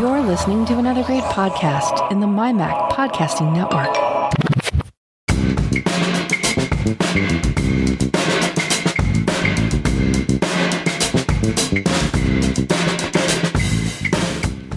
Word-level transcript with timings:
You're 0.00 0.22
listening 0.22 0.64
to 0.64 0.78
another 0.78 1.04
great 1.04 1.24
podcast 1.24 2.10
in 2.10 2.20
the 2.20 2.26
MyMac 2.26 2.88
Podcasting 2.88 3.52
Network. 3.52 3.94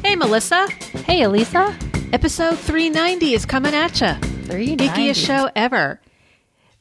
Hey, 0.03 0.17
Melissa. 0.17 0.67
Hey, 1.05 1.21
Elisa. 1.21 1.73
Episode 2.11 2.59
390 2.59 3.33
is 3.33 3.45
coming 3.45 3.73
at 3.73 4.01
you. 4.01 4.07
390. 4.47 4.89
Geekiest 4.89 5.25
show 5.25 5.49
ever. 5.55 6.01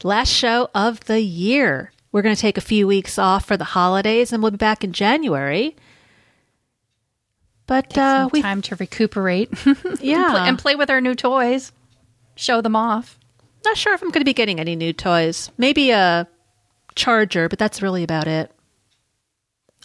Last 0.03 0.27
show 0.27 0.69
of 0.75 0.99
the 1.05 1.21
year. 1.21 1.93
We're 2.11 2.21
going 2.21 2.35
to 2.35 2.41
take 2.41 2.57
a 2.57 2.61
few 2.61 2.87
weeks 2.87 3.17
off 3.17 3.45
for 3.45 3.55
the 3.55 3.63
holidays 3.63 4.33
and 4.33 4.43
we'll 4.43 4.51
be 4.51 4.57
back 4.57 4.83
in 4.83 4.91
January. 4.91 5.77
But 7.73 7.97
uh, 7.97 8.29
we 8.31 8.41
time 8.43 8.61
to 8.63 8.75
recuperate. 8.75 9.49
Yeah. 9.99 10.25
and, 10.25 10.31
play, 10.31 10.47
and 10.49 10.59
play 10.59 10.75
with 10.75 10.89
our 10.91 11.01
new 11.01 11.15
toys. 11.15 11.71
Show 12.35 12.61
them 12.61 12.75
off. 12.75 13.17
not 13.65 13.77
sure 13.77 13.93
if 13.95 14.01
I'm 14.03 14.09
going 14.09 14.21
to 14.21 14.25
be 14.25 14.33
getting 14.33 14.59
any 14.59 14.75
new 14.75 14.93
toys. 14.93 15.49
Maybe 15.57 15.89
a 15.91 16.27
charger, 16.95 17.49
but 17.49 17.57
that's 17.57 17.81
really 17.81 18.03
about 18.03 18.27
it. 18.27 18.51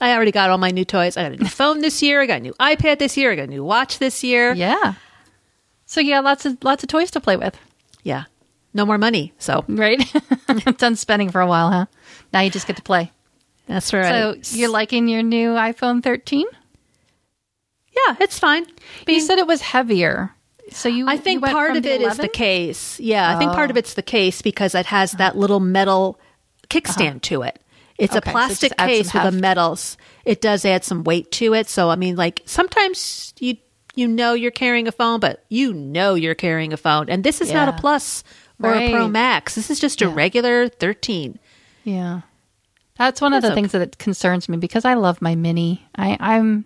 I 0.01 0.13
already 0.15 0.33
got 0.33 0.51
all 0.51 0.59
my 0.59 0.71
new 0.71 0.85
toys. 0.85 1.17
I 1.17 1.23
got 1.23 1.33
a 1.33 1.37
new 1.43 1.49
phone 1.61 1.81
this 1.81 2.03
year. 2.03 2.21
I 2.21 2.27
got 2.27 2.41
a 2.41 2.43
new 2.43 2.53
iPad 2.61 2.99
this 2.99 3.17
year. 3.17 3.33
I 3.33 3.37
got 3.37 3.45
a 3.45 3.47
new 3.47 3.65
watch 3.65 3.99
this 3.99 4.23
year. 4.23 4.53
Yeah. 4.53 4.95
So 5.87 6.01
yeah, 6.01 6.21
lots 6.21 6.45
of 6.45 6.59
lots 6.63 6.83
of 6.83 6.89
toys 6.91 7.11
to 7.13 7.21
play 7.21 7.37
with. 7.37 7.59
Yeah. 8.03 8.25
No 8.75 8.85
more 8.85 8.99
money. 8.99 9.33
So 9.39 9.65
Right? 9.67 9.99
Done 10.77 10.95
spending 10.97 11.31
for 11.31 11.41
a 11.41 11.47
while, 11.47 11.71
huh? 11.71 11.87
Now 12.33 12.41
you 12.41 12.51
just 12.51 12.67
get 12.67 12.77
to 12.77 12.83
play. 12.83 13.11
that's 13.67 13.93
right. 13.95 14.45
So 14.45 14.57
you're 14.57 14.69
liking 14.69 15.09
your 15.09 15.23
new 15.23 15.51
iPhone 15.55 16.03
13? 16.03 16.47
Yeah, 18.07 18.17
it's 18.21 18.39
fine. 18.39 18.67
But 19.05 19.15
you 19.15 19.21
said 19.21 19.39
it 19.39 19.47
was 19.47 19.61
heavier. 19.61 20.35
So 20.71 20.89
you 20.89 21.09
I 21.09 21.15
you 21.15 21.21
think 21.21 21.43
went 21.43 21.55
part 21.55 21.77
of 21.77 21.87
it 21.87 22.01
is 22.01 22.17
the 22.17 22.29
case. 22.29 23.01
Yeah, 23.01 23.35
I 23.35 23.39
think 23.39 23.53
part 23.53 23.71
of 23.71 23.77
oh. 23.77 23.79
it's 23.79 23.95
the 23.95 24.03
case 24.03 24.43
because 24.43 24.75
it 24.75 24.87
has 24.87 25.15
uh-huh. 25.15 25.19
that 25.19 25.37
little 25.37 25.61
metal 25.61 26.19
kickstand 26.69 27.09
uh-huh. 27.09 27.19
to 27.23 27.43
it. 27.43 27.61
It's 27.99 28.15
Okay, 28.15 28.31
a 28.31 28.33
plastic 28.33 28.73
adds 28.79 28.91
case 28.91 29.15
with 29.15 29.25
a 29.25 29.33
metals. 29.33 29.97
It 30.25 30.41
does 30.41 30.65
add 30.65 30.85
some 30.85 31.05
weight 31.05 31.33
to 31.33 31.55
it. 31.55 31.69
So 31.69 31.91
I 31.91 31.97
mean, 31.97 32.17
like 32.17 32.43
sometimes 32.45 33.35
you 33.41 33.57
you 33.95 34.07
know 34.07 34.35
you're 34.35 34.51
carrying 34.51 34.87
a 34.87 34.93
phone, 34.93 35.21
but 35.21 35.45
you 35.49 35.73
know 35.73 36.15
you're 36.15 36.35
carrying 36.35 36.73
a 36.73 36.77
phone, 36.77 37.09
and 37.09 37.25
this 37.25 37.41
is 37.41 37.53
not 37.53 37.69
a 37.69 37.73
plus 37.73 38.23
or 38.63 38.75
a 38.75 38.91
Pro 38.91 39.09
Max. 39.09 39.55
This 39.55 39.71
is 39.71 39.81
just 39.81 40.03
a 40.03 40.07
Yeah. 40.07 40.15
regular 40.15 40.69
13. 40.69 41.39
Yeah. 41.85 42.23
That's 42.97 43.21
one 43.21 43.33
of 43.33 43.43
the 43.43 43.49
That's 43.49 43.55
things 43.55 43.73
that 43.73 43.99
concerns 43.99 44.49
me 44.49 44.57
because 44.57 44.85
I 44.85 44.95
love 44.95 45.23
my 45.23 45.37
mini. 45.37 45.87
I, 45.95 46.17
I'm 46.19 46.65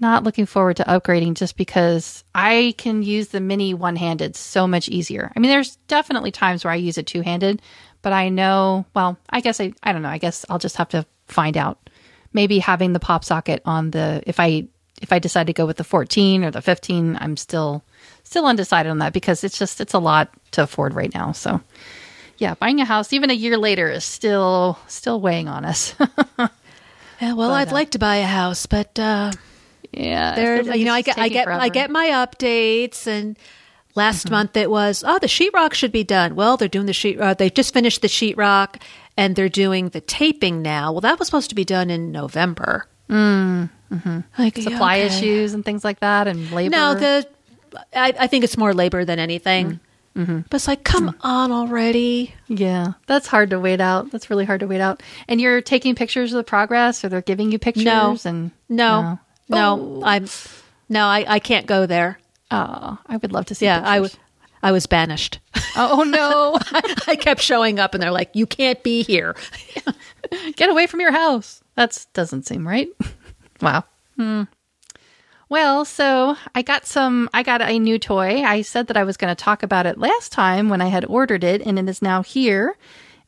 not 0.00 0.24
looking 0.24 0.46
forward 0.46 0.76
to 0.76 0.84
upgrading 0.84 1.34
just 1.34 1.56
because 1.56 2.24
I 2.34 2.74
can 2.78 3.02
use 3.02 3.28
the 3.28 3.40
mini 3.40 3.74
one 3.74 3.96
handed 3.96 4.36
so 4.36 4.66
much 4.66 4.88
easier. 4.88 5.32
I 5.34 5.40
mean, 5.40 5.50
there's 5.50 5.76
definitely 5.88 6.30
times 6.30 6.64
where 6.64 6.72
I 6.72 6.76
use 6.76 6.98
it 6.98 7.06
two 7.06 7.22
handed, 7.22 7.62
but 8.02 8.12
I 8.12 8.28
know, 8.28 8.86
well, 8.94 9.18
I 9.28 9.40
guess 9.40 9.60
I, 9.60 9.72
I 9.82 9.92
don't 9.92 10.02
know. 10.02 10.08
I 10.08 10.18
guess 10.18 10.44
I'll 10.48 10.58
just 10.58 10.76
have 10.76 10.88
to 10.90 11.04
find 11.26 11.56
out. 11.56 11.90
Maybe 12.32 12.58
having 12.58 12.92
the 12.92 13.00
pop 13.00 13.24
socket 13.24 13.62
on 13.64 13.90
the, 13.90 14.22
if 14.26 14.38
I, 14.38 14.68
if 15.00 15.12
I 15.12 15.18
decide 15.18 15.46
to 15.46 15.52
go 15.52 15.66
with 15.66 15.78
the 15.78 15.84
14 15.84 16.44
or 16.44 16.50
the 16.50 16.62
15, 16.62 17.16
I'm 17.20 17.36
still, 17.36 17.82
still 18.22 18.46
undecided 18.46 18.90
on 18.90 18.98
that 18.98 19.12
because 19.12 19.42
it's 19.44 19.58
just, 19.58 19.80
it's 19.80 19.94
a 19.94 19.98
lot 19.98 20.30
to 20.52 20.62
afford 20.62 20.94
right 20.94 21.12
now. 21.14 21.32
So, 21.32 21.60
yeah, 22.36 22.54
buying 22.54 22.80
a 22.80 22.84
house 22.84 23.12
even 23.12 23.30
a 23.30 23.34
year 23.34 23.56
later 23.56 23.88
is 23.90 24.04
still 24.04 24.78
still 24.86 25.20
weighing 25.20 25.48
on 25.48 25.64
us. 25.64 25.94
Yeah, 27.20 27.32
well, 27.32 27.50
I'd 27.50 27.72
like 27.72 27.90
to 27.90 27.98
buy 27.98 28.16
a 28.16 28.26
house, 28.26 28.66
but 28.66 28.96
uh, 28.96 29.32
yeah, 29.98 30.34
there 30.34 30.76
you 30.76 30.84
know 30.84 30.92
i 30.92 31.02
get 31.02 31.18
i 31.18 31.28
get 31.28 31.42
i 31.42 31.44
forever. 31.44 31.62
Mm-hmm. 31.62 31.72
get 31.72 31.90
my 31.90 32.08
updates 32.08 33.06
and 33.06 33.38
last 33.94 34.30
month 34.30 34.56
it 34.56 34.70
was 34.70 35.02
oh 35.06 35.18
the 35.18 35.26
sheetrock 35.26 35.74
should 35.74 35.92
be 35.92 36.04
done 36.04 36.34
well 36.34 36.56
they're 36.56 36.68
doing 36.68 36.86
the 36.86 36.92
sheet 36.92 37.18
uh, 37.18 37.34
they 37.34 37.50
just 37.50 37.74
finished 37.74 38.00
the 38.00 38.08
sheetrock 38.08 38.80
and 39.16 39.34
they're 39.34 39.48
doing 39.48 39.88
the 39.88 40.00
taping 40.00 40.62
now 40.62 40.92
well 40.92 41.00
that 41.00 41.18
was 41.18 41.26
supposed 41.26 41.48
to 41.48 41.56
be 41.56 41.64
done 41.64 41.90
in 41.90 42.12
november 42.12 42.86
mm, 43.08 43.68
mm-hmm. 43.90 44.20
like 44.38 44.56
supply 44.56 45.00
okay. 45.00 45.06
issues 45.06 45.52
and 45.52 45.64
things 45.64 45.84
like 45.84 46.00
that 46.00 46.28
and 46.28 46.50
labor. 46.52 46.70
no 46.70 46.94
the 46.94 47.26
I, 47.94 48.14
I 48.18 48.26
think 48.28 48.44
it's 48.44 48.56
more 48.56 48.72
labor 48.72 49.04
than 49.04 49.18
anything 49.18 49.80
Mm-hmm. 50.16 50.40
but 50.50 50.54
it's 50.54 50.66
like 50.66 50.82
come 50.82 51.14
on 51.20 51.52
already 51.52 52.34
yeah, 52.48 52.94
that's 53.06 53.26
hard 53.26 53.50
to 53.50 53.60
wait 53.60 53.80
out. 53.80 54.10
That's 54.10 54.30
really 54.30 54.46
hard 54.46 54.60
to 54.60 54.66
wait 54.66 54.80
out. 54.80 55.02
And 55.28 55.40
you're 55.40 55.60
taking 55.60 55.94
pictures 55.94 56.32
of 56.32 56.38
the 56.38 56.44
progress, 56.44 57.04
or 57.04 57.08
they're 57.08 57.20
giving 57.20 57.52
you 57.52 57.58
pictures. 57.58 57.84
No. 57.84 58.16
and 58.24 58.50
no 58.68 59.02
no, 59.02 59.18
i'm 60.04 60.26
no 60.88 61.04
I, 61.06 61.24
I 61.26 61.38
can't 61.38 61.66
go 61.66 61.86
there 61.86 62.18
oh, 62.50 62.98
I 63.06 63.16
would 63.16 63.32
love 63.32 63.46
to 63.46 63.54
see. 63.54 63.64
yeah 63.66 63.82
i 63.84 64.00
was 64.00 64.16
i 64.62 64.72
was 64.72 64.86
banished 64.86 65.40
Oh 65.80 66.02
no, 66.02 66.58
I 67.06 67.14
kept 67.14 67.40
showing 67.40 67.78
up 67.78 67.94
and 67.94 68.02
they're 68.02 68.10
like, 68.10 68.30
you 68.34 68.46
can't 68.46 68.82
be 68.82 69.02
here. 69.04 69.36
get 70.56 70.70
away 70.70 70.88
from 70.88 71.00
your 71.00 71.12
house. 71.12 71.62
That 71.76 72.04
doesn't 72.12 72.46
seem 72.46 72.66
right. 72.66 72.88
wow. 73.62 73.84
Hmm. 74.16 74.42
Well, 75.48 75.84
so 75.84 76.36
I 76.54 76.62
got 76.62 76.84
some, 76.84 77.30
I 77.32 77.44
got 77.44 77.62
a 77.62 77.78
new 77.78 77.98
toy. 77.98 78.42
I 78.42 78.62
said 78.62 78.88
that 78.88 78.96
I 78.96 79.04
was 79.04 79.16
going 79.16 79.34
to 79.34 79.40
talk 79.40 79.62
about 79.62 79.86
it 79.86 79.98
last 79.98 80.32
time 80.32 80.68
when 80.68 80.82
I 80.82 80.88
had 80.88 81.04
ordered 81.06 81.44
it, 81.44 81.62
and 81.62 81.78
it 81.78 81.88
is 81.88 82.02
now 82.02 82.22
here. 82.22 82.76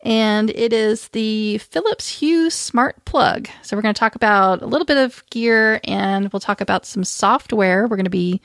And 0.03 0.50
it 0.50 0.72
is 0.72 1.09
the 1.09 1.59
Philips 1.59 2.09
Hue 2.09 2.49
Smart 2.49 3.05
Plug. 3.05 3.49
So 3.62 3.77
we're 3.77 3.83
going 3.83 3.94
to 3.94 3.99
talk 3.99 4.15
about 4.15 4.62
a 4.62 4.66
little 4.66 4.87
bit 4.87 4.97
of 4.97 5.22
gear 5.28 5.81
and 5.84 6.33
we'll 6.33 6.41
talk 6.41 6.62
about 6.62 6.87
some 6.87 7.05
software. 7.05 7.87
We're 7.87 7.97
going 7.97 8.05
to 8.05 8.11
be 8.11 8.41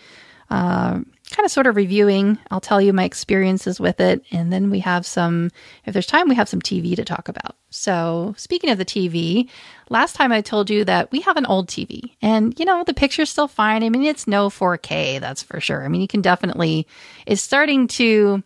uh, 0.49 0.99
kind 1.31 1.45
of 1.45 1.51
sort 1.51 1.67
of 1.67 1.75
reviewing. 1.75 2.37
I'll 2.51 2.61
tell 2.61 2.81
you 2.81 2.93
my 2.93 3.03
experiences 3.03 3.79
with 3.79 3.99
it. 3.99 4.23
And 4.31 4.51
then 4.51 4.69
we 4.69 4.79
have 4.79 5.05
some, 5.05 5.49
if 5.85 5.93
there's 5.93 6.05
time, 6.05 6.29
we 6.29 6.35
have 6.35 6.49
some 6.49 6.61
TV 6.61 6.95
to 6.95 7.05
talk 7.05 7.29
about. 7.29 7.55
So, 7.69 8.33
speaking 8.37 8.69
of 8.69 8.77
the 8.77 8.85
TV, 8.85 9.49
last 9.89 10.15
time 10.15 10.31
I 10.31 10.41
told 10.41 10.69
you 10.69 10.85
that 10.85 11.11
we 11.11 11.21
have 11.21 11.37
an 11.37 11.45
old 11.45 11.67
TV 11.67 12.11
and, 12.21 12.57
you 12.59 12.65
know, 12.65 12.83
the 12.83 12.93
picture's 12.93 13.29
still 13.29 13.47
fine. 13.47 13.83
I 13.83 13.89
mean, 13.89 14.03
it's 14.03 14.27
no 14.27 14.49
4K, 14.49 15.19
that's 15.19 15.43
for 15.43 15.59
sure. 15.59 15.83
I 15.83 15.87
mean, 15.87 16.01
you 16.01 16.07
can 16.07 16.21
definitely, 16.21 16.87
it's 17.25 17.41
starting 17.41 17.87
to, 17.89 18.43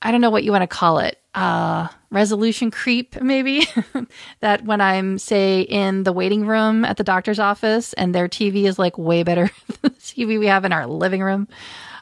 I 0.00 0.12
don't 0.12 0.20
know 0.20 0.30
what 0.30 0.44
you 0.44 0.52
want 0.52 0.62
to 0.62 0.68
call 0.68 0.98
it. 0.98 1.18
Uh, 1.36 1.88
resolution 2.10 2.70
creep, 2.70 3.20
maybe. 3.20 3.68
that 4.40 4.64
when 4.64 4.80
I'm, 4.80 5.18
say, 5.18 5.60
in 5.60 6.02
the 6.02 6.12
waiting 6.12 6.46
room 6.46 6.82
at 6.84 6.96
the 6.96 7.04
doctor's 7.04 7.38
office 7.38 7.92
and 7.92 8.14
their 8.14 8.26
TV 8.26 8.64
is 8.64 8.78
like 8.78 8.96
way 8.96 9.22
better 9.22 9.50
than 9.66 9.76
the 9.82 9.90
TV 9.90 10.38
we 10.40 10.46
have 10.46 10.64
in 10.64 10.72
our 10.72 10.86
living 10.86 11.22
room. 11.22 11.46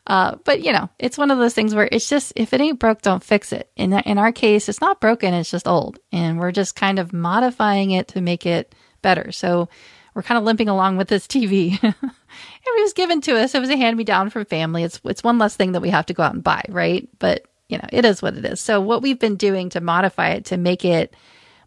Uh, 0.06 0.36
but 0.44 0.62
you 0.62 0.72
know, 0.72 0.88
it's 1.00 1.18
one 1.18 1.32
of 1.32 1.38
those 1.38 1.54
things 1.54 1.74
where 1.74 1.88
it's 1.90 2.08
just 2.08 2.32
if 2.36 2.52
it 2.52 2.60
ain't 2.60 2.78
broke, 2.78 3.02
don't 3.02 3.24
fix 3.24 3.52
it. 3.52 3.70
In 3.74 3.92
in 3.92 4.18
our 4.18 4.32
case, 4.32 4.68
it's 4.68 4.80
not 4.80 5.00
broken; 5.00 5.32
it's 5.32 5.50
just 5.50 5.66
old, 5.66 5.98
and 6.12 6.38
we're 6.38 6.52
just 6.52 6.76
kind 6.76 6.98
of 6.98 7.12
modifying 7.12 7.90
it 7.90 8.08
to 8.08 8.20
make 8.20 8.44
it 8.44 8.74
better. 9.00 9.32
So 9.32 9.68
we're 10.14 10.22
kind 10.22 10.36
of 10.36 10.44
limping 10.44 10.68
along 10.68 10.98
with 10.98 11.08
this 11.08 11.26
TV. 11.26 11.82
it 11.82 12.82
was 12.82 12.92
given 12.92 13.22
to 13.22 13.38
us; 13.38 13.54
it 13.54 13.60
was 13.60 13.70
a 13.70 13.78
hand 13.78 13.96
me 13.96 14.04
down 14.04 14.28
from 14.28 14.44
family. 14.44 14.84
It's 14.84 15.00
it's 15.04 15.24
one 15.24 15.38
less 15.38 15.56
thing 15.56 15.72
that 15.72 15.80
we 15.80 15.88
have 15.88 16.06
to 16.06 16.14
go 16.14 16.22
out 16.22 16.34
and 16.34 16.44
buy, 16.44 16.62
right? 16.68 17.08
But 17.18 17.46
you 17.74 17.78
know, 17.78 17.88
it 17.90 18.04
is 18.04 18.22
what 18.22 18.36
it 18.36 18.44
is. 18.44 18.60
So 18.60 18.80
what 18.80 19.02
we've 19.02 19.18
been 19.18 19.34
doing 19.34 19.68
to 19.70 19.80
modify 19.80 20.30
it 20.30 20.44
to 20.46 20.56
make 20.56 20.84
it 20.84 21.12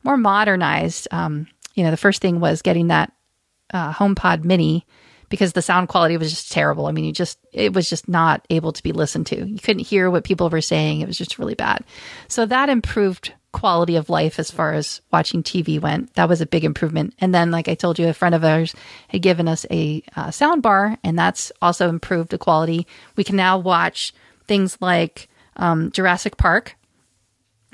more 0.04 0.16
modernized, 0.16 1.10
um, 1.12 1.48
you 1.76 1.84
know, 1.84 1.92
the 1.92 1.98
first 1.98 2.22
thing 2.22 2.40
was 2.40 2.62
getting 2.62 2.88
that 2.88 3.12
uh, 3.74 3.92
HomePod 3.92 4.46
Mini 4.46 4.86
because 5.28 5.52
the 5.52 5.62
sound 5.62 5.90
quality 5.90 6.16
was 6.16 6.30
just 6.30 6.50
terrible. 6.50 6.86
I 6.86 6.94
mean, 6.94 7.04
you 7.04 7.12
just 7.12 7.40
it 7.52 7.74
was 7.74 7.90
just 7.90 8.08
not 8.08 8.46
able 8.50 8.72
to 8.72 8.82
be 8.82 8.94
listened 8.94 9.28
to. 9.28 9.46
You 9.46 9.60
couldn't 9.60 9.86
hear 9.86 10.10
what 10.10 10.24
people 10.24 10.50
were 10.50 10.62
saying. 10.62 11.02
It 11.02 11.08
was 11.08 11.18
just 11.18 11.38
really 11.38 11.56
bad. 11.56 11.84
So 12.30 12.46
that 12.46 12.70
improved 12.70 13.34
quality 13.52 13.98
of 13.98 14.10
life 14.10 14.40
as 14.40 14.50
far 14.50 14.74
as 14.74 15.02
watching 15.12 15.44
TV 15.44 15.82
went. 15.82 16.14
That 16.14 16.30
was 16.30 16.40
a 16.40 16.46
big 16.46 16.64
improvement. 16.64 17.16
And 17.20 17.36
then, 17.36 17.52
like 17.52 17.68
I 17.68 17.76
told 17.76 18.00
you, 18.00 18.08
a 18.08 18.14
friend 18.14 18.34
of 18.34 18.46
ours 18.46 18.74
had 19.10 19.22
given 19.22 19.50
us 19.50 19.66
a 19.70 20.04
uh, 20.16 20.32
sound 20.32 20.62
bar, 20.62 20.98
and 21.04 21.20
that's 21.20 21.52
also 21.62 21.90
improved 21.90 22.30
the 22.30 22.38
quality. 22.38 22.88
We 23.18 23.26
can 23.26 23.36
now 23.36 23.58
watch 23.58 24.14
things 24.48 24.78
like 24.80 25.28
um, 25.58 25.92
Jurassic 25.92 26.38
Park 26.38 26.76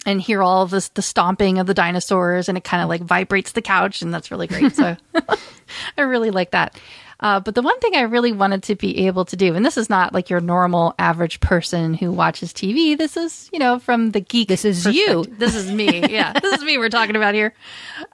and 0.06 0.20
hear 0.20 0.42
all 0.44 0.64
of 0.64 0.70
this 0.72 0.90
the 0.90 1.02
stomping 1.02 1.60
of 1.60 1.68
the 1.68 1.74
dinosaurs 1.74 2.50
and 2.50 2.58
it 2.58 2.64
kind 2.64 2.84
of 2.84 2.90
like 2.90 3.02
vibrates 3.02 3.52
the 3.54 3.62
couch 3.62 4.02
and 4.02 4.14
that's 4.14 4.32
really 4.32 4.48
great. 4.48 4.76
So 4.76 4.98
i 5.98 6.02
really 6.02 6.32
like 6.32 6.52
that. 6.52 6.80
Uh, 7.20 7.40
but 7.40 7.56
the 7.56 7.62
one 7.62 7.80
thing 7.80 7.96
i 7.96 8.02
really 8.02 8.34
wanted 8.34 8.64
to 8.64 8.76
be 8.76 9.06
able 9.08 9.24
to 9.24 9.38
do 9.38 9.56
and 9.56 9.66
this 9.66 9.78
is 9.78 9.90
not 9.90 10.14
like 10.14 10.30
your 10.30 10.42
normal 10.42 10.94
average 11.00 11.40
person 11.40 11.94
who 11.94 12.12
watches 12.12 12.52
tv 12.52 12.98
this 12.98 13.16
is 13.16 13.50
you 13.54 13.60
know 13.60 13.80
from 13.80 14.12
the 14.12 14.20
geek 14.20 14.50
This 14.50 14.66
is 14.66 14.86
you. 14.88 15.24
this 15.38 15.56
is 15.56 15.72
me. 15.72 16.02
Yeah 16.12 16.34
this 16.38 16.58
is 16.58 16.64
me 16.66 16.78
we're 16.78 16.90
talking 16.90 17.16
about 17.16 17.34
here. 17.34 17.54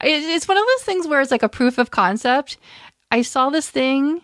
It, 0.01 0.23
it's 0.23 0.47
one 0.47 0.57
of 0.57 0.63
those 0.63 0.83
things 0.85 1.07
where 1.07 1.21
it's 1.21 1.31
like 1.31 1.41
a 1.43 1.49
proof 1.49 1.79
of 1.79 1.89
concept. 1.89 2.57
I 3.09 3.23
saw 3.23 3.49
this 3.49 3.67
thing 3.67 4.21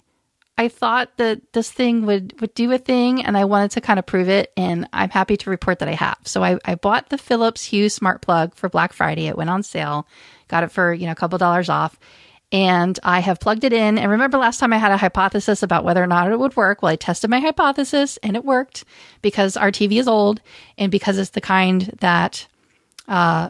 I 0.58 0.70
thought 0.70 1.18
that 1.18 1.54
this 1.54 1.70
thing 1.70 2.06
would 2.06 2.40
would 2.40 2.54
do 2.54 2.72
a 2.72 2.78
thing, 2.78 3.26
and 3.26 3.38
I 3.38 3.46
wanted 3.46 3.72
to 3.72 3.82
kind 3.82 4.00
of 4.00 4.06
prove 4.06 4.30
it. 4.30 4.54
And 4.56 4.88
I'm 4.94 5.10
happy 5.10 5.36
to 5.38 5.50
report 5.50 5.80
that 5.80 5.90
I 5.90 5.96
have. 5.96 6.18
So 6.24 6.44
I, 6.44 6.58
I 6.64 6.76
bought 6.76 7.10
the 7.10 7.18
Philips 7.18 7.66
Hue 7.66 7.90
smart 7.90 8.22
plug 8.22 8.56
for 8.56 8.70
Black 8.70 8.94
Friday. 8.94 9.28
It 9.28 9.38
went 9.38 9.50
on 9.50 9.64
sale, 9.64 10.08
got 10.48 10.64
it 10.64 10.72
for 10.72 10.94
you 10.94 11.08
know 11.08 11.12
a 11.12 11.16
couple 11.16 11.38
dollars 11.38 11.68
off, 11.68 12.00
and 12.52 12.98
I 13.04 13.20
have 13.20 13.40
plugged 13.40 13.64
it 13.64 13.74
in. 13.74 13.98
And 13.98 14.12
remember 14.12 14.38
last 14.38 14.60
time 14.60 14.72
I 14.72 14.78
had 14.78 14.92
a 14.92 14.98
hypothesis 14.98 15.64
about 15.64 15.84
whether 15.84 16.02
or 16.02 16.08
not 16.08 16.32
it 16.32 16.40
would 16.40 16.56
work? 16.56 16.82
Well, 16.82 16.92
I 16.92 16.96
tested 16.96 17.30
my 17.30 17.40
hypothesis 17.40 18.18
and 18.24 18.36
it 18.36 18.46
worked 18.46 18.86
because 19.22 19.58
our 19.58 19.72
TV 19.72 20.00
is 20.00 20.08
old 20.08 20.42
and 20.78 20.92
because 20.92 21.18
it's 21.18 21.32
the 21.32 21.42
kind 21.42 21.94
that, 22.00 22.48
uh, 23.08 23.50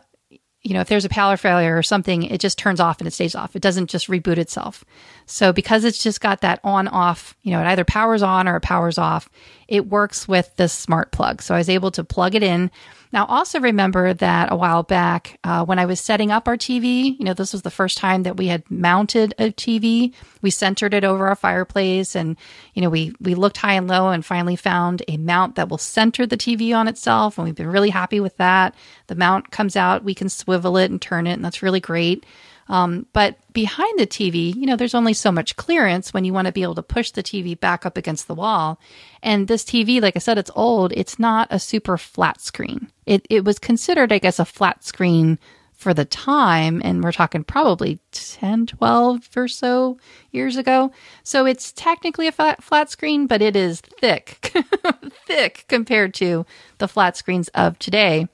you 0.63 0.73
know, 0.73 0.81
if 0.81 0.87
there's 0.87 1.05
a 1.05 1.09
power 1.09 1.37
failure 1.37 1.77
or 1.77 1.83
something, 1.83 2.23
it 2.23 2.39
just 2.39 2.57
turns 2.57 2.79
off 2.79 2.99
and 2.99 3.07
it 3.07 3.11
stays 3.11 3.35
off. 3.35 3.55
It 3.55 3.61
doesn't 3.61 3.89
just 3.89 4.07
reboot 4.07 4.37
itself. 4.37 4.83
So 5.25 5.51
because 5.51 5.83
it's 5.83 6.03
just 6.03 6.21
got 6.21 6.41
that 6.41 6.59
on 6.63 6.87
off, 6.87 7.35
you 7.41 7.51
know, 7.51 7.59
it 7.59 7.65
either 7.65 7.83
powers 7.83 8.21
on 8.21 8.47
or 8.47 8.57
it 8.57 8.61
powers 8.61 8.97
off, 8.97 9.29
it 9.67 9.87
works 9.87 10.27
with 10.27 10.55
this 10.55 10.71
smart 10.71 11.11
plug. 11.11 11.41
So 11.41 11.55
I 11.55 11.57
was 11.57 11.69
able 11.69 11.91
to 11.91 12.03
plug 12.03 12.35
it 12.35 12.43
in. 12.43 12.69
Now, 13.11 13.25
also 13.27 13.59
remember 13.59 14.13
that 14.13 14.51
a 14.51 14.57
while 14.57 14.83
back, 14.83 15.39
uh, 15.43 15.63
when 15.63 15.79
I 15.79 15.85
was 15.85 16.01
setting 16.01 16.31
up 16.31 16.47
our 16.47 16.57
TV, 16.57 17.17
you 17.17 17.23
know, 17.23 17.33
this 17.33 17.53
was 17.53 17.61
the 17.61 17.71
first 17.71 17.97
time 17.97 18.23
that 18.23 18.35
we 18.35 18.47
had 18.47 18.69
mounted 18.69 19.33
a 19.39 19.51
TV. 19.51 20.13
We 20.41 20.49
centered 20.49 20.93
it 20.93 21.05
over 21.05 21.27
our 21.27 21.35
fireplace, 21.35 22.15
and 22.15 22.35
you 22.73 22.81
know, 22.81 22.89
we 22.89 23.13
we 23.21 23.33
looked 23.33 23.57
high 23.57 23.73
and 23.73 23.87
low, 23.87 24.09
and 24.09 24.25
finally 24.25 24.57
found 24.57 25.01
a 25.07 25.15
mount 25.15 25.55
that 25.55 25.69
will 25.69 25.77
center 25.77 26.25
the 26.25 26.35
TV 26.35 26.75
on 26.75 26.89
itself, 26.89 27.37
and 27.37 27.45
we've 27.45 27.55
been 27.55 27.67
really 27.67 27.89
happy 27.89 28.19
with 28.19 28.35
that. 28.37 28.75
The 29.07 29.15
mount 29.15 29.49
comes 29.49 29.77
out, 29.77 30.03
we 30.03 30.13
can 30.13 30.27
swivel 30.27 30.75
it 30.75 30.91
and 30.91 31.01
turn 31.01 31.25
it, 31.25 31.33
and 31.33 31.45
that's 31.45 31.63
really 31.63 31.79
great. 31.79 32.25
Um, 32.67 33.05
but 33.13 33.37
behind 33.53 33.99
the 33.99 34.07
TV, 34.07 34.55
you 34.55 34.65
know, 34.65 34.75
there's 34.75 34.95
only 34.95 35.13
so 35.13 35.31
much 35.31 35.55
clearance 35.55 36.13
when 36.13 36.25
you 36.25 36.33
want 36.33 36.47
to 36.47 36.51
be 36.51 36.63
able 36.63 36.75
to 36.75 36.83
push 36.83 37.11
the 37.11 37.23
TV 37.23 37.59
back 37.59 37.85
up 37.85 37.97
against 37.97 38.27
the 38.27 38.35
wall. 38.35 38.79
And 39.21 39.47
this 39.47 39.63
TV, 39.63 40.01
like 40.01 40.15
I 40.15 40.19
said, 40.19 40.37
it's 40.37 40.51
old. 40.55 40.91
It's 40.93 41.19
not 41.19 41.47
a 41.51 41.59
super 41.59 41.97
flat 41.97 42.41
screen. 42.41 42.91
It, 43.05 43.25
it 43.29 43.45
was 43.45 43.59
considered, 43.59 44.11
I 44.11 44.17
guess, 44.17 44.39
a 44.39 44.45
flat 44.45 44.83
screen 44.83 45.37
for 45.73 45.93
the 45.93 46.05
time. 46.05 46.81
And 46.83 47.03
we're 47.03 47.11
talking 47.11 47.43
probably 47.43 47.99
10, 48.11 48.67
12 48.67 49.29
or 49.35 49.47
so 49.47 49.97
years 50.31 50.57
ago. 50.57 50.91
So 51.23 51.45
it's 51.45 51.71
technically 51.71 52.27
a 52.27 52.31
flat, 52.31 52.63
flat 52.63 52.89
screen, 52.89 53.27
but 53.27 53.41
it 53.41 53.55
is 53.55 53.81
thick, 53.81 54.51
thick 55.27 55.65
compared 55.67 56.13
to 56.15 56.45
the 56.79 56.87
flat 56.87 57.17
screens 57.17 57.49
of 57.49 57.77
today. 57.77 58.27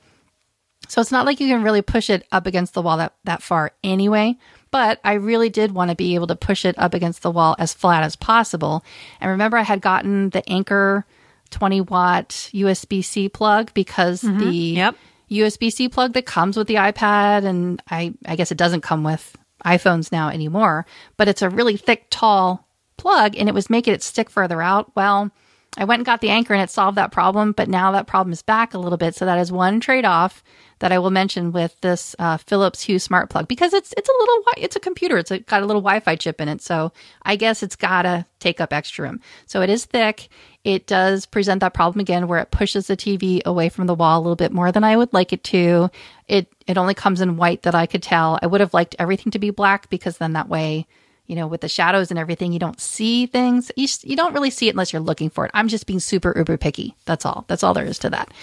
So 0.91 0.99
it's 0.99 1.09
not 1.11 1.25
like 1.25 1.39
you 1.39 1.47
can 1.47 1.63
really 1.63 1.81
push 1.81 2.09
it 2.09 2.27
up 2.33 2.45
against 2.45 2.73
the 2.73 2.81
wall 2.81 2.97
that, 2.97 3.13
that 3.23 3.41
far 3.41 3.71
anyway. 3.81 4.35
But 4.71 4.99
I 5.05 5.13
really 5.13 5.49
did 5.49 5.71
want 5.71 5.87
to 5.89 5.95
be 5.95 6.15
able 6.15 6.27
to 6.27 6.35
push 6.35 6.65
it 6.65 6.77
up 6.77 6.93
against 6.93 7.21
the 7.21 7.31
wall 7.31 7.55
as 7.57 7.73
flat 7.73 8.03
as 8.03 8.17
possible. 8.17 8.83
And 9.21 9.31
remember, 9.31 9.55
I 9.55 9.61
had 9.63 9.79
gotten 9.79 10.31
the 10.31 10.47
Anker 10.49 11.05
20 11.51 11.79
watt 11.79 12.27
USB 12.53 13.05
C 13.05 13.29
plug 13.29 13.73
because 13.73 14.21
Mm-hmm. 14.21 14.39
the 14.39 14.51
Yep. 14.55 14.95
USB 15.31 15.71
C 15.71 15.87
plug 15.87 16.11
that 16.11 16.25
comes 16.25 16.57
with 16.57 16.67
the 16.67 16.75
iPad, 16.75 17.45
and 17.45 17.81
I, 17.89 18.13
I 18.25 18.35
guess 18.35 18.51
it 18.51 18.57
doesn't 18.57 18.81
come 18.81 19.05
with 19.05 19.37
iPhones 19.63 20.11
now 20.11 20.27
anymore, 20.27 20.85
but 21.15 21.29
it's 21.29 21.41
a 21.41 21.49
really 21.49 21.77
thick, 21.77 22.07
tall 22.09 22.67
plug 22.97 23.37
and 23.37 23.47
it 23.47 23.55
was 23.55 23.69
making 23.69 23.93
it 23.93 24.03
stick 24.03 24.29
further 24.29 24.61
out. 24.61 24.93
Well, 24.93 25.31
I 25.77 25.85
went 25.85 25.99
and 25.99 26.05
got 26.05 26.19
the 26.19 26.29
Anker 26.29 26.53
and 26.53 26.61
it 26.61 26.69
solved 26.69 26.97
that 26.97 27.13
problem, 27.13 27.53
but 27.53 27.69
now 27.69 27.91
that 27.91 28.05
problem 28.05 28.33
is 28.33 28.41
back 28.41 28.73
a 28.73 28.77
little 28.77 28.97
bit. 28.97 29.15
So 29.15 29.25
that 29.25 29.39
is 29.39 29.53
one 29.53 29.79
trade 29.79 30.03
off 30.03 30.43
that 30.79 30.91
I 30.91 30.99
will 30.99 31.11
mention 31.11 31.53
with 31.53 31.79
this 31.79 32.13
uh, 32.19 32.37
Philips 32.37 32.81
Hue 32.81 32.99
smart 32.99 33.29
plug 33.29 33.47
because 33.47 33.73
it's 33.73 33.93
it's 33.95 34.09
a 34.09 34.19
little 34.19 34.43
it's 34.57 34.75
a 34.75 34.81
computer. 34.81 35.17
It's 35.17 35.31
a, 35.31 35.39
got 35.39 35.61
a 35.61 35.65
little 35.65 35.81
Wi-Fi 35.81 36.17
chip 36.17 36.41
in 36.41 36.49
it, 36.49 36.61
so 36.61 36.91
I 37.21 37.37
guess 37.37 37.63
it's 37.63 37.77
gotta 37.77 38.25
take 38.39 38.59
up 38.59 38.73
extra 38.73 39.05
room. 39.05 39.21
So 39.45 39.61
it 39.61 39.69
is 39.69 39.85
thick. 39.85 40.27
It 40.65 40.87
does 40.87 41.25
present 41.25 41.61
that 41.61 41.73
problem 41.73 42.01
again 42.01 42.27
where 42.27 42.39
it 42.39 42.51
pushes 42.51 42.87
the 42.87 42.97
TV 42.97 43.41
away 43.45 43.69
from 43.69 43.87
the 43.87 43.95
wall 43.95 44.19
a 44.19 44.21
little 44.21 44.35
bit 44.35 44.51
more 44.51 44.73
than 44.73 44.83
I 44.83 44.97
would 44.97 45.13
like 45.13 45.31
it 45.31 45.43
to. 45.45 45.89
It 46.27 46.51
it 46.67 46.77
only 46.77 46.95
comes 46.95 47.21
in 47.21 47.37
white 47.37 47.61
that 47.61 47.75
I 47.75 47.85
could 47.85 48.03
tell. 48.03 48.37
I 48.41 48.47
would 48.47 48.59
have 48.59 48.73
liked 48.73 48.97
everything 48.99 49.31
to 49.31 49.39
be 49.39 49.51
black 49.51 49.89
because 49.89 50.17
then 50.17 50.33
that 50.33 50.49
way 50.49 50.85
you 51.31 51.37
know, 51.37 51.47
with 51.47 51.61
the 51.61 51.69
shadows 51.69 52.11
and 52.11 52.19
everything, 52.19 52.51
you 52.51 52.59
don't 52.59 52.81
see 52.81 53.25
things. 53.25 53.71
You, 53.77 53.87
you 54.03 54.17
don't 54.17 54.33
really 54.33 54.49
see 54.49 54.67
it 54.67 54.71
unless 54.71 54.91
you're 54.91 55.01
looking 55.01 55.29
for 55.29 55.45
it. 55.45 55.51
I'm 55.53 55.69
just 55.69 55.87
being 55.87 56.01
super 56.01 56.33
uber 56.35 56.57
picky. 56.57 56.93
That's 57.05 57.25
all. 57.25 57.45
That's 57.47 57.63
all 57.63 57.73
there 57.73 57.85
is 57.85 57.97
to 57.99 58.09
that. 58.09 58.33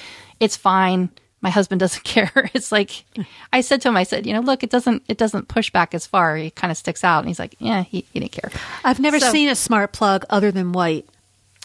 It's 0.41 0.57
fine. 0.57 1.11
My 1.43 1.51
husband 1.51 1.81
doesn't 1.85 2.03
care. 2.05 2.51
It's 2.55 2.73
like 2.73 3.05
I 3.53 3.61
said 3.61 3.83
to 3.83 3.89
him, 3.89 3.97
I 3.99 4.05
said, 4.05 4.27
you 4.27 4.33
know, 4.33 4.41
look, 4.41 4.63
it 4.63 4.71
doesn't 4.71 5.03
it 5.07 5.19
doesn't 5.19 5.49
push 5.49 5.71
back 5.71 5.95
as 5.95 6.07
far. 6.07 6.39
It 6.39 6.55
kind 6.55 6.71
of 6.71 6.79
sticks 6.79 7.05
out. 7.05 7.19
And 7.19 7.29
he's 7.29 7.39
like, 7.39 7.57
yeah, 7.59 7.83
he, 7.83 8.07
he 8.13 8.21
didn't 8.21 8.33
care. 8.33 8.51
I've 8.85 9.01
never 9.01 9.21
So- 9.21 9.31
seen 9.33 9.51
a 9.51 9.55
smart 9.55 9.93
plug 9.93 10.25
other 10.31 10.51
than 10.51 10.73
white. 10.73 11.07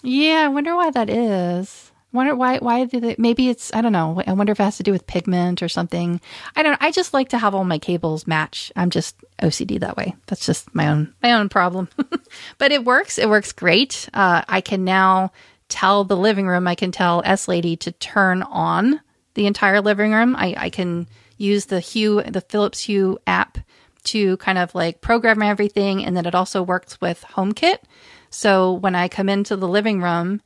Yeah, 0.04 0.44
I 0.44 0.48
wonder 0.50 0.76
why 0.76 0.92
that 0.92 1.10
is. 1.10 1.90
Wonder 2.14 2.36
why 2.36 2.60
why 2.60 2.86
did 2.86 3.04
it 3.04 3.18
maybe 3.18 3.50
it's 3.50 3.74
I 3.74 3.82
don't 3.82 3.92
know. 3.92 4.22
I 4.26 4.34
wonder 4.34 4.52
if 4.52 4.60
it 4.60 4.64
has 4.64 4.78
to 4.78 4.84
do 4.84 4.92
with 4.92 5.08
pigment 5.08 5.64
or 5.64 5.68
something. 5.68 6.22
I 6.56 6.62
don't 6.62 6.78
I 6.80 6.92
just 6.92 7.12
like 7.14 7.30
to 7.30 7.40
have 7.40 7.56
all 7.56 7.66
my 7.66 7.80
cables 7.80 8.28
match. 8.28 8.72
I'm 8.76 8.92
just 8.92 9.16
OCD 9.42 9.80
that 9.80 9.98
way. 9.98 10.16
That's 10.28 10.46
just 10.46 10.74
my 10.76 10.90
own 10.90 11.14
my 11.24 11.34
own 11.34 11.50
problem. 11.50 11.90
but 12.60 12.72
it 12.72 12.86
works. 12.86 13.18
It 13.18 13.30
works 13.30 13.52
great. 13.52 14.08
Uh, 14.14 14.44
I 14.48 14.62
can 14.62 14.84
now 14.84 15.32
tell 15.70 16.04
the 16.04 16.16
living 16.16 16.48
room, 16.48 16.68
I 16.68 16.76
can 16.76 16.92
tell 16.92 17.24
S 17.26 17.48
Lady 17.48 17.76
to 17.78 17.92
turn 17.92 18.44
on 18.44 19.02
the 19.34 19.48
entire 19.48 19.82
living 19.82 20.14
room. 20.14 20.36
I, 20.36 20.54
I 20.56 20.70
can 20.70 21.08
use 21.38 21.66
the 21.66 21.80
Hue 21.80 22.22
the 22.22 22.42
Philips 22.42 22.82
Hue 22.82 23.18
app 23.26 23.58
to 24.04 24.38
kind 24.38 24.60
of 24.60 24.76
like 24.76 25.02
program 25.02 25.42
everything 25.42 26.06
and 26.06 26.16
then 26.16 26.28
it 26.28 26.36
also 26.36 26.62
works 26.62 27.02
with 27.02 27.26
HomeKit. 27.32 27.78
So 28.30 28.74
when 28.74 28.94
I 28.94 29.08
come 29.08 29.30
into 29.30 29.56
the 29.56 29.68
living 29.68 30.00
room, 30.02 30.42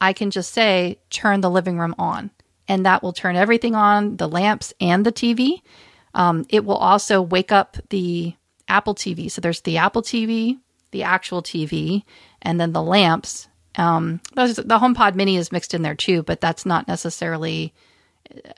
I 0.00 0.12
can 0.12 0.30
just 0.30 0.52
say, 0.52 0.98
turn 1.10 1.40
the 1.40 1.50
living 1.50 1.78
room 1.78 1.94
on. 1.98 2.30
And 2.68 2.86
that 2.86 3.02
will 3.02 3.12
turn 3.12 3.36
everything 3.36 3.74
on 3.74 4.16
the 4.16 4.28
lamps 4.28 4.72
and 4.80 5.04
the 5.04 5.12
TV. 5.12 5.62
Um, 6.14 6.46
it 6.48 6.64
will 6.64 6.76
also 6.76 7.20
wake 7.20 7.52
up 7.52 7.76
the 7.90 8.34
Apple 8.68 8.94
TV. 8.94 9.30
So 9.30 9.40
there's 9.40 9.60
the 9.62 9.78
Apple 9.78 10.02
TV, 10.02 10.58
the 10.92 11.02
actual 11.02 11.42
TV, 11.42 12.04
and 12.40 12.60
then 12.60 12.72
the 12.72 12.82
lamps. 12.82 13.48
Um, 13.76 14.20
those- 14.34 14.56
the 14.56 14.78
HomePod 14.78 15.14
Mini 15.14 15.36
is 15.36 15.52
mixed 15.52 15.74
in 15.74 15.82
there 15.82 15.94
too, 15.94 16.22
but 16.22 16.40
that's 16.40 16.64
not 16.64 16.88
necessarily 16.88 17.74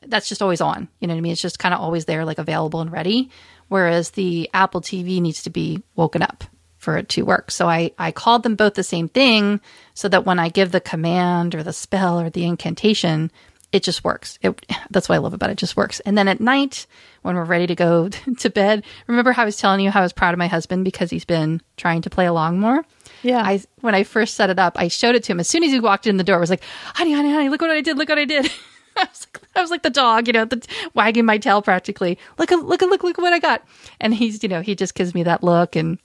that's 0.07 0.29
just 0.29 0.43
always 0.43 0.61
on. 0.61 0.89
You 1.01 1.09
know 1.09 1.15
what 1.15 1.19
I 1.19 1.21
mean? 1.23 1.33
It's 1.33 1.41
just 1.41 1.59
kind 1.59 1.75
of 1.75 1.81
always 1.81 2.05
there, 2.05 2.25
like 2.25 2.39
available 2.39 2.81
and 2.81 2.93
ready. 2.93 3.31
Whereas 3.69 4.11
the 4.11 4.51
Apple 4.53 4.83
TV 4.83 5.21
needs 5.21 5.43
to 5.45 5.51
be 5.51 5.83
woken 5.97 6.23
up 6.23 6.45
for 6.83 6.97
it 6.99 7.09
to 7.11 7.23
work. 7.23 7.53
So 7.53 7.69
I, 7.69 7.93
I 7.97 8.11
called 8.11 8.43
them 8.43 8.57
both 8.57 8.75
the 8.75 8.83
same 8.83 9.09
thing 9.09 9.61
so 9.95 10.09
that 10.09 10.27
when 10.27 10.41
I 10.41 10.49
give 10.49 10.73
the 10.73 10.81
command 10.81 11.55
or 11.55 11.63
the 11.63 11.73
spell 11.73 12.21
or 12.21 12.29
the 12.29 12.45
incantation, 12.45 13.31
it 13.71 13.85
just 13.85 14.03
works. 14.03 14.37
It, 14.43 14.67
that's 14.91 15.09
what 15.09 15.15
I 15.15 15.19
love 15.19 15.33
about 15.33 15.51
it. 15.51 15.53
It 15.53 15.59
just 15.59 15.77
works. 15.77 16.01
And 16.01 16.19
then 16.19 16.27
at 16.27 16.41
night, 16.41 16.89
when 17.23 17.37
we're 17.37 17.45
ready 17.45 17.69
to 17.69 17.77
go 17.77 18.09
to 18.39 18.51
bed, 18.51 18.83
remember 19.07 19.31
how 19.31 19.43
I 19.43 19.45
was 19.45 19.57
telling 19.57 19.79
you 19.79 19.93
how 19.93 20.01
I 20.01 20.03
was 20.03 20.13
proud 20.13 20.35
of 20.35 20.39
my 20.39 20.49
husband 20.49 20.85
because 20.85 21.09
he's 21.09 21.25
been 21.25 21.63
trying 21.77 22.03
to 22.03 22.11
play 22.11 22.27
along 22.27 22.59
more? 22.59 22.85
Yeah. 23.23 23.43
I 23.45 23.63
when 23.81 23.95
I 23.95 24.03
first 24.03 24.35
set 24.35 24.51
it 24.51 24.59
up, 24.59 24.73
I 24.77 24.89
showed 24.89 25.15
it 25.15 25.23
to 25.25 25.33
him 25.33 25.39
as 25.39 25.49
soon 25.49 25.63
as 25.63 25.71
he 25.71 25.79
walked 25.79 26.09
in 26.09 26.17
the 26.17 26.25
door. 26.25 26.37
I 26.37 26.41
was 26.41 26.51
like, 26.51 26.65
"Honey, 26.97 27.13
honey, 27.13 27.31
honey, 27.31 27.49
look 27.49 27.61
what 27.61 27.71
I 27.71 27.81
did! 27.81 27.97
Look 27.97 28.09
what 28.09 28.19
I 28.19 28.25
did!" 28.25 28.47
I 28.97 29.05
was 29.05 29.27
like, 29.33 29.49
I 29.55 29.61
was 29.61 29.71
like 29.71 29.83
the 29.83 29.91
dog, 29.91 30.27
you 30.27 30.33
know, 30.33 30.45
the, 30.45 30.67
wagging 30.95 31.25
my 31.25 31.39
tail 31.39 31.63
practically. 31.63 32.19
Look, 32.39 32.51
at 32.51 32.65
look, 32.65 32.83
at 32.83 32.89
look, 32.89 33.05
look 33.05 33.19
what 33.19 33.33
I 33.33 33.39
got! 33.39 33.63
And 34.01 34.13
he's, 34.13 34.43
you 34.43 34.49
know, 34.49 34.61
he 34.61 34.75
just 34.75 34.97
gives 34.97 35.15
me 35.15 35.23
that 35.23 35.45
look 35.45 35.77
and 35.77 35.99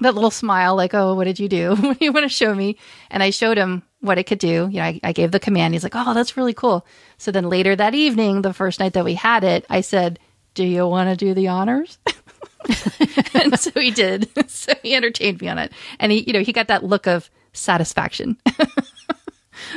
that 0.00 0.14
little 0.14 0.30
smile, 0.30 0.74
like, 0.76 0.94
"Oh, 0.94 1.14
what 1.14 1.24
did 1.24 1.38
you 1.38 1.48
do? 1.48 1.74
what 1.80 1.98
do 1.98 2.04
you 2.04 2.12
want 2.12 2.24
to 2.24 2.28
show 2.28 2.54
me?" 2.54 2.76
And 3.10 3.22
I 3.22 3.30
showed 3.30 3.58
him 3.58 3.82
what 4.00 4.18
it 4.18 4.24
could 4.24 4.38
do. 4.38 4.68
You 4.70 4.78
know, 4.78 4.84
I, 4.84 5.00
I 5.02 5.12
gave 5.12 5.30
the 5.30 5.40
command. 5.40 5.74
He's 5.74 5.82
like, 5.82 5.94
"Oh, 5.94 6.14
that's 6.14 6.36
really 6.36 6.54
cool." 6.54 6.86
So 7.18 7.30
then 7.30 7.48
later 7.48 7.76
that 7.76 7.94
evening, 7.94 8.42
the 8.42 8.52
first 8.52 8.80
night 8.80 8.94
that 8.94 9.04
we 9.04 9.14
had 9.14 9.44
it, 9.44 9.64
I 9.70 9.80
said, 9.80 10.18
"Do 10.54 10.64
you 10.64 10.86
want 10.86 11.10
to 11.10 11.16
do 11.16 11.34
the 11.34 11.48
honors?" 11.48 11.98
and 13.34 13.58
so 13.58 13.70
he 13.74 13.90
did. 13.90 14.28
So 14.48 14.72
he 14.82 14.94
entertained 14.94 15.40
me 15.40 15.48
on 15.48 15.58
it, 15.58 15.72
and 15.98 16.12
he, 16.12 16.24
you 16.26 16.32
know, 16.32 16.40
he 16.42 16.52
got 16.52 16.68
that 16.68 16.84
look 16.84 17.06
of 17.06 17.30
satisfaction. 17.52 18.36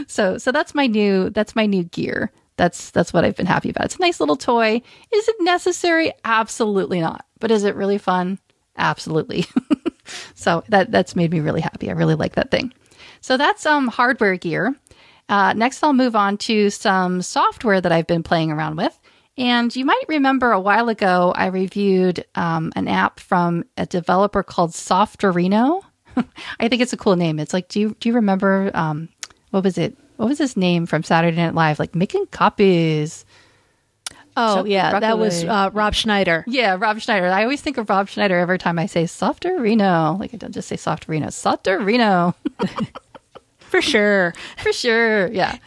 so, 0.07 0.37
so 0.37 0.51
that's 0.51 0.75
my 0.75 0.87
new, 0.87 1.29
that's 1.29 1.55
my 1.55 1.65
new 1.65 1.83
gear. 1.83 2.31
That's 2.57 2.91
that's 2.91 3.11
what 3.13 3.25
I've 3.25 3.35
been 3.35 3.45
happy 3.45 3.69
about. 3.69 3.85
It's 3.85 3.97
a 3.97 4.01
nice 4.01 4.19
little 4.19 4.37
toy. 4.37 4.81
Is 5.11 5.27
it 5.27 5.35
necessary? 5.41 6.13
Absolutely 6.23 7.01
not. 7.01 7.25
But 7.39 7.51
is 7.51 7.63
it 7.63 7.75
really 7.75 7.97
fun? 7.97 8.39
Absolutely. 8.77 9.45
So 10.33 10.63
that 10.69 10.91
that's 10.91 11.15
made 11.15 11.31
me 11.31 11.39
really 11.39 11.61
happy. 11.61 11.89
I 11.89 11.93
really 11.93 12.15
like 12.15 12.35
that 12.35 12.51
thing. 12.51 12.73
So 13.21 13.37
that's 13.37 13.65
um 13.65 13.87
hardware 13.87 14.37
gear. 14.37 14.75
Uh, 15.27 15.53
next, 15.53 15.83
I'll 15.83 15.93
move 15.93 16.15
on 16.15 16.37
to 16.37 16.69
some 16.69 17.21
software 17.21 17.81
that 17.81 17.91
I've 17.91 18.07
been 18.07 18.23
playing 18.23 18.51
around 18.51 18.77
with. 18.77 18.97
And 19.37 19.75
you 19.75 19.83
might 19.83 20.03
remember 20.07 20.51
a 20.51 20.59
while 20.59 20.87
ago, 20.87 21.33
I 21.35 21.47
reviewed 21.47 22.23
um, 22.35 22.71
an 22.75 22.87
app 22.87 23.19
from 23.19 23.65
a 23.75 23.85
developer 23.85 24.43
called 24.43 24.71
Softorino. 24.71 25.81
I 26.59 26.67
think 26.69 26.81
it's 26.81 26.93
a 26.93 26.97
cool 26.97 27.17
name. 27.17 27.39
It's 27.39 27.53
like, 27.53 27.67
do 27.67 27.79
you 27.79 27.95
do 27.99 28.09
you 28.09 28.15
remember 28.15 28.71
um, 28.73 29.09
what 29.51 29.63
was 29.63 29.77
it? 29.77 29.97
What 30.15 30.29
was 30.29 30.37
his 30.37 30.55
name 30.55 30.85
from 30.85 31.03
Saturday 31.03 31.35
Night 31.35 31.55
Live? 31.55 31.79
Like 31.79 31.95
making 31.95 32.27
copies. 32.27 33.25
Oh, 34.35 34.55
Chuck 34.55 34.67
yeah. 34.67 34.99
That 34.99 35.17
was 35.19 35.43
uh, 35.43 35.69
Rob 35.73 35.93
Schneider. 35.93 36.43
Yeah, 36.47 36.77
Rob 36.79 36.99
Schneider. 36.99 37.27
I 37.27 37.43
always 37.43 37.61
think 37.61 37.77
of 37.77 37.89
Rob 37.89 38.09
Schneider 38.09 38.37
every 38.37 38.57
time 38.57 38.79
I 38.79 38.85
say 38.85 39.05
Softer 39.05 39.59
Reno. 39.59 40.17
Like 40.19 40.33
I 40.33 40.37
don't 40.37 40.53
just 40.53 40.67
say 40.67 40.75
Softorino, 40.75 41.85
Reno. 41.85 42.35
For 43.59 43.81
sure. 43.81 44.33
For 44.57 44.71
sure. 44.71 45.31
Yeah. 45.31 45.57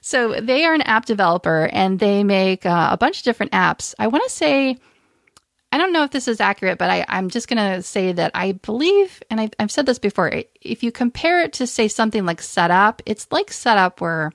so 0.00 0.40
they 0.40 0.64
are 0.64 0.74
an 0.74 0.82
app 0.82 1.06
developer 1.06 1.68
and 1.72 1.98
they 1.98 2.24
make 2.24 2.66
uh, 2.66 2.88
a 2.92 2.96
bunch 2.96 3.18
of 3.18 3.24
different 3.24 3.52
apps. 3.52 3.94
I 3.98 4.08
want 4.08 4.24
to 4.24 4.30
say 4.30 4.78
I 5.70 5.76
don't 5.76 5.92
know 5.92 6.02
if 6.02 6.12
this 6.12 6.28
is 6.28 6.40
accurate, 6.40 6.78
but 6.78 6.88
I, 6.88 7.04
I'm 7.08 7.28
just 7.28 7.46
going 7.48 7.58
to 7.58 7.82
say 7.82 8.12
that 8.12 8.30
I 8.34 8.52
believe, 8.52 9.22
and 9.30 9.38
I've, 9.38 9.50
I've 9.58 9.70
said 9.70 9.84
this 9.84 9.98
before, 9.98 10.42
if 10.62 10.82
you 10.82 10.90
compare 10.90 11.42
it 11.42 11.52
to, 11.54 11.66
say, 11.66 11.88
something 11.88 12.24
like 12.24 12.40
Setapp, 12.40 13.00
it's 13.04 13.26
like 13.30 13.48
Setapp 13.48 14.00
where 14.00 14.32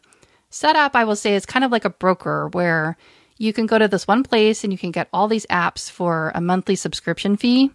Setapp, 0.51 0.91
I 0.93 1.05
will 1.05 1.15
say, 1.15 1.33
is 1.33 1.47
kind 1.47 1.65
of 1.65 1.71
like 1.71 1.85
a 1.85 1.89
broker 1.89 2.49
where 2.49 2.97
you 3.37 3.53
can 3.53 3.65
go 3.65 3.77
to 3.77 3.87
this 3.87 4.07
one 4.07 4.23
place 4.23 4.63
and 4.63 4.71
you 4.73 4.77
can 4.77 4.91
get 4.91 5.07
all 5.13 5.27
these 5.27 5.45
apps 5.47 5.89
for 5.89 6.31
a 6.35 6.41
monthly 6.41 6.75
subscription 6.75 7.37
fee. 7.37 7.71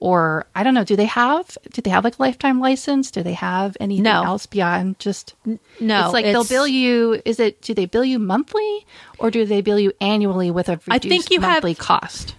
Or 0.00 0.46
I 0.56 0.64
don't 0.64 0.74
know, 0.74 0.82
do 0.82 0.96
they 0.96 1.04
have 1.06 1.56
do 1.72 1.80
they 1.80 1.90
have 1.90 2.02
like 2.02 2.18
a 2.18 2.22
lifetime 2.22 2.58
license? 2.58 3.12
Do 3.12 3.22
they 3.22 3.34
have 3.34 3.76
anything 3.78 4.02
No. 4.02 4.24
else 4.24 4.46
beyond 4.46 4.98
just 4.98 5.34
No, 5.46 6.04
It's 6.04 6.12
like 6.12 6.24
they'll 6.24 6.42
bill 6.44 6.66
you 6.66 7.22
is 7.24 7.38
it 7.38 7.62
do 7.62 7.72
they 7.72 7.86
bill 7.86 8.04
you 8.04 8.18
monthly 8.18 8.84
or 9.20 9.30
do 9.30 9.44
they 9.44 9.60
bill 9.60 9.78
you 9.78 9.92
annually 10.00 10.50
with 10.50 10.68
a 10.68 10.72
reduced 10.72 10.90
I 10.90 10.98
think 10.98 11.30
you 11.30 11.40
have- 11.40 11.50
monthly 11.62 11.76
cost? 11.76 12.34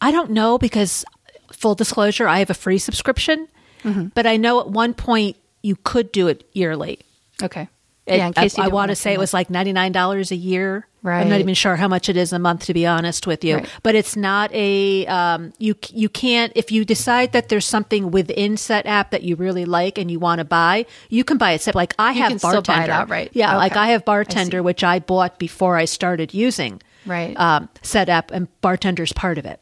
I 0.00 0.10
don't 0.10 0.30
know 0.30 0.58
because 0.58 1.04
full 1.52 1.74
disclosure, 1.74 2.28
I 2.28 2.38
have 2.40 2.50
a 2.50 2.54
free 2.54 2.78
subscription, 2.78 3.48
Mm-hmm. 3.84 4.06
but 4.14 4.26
I 4.26 4.36
know 4.36 4.58
at 4.60 4.68
one 4.68 4.94
point 4.94 5.36
you 5.62 5.76
could 5.76 6.10
do 6.10 6.26
it 6.28 6.48
yearly. 6.54 7.00
Okay. 7.42 7.68
It- 8.06 8.16
yeah, 8.16 8.26
in 8.28 8.32
case 8.32 8.56
you 8.56 8.62
I, 8.62 8.66
don't 8.66 8.74
want 8.74 8.88
wanna 8.88 8.96
say 8.96 9.12
it 9.12 9.18
was 9.18 9.32
like 9.34 9.50
ninety 9.50 9.72
nine 9.72 9.92
dollars 9.92 10.32
a 10.32 10.36
year. 10.36 10.86
I'm 11.12 11.28
not 11.28 11.40
even 11.40 11.54
sure 11.54 11.76
how 11.76 11.88
much 11.88 12.08
it 12.08 12.16
is 12.16 12.32
a 12.32 12.38
month, 12.38 12.64
to 12.66 12.74
be 12.74 12.86
honest 12.86 13.26
with 13.26 13.44
you. 13.44 13.56
Right. 13.56 13.68
But 13.82 13.94
it's 13.94 14.16
not 14.16 14.52
a 14.52 15.06
um, 15.06 15.52
you. 15.58 15.74
You 15.90 16.08
can't 16.08 16.52
if 16.54 16.72
you 16.72 16.84
decide 16.84 17.32
that 17.32 17.48
there's 17.48 17.64
something 17.66 18.10
within 18.10 18.54
Setapp 18.56 19.10
that 19.10 19.22
you 19.22 19.36
really 19.36 19.64
like 19.64 19.98
and 19.98 20.10
you 20.10 20.18
want 20.18 20.38
to 20.40 20.44
buy, 20.44 20.86
you 21.08 21.24
can 21.24 21.38
buy 21.38 21.52
it. 21.52 21.62
separate. 21.62 21.78
Like 21.78 21.94
I 21.98 22.12
have 22.12 22.30
buy 22.40 22.50
it 22.50 22.64
bartender, 22.64 22.92
outright. 22.92 23.30
Yeah, 23.32 23.56
like 23.56 23.76
I 23.76 23.88
have 23.88 24.04
bartender, 24.04 24.58
see. 24.58 24.62
which 24.62 24.82
I 24.84 24.98
bought 24.98 25.38
before 25.38 25.76
I 25.76 25.84
started 25.84 26.34
using 26.34 26.80
Right. 27.04 27.38
um, 27.38 27.68
Setapp, 27.82 28.30
and 28.32 28.48
bartender's 28.60 29.12
part 29.12 29.38
of 29.38 29.46
it. 29.46 29.60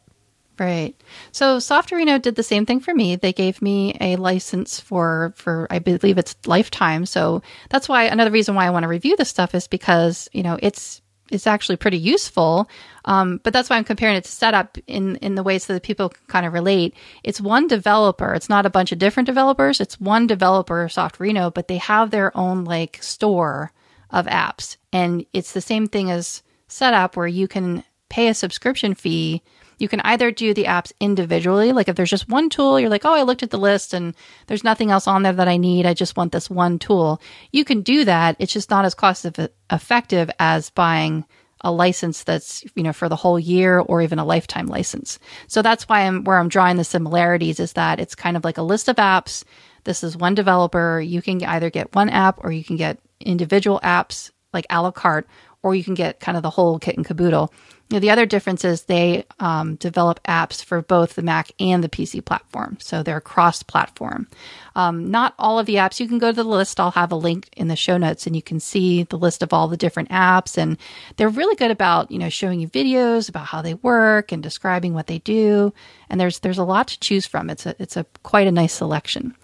Right. 0.57 0.95
So 1.31 1.57
Softorino 1.57 2.21
did 2.21 2.35
the 2.35 2.43
same 2.43 2.65
thing 2.65 2.79
for 2.79 2.93
me. 2.95 3.17
They 3.17 3.33
gave 3.33 3.61
me 3.61 3.97
a 3.99 4.15
license 4.15 4.79
for 4.79 5.33
for 5.35 5.67
I 5.69 5.79
believe 5.79 6.17
it's 6.17 6.35
lifetime. 6.45 7.05
So 7.05 7.41
that's 7.69 7.89
why 7.89 8.03
another 8.05 8.31
reason 8.31 8.55
why 8.55 8.65
I 8.65 8.69
want 8.69 8.83
to 8.83 8.87
review 8.87 9.17
this 9.17 9.29
stuff 9.29 9.53
is 9.53 9.67
because 9.67 10.29
you 10.31 10.43
know 10.43 10.57
it's 10.61 11.01
it's 11.31 11.47
actually 11.47 11.77
pretty 11.77 11.97
useful. 11.97 12.69
Um, 13.05 13.39
but 13.43 13.53
that's 13.53 13.69
why 13.69 13.77
I'm 13.77 13.83
comparing 13.83 14.15
it 14.15 14.23
to 14.25 14.29
Setapp 14.29 14.81
in 14.87 15.15
in 15.17 15.35
the 15.35 15.43
way 15.43 15.59
so 15.59 15.73
that 15.73 15.83
people 15.83 16.09
can 16.09 16.25
kind 16.27 16.45
of 16.45 16.53
relate. 16.53 16.95
It's 17.23 17.41
one 17.41 17.67
developer. 17.67 18.33
It's 18.33 18.49
not 18.49 18.65
a 18.65 18.69
bunch 18.69 18.91
of 18.91 18.99
different 18.99 19.27
developers. 19.27 19.79
It's 19.79 19.99
one 19.99 20.27
developer, 20.27 20.87
Softorino, 20.87 21.53
but 21.53 21.67
they 21.67 21.77
have 21.77 22.11
their 22.11 22.35
own 22.37 22.63
like 22.63 23.01
store 23.01 23.71
of 24.11 24.27
apps, 24.27 24.77
and 24.93 25.25
it's 25.33 25.51
the 25.51 25.61
same 25.61 25.87
thing 25.87 26.11
as 26.11 26.43
Setapp 26.69 27.15
where 27.15 27.27
you 27.27 27.47
can 27.47 27.83
pay 28.09 28.27
a 28.27 28.33
subscription 28.33 28.93
fee 28.93 29.41
you 29.77 29.87
can 29.87 30.01
either 30.01 30.31
do 30.31 30.53
the 30.53 30.65
apps 30.65 30.91
individually, 30.99 31.71
like 31.71 31.87
if 31.87 31.95
there's 31.95 32.09
just 32.09 32.29
one 32.29 32.49
tool, 32.49 32.79
you're 32.79 32.89
like, 32.89 33.05
oh, 33.05 33.13
I 33.13 33.23
looked 33.23 33.43
at 33.43 33.49
the 33.49 33.57
list 33.57 33.93
and 33.93 34.15
there's 34.47 34.63
nothing 34.63 34.91
else 34.91 35.07
on 35.07 35.23
there 35.23 35.33
that 35.33 35.47
I 35.47 35.57
need. 35.57 35.85
I 35.85 35.93
just 35.93 36.17
want 36.17 36.31
this 36.31 36.49
one 36.49 36.79
tool. 36.79 37.21
You 37.51 37.65
can 37.65 37.81
do 37.81 38.05
that. 38.05 38.35
It's 38.39 38.53
just 38.53 38.69
not 38.69 38.85
as 38.85 38.95
cost 38.95 39.25
effective 39.71 40.31
as 40.39 40.69
buying 40.69 41.25
a 41.61 41.71
license 41.71 42.23
that's, 42.23 42.63
you 42.75 42.83
know, 42.83 42.93
for 42.93 43.09
the 43.09 43.15
whole 43.15 43.39
year 43.39 43.79
or 43.79 44.01
even 44.01 44.19
a 44.19 44.25
lifetime 44.25 44.67
license. 44.67 45.19
So 45.47 45.61
that's 45.61 45.89
why 45.89 46.01
I'm 46.01 46.23
where 46.23 46.37
I'm 46.37 46.49
drawing 46.49 46.77
the 46.77 46.83
similarities 46.83 47.59
is 47.59 47.73
that 47.73 47.99
it's 47.99 48.13
kind 48.15 48.37
of 48.37 48.43
like 48.43 48.57
a 48.57 48.63
list 48.63 48.87
of 48.87 48.97
apps. 48.97 49.43
This 49.83 50.03
is 50.03 50.15
one 50.15 50.35
developer. 50.35 50.99
You 50.99 51.21
can 51.21 51.43
either 51.43 51.69
get 51.69 51.95
one 51.95 52.09
app 52.09 52.43
or 52.43 52.51
you 52.51 52.63
can 52.63 52.75
get 52.75 52.99
individual 53.19 53.79
apps 53.83 54.31
like 54.53 54.65
a 54.69 54.81
la 54.81 54.91
carte, 54.91 55.27
or 55.65 55.73
you 55.73 55.83
can 55.83 55.95
get 55.95 56.19
kind 56.19 56.37
of 56.37 56.43
the 56.43 56.49
whole 56.51 56.77
kit 56.77 56.95
and 56.95 57.03
caboodle. 57.03 57.51
You 57.89 57.95
know, 57.95 57.99
the 57.99 58.11
other 58.11 58.27
difference 58.27 58.63
is 58.63 58.83
they 58.83 59.25
um, 59.39 59.75
develop 59.75 60.21
apps 60.23 60.63
for 60.63 60.83
both 60.83 61.15
the 61.15 61.23
Mac 61.23 61.51
and 61.59 61.83
the 61.83 61.89
PC 61.89 62.23
platform, 62.23 62.77
so 62.79 63.01
they're 63.01 63.19
cross-platform. 63.19 64.27
Um, 64.75 65.09
not 65.09 65.33
all 65.39 65.57
of 65.57 65.65
the 65.65 65.75
apps. 65.75 65.99
You 65.99 66.07
can 66.07 66.19
go 66.19 66.29
to 66.29 66.35
the 66.35 66.43
list. 66.43 66.79
I'll 66.79 66.91
have 66.91 67.11
a 67.11 67.15
link 67.15 67.49
in 67.57 67.67
the 67.67 67.75
show 67.75 67.97
notes, 67.97 68.27
and 68.27 68.35
you 68.35 68.43
can 68.43 68.59
see 68.59 69.03
the 69.03 69.17
list 69.17 69.41
of 69.41 69.53
all 69.53 69.67
the 69.67 69.77
different 69.77 70.09
apps. 70.09 70.55
And 70.55 70.77
they're 71.17 71.29
really 71.29 71.55
good 71.55 71.71
about 71.71 72.11
you 72.11 72.19
know 72.19 72.29
showing 72.29 72.59
you 72.59 72.67
videos 72.67 73.27
about 73.27 73.47
how 73.47 73.63
they 73.63 73.73
work 73.73 74.31
and 74.31 74.43
describing 74.43 74.93
what 74.93 75.07
they 75.07 75.17
do. 75.19 75.73
And 76.11 76.19
there's 76.19 76.39
there's 76.39 76.59
a 76.59 76.63
lot 76.63 76.89
to 76.89 76.99
choose 76.99 77.25
from. 77.25 77.49
It's 77.49 77.65
a 77.65 77.75
it's 77.79 77.97
a 77.97 78.05
quite 78.21 78.45
a 78.45 78.51
nice 78.51 78.73
selection. 78.73 79.35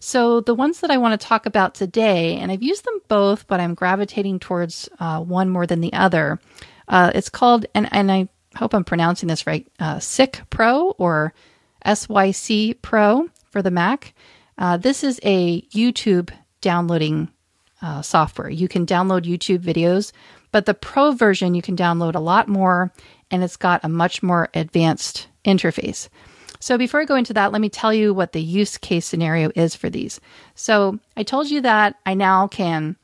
So 0.00 0.40
the 0.40 0.54
ones 0.54 0.80
that 0.80 0.90
I 0.90 0.98
want 0.98 1.20
to 1.20 1.26
talk 1.26 1.46
about 1.46 1.74
today, 1.74 2.36
and 2.36 2.52
I've 2.52 2.62
used 2.62 2.84
them 2.84 3.00
both, 3.08 3.46
but 3.46 3.60
I'm 3.60 3.74
gravitating 3.74 4.38
towards 4.38 4.88
uh, 5.00 5.20
one 5.20 5.50
more 5.50 5.66
than 5.66 5.80
the 5.80 5.92
other. 5.92 6.38
Uh, 6.86 7.10
it's 7.14 7.28
called, 7.28 7.66
and, 7.74 7.88
and 7.90 8.10
I 8.10 8.28
hope 8.56 8.74
I'm 8.74 8.84
pronouncing 8.84 9.28
this 9.28 9.46
right, 9.46 9.66
uh, 9.80 9.98
SYC 9.98 10.48
Pro 10.50 10.90
or 10.92 11.34
SYC 11.84 12.80
Pro 12.80 13.28
for 13.50 13.62
the 13.62 13.70
Mac. 13.70 14.14
Uh, 14.56 14.76
this 14.76 15.04
is 15.04 15.20
a 15.22 15.62
YouTube 15.62 16.30
downloading 16.60 17.28
uh, 17.82 18.02
software. 18.02 18.50
You 18.50 18.68
can 18.68 18.86
download 18.86 19.22
YouTube 19.22 19.60
videos, 19.60 20.12
but 20.50 20.66
the 20.66 20.74
Pro 20.74 21.12
version 21.12 21.54
you 21.54 21.62
can 21.62 21.76
download 21.76 22.14
a 22.14 22.20
lot 22.20 22.48
more, 22.48 22.92
and 23.30 23.44
it's 23.44 23.56
got 23.56 23.84
a 23.84 23.88
much 23.88 24.22
more 24.22 24.48
advanced 24.54 25.28
interface. 25.44 26.08
So 26.60 26.78
before 26.78 27.00
I 27.00 27.04
go 27.04 27.16
into 27.16 27.32
that, 27.34 27.52
let 27.52 27.60
me 27.60 27.68
tell 27.68 27.92
you 27.92 28.12
what 28.12 28.32
the 28.32 28.42
use 28.42 28.78
case 28.78 29.06
scenario 29.06 29.50
is 29.54 29.74
for 29.74 29.88
these. 29.88 30.20
So 30.54 30.98
I 31.16 31.22
told 31.22 31.50
you 31.50 31.60
that 31.62 31.96
I 32.04 32.14
now 32.14 32.48
can 32.48 32.96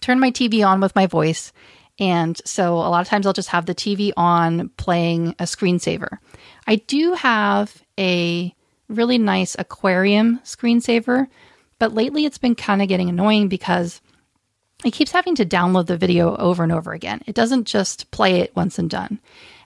turn 0.00 0.20
my 0.20 0.30
TV 0.30 0.66
on 0.66 0.80
with 0.80 0.94
my 0.94 1.06
voice. 1.06 1.52
And 1.98 2.40
so 2.44 2.74
a 2.74 2.88
lot 2.88 3.00
of 3.00 3.08
times 3.08 3.26
I'll 3.26 3.32
just 3.32 3.48
have 3.48 3.66
the 3.66 3.74
TV 3.74 4.12
on 4.16 4.68
playing 4.70 5.30
a 5.38 5.44
screensaver. 5.44 6.18
I 6.66 6.76
do 6.76 7.14
have 7.14 7.82
a 7.98 8.54
really 8.88 9.18
nice 9.18 9.56
aquarium 9.58 10.38
screensaver, 10.44 11.26
but 11.78 11.94
lately 11.94 12.24
it's 12.24 12.38
been 12.38 12.54
kind 12.54 12.80
of 12.80 12.88
getting 12.88 13.08
annoying 13.08 13.48
because 13.48 14.00
it 14.84 14.92
keeps 14.92 15.10
having 15.10 15.34
to 15.36 15.44
download 15.44 15.86
the 15.86 15.96
video 15.96 16.36
over 16.36 16.62
and 16.62 16.72
over 16.72 16.92
again. 16.92 17.20
It 17.26 17.34
doesn't 17.34 17.64
just 17.64 18.10
play 18.12 18.40
it 18.40 18.54
once 18.54 18.78
and 18.78 18.88
done. 18.88 19.18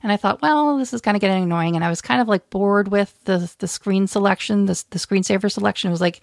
And 0.02 0.10
I 0.10 0.16
thought, 0.16 0.42
well, 0.42 0.78
this 0.78 0.92
is 0.92 1.00
kind 1.00 1.16
of 1.16 1.20
getting 1.20 1.44
annoying. 1.44 1.76
And 1.76 1.84
I 1.84 1.88
was 1.88 2.00
kind 2.00 2.20
of 2.20 2.28
like 2.28 2.50
bored 2.50 2.88
with 2.88 3.16
the 3.24 3.52
the 3.58 3.68
screen 3.68 4.06
selection, 4.06 4.66
the, 4.66 4.84
the 4.90 4.98
screensaver 4.98 5.50
selection. 5.50 5.88
It 5.88 5.92
was 5.92 6.00
like, 6.00 6.20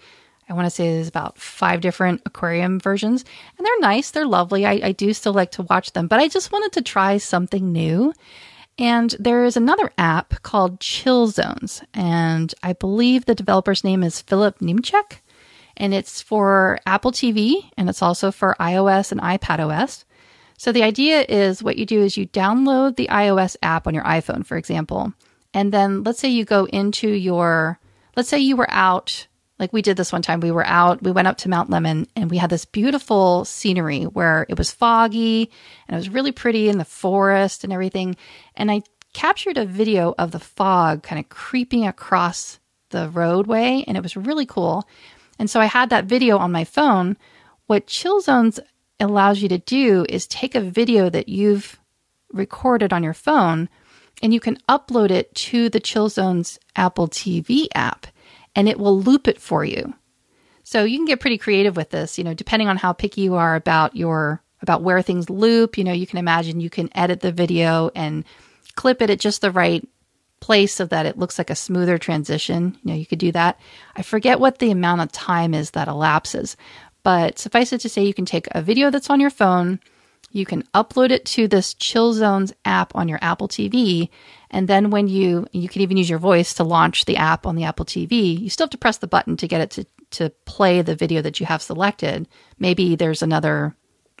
I 0.48 0.52
want 0.52 0.66
to 0.66 0.70
say 0.70 0.92
there's 0.92 1.08
about 1.08 1.38
five 1.38 1.80
different 1.80 2.22
aquarium 2.26 2.80
versions. 2.80 3.24
And 3.56 3.66
they're 3.66 3.80
nice, 3.80 4.10
they're 4.10 4.26
lovely. 4.26 4.66
I, 4.66 4.80
I 4.82 4.92
do 4.92 5.12
still 5.12 5.32
like 5.32 5.52
to 5.52 5.62
watch 5.62 5.92
them, 5.92 6.08
but 6.08 6.18
I 6.18 6.28
just 6.28 6.52
wanted 6.52 6.72
to 6.72 6.82
try 6.82 7.18
something 7.18 7.72
new. 7.72 8.12
And 8.78 9.14
there 9.18 9.44
is 9.44 9.56
another 9.56 9.92
app 9.98 10.42
called 10.42 10.80
Chill 10.80 11.26
Zones. 11.26 11.82
And 11.92 12.54
I 12.62 12.72
believe 12.72 13.24
the 13.24 13.34
developer's 13.34 13.84
name 13.84 14.02
is 14.02 14.22
Philip 14.22 14.58
Nimchek 14.58 15.18
and 15.76 15.94
it's 15.94 16.20
for 16.20 16.78
Apple 16.86 17.10
TV 17.12 17.70
and 17.76 17.88
it's 17.88 18.02
also 18.02 18.30
for 18.30 18.56
iOS 18.60 19.12
and 19.12 19.20
iPad 19.20 19.60
OS. 19.60 20.04
So 20.60 20.72
the 20.72 20.82
idea 20.82 21.24
is 21.26 21.62
what 21.62 21.78
you 21.78 21.86
do 21.86 22.02
is 22.02 22.18
you 22.18 22.26
download 22.26 22.96
the 22.96 23.08
iOS 23.10 23.56
app 23.62 23.86
on 23.86 23.94
your 23.94 24.04
iPhone, 24.04 24.44
for 24.44 24.58
example, 24.58 25.14
and 25.54 25.72
then 25.72 26.02
let's 26.02 26.18
say 26.18 26.28
you 26.28 26.44
go 26.44 26.66
into 26.66 27.08
your, 27.08 27.80
let's 28.14 28.28
say 28.28 28.40
you 28.40 28.56
were 28.56 28.70
out, 28.70 29.26
like 29.58 29.72
we 29.72 29.80
did 29.80 29.96
this 29.96 30.12
one 30.12 30.20
time. 30.20 30.40
We 30.40 30.50
were 30.50 30.66
out, 30.66 31.02
we 31.02 31.12
went 31.12 31.28
up 31.28 31.38
to 31.38 31.48
Mount 31.48 31.70
Lemmon 31.70 32.08
and 32.14 32.30
we 32.30 32.36
had 32.36 32.50
this 32.50 32.66
beautiful 32.66 33.46
scenery 33.46 34.02
where 34.02 34.44
it 34.50 34.58
was 34.58 34.70
foggy 34.70 35.50
and 35.88 35.94
it 35.94 35.98
was 35.98 36.10
really 36.10 36.30
pretty 36.30 36.68
in 36.68 36.76
the 36.76 36.84
forest 36.84 37.64
and 37.64 37.72
everything. 37.72 38.14
And 38.54 38.70
I 38.70 38.82
captured 39.14 39.56
a 39.56 39.64
video 39.64 40.14
of 40.18 40.30
the 40.30 40.40
fog 40.40 41.02
kind 41.02 41.18
of 41.18 41.30
creeping 41.30 41.86
across 41.86 42.60
the 42.90 43.08
roadway 43.08 43.82
and 43.86 43.96
it 43.96 44.02
was 44.02 44.14
really 44.14 44.44
cool. 44.44 44.86
And 45.38 45.48
so 45.48 45.58
I 45.58 45.64
had 45.64 45.88
that 45.88 46.04
video 46.04 46.36
on 46.36 46.52
my 46.52 46.64
phone. 46.64 47.16
What 47.66 47.86
Chill 47.86 48.20
Zones 48.20 48.60
allows 49.00 49.42
you 49.42 49.48
to 49.48 49.58
do 49.58 50.04
is 50.08 50.26
take 50.26 50.54
a 50.54 50.60
video 50.60 51.08
that 51.10 51.28
you've 51.28 51.78
recorded 52.32 52.92
on 52.92 53.02
your 53.02 53.14
phone 53.14 53.68
and 54.22 54.34
you 54.34 54.40
can 54.40 54.58
upload 54.68 55.10
it 55.10 55.34
to 55.34 55.68
the 55.68 55.80
Chill 55.80 56.08
Zones 56.08 56.58
Apple 56.76 57.08
TV 57.08 57.66
app 57.74 58.06
and 58.54 58.68
it 58.68 58.78
will 58.78 59.00
loop 59.00 59.28
it 59.28 59.40
for 59.40 59.64
you. 59.64 59.94
So 60.62 60.84
you 60.84 60.98
can 60.98 61.06
get 61.06 61.20
pretty 61.20 61.38
creative 61.38 61.76
with 61.76 61.90
this, 61.90 62.18
you 62.18 62.24
know, 62.24 62.34
depending 62.34 62.68
on 62.68 62.76
how 62.76 62.92
picky 62.92 63.22
you 63.22 63.34
are 63.34 63.56
about 63.56 63.96
your 63.96 64.42
about 64.62 64.82
where 64.82 65.00
things 65.00 65.30
loop, 65.30 65.78
you 65.78 65.84
know, 65.84 65.92
you 65.92 66.06
can 66.06 66.18
imagine 66.18 66.60
you 66.60 66.68
can 66.68 66.90
edit 66.94 67.20
the 67.20 67.32
video 67.32 67.90
and 67.94 68.24
clip 68.74 69.00
it 69.00 69.08
at 69.08 69.18
just 69.18 69.40
the 69.40 69.50
right 69.50 69.86
place 70.40 70.74
so 70.74 70.86
that 70.86 71.06
it 71.06 71.18
looks 71.18 71.38
like 71.38 71.50
a 71.50 71.54
smoother 71.54 71.98
transition. 71.98 72.76
You 72.82 72.90
know, 72.90 72.96
you 72.96 73.06
could 73.06 73.18
do 73.18 73.32
that. 73.32 73.58
I 73.96 74.02
forget 74.02 74.40
what 74.40 74.58
the 74.58 74.70
amount 74.70 75.00
of 75.02 75.12
time 75.12 75.54
is 75.54 75.72
that 75.72 75.88
elapses, 75.88 76.56
but 77.02 77.38
suffice 77.38 77.72
it 77.72 77.80
to 77.82 77.88
say, 77.88 78.04
you 78.04 78.14
can 78.14 78.24
take 78.26 78.48
a 78.52 78.62
video 78.62 78.90
that's 78.90 79.10
on 79.10 79.20
your 79.20 79.30
phone, 79.30 79.80
you 80.32 80.46
can 80.46 80.62
upload 80.74 81.10
it 81.10 81.24
to 81.26 81.48
this 81.48 81.74
Chill 81.74 82.12
Zones 82.12 82.52
app 82.64 82.94
on 82.94 83.08
your 83.08 83.18
Apple 83.20 83.48
TV, 83.48 84.08
and 84.50 84.68
then 84.68 84.90
when 84.90 85.08
you 85.08 85.46
you 85.52 85.68
can 85.68 85.82
even 85.82 85.96
use 85.96 86.08
your 86.08 86.18
voice 86.20 86.54
to 86.54 86.64
launch 86.64 87.04
the 87.04 87.16
app 87.16 87.46
on 87.46 87.56
the 87.56 87.64
Apple 87.64 87.84
TV. 87.84 88.38
You 88.40 88.50
still 88.50 88.64
have 88.64 88.70
to 88.70 88.78
press 88.78 88.98
the 88.98 89.06
button 89.08 89.36
to 89.38 89.48
get 89.48 89.60
it 89.60 89.70
to 89.70 89.86
to 90.10 90.30
play 90.44 90.82
the 90.82 90.94
video 90.96 91.22
that 91.22 91.40
you 91.40 91.46
have 91.46 91.62
selected. 91.62 92.28
Maybe 92.58 92.96
there's 92.96 93.22
another 93.22 93.74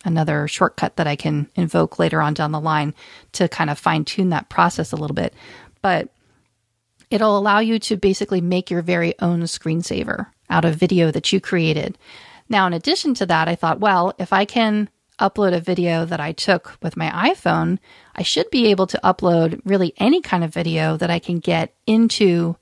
another 0.04 0.48
shortcut 0.48 0.96
that 0.96 1.06
I 1.06 1.16
can 1.16 1.48
invoke 1.54 1.98
later 1.98 2.22
on 2.22 2.34
down 2.34 2.52
the 2.52 2.60
line 2.60 2.94
to 3.32 3.48
kind 3.48 3.70
of 3.70 3.78
fine 3.78 4.04
tune 4.04 4.30
that 4.30 4.48
process 4.48 4.92
a 4.92 4.96
little 4.96 5.14
bit. 5.14 5.34
but 5.82 6.08
it'll 7.10 7.36
allow 7.36 7.58
you 7.58 7.78
to 7.80 7.96
basically 7.96 8.40
make 8.40 8.70
your 8.70 8.82
very 8.82 9.18
own 9.20 9.42
screensaver 9.42 10.26
out 10.48 10.64
of 10.64 10.76
video 10.76 11.10
that 11.10 11.32
you 11.32 11.40
created. 11.40 11.98
Now, 12.50 12.66
in 12.66 12.74
addition 12.74 13.14
to 13.14 13.26
that, 13.26 13.48
I 13.48 13.54
thought, 13.54 13.80
well, 13.80 14.12
if 14.18 14.32
I 14.32 14.44
can 14.44 14.90
upload 15.20 15.54
a 15.54 15.60
video 15.60 16.04
that 16.04 16.20
I 16.20 16.32
took 16.32 16.76
with 16.82 16.96
my 16.96 17.08
iPhone, 17.10 17.78
I 18.16 18.22
should 18.22 18.50
be 18.50 18.66
able 18.66 18.88
to 18.88 19.00
upload 19.04 19.60
really 19.64 19.94
any 19.98 20.20
kind 20.20 20.42
of 20.42 20.52
video 20.52 20.96
that 20.96 21.10
I 21.10 21.20
can 21.20 21.38
get 21.38 21.74
into 21.86 22.56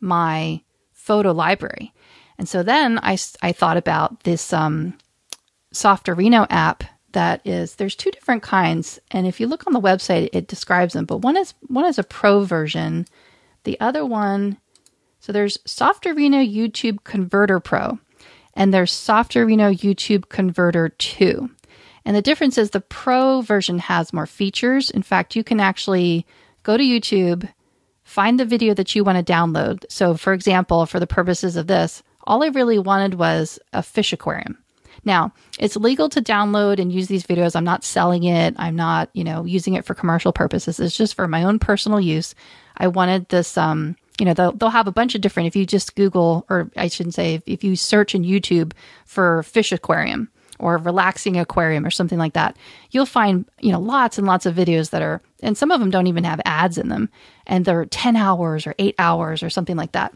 my 0.00 0.60
photo 0.92 1.32
library. 1.32 1.94
And 2.36 2.48
so 2.48 2.62
then 2.62 2.98
I, 3.02 3.16
I 3.40 3.52
thought 3.52 3.76
about 3.76 4.24
this 4.24 4.52
um, 4.52 4.98
Softorino 5.72 6.46
app 6.50 6.84
that 7.12 7.40
is 7.46 7.76
there's 7.76 7.94
two 7.94 8.10
different 8.10 8.42
kinds 8.42 8.98
and 9.10 9.26
if 9.26 9.38
you 9.38 9.46
look 9.46 9.66
on 9.66 9.74
the 9.74 9.80
website 9.80 10.30
it 10.32 10.48
describes 10.48 10.94
them 10.94 11.04
but 11.04 11.18
one 11.18 11.36
is 11.36 11.52
one 11.66 11.84
is 11.84 11.98
a 11.98 12.02
pro 12.02 12.42
version 12.42 13.06
the 13.64 13.78
other 13.80 14.04
one 14.04 14.56
so 15.20 15.30
there's 15.30 15.58
Softorino 15.58 16.42
YouTube 16.42 17.04
Converter 17.04 17.60
Pro 17.60 17.98
and 18.54 18.72
there's 18.72 18.92
Softorino 18.92 19.76
YouTube 19.76 20.28
Converter 20.28 20.90
2 20.90 21.50
and 22.04 22.16
the 22.16 22.22
difference 22.22 22.58
is 22.58 22.70
the 22.70 22.80
pro 22.80 23.40
version 23.40 23.78
has 23.78 24.12
more 24.12 24.26
features 24.26 24.90
in 24.90 25.02
fact 25.02 25.36
you 25.36 25.44
can 25.44 25.60
actually 25.60 26.26
go 26.62 26.76
to 26.76 26.82
YouTube 26.82 27.48
find 28.04 28.38
the 28.38 28.44
video 28.44 28.74
that 28.74 28.94
you 28.94 29.04
want 29.04 29.24
to 29.24 29.32
download 29.32 29.84
so 29.88 30.14
for 30.14 30.32
example 30.32 30.86
for 30.86 31.00
the 31.00 31.06
purposes 31.06 31.56
of 31.56 31.66
this 31.66 32.02
all 32.24 32.42
I 32.42 32.48
really 32.48 32.78
wanted 32.78 33.14
was 33.14 33.58
a 33.72 33.82
fish 33.82 34.12
aquarium 34.12 34.58
now, 35.04 35.32
it's 35.58 35.76
legal 35.76 36.08
to 36.10 36.22
download 36.22 36.78
and 36.78 36.92
use 36.92 37.08
these 37.08 37.26
videos. 37.26 37.56
I'm 37.56 37.64
not 37.64 37.84
selling 37.84 38.24
it. 38.24 38.54
I'm 38.56 38.76
not, 38.76 39.10
you 39.14 39.24
know, 39.24 39.44
using 39.44 39.74
it 39.74 39.84
for 39.84 39.94
commercial 39.94 40.32
purposes. 40.32 40.78
It's 40.78 40.96
just 40.96 41.14
for 41.14 41.26
my 41.26 41.42
own 41.42 41.58
personal 41.58 42.00
use. 42.00 42.34
I 42.76 42.88
wanted 42.88 43.28
this, 43.28 43.58
um, 43.58 43.96
you 44.18 44.26
know, 44.26 44.34
they'll, 44.34 44.52
they'll 44.52 44.70
have 44.70 44.86
a 44.86 44.92
bunch 44.92 45.14
of 45.14 45.20
different, 45.20 45.46
if 45.46 45.56
you 45.56 45.66
just 45.66 45.94
Google, 45.94 46.44
or 46.48 46.70
I 46.76 46.88
shouldn't 46.88 47.14
say, 47.14 47.34
if, 47.34 47.42
if 47.46 47.64
you 47.64 47.76
search 47.76 48.14
in 48.14 48.22
YouTube 48.22 48.72
for 49.06 49.42
fish 49.44 49.72
aquarium 49.72 50.28
or 50.58 50.76
relaxing 50.78 51.38
aquarium 51.38 51.84
or 51.84 51.90
something 51.90 52.18
like 52.18 52.34
that, 52.34 52.56
you'll 52.90 53.06
find, 53.06 53.46
you 53.60 53.72
know, 53.72 53.80
lots 53.80 54.18
and 54.18 54.26
lots 54.26 54.46
of 54.46 54.54
videos 54.54 54.90
that 54.90 55.02
are, 55.02 55.22
and 55.42 55.56
some 55.56 55.70
of 55.70 55.80
them 55.80 55.90
don't 55.90 56.06
even 56.06 56.24
have 56.24 56.40
ads 56.44 56.78
in 56.78 56.88
them. 56.88 57.08
And 57.46 57.64
they're 57.64 57.86
10 57.86 58.16
hours 58.16 58.66
or 58.66 58.74
eight 58.78 58.94
hours 58.98 59.42
or 59.42 59.50
something 59.50 59.76
like 59.76 59.92
that. 59.92 60.14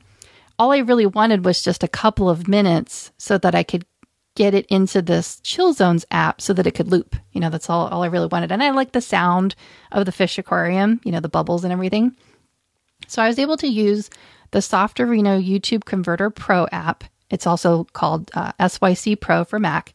All 0.58 0.72
I 0.72 0.78
really 0.78 1.06
wanted 1.06 1.44
was 1.44 1.62
just 1.62 1.82
a 1.82 1.88
couple 1.88 2.30
of 2.30 2.48
minutes 2.48 3.12
so 3.18 3.38
that 3.38 3.54
I 3.54 3.62
could 3.62 3.84
get 4.36 4.54
it 4.54 4.66
into 4.66 5.02
this 5.02 5.40
Chill 5.40 5.72
Zones 5.72 6.04
app 6.10 6.40
so 6.40 6.52
that 6.52 6.66
it 6.66 6.74
could 6.74 6.88
loop. 6.88 7.16
You 7.32 7.40
know, 7.40 7.50
that's 7.50 7.68
all, 7.68 7.88
all 7.88 8.04
I 8.04 8.08
really 8.08 8.26
wanted. 8.26 8.52
And 8.52 8.62
I 8.62 8.70
like 8.70 8.92
the 8.92 9.00
sound 9.00 9.54
of 9.90 10.04
the 10.04 10.12
fish 10.12 10.38
aquarium, 10.38 11.00
you 11.04 11.10
know, 11.10 11.20
the 11.20 11.28
bubbles 11.28 11.64
and 11.64 11.72
everything. 11.72 12.14
So 13.06 13.22
I 13.22 13.28
was 13.28 13.38
able 13.38 13.56
to 13.58 13.68
use 13.68 14.10
the 14.50 14.58
Softorino 14.58 15.42
YouTube 15.44 15.84
Converter 15.84 16.30
Pro 16.30 16.66
app. 16.72 17.04
It's 17.30 17.46
also 17.46 17.84
called 17.92 18.30
uh, 18.34 18.52
SYC 18.68 19.20
Pro 19.20 19.44
for 19.44 19.58
Mac. 19.58 19.94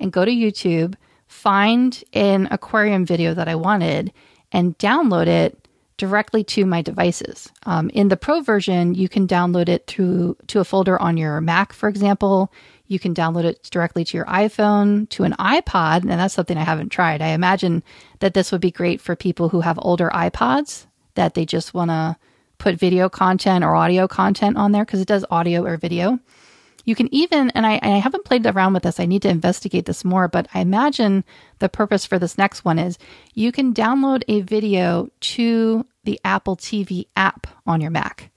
And 0.00 0.12
go 0.12 0.24
to 0.24 0.30
YouTube, 0.30 0.94
find 1.26 2.02
an 2.12 2.48
aquarium 2.50 3.04
video 3.04 3.34
that 3.34 3.48
I 3.48 3.56
wanted, 3.56 4.12
and 4.52 4.78
download 4.78 5.26
it 5.26 5.68
directly 5.96 6.44
to 6.44 6.64
my 6.64 6.80
devices. 6.80 7.50
Um, 7.66 7.90
in 7.90 8.08
the 8.08 8.16
Pro 8.16 8.40
version, 8.40 8.94
you 8.94 9.08
can 9.08 9.26
download 9.26 9.68
it 9.68 9.86
through 9.88 10.36
to 10.46 10.60
a 10.60 10.64
folder 10.64 11.00
on 11.02 11.16
your 11.16 11.40
Mac, 11.40 11.72
for 11.72 11.88
example. 11.88 12.52
You 12.86 12.98
can 12.98 13.12
download 13.12 13.44
it 13.44 13.62
directly 13.64 14.04
to 14.04 14.16
your 14.16 14.26
iPhone, 14.26 15.08
to 15.10 15.24
an 15.24 15.34
iPod, 15.38 16.02
and 16.02 16.10
that's 16.10 16.34
something 16.34 16.56
I 16.56 16.62
haven't 16.62 16.90
tried. 16.90 17.20
I 17.20 17.28
imagine 17.28 17.82
that 18.20 18.32
this 18.34 18.52
would 18.52 18.60
be 18.60 18.70
great 18.70 19.00
for 19.00 19.16
people 19.16 19.48
who 19.48 19.60
have 19.60 19.78
older 19.82 20.08
iPods 20.14 20.86
that 21.16 21.34
they 21.34 21.44
just 21.44 21.74
want 21.74 21.90
to 21.90 22.16
put 22.58 22.76
video 22.76 23.08
content 23.08 23.64
or 23.64 23.74
audio 23.74 24.06
content 24.06 24.56
on 24.56 24.72
there 24.72 24.84
because 24.84 25.00
it 25.00 25.08
does 25.08 25.24
audio 25.30 25.64
or 25.64 25.76
video. 25.76 26.18
You 26.84 26.94
can 26.94 27.12
even, 27.14 27.50
and 27.50 27.66
I, 27.66 27.78
I, 27.82 27.88
haven't 27.98 28.24
played 28.24 28.46
around 28.46 28.72
with 28.72 28.82
this, 28.82 28.98
I 28.98 29.04
need 29.04 29.22
to 29.22 29.28
investigate 29.28 29.84
this 29.84 30.06
more, 30.06 30.26
but 30.26 30.48
I 30.54 30.60
imagine 30.60 31.22
the 31.58 31.68
purpose 31.68 32.06
for 32.06 32.18
this 32.18 32.38
next 32.38 32.64
one 32.64 32.78
is 32.78 32.98
you 33.34 33.52
can 33.52 33.74
download 33.74 34.22
a 34.26 34.40
video 34.40 35.10
to 35.20 35.84
the 36.04 36.18
Apple 36.24 36.56
TV 36.56 37.06
app 37.14 37.46
on 37.66 37.82
your 37.82 37.90
Mac. 37.90 38.30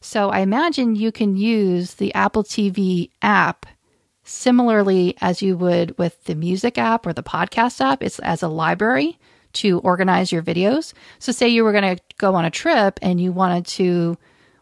So 0.00 0.30
I 0.30 0.40
imagine 0.40 0.96
you 0.96 1.12
can 1.12 1.36
use 1.36 1.94
the 1.94 2.12
Apple 2.14 2.42
TV 2.42 3.10
app 3.22 3.64
similarly 4.24 5.16
as 5.20 5.40
you 5.40 5.56
would 5.56 5.96
with 5.96 6.24
the 6.24 6.34
music 6.34 6.78
app 6.78 7.06
or 7.06 7.12
the 7.12 7.22
podcast 7.22 7.80
app. 7.80 8.02
It's 8.02 8.18
as 8.18 8.42
a 8.42 8.48
library 8.48 9.18
to 9.54 9.80
organize 9.80 10.30
your 10.32 10.42
videos. 10.42 10.92
So, 11.18 11.32
say 11.32 11.48
you 11.48 11.64
were 11.64 11.72
going 11.72 11.96
to 11.96 12.02
go 12.18 12.34
on 12.34 12.44
a 12.44 12.50
trip 12.50 12.98
and 13.02 13.20
you 13.20 13.32
wanted 13.32 13.66
to 13.66 14.16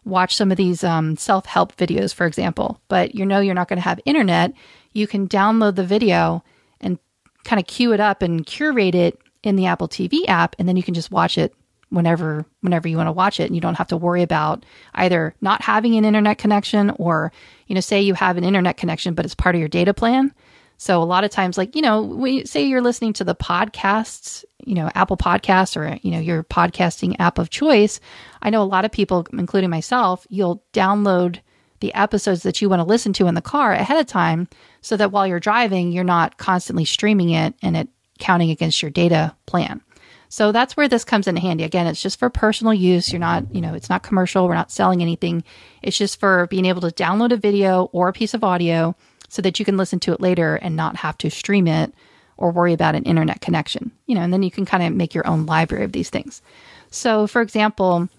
watch 0.04 0.34
some 0.34 0.50
of 0.50 0.56
these 0.56 0.82
um, 0.84 1.16
self 1.16 1.46
help 1.46 1.76
videos, 1.76 2.14
for 2.14 2.26
example, 2.26 2.80
but 2.88 3.14
you 3.14 3.24
know 3.24 3.40
you're 3.40 3.54
not 3.54 3.68
going 3.68 3.78
to 3.78 3.82
have 3.82 4.00
internet, 4.04 4.52
you 4.92 5.06
can 5.06 5.28
download 5.28 5.76
the 5.76 5.84
video 5.84 6.42
and 6.80 6.98
kind 7.44 7.60
of 7.60 7.66
queue 7.66 7.92
it 7.92 8.00
up 8.00 8.22
and 8.22 8.46
curate 8.46 8.94
it 8.94 9.18
in 9.42 9.56
the 9.56 9.66
Apple 9.66 9.88
TV 9.88 10.20
app, 10.28 10.54
and 10.58 10.68
then 10.68 10.76
you 10.76 10.82
can 10.82 10.94
just 10.94 11.10
watch 11.10 11.38
it 11.38 11.54
whenever 11.92 12.46
whenever 12.62 12.88
you 12.88 12.96
want 12.96 13.06
to 13.06 13.12
watch 13.12 13.38
it 13.38 13.44
and 13.44 13.54
you 13.54 13.60
don't 13.60 13.74
have 13.74 13.88
to 13.88 13.96
worry 13.98 14.22
about 14.22 14.64
either 14.94 15.34
not 15.42 15.60
having 15.60 15.94
an 15.94 16.06
internet 16.06 16.38
connection 16.38 16.90
or 16.98 17.30
you 17.66 17.74
know 17.74 17.82
say 17.82 18.00
you 18.00 18.14
have 18.14 18.38
an 18.38 18.44
internet 18.44 18.78
connection 18.78 19.12
but 19.12 19.26
it's 19.26 19.34
part 19.34 19.54
of 19.54 19.58
your 19.58 19.68
data 19.68 19.92
plan 19.92 20.32
so 20.82 21.00
a 21.00 21.04
lot 21.04 21.22
of 21.22 21.30
times 21.30 21.56
like 21.56 21.76
you 21.76 21.82
know 21.82 22.02
we 22.02 22.44
say 22.44 22.64
you're 22.64 22.82
listening 22.82 23.12
to 23.12 23.22
the 23.22 23.36
podcasts 23.36 24.44
you 24.64 24.74
know 24.74 24.90
apple 24.96 25.16
podcasts 25.16 25.76
or 25.76 25.96
you 26.02 26.10
know 26.10 26.18
your 26.18 26.42
podcasting 26.42 27.14
app 27.20 27.38
of 27.38 27.50
choice 27.50 28.00
i 28.42 28.50
know 28.50 28.62
a 28.62 28.64
lot 28.64 28.84
of 28.84 28.90
people 28.90 29.24
including 29.32 29.70
myself 29.70 30.26
you'll 30.28 30.62
download 30.72 31.38
the 31.78 31.94
episodes 31.94 32.42
that 32.42 32.60
you 32.60 32.68
want 32.68 32.80
to 32.80 32.84
listen 32.84 33.12
to 33.12 33.28
in 33.28 33.34
the 33.34 33.40
car 33.40 33.72
ahead 33.72 33.98
of 33.98 34.06
time 34.06 34.48
so 34.80 34.96
that 34.96 35.12
while 35.12 35.26
you're 35.26 35.38
driving 35.38 35.92
you're 35.92 36.02
not 36.02 36.36
constantly 36.36 36.84
streaming 36.84 37.30
it 37.30 37.54
and 37.62 37.76
it 37.76 37.88
counting 38.18 38.50
against 38.50 38.82
your 38.82 38.90
data 38.90 39.34
plan 39.46 39.80
so 40.28 40.50
that's 40.50 40.78
where 40.78 40.88
this 40.88 41.04
comes 41.04 41.28
in 41.28 41.36
handy. 41.36 41.62
Again, 41.62 41.86
it's 41.86 42.00
just 42.00 42.18
for 42.18 42.30
personal 42.30 42.72
use. 42.72 43.12
You're 43.12 43.20
not, 43.20 43.54
you 43.54 43.60
know, 43.60 43.74
it's 43.74 43.90
not 43.90 44.02
commercial. 44.02 44.48
We're 44.48 44.54
not 44.54 44.70
selling 44.70 45.02
anything. 45.02 45.44
It's 45.82 45.98
just 45.98 46.18
for 46.18 46.46
being 46.46 46.64
able 46.64 46.80
to 46.80 46.86
download 46.86 47.32
a 47.32 47.36
video 47.36 47.90
or 47.92 48.08
a 48.08 48.14
piece 48.14 48.32
of 48.32 48.42
audio 48.42 48.96
so 49.32 49.40
that 49.40 49.58
you 49.58 49.64
can 49.64 49.78
listen 49.78 49.98
to 49.98 50.12
it 50.12 50.20
later 50.20 50.56
and 50.56 50.76
not 50.76 50.94
have 50.94 51.16
to 51.16 51.30
stream 51.30 51.66
it 51.66 51.94
or 52.36 52.50
worry 52.50 52.74
about 52.74 52.94
an 52.94 53.04
internet 53.04 53.40
connection. 53.40 53.90
You 54.04 54.14
know, 54.14 54.20
and 54.20 54.30
then 54.30 54.42
you 54.42 54.50
can 54.50 54.66
kind 54.66 54.82
of 54.82 54.92
make 54.92 55.14
your 55.14 55.26
own 55.26 55.46
library 55.46 55.84
of 55.84 55.92
these 55.92 56.10
things. 56.10 56.42
So, 56.90 57.26
for 57.26 57.40
example, 57.40 58.10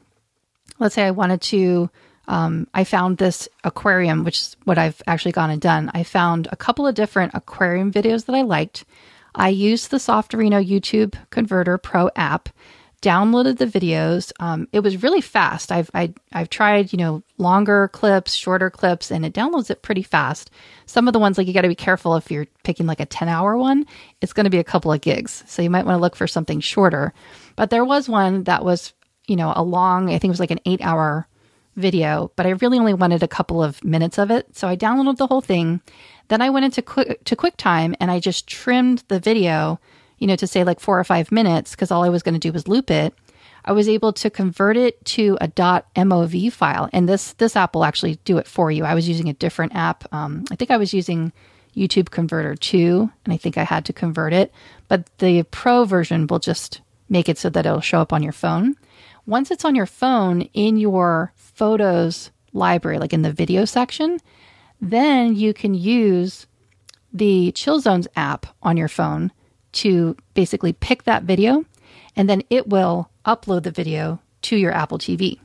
let's 0.80 0.96
say 0.96 1.04
I 1.04 1.12
wanted 1.12 1.40
to 1.42 1.92
um, 2.28 2.66
I 2.74 2.84
found 2.84 3.18
this 3.18 3.48
aquarium, 3.64 4.24
which 4.24 4.40
is 4.40 4.58
what 4.64 4.80
I've 4.80 5.04
actually 5.06 5.34
gone 5.34 5.52
and 5.52 5.62
done. 5.62 5.92
I 5.94 6.02
found 6.02 6.48
a 6.52 6.56
couple 6.56 6.88
of 6.88 6.96
different 6.96 7.36
aquarium 7.36 7.92
videos 7.92 8.26
that 8.26 8.36
I 8.36 8.42
liked. 8.42 8.84
I 9.36 9.50
used 9.50 9.92
the 9.92 9.98
Softorino 9.98 10.66
YouTube 10.66 11.14
Converter 11.30 11.78
Pro 11.78 12.10
app, 12.16 12.50
downloaded 13.04 13.58
the 13.58 13.66
videos. 13.68 14.32
Um, 14.40 14.68
it 14.72 14.80
was 14.80 15.04
really 15.04 15.22
fast. 15.22 15.72
I've 15.72 15.92
I, 15.94 16.02
have 16.02 16.14
i 16.32 16.40
have 16.40 16.50
tried 16.50 16.94
you 16.94 16.98
know 16.98 17.22
longer 17.38 17.90
clips, 17.90 18.34
shorter 18.34 18.72
clips, 18.72 19.12
and 19.12 19.26
it 19.26 19.34
downloads 19.34 19.70
it 19.70 19.84
pretty 19.84 20.02
fast. 20.02 20.50
Some 20.88 21.08
of 21.08 21.14
the 21.14 21.20
ones 21.20 21.38
like 21.38 21.46
you 21.46 21.54
got 21.54 21.62
to 21.62 21.68
be 21.68 21.76
careful 21.76 22.16
if 22.16 22.32
you're 22.32 22.48
picking 22.64 22.88
like 22.88 23.02
a 23.02 23.06
ten 23.06 23.28
hour 23.28 23.58
one. 23.58 23.86
It's 24.22 24.34
going 24.34 24.46
to 24.46 24.50
be 24.50 24.60
a 24.60 24.64
couple 24.64 24.92
of 24.92 25.02
gigs, 25.02 25.44
so 25.46 25.62
you 25.62 25.70
might 25.70 25.86
want 25.86 25.98
to 25.98 26.02
look 26.02 26.16
for 26.16 26.28
something 26.28 26.62
shorter. 26.62 27.14
But 27.56 27.70
there 27.70 27.86
was 27.86 28.10
one 28.10 28.46
that 28.46 28.64
was 28.64 28.94
you 29.28 29.36
know 29.36 29.54
a 29.54 29.62
long. 29.62 30.08
I 30.08 30.14
think 30.14 30.30
it 30.30 30.30
was 30.30 30.40
like 30.40 30.52
an 30.52 30.62
eight 30.66 30.82
hour 30.82 31.28
video, 31.76 32.32
but 32.36 32.46
I 32.46 32.52
really 32.52 32.80
only 32.80 32.94
wanted 32.94 33.22
a 33.24 33.28
couple 33.28 33.62
of 33.62 33.84
minutes 33.84 34.18
of 34.18 34.32
it. 34.32 34.56
So 34.56 34.68
I 34.68 34.78
downloaded 34.78 35.18
the 35.18 35.28
whole 35.28 35.42
thing. 35.42 35.82
Then 36.30 36.42
I 36.42 36.50
went 36.50 36.66
into 36.66 36.82
quick, 36.82 37.24
to 37.26 37.36
QuickTime 37.36 37.96
and 38.00 38.10
I 38.10 38.20
just 38.20 38.48
trimmed 38.48 39.04
the 39.08 39.20
video, 39.20 39.80
you 40.24 40.28
know, 40.28 40.38
to 40.38 40.48
say 40.48 40.64
like 40.64 40.80
four 40.80 40.98
or 40.98 41.04
five 41.04 41.34
minutes 41.34 41.72
because 41.72 41.92
all 41.92 42.02
I 42.02 42.08
was 42.08 42.24
going 42.24 42.34
to 42.34 42.40
do 42.40 42.54
was 42.54 42.66
loop 42.66 42.90
it. 42.90 43.14
I 43.66 43.74
was 43.74 43.90
able 43.90 44.14
to 44.14 44.30
convert 44.30 44.78
it 44.78 45.04
to 45.04 45.38
a 45.42 45.50
.mov 45.50 46.54
file, 46.54 46.90
and 46.94 47.10
this 47.10 47.34
this 47.34 47.58
app 47.58 47.76
will 47.76 47.84
actually 47.84 48.16
do 48.24 48.38
it 48.38 48.48
for 48.48 48.72
you. 48.72 48.86
I 48.86 48.94
was 48.94 49.10
using 49.10 49.28
a 49.28 49.34
different 49.34 49.76
app. 49.76 50.06
Um, 50.14 50.46
I 50.50 50.56
think 50.56 50.72
I 50.72 50.78
was 50.78 50.94
using 50.94 51.34
YouTube 51.76 52.10
Converter 52.10 52.56
2, 52.56 53.10
and 53.26 53.34
I 53.34 53.36
think 53.36 53.58
I 53.58 53.66
had 53.66 53.84
to 53.84 53.92
convert 53.92 54.32
it. 54.32 54.54
But 54.88 55.10
the 55.18 55.44
Pro 55.44 55.84
version 55.84 56.26
will 56.28 56.40
just 56.40 56.80
make 57.10 57.28
it 57.28 57.38
so 57.38 57.50
that 57.50 57.66
it'll 57.66 57.82
show 57.82 58.00
up 58.00 58.14
on 58.14 58.24
your 58.24 58.32
phone. 58.32 58.78
Once 59.26 59.52
it's 59.52 59.66
on 59.66 59.76
your 59.76 59.86
phone 59.86 60.44
in 60.54 60.78
your 60.78 61.34
photos 61.36 62.32
library, 62.54 62.98
like 62.98 63.12
in 63.12 63.24
the 63.24 63.34
video 63.34 63.66
section, 63.66 64.20
then 64.80 65.36
you 65.36 65.54
can 65.54 65.74
use 65.74 66.48
the 67.12 67.52
Chill 67.52 67.82
Zones 67.82 68.08
app 68.16 68.46
on 68.62 68.78
your 68.78 68.88
phone 68.88 69.34
to 69.74 70.16
basically 70.34 70.74
pick 70.74 71.04
that 71.04 71.24
video 71.24 71.66
and 72.16 72.30
then 72.30 72.44
it 72.50 72.68
will 72.68 73.10
upload 73.26 73.64
the 73.64 73.72
video 73.72 74.20
to 74.44 74.56
your 74.56 74.72
Apple 74.72 74.98
TV. 74.98 75.40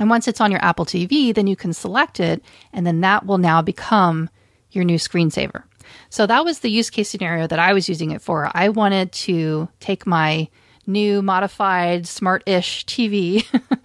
And 0.00 0.10
once 0.10 0.26
it's 0.26 0.40
on 0.40 0.50
your 0.50 0.64
Apple 0.64 0.84
TV, 0.84 1.34
then 1.34 1.46
you 1.46 1.56
can 1.56 1.72
select 1.72 2.20
it 2.20 2.42
and 2.72 2.86
then 2.86 3.00
that 3.00 3.26
will 3.26 3.38
now 3.38 3.62
become 3.62 4.28
your 4.70 4.84
new 4.84 4.98
screensaver. 4.98 5.62
So 6.10 6.26
that 6.26 6.44
was 6.44 6.60
the 6.60 6.70
use 6.70 6.90
case 6.90 7.08
scenario 7.08 7.46
that 7.46 7.58
I 7.58 7.72
was 7.72 7.88
using 7.88 8.10
it 8.10 8.22
for. 8.22 8.50
I 8.54 8.70
wanted 8.70 9.12
to 9.12 9.68
take 9.80 10.06
my 10.06 10.48
new 10.86 11.22
modified 11.22 12.06
smart-ish 12.06 12.84
TV 12.86 13.44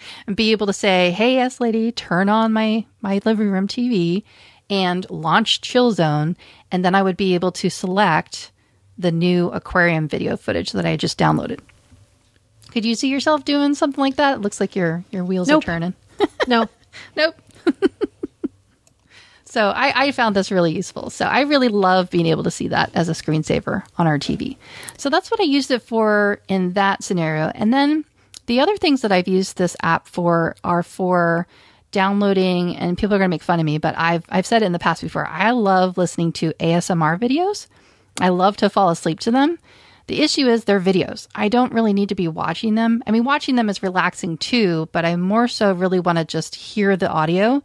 and 0.27 0.35
be 0.35 0.51
able 0.51 0.67
to 0.67 0.73
say, 0.73 1.11
"Hey, 1.11 1.35
yes, 1.35 1.59
lady, 1.59 1.91
turn 1.91 2.29
on 2.29 2.53
my 2.53 2.85
my 3.01 3.21
living 3.25 3.49
room 3.49 3.67
TV 3.67 4.23
and 4.69 5.09
launch 5.09 5.61
Chill 5.61 5.91
Zone," 5.91 6.35
and 6.71 6.83
then 6.83 6.95
I 6.95 7.01
would 7.01 7.17
be 7.17 7.35
able 7.35 7.51
to 7.53 7.69
select 7.69 8.51
the 8.99 9.11
new 9.11 9.47
aquarium 9.49 10.07
video 10.07 10.37
footage 10.37 10.73
that 10.73 10.85
I 10.85 10.97
just 10.97 11.17
downloaded. 11.17 11.59
Could 12.71 12.85
you 12.85 12.93
see 12.93 13.07
yourself 13.07 13.45
doing 13.45 13.73
something 13.73 14.01
like 14.01 14.17
that? 14.17 14.35
It 14.35 14.41
looks 14.41 14.59
like 14.59 14.75
your 14.75 15.03
your 15.09 15.25
wheels 15.25 15.47
Nope. 15.47 15.63
are 15.63 15.65
turning. 15.65 15.93
No. 16.47 16.67
nope. 17.15 17.35
so 19.45 19.69
I, 19.69 20.07
I 20.07 20.11
found 20.11 20.35
this 20.35 20.51
really 20.51 20.73
useful. 20.73 21.09
So 21.09 21.25
I 21.25 21.41
really 21.41 21.69
love 21.69 22.09
being 22.09 22.25
able 22.27 22.43
to 22.43 22.51
see 22.51 22.67
that 22.67 22.91
as 22.93 23.07
a 23.09 23.13
screensaver 23.13 23.83
on 23.97 24.05
our 24.05 24.19
TV. 24.19 24.57
So 24.97 25.09
that's 25.09 25.31
what 25.31 25.39
I 25.39 25.43
used 25.43 25.71
it 25.71 25.81
for 25.81 26.39
in 26.47 26.73
that 26.73 27.03
scenario. 27.03 27.51
And 27.55 27.73
then 27.73 28.03
the 28.47 28.59
other 28.59 28.75
things 28.77 29.01
that 29.01 29.11
I've 29.11 29.27
used 29.27 29.57
this 29.57 29.77
app 29.81 30.07
for 30.07 30.55
are 30.63 30.83
for 30.83 31.47
downloading 31.91 32.75
and 32.75 32.97
people 32.97 33.15
are 33.15 33.19
going 33.19 33.29
to 33.29 33.33
make 33.33 33.41
fun 33.43 33.59
of 33.59 33.65
me, 33.65 33.77
but 33.77 33.95
I've 33.97 34.23
I've 34.29 34.45
said 34.45 34.61
it 34.61 34.65
in 34.65 34.73
the 34.73 34.79
past 34.79 35.01
before. 35.01 35.25
I 35.25 35.51
love 35.51 35.97
listening 35.97 36.31
to 36.33 36.51
ASMR 36.53 37.17
videos. 37.19 37.67
I 38.19 38.29
love 38.29 38.57
to 38.57 38.69
fall 38.69 38.89
asleep 38.89 39.19
to 39.21 39.31
them. 39.31 39.57
The 40.07 40.21
issue 40.21 40.47
is 40.47 40.63
they're 40.63 40.79
videos. 40.79 41.27
I 41.35 41.49
don't 41.49 41.71
really 41.71 41.93
need 41.93 42.09
to 42.09 42.15
be 42.15 42.27
watching 42.27 42.75
them. 42.75 43.03
I 43.05 43.11
mean, 43.11 43.23
watching 43.23 43.55
them 43.55 43.69
is 43.69 43.83
relaxing 43.83 44.37
too, 44.37 44.89
but 44.91 45.05
I 45.05 45.15
more 45.15 45.47
so 45.47 45.71
really 45.71 45.99
want 45.99 46.17
to 46.17 46.25
just 46.25 46.55
hear 46.55 46.97
the 46.97 47.09
audio. 47.09 47.61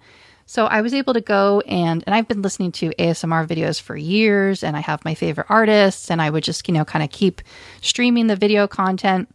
So 0.47 0.67
I 0.67 0.83
was 0.83 0.93
able 0.93 1.15
to 1.15 1.23
go 1.23 1.61
and 1.61 2.05
and 2.07 2.15
I've 2.15 2.29
been 2.29 2.43
listening 2.43 2.73
to 2.73 2.91
ASMR 2.99 3.47
videos 3.47 3.81
for 3.81 3.97
years 3.97 4.63
and 4.63 4.77
I 4.77 4.81
have 4.81 5.05
my 5.05 5.15
favorite 5.15 5.47
artists 5.49 6.11
and 6.11 6.21
I 6.21 6.29
would 6.29 6.45
just, 6.45 6.69
you 6.69 6.75
know, 6.75 6.85
kind 6.85 7.03
of 7.03 7.11
keep 7.11 7.41
streaming 7.81 8.27
the 8.27 8.37
video 8.37 8.69
content. 8.69 9.35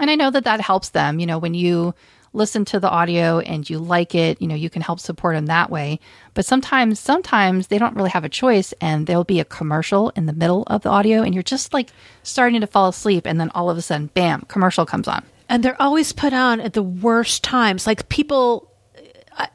And 0.00 0.10
I 0.10 0.14
know 0.14 0.30
that 0.30 0.44
that 0.44 0.60
helps 0.60 0.90
them, 0.90 1.18
you 1.18 1.26
know, 1.26 1.38
when 1.38 1.54
you 1.54 1.94
listen 2.32 2.64
to 2.66 2.80
the 2.80 2.90
audio 2.90 3.40
and 3.40 3.68
you 3.68 3.78
like 3.78 4.14
it, 4.14 4.40
you 4.40 4.48
know, 4.48 4.54
you 4.54 4.70
can 4.70 4.82
help 4.82 5.00
support 5.00 5.36
them 5.36 5.46
that 5.46 5.70
way. 5.70 6.00
But 6.34 6.46
sometimes, 6.46 6.98
sometimes 6.98 7.66
they 7.66 7.78
don't 7.78 7.94
really 7.94 8.10
have 8.10 8.24
a 8.24 8.28
choice 8.28 8.72
and 8.80 9.06
there'll 9.06 9.24
be 9.24 9.40
a 9.40 9.44
commercial 9.44 10.10
in 10.10 10.26
the 10.26 10.32
middle 10.32 10.64
of 10.66 10.82
the 10.82 10.88
audio 10.88 11.22
and 11.22 11.34
you're 11.34 11.42
just 11.42 11.74
like 11.74 11.90
starting 12.22 12.60
to 12.60 12.66
fall 12.66 12.88
asleep. 12.88 13.26
And 13.26 13.40
then 13.40 13.50
all 13.50 13.70
of 13.70 13.76
a 13.76 13.82
sudden, 13.82 14.08
bam, 14.08 14.42
commercial 14.48 14.86
comes 14.86 15.08
on. 15.08 15.24
And 15.48 15.62
they're 15.62 15.80
always 15.80 16.12
put 16.12 16.32
on 16.32 16.60
at 16.60 16.72
the 16.72 16.82
worst 16.82 17.44
times. 17.44 17.86
Like 17.86 18.08
people, 18.08 18.71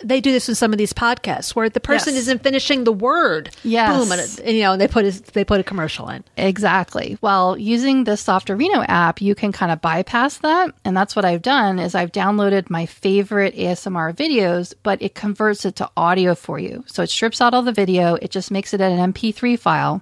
they 0.03 0.21
do 0.21 0.31
this 0.31 0.49
in 0.49 0.55
some 0.55 0.71
of 0.71 0.77
these 0.77 0.93
podcasts 0.93 1.55
where 1.55 1.69
the 1.69 1.79
person 1.79 2.13
Yes. 2.13 2.23
isn't 2.23 2.43
finishing 2.43 2.83
the 2.83 2.91
word. 2.91 3.49
Yes. 3.63 3.95
Boom, 3.97 4.11
and, 4.11 4.39
and, 4.43 4.57
you 4.57 4.63
know 4.63 4.77
they 4.77 4.87
put 4.87 5.05
a, 5.05 5.11
they 5.33 5.43
put 5.43 5.59
a 5.59 5.63
commercial 5.63 6.09
in. 6.09 6.23
Exactly. 6.35 7.17
Well, 7.21 7.57
using 7.57 8.03
the 8.03 8.13
Softorino 8.13 8.85
app, 8.87 9.21
you 9.21 9.35
can 9.35 9.51
kind 9.51 9.71
of 9.71 9.81
bypass 9.81 10.37
that. 10.39 10.71
And 10.85 10.95
that's 10.95 11.15
what 11.15 11.25
I've 11.25 11.41
done 11.41 11.79
is 11.79 11.95
I've 11.95 12.11
downloaded 12.11 12.69
my 12.69 12.85
favorite 12.85 13.55
ASMR 13.55 14.13
videos, 14.15 14.73
but 14.83 15.01
it 15.01 15.15
converts 15.15 15.65
it 15.65 15.75
to 15.77 15.89
audio 15.95 16.33
for 16.35 16.57
you. 16.59 16.83
So 16.87 17.03
it 17.03 17.09
strips 17.09 17.41
out 17.41 17.53
all 17.53 17.61
the 17.63 17.71
video. 17.71 18.15
It 18.15 18.31
just 18.31 18.51
makes 18.51 18.73
it 18.73 18.81
an 18.81 19.13
MP3 19.13 19.57
file. 19.59 20.01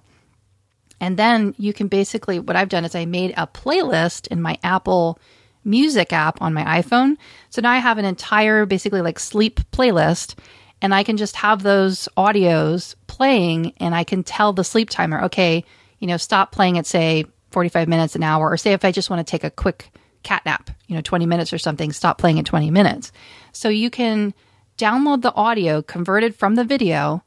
And 1.01 1.17
then 1.17 1.53
you 1.57 1.73
can 1.73 1.87
basically, 1.89 2.39
what 2.39 2.55
I've 2.55 2.69
done 2.69 2.85
is 2.85 2.95
I 2.95 3.05
made 3.05 3.33
a 3.35 3.45
playlist 3.47 4.27
in 4.27 4.41
my 4.41 4.57
Apple 4.63 5.19
Music 5.65 6.13
app 6.13 6.41
on 6.41 6.53
my 6.53 6.81
iPhone. 6.81 7.17
So 7.49 7.61
now 7.61 7.71
I 7.71 7.79
have 7.79 7.97
an 7.97 8.05
entire, 8.05 8.65
basically 8.65 9.01
like 9.01 9.19
sleep 9.19 9.59
playlist, 9.71 10.35
and 10.81 10.93
I 10.93 11.03
can 11.03 11.17
just 11.17 11.35
have 11.37 11.63
those 11.63 12.07
audios 12.15 12.95
playing 13.07 13.73
and 13.77 13.95
I 13.95 14.03
can 14.03 14.23
tell 14.23 14.53
the 14.53 14.63
sleep 14.63 14.89
timer, 14.89 15.23
okay, 15.23 15.65
you 15.99 16.07
know, 16.07 16.17
stop 16.17 16.51
playing 16.51 16.77
at 16.77 16.85
say 16.85 17.25
45 17.51 17.87
minutes 17.87 18.15
an 18.15 18.23
hour, 18.23 18.49
or 18.49 18.57
say 18.57 18.73
if 18.73 18.85
I 18.85 18.91
just 18.91 19.09
want 19.09 19.25
to 19.25 19.29
take 19.29 19.43
a 19.43 19.49
quick 19.49 19.89
cat 20.23 20.45
nap, 20.45 20.69
you 20.87 20.95
know, 20.95 21.01
20 21.01 21.25
minutes 21.25 21.53
or 21.53 21.57
something, 21.57 21.91
stop 21.91 22.17
playing 22.17 22.37
at 22.37 22.45
20 22.45 22.69
minutes. 22.69 23.11
So 23.51 23.69
you 23.69 23.89
can 23.89 24.33
download 24.77 25.21
the 25.21 25.33
audio 25.33 25.81
converted 25.81 26.35
from 26.35 26.55
the 26.55 26.63
video 26.63 27.23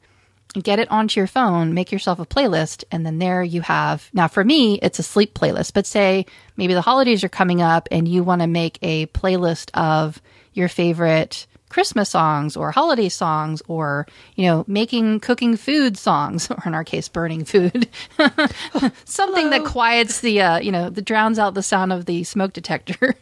get 0.53 0.79
it 0.79 0.89
onto 0.91 1.19
your 1.19 1.27
phone, 1.27 1.73
make 1.73 1.91
yourself 1.91 2.19
a 2.19 2.25
playlist, 2.25 2.83
and 2.91 3.05
then 3.05 3.19
there 3.19 3.43
you 3.43 3.61
have. 3.61 4.09
Now, 4.13 4.27
for 4.27 4.43
me, 4.43 4.79
it's 4.81 4.99
a 4.99 5.03
sleep 5.03 5.33
playlist, 5.33 5.73
but 5.73 5.85
say 5.85 6.25
maybe 6.57 6.73
the 6.73 6.81
holidays 6.81 7.23
are 7.23 7.29
coming 7.29 7.61
up 7.61 7.87
and 7.91 8.07
you 8.07 8.23
want 8.23 8.41
to 8.41 8.47
make 8.47 8.79
a 8.81 9.05
playlist 9.07 9.69
of 9.73 10.21
your 10.53 10.67
favorite 10.67 11.45
Christmas 11.69 12.09
songs 12.09 12.57
or 12.57 12.71
holiday 12.71 13.09
songs 13.09 13.61
or, 13.67 14.07
you 14.35 14.45
know, 14.45 14.65
making 14.67 15.19
cooking 15.19 15.55
food 15.55 15.97
songs, 15.97 16.49
or 16.51 16.61
in 16.65 16.73
our 16.73 16.83
case, 16.83 17.07
burning 17.07 17.45
food. 17.45 17.87
Something 19.05 19.51
that 19.51 19.65
quiets 19.65 20.21
the, 20.21 20.41
uh, 20.41 20.59
you 20.59 20.71
know, 20.71 20.89
that 20.89 21.05
drowns 21.05 21.37
out 21.39 21.53
the 21.53 21.63
sound 21.63 21.93
of 21.93 22.05
the 22.05 22.23
smoke 22.23 22.53
detector. 22.53 23.15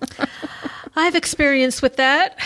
I've 0.96 1.14
experienced 1.14 1.82
with 1.82 1.96
that. 1.96 2.38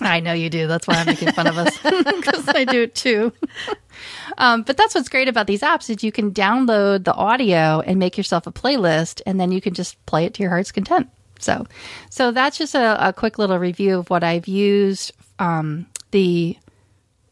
I 0.00 0.20
know 0.20 0.32
you 0.32 0.50
do. 0.50 0.66
That's 0.66 0.86
why 0.86 0.94
I'm 0.94 1.06
making 1.06 1.32
fun 1.32 1.46
of 1.46 1.58
us 1.58 1.76
because 1.82 2.48
I 2.48 2.64
do 2.64 2.82
it 2.82 2.94
too. 2.94 3.32
Um, 4.38 4.62
but 4.62 4.76
that's 4.76 4.94
what's 4.94 5.08
great 5.08 5.28
about 5.28 5.46
these 5.46 5.60
apps 5.60 5.90
is 5.90 6.02
you 6.02 6.12
can 6.12 6.32
download 6.32 7.04
the 7.04 7.14
audio 7.14 7.80
and 7.80 7.98
make 7.98 8.16
yourself 8.16 8.46
a 8.46 8.52
playlist, 8.52 9.20
and 9.26 9.38
then 9.38 9.52
you 9.52 9.60
can 9.60 9.74
just 9.74 10.04
play 10.06 10.24
it 10.24 10.34
to 10.34 10.42
your 10.42 10.50
heart's 10.50 10.72
content. 10.72 11.08
So, 11.38 11.66
so 12.10 12.30
that's 12.32 12.58
just 12.58 12.74
a, 12.74 13.08
a 13.08 13.12
quick 13.12 13.38
little 13.38 13.58
review 13.58 13.98
of 13.98 14.10
what 14.10 14.24
I've 14.24 14.48
used. 14.48 15.12
Um, 15.38 15.86
the 16.10 16.56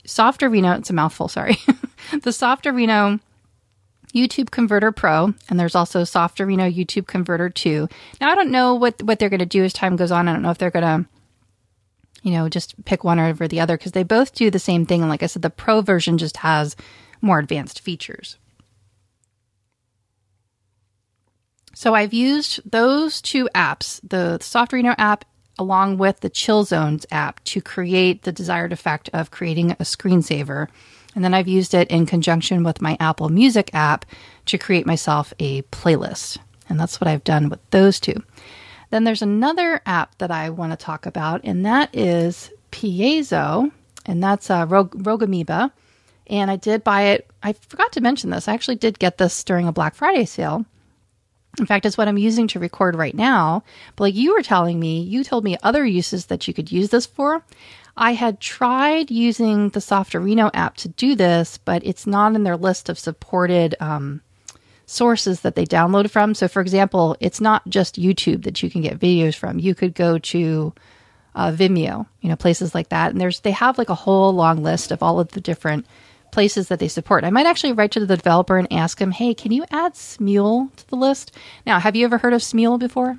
Softorino, 0.05 0.79
it's 0.79 0.91
a 0.91 0.95
mouthful, 0.95 1.29
sorry. 1.29 1.57
the 2.13 2.31
Softorino 2.31 3.21
YouTube 4.15 4.51
Converter 4.51 4.93
Pro, 4.93 5.35
and 5.49 5.61
there's 5.61 5.75
also 5.75 6.03
Softorino 6.03 6.73
YouTube 6.73 7.07
Converter 7.07 7.51
2. 7.51 7.89
Now, 8.21 8.31
I 8.31 8.35
don't 8.35 8.51
know 8.51 8.75
what, 8.75 9.03
what 9.03 9.19
they're 9.19 9.29
going 9.29 9.41
to 9.41 9.47
do 9.47 9.65
as 9.65 9.73
time 9.73 9.97
goes 9.97 10.11
on. 10.11 10.29
I 10.29 10.33
don't 10.33 10.43
know 10.43 10.51
if 10.51 10.59
they're 10.59 10.71
going 10.71 11.05
to 11.05 11.09
you 12.29 12.35
know, 12.35 12.47
just 12.47 12.85
pick 12.85 13.05
one 13.05 13.19
over 13.19 13.49
the 13.49 13.59
other 13.59 13.79
because 13.79 13.93
they 13.93 14.03
both 14.03 14.35
do 14.35 14.51
the 14.51 14.59
same 14.59 14.85
thing. 14.85 15.01
And 15.01 15.09
like 15.09 15.23
I 15.23 15.27
said, 15.27 15.41
the 15.41 15.49
pro 15.49 15.81
version 15.81 16.19
just 16.19 16.37
has 16.37 16.77
more 17.23 17.39
advanced 17.39 17.81
features. 17.81 18.37
So 21.75 21.95
I've 21.95 22.13
used 22.13 22.61
those 22.71 23.23
two 23.23 23.49
apps, 23.55 23.99
the 24.07 24.39
Softorino 24.43 24.95
app 24.99 25.25
along 25.59 25.97
with 25.97 26.21
the 26.21 26.29
Chill 26.29 26.65
Zones 26.65 27.07
app 27.11 27.43
to 27.45 27.63
create 27.63 28.23
the 28.23 28.33
desired 28.33 28.75
effect 28.75 29.09
of 29.15 29.31
creating 29.31 29.71
a 29.71 29.77
screensaver. 29.77 30.69
And 31.15 31.25
then 31.25 31.33
I've 31.33 31.49
used 31.49 31.73
it 31.73 31.89
in 31.89 32.05
conjunction 32.05 32.63
with 32.63 32.83
my 32.83 32.99
Apple 33.01 33.31
Music 33.31 33.71
app 33.73 34.05
to 34.47 34.59
create 34.59 34.87
myself 34.87 35.33
a 35.39 35.63
playlist. 35.63 36.37
And 36.69 36.79
that's 36.79 37.01
what 37.01 37.09
I've 37.09 37.25
done 37.25 37.49
with 37.49 37.61
those 37.71 37.99
two. 37.99 38.23
Then 38.91 39.05
there's 39.05 39.23
another 39.23 39.81
app 39.85 40.17
that 40.19 40.31
I 40.31 40.51
want 40.51 40.73
to 40.73 40.77
talk 40.77 41.07
about, 41.07 41.43
and 41.45 41.67
that 41.67 41.95
is 41.95 42.51
Piezo, 42.73 43.71
and 44.07 44.23
that's 44.23 44.51
uh, 44.51 44.67
Rog- 44.69 45.07
Rogue 45.07 45.23
Amoeba. 45.23 45.73
And 46.27 46.51
I 46.51 46.57
did 46.57 46.85
buy 46.85 47.03
it. 47.03 47.31
I 47.43 47.55
forgot 47.55 47.93
to 47.93 48.01
mention 48.01 48.31
this. 48.31 48.49
I 48.49 48.55
actually 48.55 48.77
did 48.77 48.99
get 48.99 49.19
this 49.19 49.45
during 49.45 49.67
a 49.67 49.73
Black 49.73 49.95
Friday 49.95 50.25
sale. 50.27 50.67
In 51.59 51.67
fact, 51.67 51.87
it's 51.87 51.99
what 51.99 52.09
I'm 52.09 52.19
using 52.19 52.47
to 52.49 52.61
record 52.61 52.95
right 52.95 53.15
now. 53.15 53.65
But 53.97 54.05
like 54.05 54.15
you 54.15 54.35
were 54.35 54.43
telling 54.43 54.79
me, 54.79 55.01
you 55.01 55.25
told 55.25 55.45
me 55.45 55.57
other 55.63 55.85
uses 55.85 56.27
that 56.27 56.47
you 56.47 56.55
could 56.55 56.71
use 56.71 56.91
this 56.91 57.07
for. 57.07 57.43
I 57.97 58.13
had 58.13 58.41
tried 58.41 59.11
using 59.11 59.71
the 59.71 59.81
Softorino 59.81 60.51
app 60.55 60.77
to 60.79 60.89
do 60.89 61.17
this, 61.17 61.59
but 61.59 61.85
it's 61.85 62.07
not 62.07 62.37
in 62.37 62.45
their 62.45 62.57
list 62.57 62.89
of 62.89 62.99
supported 62.99 63.75
um, 63.81 64.21
sources 64.89 65.43
that 65.43 65.55
they 65.55 65.67
download 65.67 66.11
from. 66.11 66.35
So, 66.35 66.49
for 66.49 66.63
example, 66.63 67.15
it's 67.21 67.41
not 67.41 67.69
just 67.69 68.01
YouTube 68.01 68.45
that 68.45 68.63
you 68.63 68.71
can 68.71 68.81
get 68.81 68.99
videos 68.99 69.35
from. 69.35 69.59
You 69.59 69.75
could 69.75 69.95
go 69.95 70.19
to 70.19 70.73
uh, 71.35 71.53
Vimeo, 71.53 72.07
you 72.23 72.31
know, 72.31 72.37
places 72.37 72.75
like 72.75 72.89
that, 72.89 73.13
and 73.13 73.21
there's 73.21 73.41
they 73.41 73.53
have 73.53 73.79
like 73.79 73.91
a 73.91 73.95
whole 73.95 74.33
long 74.33 74.63
list 74.63 74.91
of 74.91 75.03
all 75.03 75.21
of 75.21 75.29
the 75.29 75.41
different 75.41 75.87
places 76.33 76.69
that 76.69 76.79
they 76.79 76.89
support. 76.89 77.25
I 77.25 77.31
might 77.31 77.47
actually 77.47 77.75
write 77.75 77.93
to 77.93 78.05
the 78.05 78.17
developer 78.17 78.57
and 78.57 78.73
ask 78.73 79.01
him, 79.01 79.13
"Hey, 79.13 79.35
can 79.35 79.53
you 79.53 79.65
add 79.71 79.93
Smule 79.93 80.75
to 80.77 80.89
the 80.89 80.97
list?" 80.97 81.33
Now, 81.67 81.79
have 81.79 81.95
you 81.95 82.07
ever 82.07 82.19
heard 82.19 82.33
of 82.33 82.41
Smule 82.41 82.79
before? 82.79 83.19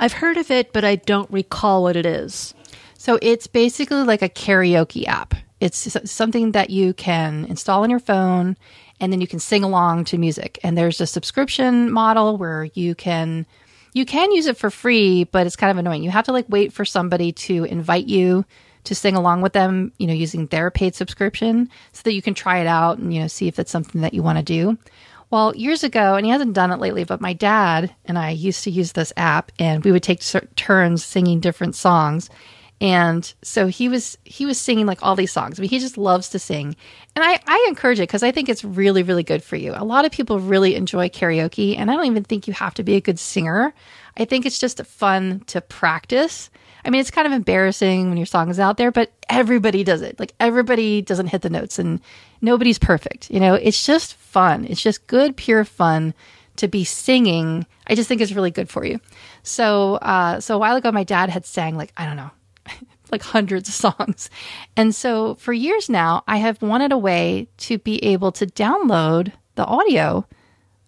I've 0.00 0.14
heard 0.14 0.36
of 0.36 0.50
it, 0.50 0.72
but 0.72 0.84
I 0.84 0.96
don't 0.96 1.30
recall 1.30 1.84
what 1.84 1.96
it 1.96 2.06
is. 2.06 2.54
So 2.98 3.18
it's 3.22 3.46
basically 3.46 4.02
like 4.02 4.22
a 4.22 4.28
karaoke 4.28 5.06
app. 5.06 5.34
It's 5.60 6.10
something 6.10 6.52
that 6.52 6.70
you 6.70 6.92
can 6.92 7.44
install 7.46 7.82
on 7.82 7.90
your 7.90 7.98
phone 7.98 8.56
and 9.00 9.12
then 9.12 9.20
you 9.20 9.26
can 9.26 9.38
sing 9.38 9.64
along 9.64 10.04
to 10.06 10.18
music. 10.18 10.58
And 10.62 10.76
there's 10.76 11.00
a 11.00 11.06
subscription 11.06 11.90
model 11.90 12.36
where 12.36 12.64
you 12.74 12.94
can 12.94 13.46
you 13.94 14.04
can 14.04 14.30
use 14.32 14.46
it 14.46 14.56
for 14.56 14.70
free, 14.70 15.24
but 15.24 15.46
it's 15.46 15.56
kind 15.56 15.70
of 15.70 15.78
annoying. 15.78 16.02
You 16.02 16.10
have 16.10 16.26
to 16.26 16.32
like 16.32 16.46
wait 16.48 16.72
for 16.72 16.84
somebody 16.84 17.32
to 17.32 17.64
invite 17.64 18.06
you 18.06 18.44
to 18.84 18.94
sing 18.94 19.16
along 19.16 19.40
with 19.40 19.52
them, 19.52 19.92
you 19.98 20.06
know, 20.06 20.12
using 20.12 20.46
their 20.46 20.70
paid 20.70 20.94
subscription 20.94 21.68
so 21.92 22.02
that 22.04 22.12
you 22.12 22.22
can 22.22 22.34
try 22.34 22.58
it 22.58 22.66
out 22.66 22.98
and 22.98 23.12
you 23.12 23.20
know 23.20 23.26
see 23.26 23.48
if 23.48 23.58
it's 23.58 23.70
something 23.70 24.02
that 24.02 24.14
you 24.14 24.22
want 24.22 24.38
to 24.38 24.44
do. 24.44 24.78
Well, 25.30 25.54
years 25.54 25.84
ago, 25.84 26.14
and 26.14 26.24
he 26.24 26.32
hasn't 26.32 26.54
done 26.54 26.70
it 26.70 26.80
lately, 26.80 27.04
but 27.04 27.20
my 27.20 27.34
dad 27.34 27.94
and 28.06 28.18
I 28.18 28.30
used 28.30 28.64
to 28.64 28.70
use 28.70 28.92
this 28.92 29.12
app, 29.16 29.52
and 29.58 29.84
we 29.84 29.92
would 29.92 30.02
take 30.02 30.22
turns 30.56 31.04
singing 31.04 31.40
different 31.40 31.74
songs. 31.74 32.30
And 32.80 33.32
so 33.42 33.66
he 33.66 33.88
was 33.88 34.16
he 34.24 34.46
was 34.46 34.58
singing 34.58 34.86
like 34.86 35.02
all 35.02 35.16
these 35.16 35.32
songs. 35.32 35.58
I 35.58 35.62
mean, 35.62 35.70
he 35.70 35.80
just 35.80 35.98
loves 35.98 36.28
to 36.30 36.38
sing, 36.38 36.76
and 37.16 37.24
I 37.24 37.40
I 37.46 37.66
encourage 37.68 37.98
it 37.98 38.02
because 38.02 38.22
I 38.22 38.30
think 38.30 38.48
it's 38.48 38.62
really 38.62 39.02
really 39.02 39.24
good 39.24 39.42
for 39.42 39.56
you. 39.56 39.72
A 39.74 39.84
lot 39.84 40.04
of 40.04 40.12
people 40.12 40.38
really 40.38 40.76
enjoy 40.76 41.08
karaoke, 41.08 41.76
and 41.76 41.90
I 41.90 41.96
don't 41.96 42.06
even 42.06 42.22
think 42.22 42.46
you 42.46 42.52
have 42.54 42.74
to 42.74 42.84
be 42.84 42.94
a 42.94 43.00
good 43.00 43.18
singer. 43.18 43.74
I 44.16 44.24
think 44.26 44.46
it's 44.46 44.60
just 44.60 44.84
fun 44.86 45.42
to 45.48 45.60
practice. 45.60 46.50
I 46.84 46.90
mean, 46.90 47.00
it's 47.00 47.10
kind 47.10 47.26
of 47.26 47.32
embarrassing 47.32 48.08
when 48.08 48.16
your 48.16 48.26
song 48.26 48.48
is 48.48 48.60
out 48.60 48.76
there, 48.76 48.92
but 48.92 49.12
everybody 49.28 49.82
does 49.82 50.00
it. 50.00 50.18
Like 50.20 50.32
everybody 50.38 51.02
doesn't 51.02 51.26
hit 51.26 51.42
the 51.42 51.50
notes, 51.50 51.80
and 51.80 52.00
nobody's 52.40 52.78
perfect. 52.78 53.28
You 53.28 53.40
know, 53.40 53.54
it's 53.54 53.84
just 53.84 54.14
fun. 54.14 54.64
It's 54.64 54.80
just 54.80 55.08
good, 55.08 55.36
pure 55.36 55.64
fun 55.64 56.14
to 56.56 56.68
be 56.68 56.84
singing. 56.84 57.66
I 57.88 57.96
just 57.96 58.08
think 58.08 58.20
it's 58.20 58.32
really 58.32 58.52
good 58.52 58.68
for 58.68 58.84
you. 58.84 59.00
So, 59.42 59.94
uh, 59.96 60.38
so 60.38 60.54
a 60.54 60.58
while 60.58 60.76
ago, 60.76 60.92
my 60.92 61.02
dad 61.02 61.28
had 61.28 61.44
sang 61.44 61.76
like 61.76 61.92
I 61.96 62.06
don't 62.06 62.16
know 62.16 62.30
like 63.12 63.22
hundreds 63.22 63.68
of 63.68 63.74
songs. 63.74 64.30
And 64.76 64.94
so 64.94 65.34
for 65.36 65.52
years 65.52 65.88
now, 65.88 66.24
I 66.26 66.38
have 66.38 66.62
wanted 66.62 66.92
a 66.92 66.98
way 66.98 67.48
to 67.58 67.78
be 67.78 68.02
able 68.04 68.32
to 68.32 68.46
download 68.46 69.32
the 69.54 69.64
audio 69.64 70.26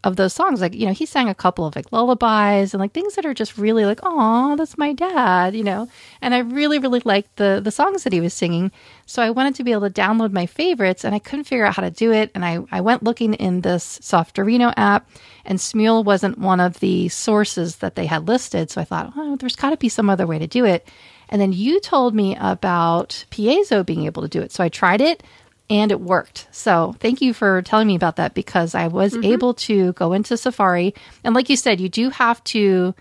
of 0.03 0.17
those 0.17 0.33
songs. 0.33 0.61
Like, 0.61 0.75
you 0.75 0.87
know, 0.87 0.93
he 0.93 1.05
sang 1.05 1.29
a 1.29 1.35
couple 1.35 1.67
of 1.67 1.77
like 1.77 1.93
lullabies 1.93 2.73
and 2.73 2.81
like 2.81 2.93
things 2.93 3.15
that 3.15 3.27
are 3.27 3.35
just 3.35 3.59
really 3.59 3.85
like, 3.85 4.01
oh, 4.03 4.57
that's 4.57 4.79
my 4.79 4.93
dad, 4.93 5.55
you 5.55 5.63
know. 5.63 5.89
And 6.23 6.35
I 6.35 6.39
really, 6.39 6.79
really 6.79 7.03
liked 7.05 7.37
the 7.37 7.61
the 7.63 7.71
songs 7.71 8.05
that 8.05 8.13
he 8.13 8.21
was 8.21 8.33
singing. 8.33 8.73
So 9.07 9.23
I 9.23 9.31
wanted 9.31 9.57
to 9.57 9.65
be 9.65 9.73
able 9.73 9.89
to 9.89 10.01
download 10.01 10.33
my 10.33 10.47
favorites 10.47 11.05
and 11.05 11.15
I 11.15 11.19
couldn't 11.19 11.45
figure 11.45 11.67
out 11.67 11.75
how 11.75 11.83
to 11.83 11.91
do 11.91 12.13
it. 12.13 12.31
And 12.35 12.45
I, 12.45 12.61
I 12.73 12.81
went 12.81 13.03
looking 13.03 13.35
in 13.35 13.61
this 13.61 13.99
Softorino 13.99 14.73
app 14.77 15.11
and 15.45 15.59
Smule 15.59 16.05
wasn't 16.05 16.39
one 16.39 16.61
of 16.61 16.81
the 16.81 17.09
sources 17.09 17.77
that 17.77 17.95
they 17.95 18.07
had 18.07 18.27
listed. 18.27 18.71
So 18.71 18.81
I 18.81 18.85
thought, 18.85 19.13
oh, 19.17 19.37
there's 19.37 19.57
gotta 19.57 19.77
be 19.77 19.89
some 19.89 20.09
other 20.09 20.27
way 20.27 20.39
to 20.39 20.47
do 20.47 20.65
it. 20.65 20.89
And 21.31 21.41
then 21.41 21.53
you 21.53 21.81
told 21.81 22.15
me 22.15 22.37
about 22.39 23.25
Piezo 23.31 23.87
being 23.87 24.05
able 24.05 24.23
to 24.23 24.29
do 24.29 24.43
it. 24.43 24.53
So 24.53 24.63
I 24.63 24.69
tried 24.69 25.01
it 25.01 25.23
and 25.71 25.93
it 25.93 26.01
worked. 26.01 26.49
So 26.51 26.97
thank 26.99 27.23
you 27.23 27.33
for 27.33 27.63
telling 27.63 27.87
me 27.87 27.95
about 27.95 28.17
that 28.17 28.35
because 28.35 28.75
I 28.75 28.89
was 28.89 29.15
mm-hmm. 29.15 29.25
able 29.25 29.55
to 29.55 29.93
go 29.93 30.13
into 30.13 30.37
Safari. 30.37 30.95
And 31.23 31.35
like 31.35 31.49
you 31.49 31.57
said, 31.57 31.81
you 31.81 31.89
do 31.89 32.11
have 32.11 32.43
to 32.45 32.95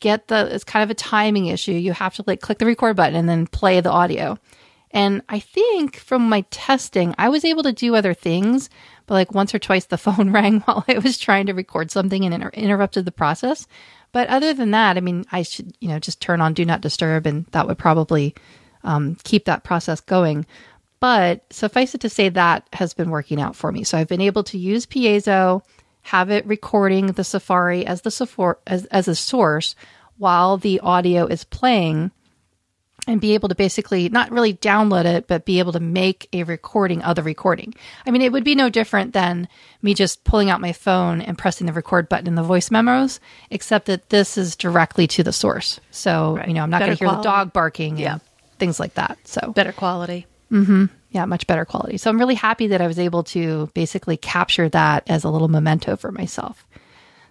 get 0.00 0.26
the, 0.26 0.52
it's 0.52 0.64
kind 0.64 0.82
of 0.82 0.90
a 0.90 0.94
timing 0.94 1.46
issue. 1.46 1.72
You 1.72 1.92
have 1.92 2.16
to 2.16 2.24
like 2.26 2.40
click 2.40 2.58
the 2.58 2.66
record 2.66 2.96
button 2.96 3.14
and 3.14 3.28
then 3.28 3.46
play 3.46 3.80
the 3.80 3.90
audio. 3.92 4.36
And 4.90 5.22
I 5.28 5.38
think 5.38 5.96
from 5.96 6.28
my 6.28 6.42
testing, 6.50 7.14
I 7.18 7.28
was 7.28 7.44
able 7.44 7.62
to 7.64 7.72
do 7.72 7.94
other 7.94 8.14
things, 8.14 8.70
but 9.06 9.14
like 9.14 9.34
once 9.34 9.54
or 9.54 9.58
twice 9.58 9.84
the 9.84 9.98
phone 9.98 10.32
rang 10.32 10.60
while 10.60 10.84
I 10.88 10.98
was 10.98 11.18
trying 11.18 11.46
to 11.46 11.54
record 11.54 11.92
something 11.92 12.24
and 12.24 12.34
inter- 12.34 12.50
interrupted 12.50 13.04
the 13.04 13.12
process. 13.12 13.68
But 14.16 14.28
other 14.28 14.54
than 14.54 14.70
that, 14.70 14.96
I 14.96 15.00
mean, 15.00 15.26
I 15.30 15.42
should, 15.42 15.76
you 15.78 15.88
know, 15.88 15.98
just 15.98 16.22
turn 16.22 16.40
on 16.40 16.54
do 16.54 16.64
not 16.64 16.80
disturb 16.80 17.26
and 17.26 17.44
that 17.52 17.66
would 17.66 17.76
probably 17.76 18.34
um, 18.82 19.18
keep 19.24 19.44
that 19.44 19.62
process 19.62 20.00
going. 20.00 20.46
But 21.00 21.44
suffice 21.52 21.94
it 21.94 22.00
to 22.00 22.08
say, 22.08 22.30
that 22.30 22.66
has 22.72 22.94
been 22.94 23.10
working 23.10 23.42
out 23.42 23.54
for 23.54 23.70
me. 23.70 23.84
So 23.84 23.98
I've 23.98 24.08
been 24.08 24.22
able 24.22 24.42
to 24.44 24.56
use 24.56 24.86
Piezo, 24.86 25.60
have 26.00 26.30
it 26.30 26.46
recording 26.46 27.08
the 27.08 27.24
Safari 27.24 27.84
as 27.84 28.00
the 28.00 28.56
as, 28.66 28.86
as 28.86 29.06
a 29.06 29.14
source 29.14 29.74
while 30.16 30.56
the 30.56 30.80
audio 30.80 31.26
is 31.26 31.44
playing 31.44 32.10
and 33.06 33.20
be 33.20 33.34
able 33.34 33.48
to 33.48 33.54
basically 33.54 34.08
not 34.08 34.30
really 34.30 34.54
download 34.54 35.04
it, 35.04 35.28
but 35.28 35.44
be 35.44 35.58
able 35.58 35.72
to 35.72 35.80
make 35.80 36.28
a 36.32 36.42
recording 36.42 37.02
of 37.02 37.16
the 37.16 37.22
recording. 37.22 37.74
I 38.04 38.10
mean, 38.10 38.22
it 38.22 38.32
would 38.32 38.44
be 38.44 38.54
no 38.54 38.68
different 38.68 39.12
than 39.12 39.48
me 39.80 39.94
just 39.94 40.24
pulling 40.24 40.50
out 40.50 40.60
my 40.60 40.72
phone 40.72 41.20
and 41.20 41.38
pressing 41.38 41.66
the 41.66 41.72
record 41.72 42.08
button 42.08 42.26
in 42.26 42.34
the 42.34 42.42
voice 42.42 42.70
memos, 42.70 43.20
except 43.50 43.86
that 43.86 44.08
this 44.08 44.36
is 44.36 44.56
directly 44.56 45.06
to 45.08 45.22
the 45.22 45.32
source. 45.32 45.80
So, 45.90 46.36
right. 46.36 46.48
you 46.48 46.54
know, 46.54 46.62
I'm 46.62 46.70
not 46.70 46.80
going 46.80 46.96
to 46.96 46.98
hear 46.98 47.14
the 47.14 47.22
dog 47.22 47.52
barking 47.52 47.96
yeah. 47.96 48.14
and 48.14 48.20
things 48.58 48.80
like 48.80 48.94
that. 48.94 49.18
So, 49.24 49.52
better 49.52 49.72
quality. 49.72 50.26
Mm-hmm. 50.50 50.86
Yeah, 51.10 51.24
much 51.24 51.46
better 51.46 51.64
quality. 51.64 51.98
So, 51.98 52.10
I'm 52.10 52.18
really 52.18 52.34
happy 52.34 52.68
that 52.68 52.80
I 52.80 52.88
was 52.88 52.98
able 52.98 53.22
to 53.24 53.70
basically 53.72 54.16
capture 54.16 54.68
that 54.70 55.04
as 55.08 55.22
a 55.22 55.30
little 55.30 55.48
memento 55.48 55.96
for 55.96 56.10
myself. 56.10 56.66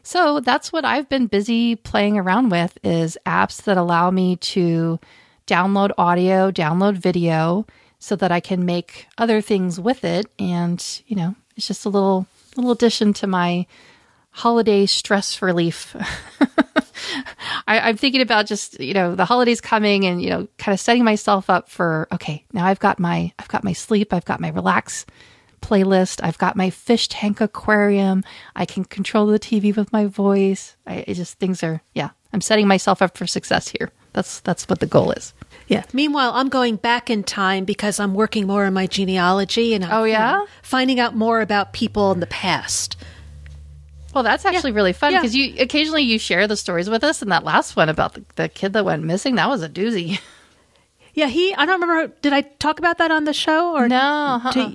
So, 0.04 0.40
that's 0.40 0.72
what 0.72 0.86
I've 0.86 1.10
been 1.10 1.28
busy 1.28 1.76
playing 1.76 2.18
around 2.18 2.50
with 2.50 2.78
is 2.84 3.18
apps 3.26 3.64
that 3.64 3.76
allow 3.76 4.10
me 4.10 4.38
to 4.38 5.00
download 5.48 5.92
audio, 5.98 6.52
download 6.52 6.98
video 6.98 7.66
so 8.00 8.16
that 8.16 8.32
I 8.32 8.40
can 8.40 8.66
make 8.66 9.08
other 9.18 9.42
things 9.42 9.80
with 9.80 10.04
it. 10.04 10.28
And, 10.38 10.84
you 11.08 11.16
know, 11.16 11.36
it's 11.56 11.68
just 11.68 11.86
a 11.86 11.90
little, 11.90 12.28
little 12.56 12.72
addition 12.72 13.14
to 13.14 13.28
my 13.28 13.66
holiday 14.32 14.86
stress 14.86 15.42
relief. 15.42 15.96
I, 17.68 17.90
am 17.90 17.98
thinking 17.98 18.22
about 18.22 18.48
just, 18.48 18.80
you 18.80 18.94
know, 18.94 19.16
the 19.16 19.26
holidays 19.26 19.62
coming 19.62 20.06
and, 20.06 20.22
you 20.22 20.30
know, 20.30 20.48
kind 20.58 20.74
of 20.74 20.80
setting 20.80 21.04
myself 21.04 21.50
up 21.50 21.70
for, 21.70 22.08
okay, 22.12 22.44
now 22.54 22.66
I've 22.66 22.80
got 22.80 23.00
my, 23.00 23.32
I've 23.40 23.48
got 23.48 23.64
my 23.64 23.74
sleep, 23.74 24.14
I've 24.14 24.26
got 24.26 24.40
my 24.40 24.50
relax 24.50 25.06
playlist, 25.62 26.24
I've 26.24 26.38
got 26.38 26.56
my 26.56 26.70
fish 26.70 27.08
tank 27.08 27.42
aquarium, 27.42 28.24
I 28.56 28.66
can 28.66 28.86
control 28.86 29.26
the 29.26 29.40
TV 29.40 29.76
with 29.76 29.92
my 29.92 30.06
voice. 30.06 30.76
I 30.86 31.06
just, 31.08 31.40
things 31.40 31.64
are, 31.64 31.82
yeah, 31.94 32.10
I'm 32.34 32.42
setting 32.42 32.68
myself 32.68 33.02
up 33.02 33.18
for 33.18 33.26
success 33.26 33.70
here. 33.70 33.92
That's 34.16 34.40
that's 34.40 34.64
what 34.70 34.80
the 34.80 34.86
goal 34.86 35.12
is. 35.12 35.34
Yeah. 35.68 35.84
Meanwhile, 35.92 36.32
I'm 36.36 36.48
going 36.48 36.78
back 36.78 37.10
in 37.10 37.24
time 37.24 37.66
because 37.66 38.00
I'm 38.00 38.14
working 38.14 38.48
more 38.48 38.64
on 38.64 38.74
my 38.74 38.88
genealogy 38.88 39.74
and 39.74 39.84
I'm, 39.84 39.92
oh 39.92 40.04
yeah, 40.06 40.32
you 40.32 40.38
know, 40.40 40.48
finding 40.62 41.02
out 41.02 41.16
more 41.16 41.42
about 41.42 41.74
people 41.74 42.14
in 42.14 42.22
the 42.22 42.28
past. 42.28 42.96
Well, 44.14 44.24
that's 44.24 44.46
actually 44.46 44.72
yeah. 44.72 44.78
really 44.78 44.94
fun 44.94 45.14
because 45.14 45.36
yeah. 45.36 45.48
you 45.48 45.56
occasionally 45.62 46.04
you 46.04 46.18
share 46.18 46.48
the 46.48 46.56
stories 46.56 46.90
with 46.90 47.04
us, 47.04 47.22
and 47.22 47.30
that 47.34 47.44
last 47.44 47.76
one 47.76 47.90
about 47.90 48.14
the, 48.14 48.24
the 48.36 48.48
kid 48.48 48.72
that 48.72 48.86
went 48.86 49.04
missing 49.04 49.36
that 49.36 49.50
was 49.50 49.62
a 49.62 49.70
doozy. 49.70 50.20
Yeah, 51.18 51.28
he. 51.28 51.56
I 51.56 51.66
don't 51.66 51.80
remember. 51.80 52.14
Did 52.22 52.34
I 52.34 52.42
talk 52.42 52.78
about 52.78 52.98
that 52.98 53.10
on 53.10 53.24
the 53.24 53.32
show 53.32 53.74
or 53.74 53.88
no? 53.88 54.42
Uh-uh. 54.44 54.72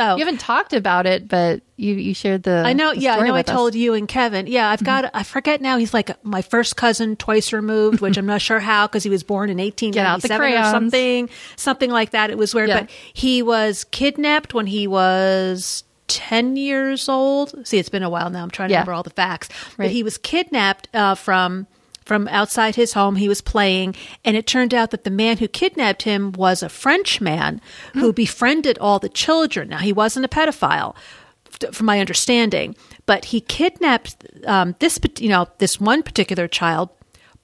Oh, 0.00 0.16
you 0.16 0.24
haven't 0.24 0.40
talked 0.40 0.72
about 0.72 1.06
it, 1.06 1.28
but 1.28 1.60
you 1.76 1.94
you 1.94 2.14
shared 2.14 2.42
the. 2.42 2.62
I 2.64 2.72
know. 2.72 2.94
The 2.94 3.00
yeah, 3.00 3.16
I 3.16 3.26
know. 3.26 3.34
I 3.34 3.42
told 3.42 3.72
us. 3.72 3.76
you 3.76 3.92
and 3.92 4.08
Kevin. 4.08 4.46
Yeah, 4.46 4.70
I've 4.70 4.82
got. 4.82 5.04
Mm-hmm. 5.04 5.16
I 5.16 5.22
forget 5.22 5.60
now. 5.60 5.76
He's 5.76 5.92
like 5.92 6.10
my 6.24 6.40
first 6.40 6.76
cousin, 6.76 7.16
twice 7.16 7.52
removed, 7.52 8.00
which 8.00 8.16
I'm 8.16 8.26
not 8.26 8.40
sure 8.40 8.60
how 8.60 8.86
because 8.86 9.02
he 9.02 9.10
was 9.10 9.22
born 9.22 9.50
in 9.50 9.58
1897 9.58 10.52
or 10.52 10.70
something, 10.70 11.30
something 11.56 11.90
like 11.90 12.10
that. 12.10 12.30
It 12.30 12.38
was 12.38 12.54
weird, 12.54 12.70
yeah. 12.70 12.80
but 12.80 12.90
he 13.12 13.42
was 13.42 13.84
kidnapped 13.84 14.54
when 14.54 14.66
he 14.66 14.86
was 14.86 15.84
10 16.08 16.56
years 16.56 17.08
old. 17.08 17.54
See, 17.66 17.78
it's 17.78 17.88
been 17.88 18.02
a 18.02 18.10
while 18.10 18.30
now. 18.30 18.42
I'm 18.42 18.50
trying 18.50 18.70
to 18.70 18.72
yeah. 18.72 18.78
remember 18.78 18.94
all 18.94 19.02
the 19.02 19.10
facts. 19.10 19.48
Right. 19.50 19.86
But 19.86 19.90
he 19.90 20.02
was 20.02 20.18
kidnapped 20.18 20.88
uh, 20.94 21.14
from 21.14 21.66
from 22.10 22.26
outside 22.26 22.74
his 22.74 22.94
home. 22.94 23.14
He 23.14 23.28
was 23.28 23.40
playing, 23.40 23.94
and 24.24 24.36
it 24.36 24.44
turned 24.44 24.74
out 24.74 24.90
that 24.90 25.04
the 25.04 25.12
man 25.12 25.38
who 25.38 25.46
kidnapped 25.46 26.02
him 26.02 26.32
was 26.32 26.60
a 26.60 26.68
French 26.68 27.20
man 27.20 27.60
mm. 27.94 28.00
who 28.00 28.12
befriended 28.12 28.76
all 28.78 28.98
the 28.98 29.08
children. 29.08 29.68
Now, 29.68 29.78
he 29.78 29.92
wasn't 29.92 30.24
a 30.24 30.28
pedophile, 30.28 30.96
from 31.70 31.86
my 31.86 32.00
understanding, 32.00 32.74
but 33.06 33.26
he 33.26 33.40
kidnapped 33.40 34.26
um, 34.44 34.74
this, 34.80 34.98
you 35.20 35.28
know, 35.28 35.46
this 35.58 35.80
one 35.80 36.02
particular 36.02 36.48
child. 36.48 36.88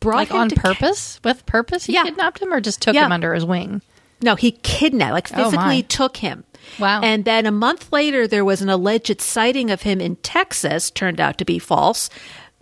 Brought 0.01 0.17
like 0.17 0.31
him 0.31 0.39
on 0.39 0.51
purpose, 0.51 1.21
with 1.23 1.47
purpose, 1.47 1.87
he 1.87 1.93
yeah. 1.93 2.03
kidnapped 2.03 2.43
him, 2.43 2.53
or 2.53 2.61
just 2.61 2.83
took 2.83 2.97
yeah. 2.97 3.07
him 3.07 3.13
under 3.13 3.35
his 3.35 3.45
wing. 3.45 3.83
No, 4.21 4.35
he 4.35 4.51
kidnapped, 4.51 5.13
like 5.13 5.31
oh, 5.33 5.45
physically 5.45 5.79
oh 5.79 5.87
took 5.89 6.17
him. 6.17 6.43
Wow. 6.81 7.03
And 7.03 7.25
then 7.25 7.47
a 7.47 7.53
month 7.53 7.93
later, 7.93 8.27
there 8.27 8.45
was 8.45 8.63
an 8.63 8.69
alleged 8.69 9.21
sighting 9.21 9.71
of 9.71 9.83
him 9.83 10.01
in 10.01 10.17
Texas, 10.17 10.91
turned 10.91 11.21
out 11.21 11.39
to 11.39 11.45
be 11.45 11.61
false 11.61 12.11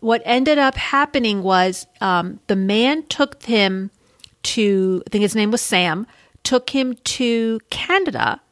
what 0.05 0.21
ended 0.27 0.59
up 0.59 0.77
happening 0.77 1.43
was 1.43 1.87
um, 2.03 2.39
the 2.47 2.57
man 2.57 3.05
took 3.05 3.43
him 3.43 3.91
to, 4.43 5.03
I 5.07 5.11
think 5.11 5.23
his 5.23 5.35
name 5.35 5.51
was 5.51 5.63
Sam, 5.63 6.07
took 6.43 6.69
him 6.69 6.97
to 7.05 7.59
Canada, 7.71 8.43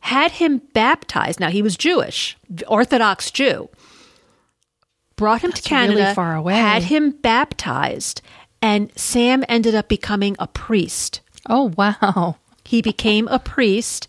had 0.00 0.32
him 0.32 0.62
baptized. 0.72 1.38
Now, 1.38 1.50
he 1.50 1.62
was 1.62 1.76
Jewish, 1.76 2.36
Orthodox 2.66 3.30
Jew. 3.30 3.70
Brought 5.14 5.42
him 5.42 5.50
That's 5.50 5.62
to 5.62 5.68
Canada, 5.68 6.00
really 6.00 6.14
far 6.14 6.34
away. 6.34 6.54
had 6.54 6.82
him 6.82 7.12
baptized, 7.12 8.20
and 8.60 8.90
Sam 8.98 9.44
ended 9.48 9.76
up 9.76 9.88
becoming 9.88 10.34
a 10.40 10.48
priest. 10.48 11.20
Oh, 11.48 11.72
wow. 11.76 12.38
He 12.64 12.82
became 12.82 13.28
a 13.28 13.38
priest 13.38 14.08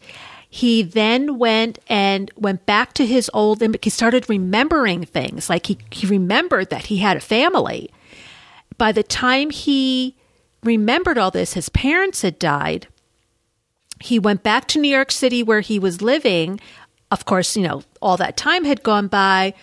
he 0.50 0.82
then 0.82 1.38
went 1.38 1.80
and 1.88 2.32
went 2.36 2.66
back 2.66 2.94
to 2.94 3.06
his 3.06 3.30
old, 3.34 3.62
he 3.84 3.90
started 3.90 4.30
remembering 4.30 5.04
things. 5.06 5.50
Like 5.50 5.68
he, 5.68 5.78
he 5.92 6.08
remembered 6.08 6.70
that 6.70 6.88
he 6.88 6.98
had 6.98 7.18
a 7.18 7.22
family. 7.22 7.90
By 8.78 8.92
the 8.92 9.04
time 9.04 9.50
he 9.50 10.16
remembered 10.64 11.18
all 11.18 11.32
this, 11.32 11.54
his 11.54 11.70
parents 11.70 12.22
had 12.22 12.40
died. 12.40 12.88
He 14.02 14.20
went 14.20 14.44
back 14.44 14.68
to 14.70 14.80
New 14.80 14.90
York 14.90 15.12
City 15.12 15.42
where 15.44 15.62
he 15.62 15.80
was 15.80 16.02
living. 16.02 16.60
Of 17.12 17.26
course, 17.26 17.56
you 17.56 17.68
know, 17.68 17.84
all 18.02 18.18
that 18.18 18.38
time 18.38 18.66
had 18.66 18.84
gone 18.84 19.08
by 19.08 19.54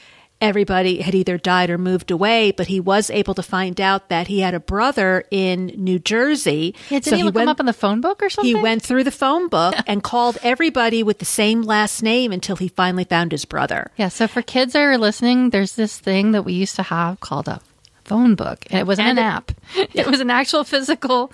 everybody 0.42 1.00
had 1.00 1.14
either 1.14 1.38
died 1.38 1.70
or 1.70 1.78
moved 1.78 2.10
away, 2.10 2.50
but 2.50 2.66
he 2.66 2.80
was 2.80 3.08
able 3.10 3.32
to 3.34 3.42
find 3.42 3.80
out 3.80 4.08
that 4.08 4.26
he 4.26 4.40
had 4.40 4.52
a 4.52 4.60
brother 4.60 5.24
in 5.30 5.66
New 5.76 5.98
Jersey. 5.98 6.74
Yeah, 6.90 6.98
did 6.98 7.10
so 7.10 7.16
he 7.16 7.22
look 7.22 7.34
went, 7.34 7.44
him 7.44 7.48
up 7.48 7.60
in 7.60 7.66
the 7.66 7.72
phone 7.72 8.00
book 8.00 8.22
or 8.22 8.28
something? 8.28 8.54
He 8.54 8.60
went 8.60 8.82
through 8.82 9.04
the 9.04 9.10
phone 9.10 9.48
book 9.48 9.74
and 9.86 10.02
called 10.02 10.36
everybody 10.42 11.02
with 11.02 11.20
the 11.20 11.24
same 11.24 11.62
last 11.62 12.02
name 12.02 12.32
until 12.32 12.56
he 12.56 12.68
finally 12.68 13.04
found 13.04 13.32
his 13.32 13.44
brother. 13.44 13.90
Yeah, 13.96 14.08
so 14.08 14.26
for 14.26 14.42
kids 14.42 14.72
that 14.72 14.82
are 14.82 14.98
listening, 14.98 15.50
there's 15.50 15.76
this 15.76 15.98
thing 15.98 16.32
that 16.32 16.42
we 16.42 16.52
used 16.52 16.76
to 16.76 16.82
have 16.82 17.20
called 17.20 17.48
a 17.48 17.60
phone 18.04 18.34
book, 18.34 18.66
and 18.70 18.80
it 18.80 18.86
wasn't 18.86 19.08
and 19.08 19.18
an 19.18 19.24
it, 19.24 19.28
app. 19.28 19.52
It 19.94 20.06
was 20.06 20.20
an 20.20 20.30
actual 20.30 20.64
physical 20.64 21.32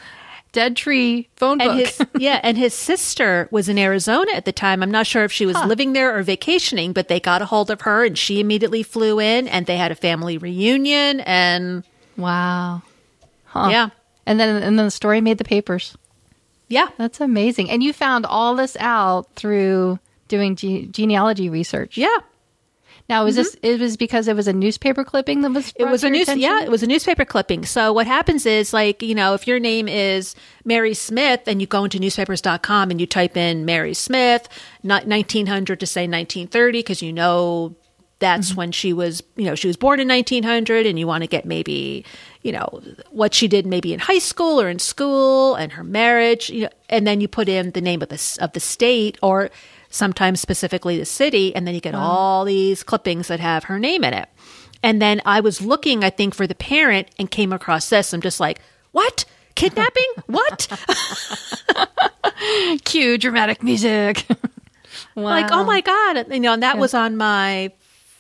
dead 0.53 0.77
tree 0.77 1.29
phone 1.37 1.61
and 1.61 1.71
book. 1.79 1.87
his 1.87 2.07
yeah, 2.19 2.41
and 2.43 2.57
his 2.57 2.75
sister 2.75 3.49
was 3.51 3.69
in 3.69 3.79
Arizona 3.79 4.33
at 4.33 4.45
the 4.45 4.53
time. 4.53 4.83
I'm 4.83 4.91
not 4.91 5.07
sure 5.07 5.25
if 5.25 5.33
she 5.33 5.47
was 5.47 5.57
living 5.65 5.93
there 5.93 6.17
or 6.17 6.23
vacationing, 6.23 6.93
but 6.93 7.09
they 7.09 7.21
got 7.21 7.43
a 7.43 7.47
hold 7.47 7.71
of 7.71 7.83
her, 7.83 8.05
and 8.05 8.17
she 8.17 8.41
immediately 8.41 8.83
flew 8.83 9.21
in, 9.21 9.47
and 9.49 9.67
they 9.67 9.77
had 9.77 9.91
a 9.93 9.95
family 9.95 10.39
reunion, 10.39 11.21
and 11.21 11.85
wow. 12.17 12.83
Huh. 13.47 13.69
yeah, 13.71 13.89
And 14.27 14.39
then 14.39 14.63
and 14.63 14.79
then 14.79 14.87
the 14.87 14.91
story 14.91 15.21
made 15.21 15.39
the 15.39 15.45
papers. 15.45 15.97
yeah, 16.69 16.89
That's 16.99 17.21
amazing. 17.21 17.71
And 17.71 17.83
you 17.83 17.93
found 17.93 18.27
all 18.27 18.55
this 18.57 18.77
out 18.79 19.27
through 19.37 19.99
doing 20.29 20.55
ge- 20.57 20.91
genealogy 20.91 21.49
research. 21.49 21.97
yeah. 21.97 22.17
Now, 23.09 23.25
was 23.25 23.37
this 23.37 23.57
it 23.63 23.81
was 23.81 23.97
because 23.97 24.29
it 24.29 24.37
was 24.37 24.49
a 24.49 24.53
newspaper 24.53 25.03
clipping 25.03 25.41
that 25.41 25.51
was 25.51 25.73
Mm-hmm. 25.73 25.89
It 25.89 25.91
was 25.91 26.05
a 26.05 26.11
news, 26.11 26.23
attention? 26.25 26.43
yeah, 26.43 26.63
it 26.63 26.71
was 26.71 26.83
a 26.83 26.87
newspaper 26.87 27.25
clipping. 27.25 27.65
So 27.65 27.93
what 27.93 28.07
happens 28.07 28.45
is, 28.45 28.73
like, 28.73 29.03
you 29.03 29.15
know, 29.15 29.35
if 29.35 29.47
your 29.47 29.59
name 29.59 29.89
is 29.89 30.35
Mary 30.65 30.93
Smith, 30.95 31.41
and 31.47 31.61
you 31.61 31.67
go 31.67 31.85
into 31.85 31.99
newspapers.com 31.99 32.91
and 32.91 33.01
you 33.01 33.07
type 33.07 33.37
in 33.37 33.65
Mary 33.65 33.95
Smith, 33.95 34.49
not 34.83 35.07
1900 35.07 35.81
to 35.81 35.87
say 35.87 36.03
1930, 36.03 36.79
because 36.81 37.01
you 37.01 37.13
know 37.13 37.75
that's 38.19 38.55
when 38.55 38.73
she 38.73 38.93
was, 38.93 39.23
you 39.37 39.45
know, 39.45 39.55
she 39.55 39.69
was 39.69 39.77
born 39.77 40.01
in 40.01 40.09
1900, 40.09 40.85
and 40.87 40.99
you 40.99 41.07
want 41.07 41.23
to 41.23 41.29
get 41.29 41.45
maybe, 41.47 42.05
you 42.43 42.53
know, 42.53 42.83
what 43.11 43.33
she 43.33 43.49
did 43.49 43.65
maybe 43.65 43.95
in 43.95 44.01
high 44.01 44.19
school 44.19 44.61
or 44.61 44.69
in 44.69 44.79
school, 44.79 45.55
and 45.55 45.73
her 45.73 45.85
marriage, 45.85 46.51
you 46.51 46.63
know, 46.63 46.71
and 46.91 47.07
then 47.07 47.21
you 47.21 47.29
put 47.29 47.49
in 47.49 47.71
the 47.71 47.81
name 47.81 48.03
of 48.03 48.09
the 48.09 48.39
of 48.41 48.53
the 48.53 48.61
state 48.61 49.17
or 49.23 49.51
sometimes 49.91 50.41
specifically 50.41 50.99
the 50.99 51.05
city, 51.05 51.55
and 51.55 51.67
then 51.67 51.75
you 51.75 51.81
get 51.81 51.95
mm. 51.95 51.99
all 51.99 52.45
these 52.45 52.83
clippings 52.83 53.29
that 53.29 53.41
have 53.41 53.65
her 53.65 53.79
name 53.79 54.05
in 54.05 54.15
it. 54.15 54.29
And 54.83 55.03
then 55.03 55.21
I 55.25 55.41
was 55.41 55.61
looking, 55.61 56.05
I 56.05 56.11
think, 56.11 56.35
for 56.35 56.47
the 56.47 56.55
parent 56.55 57.09
and 57.19 57.31
came 57.31 57.53
across 57.53 57.89
this. 57.89 58.13
I'm 58.13 58.21
just 58.21 58.41
like, 58.41 58.61
what? 58.93 59.25
Kidnapping? 59.55 60.05
what? 60.27 60.69
cue 62.85 63.19
dramatic 63.19 63.63
music. 63.63 64.25
wow. 65.17 65.25
Like, 65.25 65.51
oh 65.51 65.65
my 65.65 65.81
God. 65.81 66.33
You 66.33 66.41
know, 66.41 66.53
and 66.53 66.63
that 66.63 66.79
was 66.79 66.95
on 66.95 67.17
my 67.17 67.73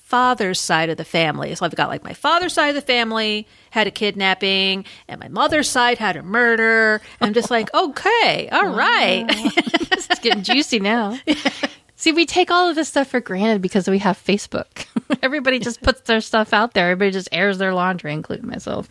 father's 0.09 0.59
side 0.59 0.89
of 0.89 0.97
the 0.97 1.05
family. 1.05 1.55
So 1.55 1.67
I've 1.67 1.75
got 1.75 1.91
like 1.91 2.03
my 2.03 2.15
father's 2.15 2.55
side 2.55 2.71
of 2.71 2.75
the 2.75 2.81
family 2.81 3.47
had 3.71 3.87
a 3.87 3.91
kidnapping 3.91 4.87
and 5.07 5.21
my 5.21 5.29
mother's 5.29 5.69
side 5.69 5.99
had 5.99 6.17
a 6.17 6.23
murder. 6.23 7.03
I'm 7.21 7.35
just 7.35 7.51
like, 7.51 7.73
okay, 7.75 8.49
all 8.51 8.69
right. 8.69 9.27
this 9.91 10.09
is 10.09 10.19
getting 10.21 10.43
juicy 10.43 10.81
now. 10.81 11.19
See, 11.97 12.13
we 12.13 12.25
take 12.25 12.51
all 12.51 12.71
of 12.71 12.75
this 12.75 12.89
stuff 12.89 13.09
for 13.09 13.21
granted 13.21 13.61
because 13.61 13.87
we 13.87 13.99
have 13.99 14.17
Facebook. 14.17 14.87
Everybody 15.23 15.59
just 15.59 15.83
puts 15.83 16.01
their 16.03 16.23
stuff 16.23 16.55
out 16.55 16.73
there. 16.73 16.91
Everybody 16.91 17.11
just 17.11 17.29
airs 17.31 17.59
their 17.59 17.75
laundry, 17.75 18.15
including 18.15 18.49
myself. 18.49 18.89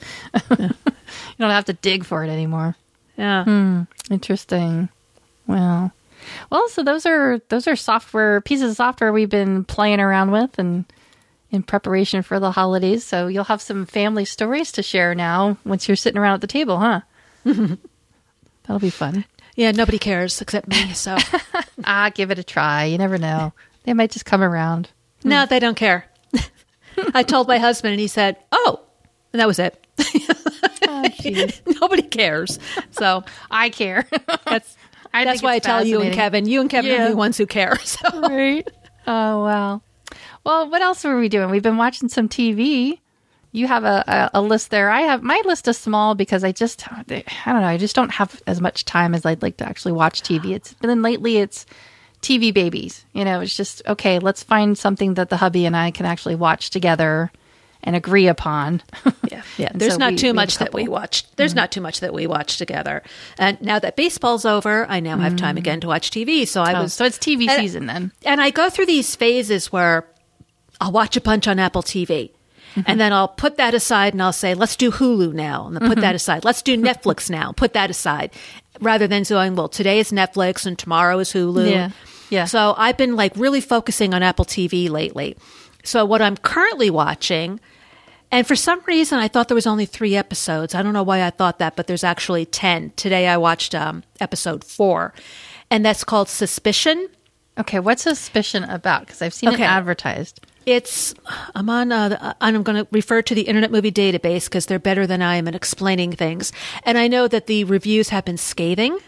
you 0.52 0.70
don't 1.40 1.50
have 1.50 1.66
to 1.66 1.74
dig 1.74 2.04
for 2.06 2.24
it 2.26 2.30
anymore. 2.30 2.76
Yeah. 3.18 3.44
Hmm, 3.44 3.82
interesting. 4.12 4.90
Well, 5.48 5.92
well, 6.52 6.70
so 6.70 6.84
those 6.84 7.08
are 7.08 7.40
those 7.50 7.68
are 7.68 7.76
software 7.76 8.42
pieces 8.42 8.72
of 8.72 8.78
software 8.78 9.12
we've 9.12 9.30
been 9.30 9.64
playing 9.64 10.00
around 10.00 10.32
with 10.32 10.60
and 10.60 10.86
in 11.52 11.64
preparation 11.64 12.22
for 12.24 12.40
the 12.40 12.52
holidays. 12.52 13.04
So 13.06 13.28
you'll 13.28 13.46
have 13.46 13.62
some 13.62 13.86
family 13.86 14.26
stories 14.26 14.72
to 14.74 14.84
share 14.84 15.16
now 15.16 15.58
once 15.66 15.88
you're 15.88 15.96
sitting 15.96 16.20
around 16.20 16.36
at 16.36 16.42
the 16.42 16.48
table, 16.48 16.78
huh? 16.80 17.02
That'll 17.44 18.80
be 18.80 18.90
fun. 18.90 19.26
Yeah. 19.56 19.72
Nobody 19.72 19.98
cares 20.00 20.42
except 20.42 20.68
me. 20.68 20.92
So, 20.94 21.18
Ah, 21.84 22.12
give 22.14 22.32
it 22.32 22.40
a 22.40 22.44
try. 22.44 22.86
You 22.86 22.98
never 22.98 23.18
know. 23.18 23.54
They 23.84 23.94
might 23.94 24.12
just 24.12 24.26
come 24.26 24.42
around. 24.44 24.90
no, 25.24 25.46
they 25.46 25.60
don't 25.60 25.76
care. 25.78 26.06
I 27.14 27.24
told 27.24 27.48
my 27.48 27.58
husband 27.60 27.92
and 27.94 28.00
he 28.00 28.08
said, 28.08 28.38
oh, 28.52 28.80
and 29.32 29.40
that 29.40 29.48
was 29.48 29.60
it. 29.60 29.86
Oh. 30.90 31.04
Nobody 31.82 32.02
cares. 32.02 32.60
So 32.92 33.24
I 33.52 33.70
care. 33.70 34.08
that's 34.46 34.76
I 35.14 35.26
that's 35.26 35.44
why 35.44 35.54
I 35.54 35.60
tell 35.60 35.86
you 35.86 36.02
and. 36.02 36.14
Kevin. 36.14 36.48
You 36.48 36.62
and 36.62 36.70
Kevin 36.70 36.92
Yeah. 36.92 37.06
are 37.06 37.10
the 37.10 37.16
ones 37.16 37.38
who 37.38 37.46
care. 37.46 37.78
So 37.84 38.22
right. 38.22 38.68
Oh 39.06 39.44
wow. 39.44 39.82
Well, 40.48 40.70
what 40.70 40.82
else 40.82 41.04
were 41.04 41.20
we 41.20 41.28
doing? 41.28 41.50
We've 41.50 41.62
been 41.62 41.76
watching 41.76 42.08
some 42.08 42.30
TV. 42.30 43.00
You 43.52 43.68
have 43.68 43.84
a, 43.84 44.30
a, 44.34 44.40
a 44.40 44.42
list 44.42 44.70
there. 44.70 44.90
I 44.90 45.02
have 45.02 45.22
my 45.22 45.42
list 45.44 45.68
is 45.68 45.78
small 45.78 46.16
because 46.16 46.42
I 46.46 46.54
just 46.54 46.88
I 46.90 47.04
don't 47.04 47.62
know. 47.62 47.68
I 47.68 47.76
just 47.76 47.98
don't 47.98 48.12
have 48.12 48.42
as 48.48 48.62
much 48.62 48.86
time 48.86 49.14
as 49.14 49.26
I'd 49.26 49.42
like 49.42 49.58
to 49.58 49.68
actually 49.68 49.92
watch 49.92 50.22
TV. 50.22 50.56
It's 50.56 50.74
been 50.76 51.02
lately. 51.02 51.36
It's 51.36 51.66
TV 52.22 52.54
babies. 52.54 53.04
You 53.12 53.26
know, 53.26 53.42
it's 53.42 53.58
just 53.58 53.82
okay. 53.88 54.20
Let's 54.20 54.42
find 54.42 54.78
something 54.78 55.16
that 55.16 55.28
the 55.28 55.36
hubby 55.36 55.66
and 55.66 55.76
I 55.76 55.92
can 55.92 56.06
actually 56.06 56.36
watch 56.36 56.70
together 56.70 57.30
and 57.84 57.98
agree 57.98 58.28
upon. 58.28 58.82
yeah, 59.30 59.42
yeah. 59.58 59.72
There's 59.76 59.94
so 59.94 60.00
not 60.00 60.12
we- 60.14 60.18
too 60.18 60.28
we 60.28 60.34
much 60.34 60.60
that 60.60 60.74
we 60.74 60.88
watched. 60.88 61.36
There's 61.36 61.52
mm-hmm. 61.52 61.58
not 61.58 61.72
too 61.74 61.82
much 61.82 62.00
that 62.00 62.14
we 62.14 62.26
watched 62.26 62.58
together. 62.58 63.04
And 63.38 63.62
now 63.62 63.80
that 63.80 63.98
baseball's 63.98 64.46
over, 64.46 64.86
I 64.88 65.02
now 65.02 65.18
have 65.18 65.36
time 65.36 65.56
mm. 65.56 65.60
again 65.60 65.82
to 65.82 65.88
watch 65.88 66.10
TV. 66.10 66.48
So 66.48 66.62
I 66.62 66.74
Oh, 66.74 66.84
was 66.84 66.94
so 66.94 67.04
it's 67.04 67.18
TV 67.18 67.54
season 67.54 67.88
then. 67.88 68.14
and 68.24 68.40
I 68.40 68.50
go 68.50 68.70
through 68.70 68.86
these 68.86 69.14
phases 69.14 69.74
where 69.74 70.08
I'll 70.80 70.92
watch 70.92 71.16
a 71.18 71.22
bunch 71.22 71.48
on 71.48 71.60
Apple 71.60 71.84
TV. 71.84 72.32
And 72.86 73.00
then 73.00 73.12
I'll 73.12 73.28
put 73.30 73.58
that 73.58 73.74
aside 73.74 74.14
and 74.14 74.22
I'll 74.22 74.32
say, 74.32 74.54
let's 74.54 74.76
do 74.76 74.92
Hulu 74.92 75.34
now. 75.34 75.66
And 75.66 75.76
then 75.76 75.88
put 75.90 76.00
that 76.02 76.14
aside. 76.14 76.46
Let's 76.46 76.62
do 76.62 76.78
Netflix 76.78 77.28
now. 77.40 77.52
Put 77.52 77.74
that 77.74 77.90
aside. 77.90 78.32
Rather 78.80 79.08
than 79.08 79.24
going, 79.24 79.56
well, 79.56 79.68
today 79.68 79.98
is 80.00 80.12
Netflix 80.12 80.64
and 80.68 80.78
tomorrow 80.78 81.18
is 81.18 81.34
Hulu. 81.34 81.72
Yeah. 81.72 81.90
Yeah. 82.30 82.46
So 82.46 82.76
I've 82.78 82.96
been 82.98 83.16
like 83.16 83.36
really 83.36 83.62
focusing 83.62 84.14
on 84.14 84.22
Apple 84.22 84.46
TV 84.46 84.92
lately. 84.92 85.36
So 85.84 86.06
what 86.06 86.22
I'm 86.22 86.38
currently 86.38 86.92
watching, 86.92 87.60
and 88.32 88.46
for 88.46 88.56
some 88.56 88.82
reason 88.86 89.18
I 89.18 89.28
thought 89.28 89.48
there 89.48 89.56
was 89.56 89.66
only 89.66 89.88
three 89.88 90.16
episodes. 90.16 90.76
I 90.76 90.84
don't 90.84 90.94
know 90.94 91.02
why 91.02 91.24
I 91.24 91.32
thought 91.32 91.58
that, 91.58 91.76
but 91.78 91.88
there's 91.88 92.04
actually 92.04 92.46
10. 92.46 92.92
Today 92.96 93.28
I 93.28 93.38
watched 93.38 93.74
um, 93.74 94.04
episode 94.20 94.64
four. 94.64 95.16
And 95.72 95.84
that's 95.84 96.04
called 96.04 96.30
Suspicion. 96.30 97.10
Okay, 97.58 97.80
what's 97.80 98.04
suspicion 98.04 98.64
about? 98.66 99.02
Because 99.08 99.24
I've 99.24 99.34
seen 99.34 99.50
Okay. 99.50 99.64
it 99.64 99.68
advertised. 99.68 100.46
It's 100.68 101.14
I'm 101.56 101.70
on 101.70 101.94
uh, 101.94 102.34
I'm 102.42 102.62
going 102.62 102.84
to 102.84 102.88
refer 102.92 103.22
to 103.22 103.34
the 103.34 103.44
Internet 103.44 103.72
Movie 103.72 103.92
Database 103.92 104.46
because 104.46 104.66
they're 104.66 104.80
better 104.80 105.08
than 105.08 105.22
I 105.22 105.38
am 105.38 105.48
at 105.48 105.56
explaining 105.56 106.12
things, 106.12 106.52
and 106.84 106.98
I 106.98 107.08
know 107.08 107.30
that 107.30 107.48
the 107.48 107.64
reviews 107.64 108.10
have 108.10 108.26
been 108.26 108.38
scathing. 108.38 109.00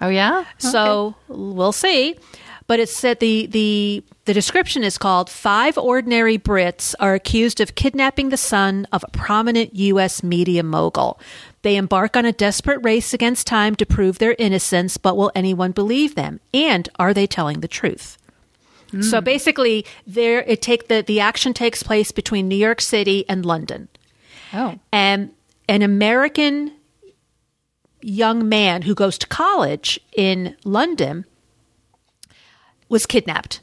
Oh 0.00 0.08
yeah. 0.08 0.44
So 0.58 1.16
we'll 1.26 1.72
see. 1.72 2.16
But 2.68 2.78
it 2.78 2.88
said 2.88 3.18
the 3.18 3.46
the 3.46 4.04
the 4.26 4.32
description 4.32 4.84
is 4.84 4.96
called 4.96 5.28
Five 5.28 5.76
Ordinary 5.76 6.38
Brits 6.38 6.94
are 7.00 7.14
accused 7.14 7.60
of 7.60 7.74
kidnapping 7.74 8.28
the 8.28 8.36
son 8.36 8.86
of 8.92 9.02
a 9.02 9.10
prominent 9.10 9.74
U.S. 9.74 10.22
media 10.22 10.62
mogul. 10.62 11.18
They 11.62 11.74
embark 11.74 12.16
on 12.16 12.26
a 12.26 12.32
desperate 12.32 12.78
race 12.84 13.12
against 13.12 13.48
time 13.48 13.74
to 13.74 13.84
prove 13.84 14.20
their 14.20 14.36
innocence, 14.38 14.98
but 14.98 15.16
will 15.16 15.32
anyone 15.34 15.72
believe 15.72 16.14
them? 16.14 16.38
And 16.54 16.88
are 17.00 17.12
they 17.12 17.26
telling 17.26 17.58
the 17.58 17.66
truth? 17.66 18.18
So 19.00 19.20
mm. 19.20 19.24
basically, 19.24 19.86
there 20.06 20.42
it 20.42 20.60
take 20.60 20.88
the 20.88 21.02
the 21.02 21.20
action 21.20 21.54
takes 21.54 21.82
place 21.82 22.12
between 22.12 22.46
New 22.46 22.56
York 22.56 22.80
City 22.80 23.24
and 23.28 23.46
London 23.46 23.88
Oh. 24.52 24.78
and 24.92 25.30
an 25.68 25.80
American 25.80 26.72
young 28.02 28.48
man 28.48 28.82
who 28.82 28.94
goes 28.94 29.16
to 29.18 29.26
college 29.26 29.98
in 30.14 30.56
London 30.64 31.24
was 32.88 33.06
kidnapped. 33.06 33.60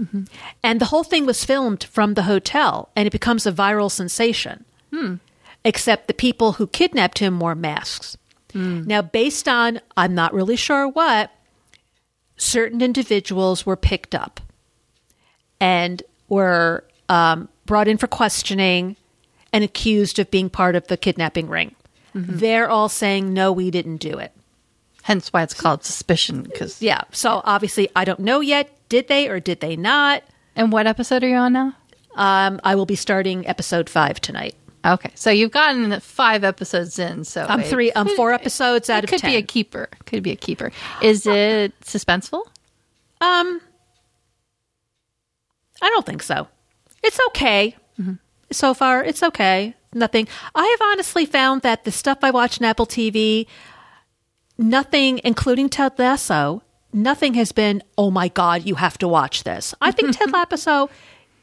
Mm-hmm. 0.00 0.24
And 0.62 0.80
the 0.80 0.86
whole 0.86 1.04
thing 1.04 1.26
was 1.26 1.44
filmed 1.44 1.84
from 1.84 2.14
the 2.14 2.22
hotel, 2.22 2.88
and 2.96 3.06
it 3.06 3.10
becomes 3.10 3.46
a 3.46 3.52
viral 3.52 3.90
sensation. 3.90 4.64
Hmm. 4.90 5.16
Except 5.62 6.06
the 6.06 6.14
people 6.14 6.52
who 6.52 6.66
kidnapped 6.66 7.18
him 7.18 7.38
wore 7.38 7.54
masks. 7.54 8.16
Hmm. 8.52 8.84
Now, 8.84 9.02
based 9.02 9.46
on, 9.46 9.80
I'm 9.96 10.14
not 10.14 10.32
really 10.32 10.56
sure 10.56 10.88
what, 10.88 11.30
certain 12.38 12.80
individuals 12.80 13.66
were 13.66 13.76
picked 13.76 14.14
up 14.14 14.40
and 15.60 16.02
were 16.28 16.84
um, 17.08 17.48
brought 17.66 17.88
in 17.88 17.96
for 17.98 18.06
questioning 18.06 18.96
and 19.52 19.62
accused 19.64 20.18
of 20.18 20.30
being 20.30 20.48
part 20.50 20.76
of 20.76 20.86
the 20.88 20.96
kidnapping 20.96 21.48
ring. 21.48 21.74
They're 22.14 22.68
all 22.68 22.88
saying, 22.88 23.32
no, 23.32 23.52
we 23.52 23.70
didn't 23.70 23.98
do 23.98 24.18
it. 24.18 24.32
Hence 25.02 25.32
why 25.32 25.42
it's 25.42 25.54
called 25.54 25.84
suspicion. 25.84 26.42
Because 26.42 26.82
Yeah. 26.82 27.02
So 27.12 27.40
obviously, 27.44 27.88
I 27.94 28.04
don't 28.04 28.20
know 28.20 28.40
yet. 28.40 28.68
Did 28.88 29.06
they 29.08 29.28
or 29.28 29.38
did 29.40 29.60
they 29.60 29.76
not? 29.76 30.22
and 30.56 30.72
what 30.72 30.86
episode 30.88 31.22
are 31.22 31.28
you 31.28 31.36
on 31.36 31.52
now? 31.52 31.74
Um, 32.16 32.60
I 32.64 32.74
will 32.74 32.86
be 32.86 32.96
starting 32.96 33.46
episode 33.46 33.88
five 33.88 34.20
tonight. 34.20 34.56
Okay, 34.84 35.10
so 35.14 35.30
you've 35.30 35.52
gotten 35.52 36.00
five 36.00 36.42
episodes 36.42 36.98
in. 36.98 37.22
So 37.24 37.46
I'm 37.48 37.62
three. 37.62 37.92
I'm 37.94 38.06
could- 38.08 38.16
four 38.16 38.32
episodes 38.32 38.90
out 38.90 38.98
It 38.98 39.04
of 39.04 39.10
could 39.10 39.20
ten. 39.20 39.30
be 39.30 39.36
a 39.36 39.42
keeper. 39.42 39.88
Could 40.06 40.22
be 40.24 40.32
a 40.32 40.36
keeper. 40.36 40.72
Is 41.02 41.26
it 41.26 41.78
suspenseful? 41.82 42.42
Um, 43.20 43.60
I 45.82 45.88
don't 45.90 46.06
think 46.06 46.22
so. 46.22 46.48
It's 47.02 47.18
okay. 47.28 47.76
Mm-hmm. 48.00 48.14
So 48.52 48.74
far, 48.74 49.04
it's 49.04 49.22
okay. 49.22 49.74
Nothing. 49.92 50.28
I 50.54 50.66
have 50.66 50.88
honestly 50.88 51.26
found 51.26 51.62
that 51.62 51.84
the 51.84 51.90
stuff 51.90 52.18
I 52.22 52.30
watch 52.30 52.60
on 52.60 52.66
Apple 52.66 52.86
TV, 52.86 53.46
nothing, 54.58 55.20
including 55.24 55.68
Ted 55.68 55.98
Lasso, 55.98 56.62
nothing 56.92 57.34
has 57.34 57.52
been, 57.52 57.82
oh 57.98 58.10
my 58.10 58.28
God, 58.28 58.64
you 58.64 58.76
have 58.76 58.98
to 58.98 59.08
watch 59.08 59.44
this. 59.44 59.74
I 59.80 59.90
think 59.90 60.16
Ted 60.16 60.30
Lasso 60.32 60.90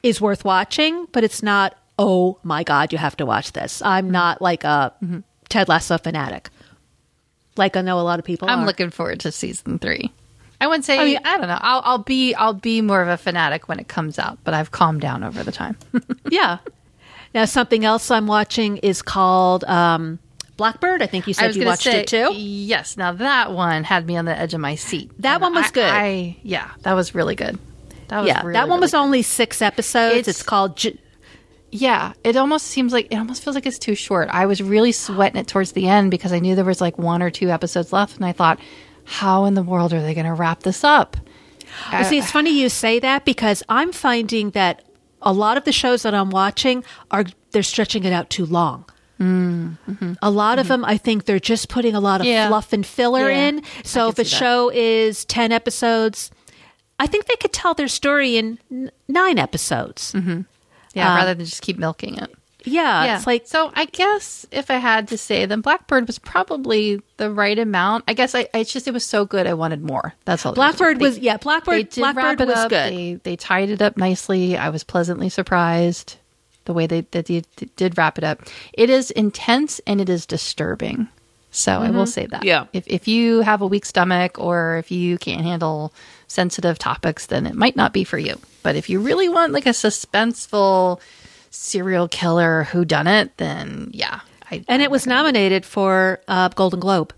is 0.04 0.22
worth 0.22 0.46
watching, 0.46 1.08
but 1.12 1.24
it's 1.24 1.44
not, 1.44 1.76
oh 2.00 2.40
my 2.44 2.64
God, 2.64 2.94
you 2.94 2.98
have 2.98 3.18
to 3.18 3.26
watch 3.26 3.52
this. 3.52 3.82
I'm 3.82 4.06
mm-hmm. 4.06 4.12
not 4.14 4.42
like 4.42 4.64
a 4.64 4.94
mm-hmm. 5.04 5.20
Ted 5.50 5.68
Lasso 5.68 5.98
fanatic. 5.98 6.50
like 7.58 7.76
I 7.76 7.82
know 7.82 8.00
a 8.00 8.02
lot 8.02 8.20
of 8.20 8.26
people. 8.26 8.50
I'm 8.50 8.62
are. 8.62 8.66
looking 8.66 8.92
forward 8.92 9.20
to 9.22 9.32
season 9.32 9.80
three. 9.80 10.12
I 10.60 10.68
wouldn't 10.68 10.86
say 10.86 11.00
I 11.00 11.04
mean, 11.06 11.20
I, 11.24 11.38
don't 11.38 11.48
know. 11.48 11.58
I'll, 11.62 11.82
I'll 11.86 11.98
be 12.00 12.34
I'll 12.34 12.54
be 12.54 12.82
more 12.82 13.02
of 13.02 13.08
a 13.08 13.18
fanatic 13.18 13.68
when 13.68 13.80
it 13.80 13.88
comes 13.88 14.18
out, 14.18 14.40
but 14.44 14.54
I've 14.54 14.72
calmed 14.72 15.02
down 15.02 15.24
over 15.24 15.44
the 15.44 15.52
time. 15.52 15.78
Yeah. 16.30 16.58
Now 17.36 17.46
something 17.46 17.86
else 17.86 18.10
I'm 18.10 18.26
watching 18.28 18.78
is 18.78 19.02
called 19.02 19.64
um, 19.66 20.18
Blackbird. 20.56 21.02
I 21.04 21.08
think 21.08 21.28
you 21.28 21.34
said 21.34 21.56
you 21.56 21.66
watched 21.66 21.84
say, 21.84 22.00
it 22.02 22.08
too. 22.08 22.32
Yes. 22.34 22.98
Now 22.98 23.12
that 23.14 23.52
one 23.52 23.84
had 23.84 24.08
me 24.08 24.18
on 24.18 24.26
the 24.26 24.36
edge 24.38 24.54
of 24.54 24.60
my 24.62 24.76
seat. 24.76 25.12
That 25.20 25.36
And 25.36 25.42
one 25.44 25.54
was 25.54 25.66
I- 25.68 25.72
good. 25.72 25.90
I, 25.90 26.38
yeah, 26.42 26.72
that 26.82 26.94
was 26.94 27.14
really 27.14 27.36
good. 27.36 27.60
That 28.08 28.20
was 28.22 28.28
Yeah, 28.28 28.40
really, 28.42 28.54
that 28.54 28.68
one 28.70 28.78
really 28.78 28.86
was 28.86 28.94
only 28.94 29.22
six 29.22 29.62
episodes. 29.62 30.16
It's, 30.16 30.28
It's- 30.30 30.44
called. 30.44 30.78
J- 30.78 30.98
Yeah, 31.72 32.14
it 32.24 32.38
almost 32.38 32.68
seems 32.68 32.94
like 32.94 33.08
it 33.12 33.18
almost 33.18 33.44
feels 33.44 33.56
like 33.56 33.66
it's 33.66 33.78
too 33.78 33.96
short. 33.96 34.30
I 34.32 34.46
was 34.48 34.64
really 34.64 34.94
sweating 34.94 35.40
it 35.40 35.48
towards 35.48 35.74
the 35.74 35.88
end 35.90 36.10
because 36.12 36.32
I 36.32 36.40
knew 36.40 36.56
there 36.56 36.64
was 36.66 36.80
like 36.82 36.98
one 36.98 37.22
or 37.22 37.30
two 37.30 37.50
episodes 37.50 37.92
left, 37.94 38.16
and 38.16 38.26
I 38.26 38.32
thought, 38.32 38.60
how 39.08 39.46
in 39.46 39.54
the 39.56 39.64
world 39.64 39.94
are 39.94 40.02
they 40.02 40.14
going 40.14 40.28
to 40.28 40.34
wrap 40.34 40.64
this 40.64 40.84
up? 40.84 41.18
Well, 41.92 42.04
see, 42.04 42.18
it's 42.20 42.32
funny 42.32 42.50
you 42.60 42.70
say 42.70 43.00
that 43.00 43.24
because 43.26 43.64
I'm 43.70 43.92
finding 43.92 44.52
that 44.52 44.84
a 45.22 45.32
lot 45.34 45.58
of 45.58 45.64
the 45.64 45.72
shows 45.72 46.04
that 46.04 46.14
I'm 46.14 46.30
watching 46.30 46.84
are 47.12 47.26
they're 47.52 47.64
stretching 47.64 48.04
it 48.04 48.14
out 48.14 48.30
too 48.30 48.46
long. 48.46 48.86
A 50.22 50.30
lot 50.32 50.60
of 50.60 50.68
them, 50.68 50.86
I 50.86 50.98
think 50.98 51.26
they're 51.26 51.40
just 51.40 51.70
putting 51.70 51.96
a 51.96 52.00
lot 52.00 52.22
of 52.22 52.26
Mm-hmm. 52.28 52.32
Yeah. 52.34 52.48
fluff 52.50 52.72
and 52.74 52.86
filler 52.86 53.30
Yeah, 53.30 53.48
in. 53.50 53.64
So 53.84 54.10
if 54.10 54.20
a 54.20 54.26
show 54.26 54.70
is 54.74 55.26
ten 55.26 55.52
episodes, 55.52 56.30
I 57.00 57.08
think 57.08 57.26
they 57.26 57.36
could 57.36 57.54
tell 57.54 57.74
their 57.74 57.88
story 57.88 58.38
in 58.38 58.60
n- 58.72 58.92
nine 59.08 59.40
episodes. 59.40 60.14
Yeah, 60.14 60.22
Um, 61.12 61.16
rather 61.18 61.34
than 61.34 61.46
just 61.46 61.62
keep 61.62 61.78
milking 61.78 62.18
it. 62.18 62.34
Yeah, 62.68 63.06
yeah, 63.06 63.18
it's 63.18 63.28
like 63.28 63.48
so. 63.48 63.72
I 63.76 63.86
guess 63.86 64.46
if 64.52 64.70
I 64.70 64.76
had 64.76 65.08
to 65.10 65.18
say, 65.18 65.46
then 65.46 65.62
Blackbird 65.62 66.08
was 66.08 66.20
probably 66.20 67.02
the 67.18 67.32
right 67.32 67.58
amount. 67.58 68.04
I 68.08 68.14
guess 68.14 68.36
I, 68.36 68.48
I 68.54 68.60
it's 68.60 68.74
just 68.74 68.88
it 68.88 68.94
was 68.94 69.06
so 69.06 69.26
good. 69.26 69.48
I 69.48 69.54
wanted 69.54 69.84
more. 69.84 70.14
That's 70.26 70.46
all. 70.46 70.52
it 70.52 70.56
Blackbird 70.56 71.00
They- 71.00 71.06
was 71.06 71.20
yeah, 71.20 71.38
They 71.38 71.44
Blackbird 71.44 71.98
wrap 71.98 72.16
Blackbird 72.16 72.42
it 72.42 72.48
was 72.48 72.58
up. 72.58 72.70
good. 72.70 72.94
They 72.94 73.14
they 73.16 73.36
tied 73.36 73.70
it 73.70 73.82
up 73.82 73.98
nicely. 73.98 74.58
I 74.58 74.70
was 74.70 74.84
pleasantly 74.84 75.30
surprised 75.30 76.18
the 76.66 76.74
way 76.74 76.88
they 76.88 77.02
that 77.12 77.26
they 77.26 77.44
did 77.76 77.98
wrap 77.98 78.18
it 78.18 78.24
up. 78.24 78.42
It 78.74 78.90
is 78.90 79.12
intense 79.12 79.80
and 79.88 80.00
it 80.02 80.10
is 80.10 80.26
disturbing. 80.26 81.08
So 81.50 81.72
I 81.72 81.90
will 81.90 82.04
mm-hmm. 82.04 82.06
say 82.06 82.26
that. 82.28 82.44
Yeah. 82.44 82.66
If 82.74 82.86
if 82.88 83.08
you 83.08 83.42
have 83.42 83.62
a 83.62 83.68
weak 83.68 83.86
stomach 83.86 84.38
or 84.40 84.78
if 84.78 84.92
you 84.92 85.18
can't 85.18 85.42
handle 85.42 85.94
sensitive 86.28 86.78
topics, 86.78 87.26
then 87.28 87.48
it 87.48 87.56
might 87.56 87.76
not 87.76 87.94
be 87.94 88.04
for 88.04 88.18
you. 88.18 88.36
But 88.62 88.76
if 88.76 88.90
you 88.90 89.00
really 89.00 89.30
want 89.30 89.54
like 89.54 89.66
a 89.66 89.70
suspenseful 89.70 91.00
serial 91.50 92.08
killer 92.08 92.64
who 92.66 92.86
done 92.86 93.08
it, 93.08 93.36
then 93.38 93.90
yeah. 93.94 94.22
I, 94.52 94.64
and 94.68 94.82
it 94.82 94.90
was 94.92 95.06
nominated 95.06 95.66
for 95.66 96.22
uh, 96.28 96.50
Golden 96.50 96.80
Globe. 96.80 97.14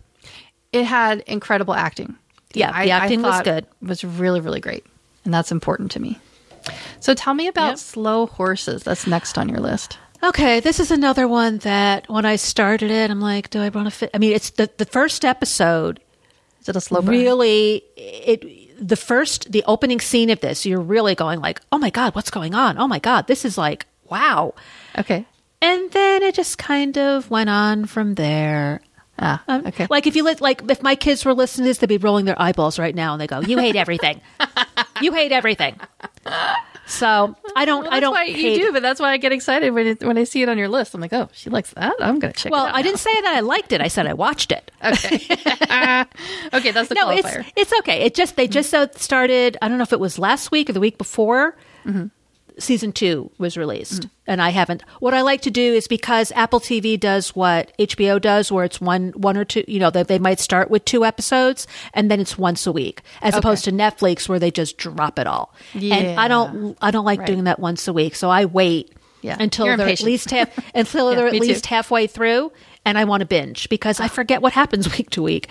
it 0.74 0.84
had 0.86 1.20
incredible 1.22 1.74
acting. 1.74 2.16
Yeah, 2.54 2.84
the 2.84 2.92
acting 2.92 3.22
was 3.22 3.42
good. 3.44 3.66
Was 3.82 4.04
really 4.04 4.42
really 4.42 4.60
great, 4.60 4.86
and 5.26 5.34
that's 5.34 5.52
important 5.52 5.92
to 5.92 6.00
me. 6.00 6.18
So 7.00 7.14
tell 7.14 7.34
me 7.36 7.48
about 7.48 7.70
Yep. 7.70 7.78
Slow 7.78 8.26
Horses. 8.26 8.84
That's 8.84 9.06
next 9.08 9.38
on 9.38 9.48
your 9.50 9.60
list. 9.60 9.98
Okay, 10.24 10.60
this 10.60 10.80
is 10.80 10.92
another 10.92 11.28
one 11.28 11.60
that 11.60 12.10
when 12.10 12.26
I 12.26 12.36
started 12.36 12.92
it, 12.92 13.10
I'm 13.10 13.22
like, 13.22 13.50
do 13.52 13.62
I 13.62 13.70
want 13.70 13.88
to 13.88 13.92
fit? 13.92 14.10
I 14.14 14.18
mean, 14.18 14.34
it's 14.34 14.50
the 14.52 14.70
the 14.78 14.86
first 14.86 15.24
episode 15.24 16.00
Is 16.62 16.70
it 16.70 16.76
a 16.76 16.82
slow 16.82 17.02
burn? 17.02 17.12
really 17.12 17.84
it 17.96 18.88
the 18.88 18.96
first 18.98 19.52
the 19.52 19.64
opening 19.68 20.00
scene 20.00 20.30
of 20.30 20.40
this 20.40 20.66
you're 20.66 20.80
really 20.82 21.14
going 21.14 21.40
like 21.42 21.60
oh 21.72 21.78
my 21.78 21.90
god 21.90 22.16
what's 22.16 22.30
going 22.32 22.56
on 22.56 22.78
oh 22.78 22.88
my 22.88 22.98
god 23.00 23.28
this 23.28 23.44
is 23.46 23.58
like 23.58 23.86
wow 24.10 24.54
Okay. 24.98 25.26
and 25.62 25.92
then 25.92 26.24
it 26.24 26.36
just 26.36 26.58
kind 26.58 26.98
of 26.98 27.30
went 27.30 27.50
on 27.50 27.86
from 27.86 28.16
there 28.16 28.82
Ah, 29.22 29.44
Um, 29.50 29.68
okay. 29.68 29.86
like 29.90 30.08
if 30.08 30.16
you 30.16 30.24
li- 30.24 30.36
like 30.40 30.62
if 30.72 30.82
my 30.82 30.96
kids 30.96 31.26
were 31.26 31.34
listening 31.34 31.66
to 31.66 31.70
this 31.72 31.78
they'd 31.80 31.88
be 31.88 31.98
rolling 31.98 32.24
their 32.26 32.42
eyeballs 32.42 32.80
right 32.80 32.96
now 32.96 33.12
and 33.14 33.20
they 33.22 33.28
go 33.28 33.42
you 33.42 33.58
hate 33.58 33.76
everything 33.76 34.22
you 35.02 35.12
hate 35.12 35.34
everything 35.34 35.76
so 36.86 37.36
i 37.56 37.66
don't 37.66 37.84
Well, 37.84 37.94
i 37.94 38.00
don't 38.00 38.14
why 38.14 38.24
you 38.26 38.56
do, 38.56 38.72
but 38.72 38.82
that's 38.82 39.00
why 39.00 39.12
I 39.12 39.18
get 39.18 39.32
excited 39.34 39.74
when 39.74 39.88
it, 39.88 40.04
when 40.04 40.18
I 40.18 40.24
see 40.24 40.42
it 40.42 40.48
on 40.50 40.58
your 40.58 40.70
list. 40.70 40.96
I'm 40.96 41.02
like, 41.02 41.12
oh, 41.14 41.28
she 41.34 41.50
likes 41.50 41.72
that. 41.74 41.94
I'm 42.00 42.20
gonna 42.20 42.32
check. 42.34 42.52
well 42.52 42.66
it 42.66 42.70
out 42.70 42.76
i 42.76 42.78
now. 42.80 42.84
didn't 42.84 43.00
say 43.00 43.14
that 43.22 43.36
i 43.36 43.42
liked 43.42 43.72
it 43.74 43.82
i 43.82 43.90
said 43.90 44.08
i 44.08 44.14
watched 44.14 44.52
it 44.54 44.72
Okay. 44.84 45.16
okay, 46.54 46.72
that's 46.72 46.88
the 46.90 46.96
no, 46.96 47.10
it's 47.10 47.28
qualifier. 47.28 47.46
it's 47.58 47.74
okay. 47.80 48.00
It 48.02 48.16
just 48.16 48.38
they 48.38 48.48
just 48.48 48.74
uh, 48.74 48.88
started. 48.96 49.58
I 49.62 49.68
don't 49.68 49.78
know 49.78 49.84
if 49.84 49.92
it 49.92 50.00
was 50.00 50.18
last 50.18 50.52
week 50.52 50.70
or 50.70 50.74
the 50.74 50.80
week 50.80 50.98
before. 50.98 51.58
Mm-hmm. 51.86 52.06
Season 52.60 52.92
two 52.92 53.32
was 53.38 53.58
released, 53.58 54.04
Mm. 54.04 54.10
and 54.28 54.42
I 54.42 54.50
haven't. 54.50 54.84
What 55.00 55.14
I 55.14 55.22
like 55.22 55.42
to 55.42 55.52
do 55.52 55.74
is 55.74 55.88
because 55.88 56.32
Apple 56.36 56.60
TV 56.60 57.00
does 57.00 57.36
what 57.36 57.72
HBO 57.80 58.20
does, 58.22 58.52
where 58.52 58.66
it's 58.66 58.80
one 58.82 59.10
one 59.16 59.38
or 59.38 59.46
two. 59.46 59.64
You 59.68 59.80
know, 59.80 59.90
they, 59.90 60.04
they 60.04 60.20
might 60.20 60.40
start 60.40 60.70
with 60.70 60.86
two 60.86 61.04
episodes, 61.06 61.66
and 61.94 62.12
then 62.12 62.20
it's 62.20 62.38
once 62.38 62.68
a 62.68 62.72
week, 62.72 63.02
as 63.22 63.36
opposed 63.36 63.64
to 63.66 63.72
Netflix, 63.72 64.30
where 64.30 64.40
they 64.40 64.52
just 64.52 64.78
drop 64.78 65.18
it 65.20 65.28
all. 65.28 65.54
And 65.74 66.20
I 66.20 66.28
don't 66.28 66.78
I 66.82 66.92
don't 66.92 67.06
like 67.06 67.20
Right. 67.20 67.28
doing 67.28 67.46
that 67.46 67.60
once 67.60 67.88
a 67.88 67.94
week, 67.94 68.16
so 68.16 68.30
I 68.30 68.46
wait 68.46 68.92
Yeah. 69.22 69.38
until 69.40 69.66
You're 69.66 69.78
they're 69.78 69.88
at 69.90 70.02
least 70.02 70.30
half 70.32 70.50
until 70.76 71.10
Yeah, 71.10 71.16
they're 71.18 71.28
at 71.28 71.34
me 71.34 71.40
too. 71.40 71.46
least 71.48 71.66
halfway 71.66 72.08
through 72.08 72.52
and 72.86 72.98
I 72.98 73.04
want 73.04 73.20
to 73.22 73.26
binge 73.28 73.68
because 73.70 74.00
I 74.00 74.08
forget 74.08 74.42
what 74.42 74.54
happens 74.54 74.90
week 74.98 75.10
to 75.12 75.22
week. 75.22 75.48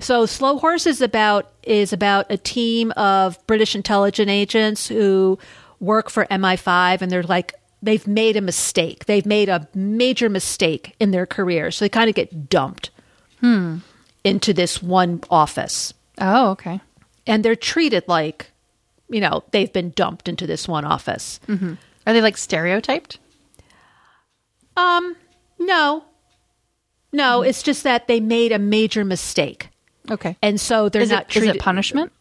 So 0.00 0.26
Slow 0.26 0.58
Horse 0.58 0.86
is 0.86 1.00
about 1.00 1.50
is 1.62 1.92
about 1.94 2.26
a 2.30 2.36
team 2.36 2.92
of 2.92 3.38
British 3.46 3.74
intelligence 3.74 4.30
agents 4.30 4.86
who 4.86 5.38
work 5.80 6.10
for 6.10 6.26
MI5 6.26 7.02
and 7.02 7.10
they're 7.10 7.22
like 7.22 7.54
they've 7.82 8.06
made 8.06 8.36
a 8.36 8.40
mistake. 8.40 9.04
They've 9.04 9.26
made 9.26 9.48
a 9.48 9.68
major 9.74 10.28
mistake 10.28 10.94
in 10.98 11.10
their 11.10 11.26
career. 11.26 11.70
So 11.70 11.84
they 11.84 11.88
kind 11.88 12.08
of 12.08 12.14
get 12.14 12.48
dumped 12.48 12.90
hmm. 13.40 13.78
into 14.24 14.52
this 14.52 14.82
one 14.82 15.22
office. 15.30 15.94
Oh, 16.18 16.50
okay. 16.50 16.80
And 17.26 17.44
they're 17.44 17.56
treated 17.56 18.04
like 18.06 18.50
you 19.08 19.20
know, 19.20 19.44
they've 19.52 19.72
been 19.72 19.90
dumped 19.90 20.28
into 20.28 20.46
this 20.46 20.66
one 20.66 20.84
office. 20.84 21.38
Mm-hmm. 21.46 21.74
Are 22.06 22.12
they 22.12 22.20
like 22.20 22.36
stereotyped? 22.36 23.18
Um, 24.76 25.16
no. 25.58 26.04
No, 27.12 27.42
hmm. 27.42 27.48
it's 27.48 27.62
just 27.62 27.84
that 27.84 28.08
they 28.08 28.20
made 28.20 28.52
a 28.52 28.58
major 28.58 29.04
mistake. 29.04 29.68
Okay. 30.10 30.36
And 30.42 30.60
so 30.60 30.88
they're 30.88 31.02
is 31.02 31.10
not 31.10 31.24
it, 31.24 31.28
is 31.28 31.32
treated 31.34 31.56
it 31.56 31.62
punishment? 31.62 32.12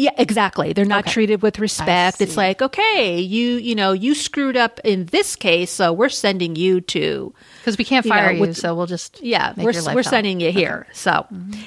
Yeah, 0.00 0.10
exactly. 0.16 0.72
They're 0.72 0.84
not 0.86 1.04
Okay. 1.04 1.12
treated 1.12 1.42
with 1.42 1.58
respect. 1.58 2.20
It's 2.22 2.36
like, 2.36 2.62
okay, 2.62 3.20
you 3.20 3.56
you 3.56 3.74
know, 3.74 3.92
you 3.92 4.14
screwed 4.14 4.56
up 4.56 4.80
in 4.82 5.06
this 5.06 5.36
case, 5.36 5.70
so 5.70 5.92
we're 5.92 6.08
sending 6.08 6.56
you 6.56 6.80
to 6.96 7.34
Because 7.60 7.76
we 7.76 7.84
can't 7.84 8.06
You 8.06 8.10
know, 8.10 8.16
fire 8.16 8.32
you, 8.32 8.54
so 8.54 8.74
we'll 8.74 8.86
just 8.86 9.20
yeah, 9.22 9.52
we're 9.56 9.72
we're 9.94 10.02
sending 10.02 10.40
you 10.40 10.52
here. 10.52 10.86
So 10.92 11.26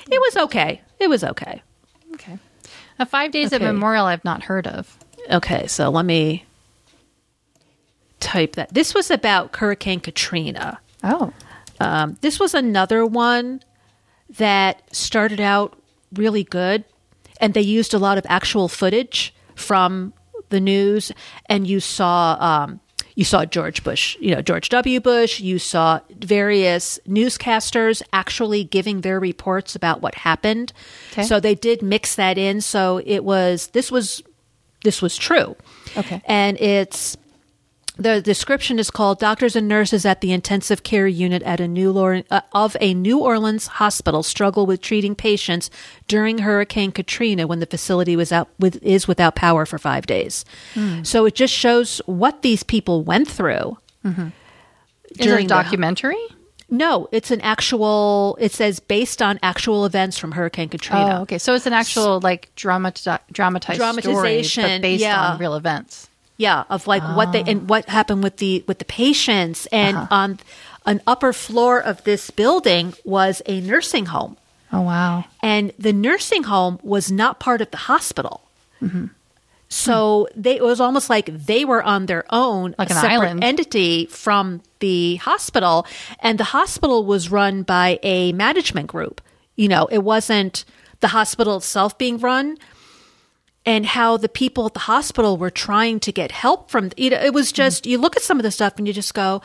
it 0.10 0.20
was 0.20 0.38
okay. 0.46 0.82
It 1.00 1.10
was 1.10 1.24
okay. 1.24 1.62
Okay. 2.16 2.38
A 2.98 3.06
five 3.06 3.32
days 3.32 3.54
Okay. 3.54 3.64
Memorial, 3.64 4.06
I've 4.06 4.26
not 4.26 4.44
heard 4.44 4.66
of. 4.68 4.98
Okay, 5.30 5.68
so 5.68 5.90
let 5.90 6.06
me 6.06 6.46
type 8.20 8.56
that. 8.56 8.74
This 8.74 8.94
was 8.94 9.12
about 9.12 9.56
Hurricane 9.56 10.00
Katrina. 10.00 10.80
Oh, 11.04 11.34
Um, 11.80 12.18
this 12.22 12.40
was 12.40 12.54
another 12.54 13.06
one 13.06 13.62
that 14.38 14.82
started 14.96 15.40
out 15.42 15.78
really 16.14 16.44
good, 16.44 16.84
and 17.44 17.54
they 17.54 17.62
used 17.62 17.94
a 17.94 18.00
lot 18.00 18.18
of 18.18 18.26
actual 18.30 18.70
footage 18.70 19.36
from 19.54 20.14
the 20.48 20.62
news, 20.62 21.12
and 21.48 21.68
you 21.68 21.82
saw 21.82 22.38
um, 22.40 22.80
you 23.16 23.26
saw 23.26 23.44
George 23.44 23.84
Bush, 23.84 24.16
you 24.22 24.34
know 24.34 24.42
George 24.42 24.70
W. 24.70 25.02
Bush. 25.02 25.42
You 25.42 25.60
saw 25.60 26.00
various 26.20 27.00
newscasters 27.06 28.02
actually 28.14 28.64
giving 28.64 29.02
their 29.02 29.20
reports 29.20 29.76
about 29.76 30.02
what 30.02 30.16
happened. 30.16 30.72
Okay. 31.12 31.24
So 31.24 31.42
they 31.42 31.54
did 31.54 31.82
mix 31.82 32.16
that 32.16 32.38
in. 32.38 32.62
So 32.62 33.02
it 33.06 33.26
was 33.26 33.68
this 33.68 33.92
was 33.92 34.24
this 34.86 35.02
was 35.02 35.18
true. 35.18 35.58
Okay. 35.98 36.22
and 36.26 36.58
it's 36.62 37.18
the 37.98 38.22
description 38.22 38.80
is 38.80 38.90
called 38.90 39.20
doctors 39.20 39.56
and 39.56 39.68
nurses 39.68 40.06
at 40.06 40.22
the 40.22 40.32
intensive 40.32 40.82
care 40.84 41.08
unit 41.08 41.44
at 41.44 41.60
a 41.60 41.68
new 41.68 41.92
Lor- 41.92 42.24
uh, 42.32 42.42
of 42.52 42.76
a 42.82 42.94
New 42.94 43.20
Orleans 43.20 43.68
hospital 43.68 44.24
struggle 44.24 44.66
with 44.66 44.82
treating 44.82 45.14
patients 45.14 45.70
during 46.08 46.40
Hurricane 46.40 46.92
Katrina 46.92 47.46
when 47.46 47.60
the 47.60 47.66
facility 47.68 48.16
was 48.16 48.32
out 48.32 48.50
with 48.60 48.82
is 48.84 49.08
without 49.08 49.36
power 49.36 49.66
for 49.66 49.78
5 49.78 50.06
days. 50.08 50.44
Hmm. 50.74 51.04
So 51.04 51.26
it 51.26 51.36
just 51.36 51.54
shows 51.54 52.02
what 52.08 52.42
these 52.42 52.64
people 52.64 53.04
went 53.04 53.28
through. 53.30 53.78
is 54.04 54.12
it 54.16 55.22
a 55.22 55.24
During 55.24 55.48
the- 55.48 55.54
documentary? 55.54 56.18
No, 56.70 57.08
it's 57.12 57.30
an 57.30 57.42
actual 57.42 58.36
it 58.42 58.52
says 58.52 58.80
based 58.80 59.22
on 59.22 59.38
actual 59.44 59.86
events 59.86 60.18
from 60.18 60.32
Hurricane 60.32 60.70
Katrina. 60.70 61.18
Oh, 61.20 61.22
okay. 61.22 61.38
So 61.38 61.54
it's 61.54 61.68
an 61.68 61.74
actual 61.74 62.20
like 62.22 62.50
dramat- 62.56 63.20
dramatized 63.32 63.78
Dramatization, 63.78 64.64
story, 64.64 64.78
but 64.78 64.82
based 64.82 65.02
yeah. 65.04 65.34
on 65.34 65.38
real 65.40 65.54
events. 65.54 66.10
Yeah, 66.48 66.64
of 66.76 66.88
like 66.94 67.04
what 67.18 67.32
they 67.34 67.44
and 67.52 67.70
what 67.72 67.84
happened 67.98 68.22
with 68.26 68.36
the 68.44 68.54
with 68.68 68.78
the 68.84 68.86
patients 69.04 69.60
and 69.72 69.96
on 70.12 70.30
an 70.86 71.00
upper 71.08 71.32
floor 71.34 71.80
of 71.92 72.04
this 72.04 72.24
building 72.42 72.94
was 73.06 73.42
a 73.46 73.56
nursing 73.72 74.08
home. 74.16 74.36
Oh 74.76 74.82
wow. 74.82 75.24
and 75.54 75.66
the 75.78 75.94
nursing 75.94 76.44
home 76.54 76.76
was 76.94 77.06
not 77.12 77.34
part 77.40 77.62
of 77.62 77.70
the 77.76 77.78
hospital. 77.92 78.36
Mm-hmm. 78.82 79.06
So 79.70 80.28
they, 80.36 80.56
it 80.58 80.64
was 80.64 80.80
almost 80.80 81.10
like 81.10 81.26
they 81.28 81.66
were 81.66 81.82
on 81.82 82.06
their 82.06 82.26
own, 82.30 82.76
Like 82.78 82.90
a 82.92 82.94
an 82.94 83.02
separate 83.02 83.28
island. 83.30 83.44
entity 83.44 84.06
from 84.08 84.62
the 84.80 85.16
hospital, 85.18 85.86
and 86.20 86.38
the 86.40 86.44
hospital 86.58 87.06
was 87.06 87.32
run 87.32 87.64
by 87.64 88.00
a 88.04 88.34
management 88.34 88.88
group. 88.88 89.22
You 89.56 89.68
know, 89.68 89.88
it 89.92 90.04
wasn't 90.04 90.66
the 91.00 91.10
hospital 91.10 91.58
itself 91.58 91.98
being 91.98 92.18
run 92.20 92.58
and 93.66 93.86
how 93.86 94.18
the 94.18 94.30
people 94.30 94.66
at 94.66 94.74
the 94.74 94.82
hospital 94.82 95.38
were 95.38 95.50
trying 95.50 96.00
to 96.02 96.12
get 96.12 96.32
help 96.32 96.70
from 96.70 96.92
you 96.98 97.10
know, 97.10 97.22
it 97.22 97.34
was 97.34 97.52
hmm. 97.52 97.56
just 97.56 97.86
you 97.86 97.98
look 97.98 98.16
at 98.16 98.24
some 98.24 98.40
of 98.40 98.44
the 98.44 98.52
stuff 98.52 98.74
and 98.78 98.88
you 98.88 98.94
just 98.94 99.14
go, 99.14 99.42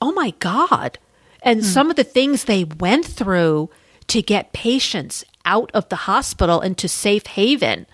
"Oh 0.00 0.12
my 0.12 0.32
god." 0.38 0.98
And 1.42 1.60
hmm. 1.60 1.66
some 1.66 1.90
of 1.90 1.96
the 1.96 2.04
things 2.04 2.44
they 2.44 2.64
went 2.64 3.06
through 3.06 3.70
to 4.08 4.22
get 4.22 4.52
patients 4.52 5.24
out 5.44 5.70
of 5.74 5.88
the 5.88 5.96
hospital 5.96 6.60
into 6.60 6.88
safe 6.88 7.26
haven. 7.26 7.86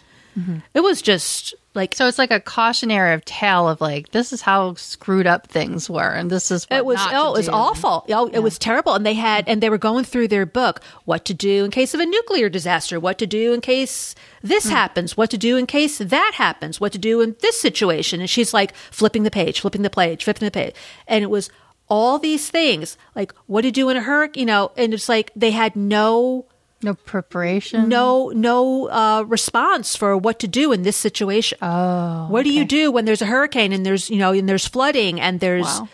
It 0.74 0.80
was 0.80 1.02
just 1.02 1.54
like 1.74 1.94
So 1.94 2.06
it's 2.06 2.18
like 2.18 2.30
a 2.30 2.40
cautionary 2.40 3.20
tale 3.24 3.68
of 3.68 3.80
like 3.80 4.12
this 4.12 4.32
is 4.32 4.40
how 4.40 4.74
screwed 4.74 5.26
up 5.26 5.48
things 5.48 5.90
were, 5.90 6.08
and 6.08 6.30
this 6.30 6.50
is 6.50 6.64
what 6.70 6.76
it 6.78 6.84
was 6.84 6.98
oh, 7.00 7.34
it 7.34 7.38
was 7.38 7.46
do. 7.46 7.52
awful. 7.52 8.06
Oh, 8.10 8.26
it 8.32 8.40
was 8.40 8.58
terrible. 8.58 8.94
And 8.94 9.04
they 9.04 9.14
had 9.14 9.48
and 9.48 9.62
they 9.62 9.70
were 9.70 9.78
going 9.78 10.04
through 10.04 10.28
their 10.28 10.46
book 10.46 10.80
what 11.04 11.24
to 11.26 11.34
do 11.34 11.64
in 11.64 11.70
case 11.70 11.92
of 11.94 12.00
a 12.00 12.06
nuclear 12.06 12.48
disaster, 12.48 13.00
what 13.00 13.18
to 13.18 13.26
do 13.26 13.52
in 13.52 13.60
case 13.60 14.14
this 14.42 14.66
mm. 14.66 14.70
happens, 14.70 15.16
what 15.16 15.30
to 15.30 15.38
do 15.38 15.56
in 15.56 15.66
case 15.66 15.98
that 15.98 16.32
happens, 16.34 16.80
what 16.80 16.92
to 16.92 16.98
do 16.98 17.20
in 17.20 17.36
this 17.40 17.60
situation. 17.60 18.20
And 18.20 18.30
she's 18.30 18.54
like 18.54 18.74
flipping 18.90 19.24
the 19.24 19.30
page, 19.30 19.60
flipping 19.60 19.82
the 19.82 19.90
page, 19.90 20.24
flipping 20.24 20.46
the 20.46 20.52
page. 20.52 20.74
And 21.08 21.22
it 21.24 21.30
was 21.30 21.50
all 21.88 22.18
these 22.18 22.48
things 22.48 22.96
like 23.14 23.34
what 23.46 23.62
to 23.62 23.70
do 23.70 23.88
in 23.88 23.96
a 23.96 24.00
hurricane, 24.00 24.40
you 24.40 24.46
know, 24.46 24.70
and 24.76 24.94
it's 24.94 25.08
like 25.08 25.32
they 25.34 25.50
had 25.50 25.76
no 25.76 26.46
No 26.84 26.94
preparation. 26.94 27.88
no 27.88 28.28
no 28.34 28.88
uh, 28.88 29.22
response 29.26 29.96
for 29.96 30.16
what 30.16 30.38
to 30.40 30.48
do 30.48 30.70
in 30.72 30.82
this 30.82 30.96
situation. 30.96 31.58
Oh, 31.62 32.26
what 32.28 32.44
do 32.44 32.52
you 32.52 32.64
do 32.64 32.92
when 32.92 33.04
there's 33.06 33.22
a 33.22 33.26
hurricane 33.26 33.72
and 33.72 33.84
there's 33.84 34.10
you 34.10 34.18
know 34.18 34.32
and 34.32 34.48
there's 34.48 34.66
flooding 34.68 35.20
and 35.20 35.40
there's 35.40 35.64
Wow. 35.80 35.88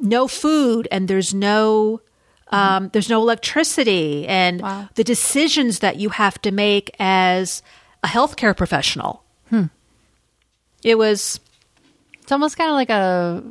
no 0.00 0.28
food 0.28 0.86
and 0.90 1.08
there's 1.08 1.34
no 1.34 2.00
um, 2.50 2.88
there's 2.94 3.10
no 3.10 3.20
electricity 3.20 4.26
and 4.26 4.62
Wow. 4.62 4.88
the 4.94 5.04
decisions 5.04 5.80
that 5.80 5.96
you 5.96 6.08
have 6.10 6.40
to 6.42 6.50
make 6.50 6.94
as 6.98 7.60
a 8.02 8.08
healthcare 8.08 8.56
professional. 8.56 9.22
It 10.84 10.96
was 10.96 11.40
It's 12.22 12.32
almost 12.32 12.56
kind 12.56 12.70
of 12.70 12.74
like 12.76 12.90
a 12.90 13.42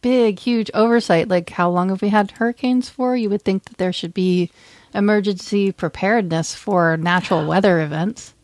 big, 0.00 0.38
huge 0.38 0.70
oversight. 0.74 1.28
Like, 1.28 1.50
how 1.50 1.70
long 1.70 1.90
have 1.90 2.02
we 2.02 2.08
had 2.08 2.30
hurricanes 2.32 2.88
for? 2.88 3.16
You 3.16 3.28
would 3.30 3.42
think 3.42 3.64
that 3.64 3.76
there 3.78 3.92
should 3.92 4.14
be 4.14 4.50
emergency 4.94 5.72
preparedness 5.72 6.54
for 6.54 6.96
natural 6.96 7.46
weather 7.46 7.80
events. 7.80 8.34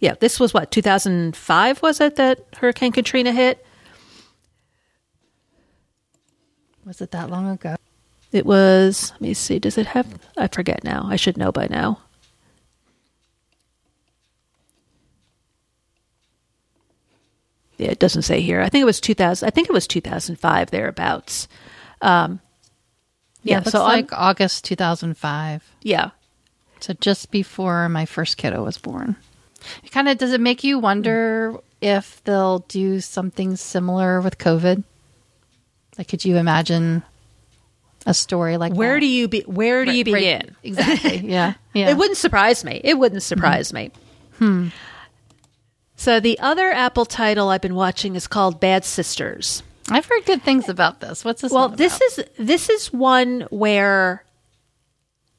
yeah. 0.00 0.14
This 0.18 0.38
was 0.40 0.54
what 0.54 0.70
2005 0.70 1.82
was 1.82 2.00
it 2.00 2.16
that 2.16 2.44
Hurricane 2.56 2.92
Katrina 2.92 3.32
hit? 3.32 3.64
Was 6.84 7.00
it 7.00 7.10
that 7.10 7.30
long 7.30 7.48
ago? 7.48 7.76
It 8.32 8.46
was. 8.46 9.10
Let 9.12 9.20
me 9.20 9.34
see. 9.34 9.58
Does 9.58 9.78
it 9.78 9.86
have? 9.86 10.06
I 10.36 10.48
forget 10.48 10.84
now. 10.84 11.06
I 11.08 11.16
should 11.16 11.36
know 11.36 11.52
by 11.52 11.66
now. 11.68 12.00
Yeah, 17.76 17.88
it 17.88 17.98
doesn't 18.00 18.22
say 18.22 18.40
here. 18.40 18.60
I 18.60 18.68
think 18.68 18.82
it 18.82 18.86
was 18.86 19.00
2000. 19.00 19.46
I 19.46 19.50
think 19.50 19.68
it 19.68 19.72
was 19.72 19.86
2005 19.86 20.70
thereabouts. 20.70 21.46
Um, 22.02 22.40
Yeah, 23.48 23.62
So 23.62 23.82
I'm- 23.84 23.96
like 23.96 24.12
August 24.12 24.64
2005. 24.64 25.62
yeah. 25.82 26.10
So 26.80 26.92
just 27.00 27.30
before 27.32 27.88
my 27.88 28.06
first 28.06 28.36
kiddo 28.36 28.62
was 28.64 28.78
born. 28.78 29.16
It 29.82 29.90
kind 29.90 30.08
of 30.08 30.16
does 30.18 30.32
it 30.32 30.40
make 30.40 30.62
you 30.62 30.78
wonder 30.78 31.56
if 31.80 32.22
they'll 32.24 32.60
do 32.68 33.00
something 33.00 33.56
similar 33.56 34.20
with 34.20 34.38
COVID? 34.38 34.84
Like, 35.98 36.06
could 36.06 36.24
you 36.24 36.36
imagine 36.36 37.02
a 38.06 38.14
story 38.14 38.56
like 38.56 38.72
Where 38.74 38.94
that? 38.94 39.00
do 39.00 39.06
you 39.06 39.26
be? 39.26 39.40
Where 39.40 39.84
do 39.84 39.90
you 39.90 40.04
Right, 40.04 40.12
right. 40.12 40.20
begin? 40.40 40.56
Exactly. 40.62 41.18
Yeah. 41.28 41.54
Yeah. 41.74 41.90
It 41.90 41.96
wouldn't 41.96 42.16
surprise 42.16 42.64
me. 42.64 42.80
It 42.84 42.96
wouldn't 42.96 43.24
surprise 43.24 43.72
me. 43.72 43.90
Hmm. 44.38 44.68
So 45.96 46.20
the 46.20 46.38
other 46.38 46.70
Apple 46.70 47.06
title 47.06 47.48
I've 47.48 47.60
been 47.60 47.74
watching 47.74 48.14
is 48.14 48.28
called 48.28 48.60
Bad 48.60 48.84
Sisters. 48.84 49.64
I've 49.90 50.06
heard 50.06 50.24
good 50.24 50.42
things 50.42 50.68
about 50.68 51.00
this. 51.00 51.24
What's 51.24 51.42
this? 51.42 51.52
Well, 51.52 51.68
one 51.68 51.76
this 51.76 52.00
is 52.00 52.24
this 52.38 52.68
is 52.68 52.92
one 52.92 53.46
where 53.50 54.24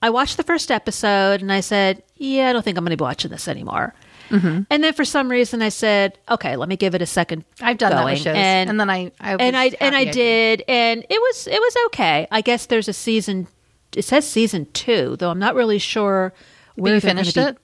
I 0.01 0.09
watched 0.09 0.37
the 0.37 0.43
first 0.43 0.71
episode 0.71 1.41
and 1.41 1.51
I 1.51 1.59
said, 1.59 2.03
"Yeah, 2.15 2.49
I 2.49 2.53
don't 2.53 2.63
think 2.63 2.77
I'm 2.77 2.83
going 2.83 2.91
to 2.91 2.97
be 2.97 3.03
watching 3.03 3.31
this 3.31 3.47
anymore." 3.47 3.93
Mm-hmm. 4.29 4.61
And 4.69 4.83
then 4.83 4.93
for 4.93 5.05
some 5.05 5.29
reason 5.29 5.61
I 5.61 5.69
said, 5.69 6.17
"Okay, 6.29 6.55
let 6.55 6.69
me 6.69 6.77
give 6.77 6.95
it 6.95 7.01
a 7.01 7.05
second. 7.05 7.45
I've 7.61 7.77
done 7.77 7.91
that 7.91 8.05
with 8.05 8.19
shows, 8.19 8.35
and, 8.35 8.69
and, 8.69 8.79
then 8.79 8.89
I, 8.89 9.11
I 9.19 9.35
and 9.35 9.57
I 9.57 9.71
and 9.79 9.95
I 9.95 10.05
did, 10.05 10.63
and 10.67 11.05
it 11.09 11.19
was 11.19 11.47
it 11.47 11.59
was 11.59 11.75
okay. 11.87 12.27
I 12.31 12.41
guess 12.41 12.67
there's 12.67 12.87
a 12.87 12.93
season. 12.93 13.47
It 13.95 14.03
says 14.03 14.27
season 14.27 14.67
two, 14.73 15.15
though 15.17 15.31
I'm 15.31 15.39
not 15.39 15.55
really 15.55 15.79
sure 15.79 16.33
where 16.75 16.95
you 16.95 17.01
finished 17.01 17.35
be- 17.35 17.41
it. 17.41 17.57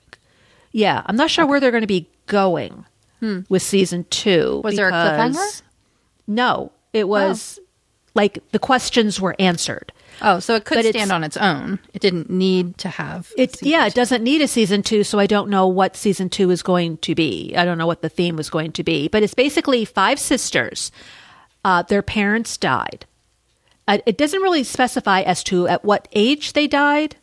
Yeah, 0.71 1.03
I'm 1.05 1.15
not 1.15 1.29
sure 1.29 1.45
where 1.45 1.59
they're 1.59 1.71
going 1.71 1.81
to 1.81 1.87
be 1.87 2.09
going 2.25 2.85
with 3.49 3.61
season 3.61 4.05
two. 4.09 4.57
Hmm. 4.57 4.61
Was 4.61 4.75
there 4.75 4.89
a 4.89 4.91
cliffhanger? 4.91 5.61
No, 6.27 6.71
it 6.95 7.07
was 7.07 7.59
like 8.15 8.39
the 8.51 8.59
questions 8.59 9.19
were 9.19 9.35
answered. 9.37 9.91
Oh, 10.21 10.39
so 10.39 10.55
it 10.55 10.63
could 10.63 10.77
But 10.77 10.85
stand 10.85 11.11
on 11.11 11.25
its 11.25 11.35
own. 11.35 11.77
It 11.93 12.01
didn't 12.01 12.29
need 12.29 12.77
to 12.79 12.89
have. 12.89 13.31
It 13.37 13.61
yeah, 13.61 13.85
it 13.85 13.93
doesn't 13.93 14.23
need 14.23 14.41
a 14.41 14.47
season 14.47 14.81
two, 14.81 15.03
so 15.03 15.19
I 15.19 15.27
don't 15.27 15.49
know 15.49 15.67
what 15.67 15.97
season 15.97 16.29
two 16.29 16.49
is 16.51 16.63
going 16.63 16.97
to 16.99 17.13
be. 17.13 17.53
I 17.55 17.65
don't 17.65 17.77
know 17.77 17.85
what 17.85 18.01
the 18.01 18.07
theme 18.07 18.37
was 18.37 18.49
going 18.49 18.71
to 18.73 18.83
be, 18.83 19.09
but 19.09 19.23
it's 19.23 19.33
basically 19.33 19.83
five 19.83 20.19
sisters. 20.19 20.91
Uh, 21.65 21.81
their 21.81 22.01
parents 22.01 22.55
died. 22.55 23.05
Uh, 23.87 23.97
it 24.05 24.17
doesn't 24.17 24.41
really 24.41 24.63
specify 24.63 25.21
as 25.21 25.43
to 25.43 25.67
at 25.67 25.83
what 25.83 26.07
age 26.13 26.53
they 26.53 26.67
died, 26.67 27.17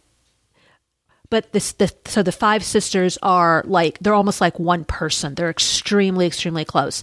but 1.31 1.51
this 1.53 1.73
the 1.73 1.91
so 2.05 2.23
the 2.23 2.31
five 2.31 2.63
sisters 2.63 3.17
are 3.23 3.65
like 3.67 3.99
they're 4.01 4.13
almost 4.13 4.43
like 4.43 4.59
one 4.59 4.85
person. 4.85 5.35
They're 5.35 5.49
extremely 5.49 6.27
extremely 6.27 6.67
close. 6.67 7.03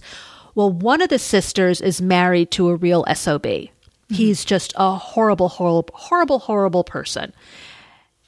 Well, 0.54 0.70
one 0.70 1.00
of 1.00 1.08
the 1.08 1.18
sisters 1.18 1.80
is 1.80 2.02
married 2.02 2.50
to 2.52 2.68
a 2.68 2.76
real 2.76 3.04
sob. 3.14 3.42
Mm-hmm. 3.42 4.14
He's 4.14 4.44
just 4.44 4.72
a 4.76 4.96
horrible, 4.96 5.48
horrible, 5.48 5.94
horrible, 5.94 6.40
horrible 6.40 6.84
person, 6.84 7.32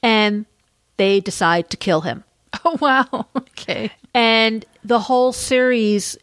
and 0.01 0.45
they 0.97 1.19
decide 1.19 1.69
to 1.71 1.77
kill 1.77 2.01
him. 2.01 2.23
Oh 2.65 2.77
wow. 2.79 3.27
Okay. 3.35 3.91
And 4.13 4.65
the 4.83 4.99
whole 4.99 5.31
series 5.31 6.17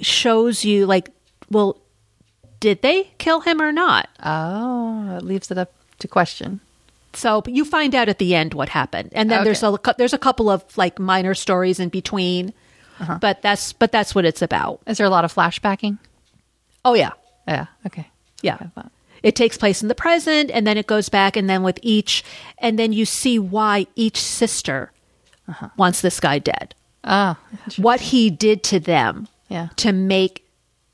shows 0.00 0.64
you 0.64 0.86
like, 0.86 1.10
well, 1.50 1.78
did 2.60 2.82
they 2.82 3.10
kill 3.18 3.40
him 3.40 3.60
or 3.60 3.72
not? 3.72 4.08
Oh, 4.24 5.16
it 5.16 5.24
leaves 5.24 5.50
it 5.50 5.58
up 5.58 5.72
to 5.98 6.08
question. 6.08 6.60
So 7.14 7.42
but 7.42 7.52
you 7.52 7.64
find 7.64 7.94
out 7.94 8.08
at 8.08 8.18
the 8.18 8.34
end 8.34 8.54
what 8.54 8.70
happened, 8.70 9.10
and 9.12 9.30
then 9.30 9.44
there's 9.44 9.62
a 9.62 9.78
there's 9.98 10.14
a 10.14 10.18
couple 10.18 10.48
of 10.48 10.64
like 10.76 10.98
minor 10.98 11.34
stories 11.34 11.78
in 11.78 11.90
between, 11.90 12.52
but 13.20 13.42
that's 13.42 13.72
but 13.72 13.92
that's 13.92 14.14
what 14.14 14.24
it's 14.24 14.42
about. 14.42 14.80
Is 14.86 14.98
there 14.98 15.06
a 15.06 15.10
lot 15.10 15.24
of 15.24 15.34
flashbacking? 15.34 15.98
Oh 16.84 16.94
yeah, 16.94 17.10
Yeah. 17.46 17.66
Okay. 17.86 18.08
yeah. 18.42 18.58
Okay. 18.76 18.88
It 19.22 19.36
takes 19.36 19.56
place 19.56 19.82
in 19.82 19.88
the 19.88 19.94
present, 19.94 20.50
and 20.50 20.66
then 20.66 20.76
it 20.76 20.88
goes 20.88 21.08
back, 21.08 21.36
and 21.36 21.48
then 21.48 21.62
with 21.62 21.78
each, 21.82 22.24
and 22.58 22.76
then 22.78 22.92
you 22.92 23.04
see 23.06 23.38
why 23.38 23.86
each 23.94 24.20
sister 24.20 24.90
wants 25.76 26.00
this 26.00 26.18
guy 26.18 26.38
dead. 26.40 26.74
Ah. 27.04 27.38
What 27.76 28.00
he 28.00 28.30
did 28.30 28.62
to 28.64 28.80
them 28.80 29.28
Yeah. 29.48 29.68
to 29.76 29.92
make 29.92 30.44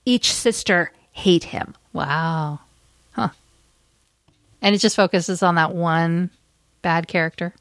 each 0.05 0.31
sister 0.33 0.93
hate 1.13 1.45
him. 1.45 1.75
Wow. 1.95 2.61
Huh. 3.13 3.29
And 4.61 4.75
it 4.75 4.79
just 4.79 4.97
focuses 4.97 5.43
on 5.43 5.55
that 5.55 5.75
one 5.75 6.29
bad 6.83 7.09
character. 7.09 7.55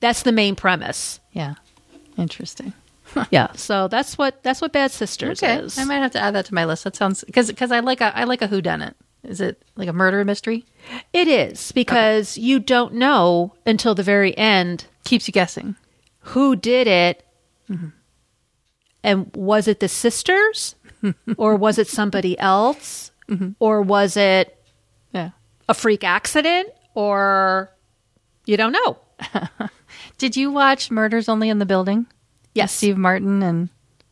That's 0.00 0.22
the 0.22 0.32
main 0.32 0.56
premise. 0.56 1.20
Yeah. 1.32 1.54
Interesting. 2.18 2.72
Yeah. 3.30 3.52
So 3.56 3.88
that's 3.88 4.16
what 4.18 4.42
that's 4.42 4.60
what 4.60 4.72
Bad 4.72 4.90
Sisters 4.90 5.42
Okay. 5.42 5.56
is. 5.56 5.78
I 5.78 5.84
might 5.84 5.96
have 6.02 6.12
to 6.12 6.20
add 6.20 6.34
that 6.34 6.46
to 6.46 6.54
my 6.54 6.64
list. 6.64 6.84
That 6.84 6.96
sounds 6.96 7.24
because 7.24 7.48
because 7.48 7.72
I 7.72 7.80
like 7.80 8.00
a 8.00 8.16
I 8.16 8.24
like 8.24 8.42
a 8.42 8.46
who 8.46 8.60
done 8.62 8.82
it. 8.82 8.96
Is 9.22 9.40
it 9.40 9.62
like 9.76 9.88
a 9.88 9.92
murder 9.92 10.24
mystery? 10.24 10.64
It 11.12 11.28
is 11.28 11.70
because 11.72 12.36
you 12.36 12.58
don't 12.58 12.94
know 12.94 13.54
until 13.64 13.94
the 13.94 14.02
very 14.02 14.36
end 14.36 14.86
Keeps 15.04 15.28
you 15.28 15.32
guessing. 15.32 15.76
who 16.20 16.56
did 16.56 16.86
it, 16.88 17.24
mm-hmm. 17.70 17.88
and 19.04 19.30
was 19.36 19.68
it 19.68 19.80
the 19.80 19.88
sisters, 19.88 20.74
or 21.36 21.54
was 21.56 21.78
it 21.78 21.86
somebody 21.88 22.38
else, 22.38 23.12
mm-hmm. 23.28 23.50
or 23.60 23.80
was 23.82 24.16
it 24.16 24.56
Yeah. 25.12 25.30
a 25.68 25.74
freak 25.74 26.02
accident, 26.04 26.68
or 26.94 27.70
you 28.46 28.56
don't 28.56 28.72
know. 28.72 28.98
Did 30.18 30.36
you 30.36 30.50
watch 30.50 30.90
Murders 30.90 31.28
Only 31.28 31.48
in 31.48 31.58
the 31.60 31.66
Building? 31.66 32.06
Yes. 32.54 32.72
Steve 32.72 32.96
Martin 32.98 33.42
and 33.42 33.68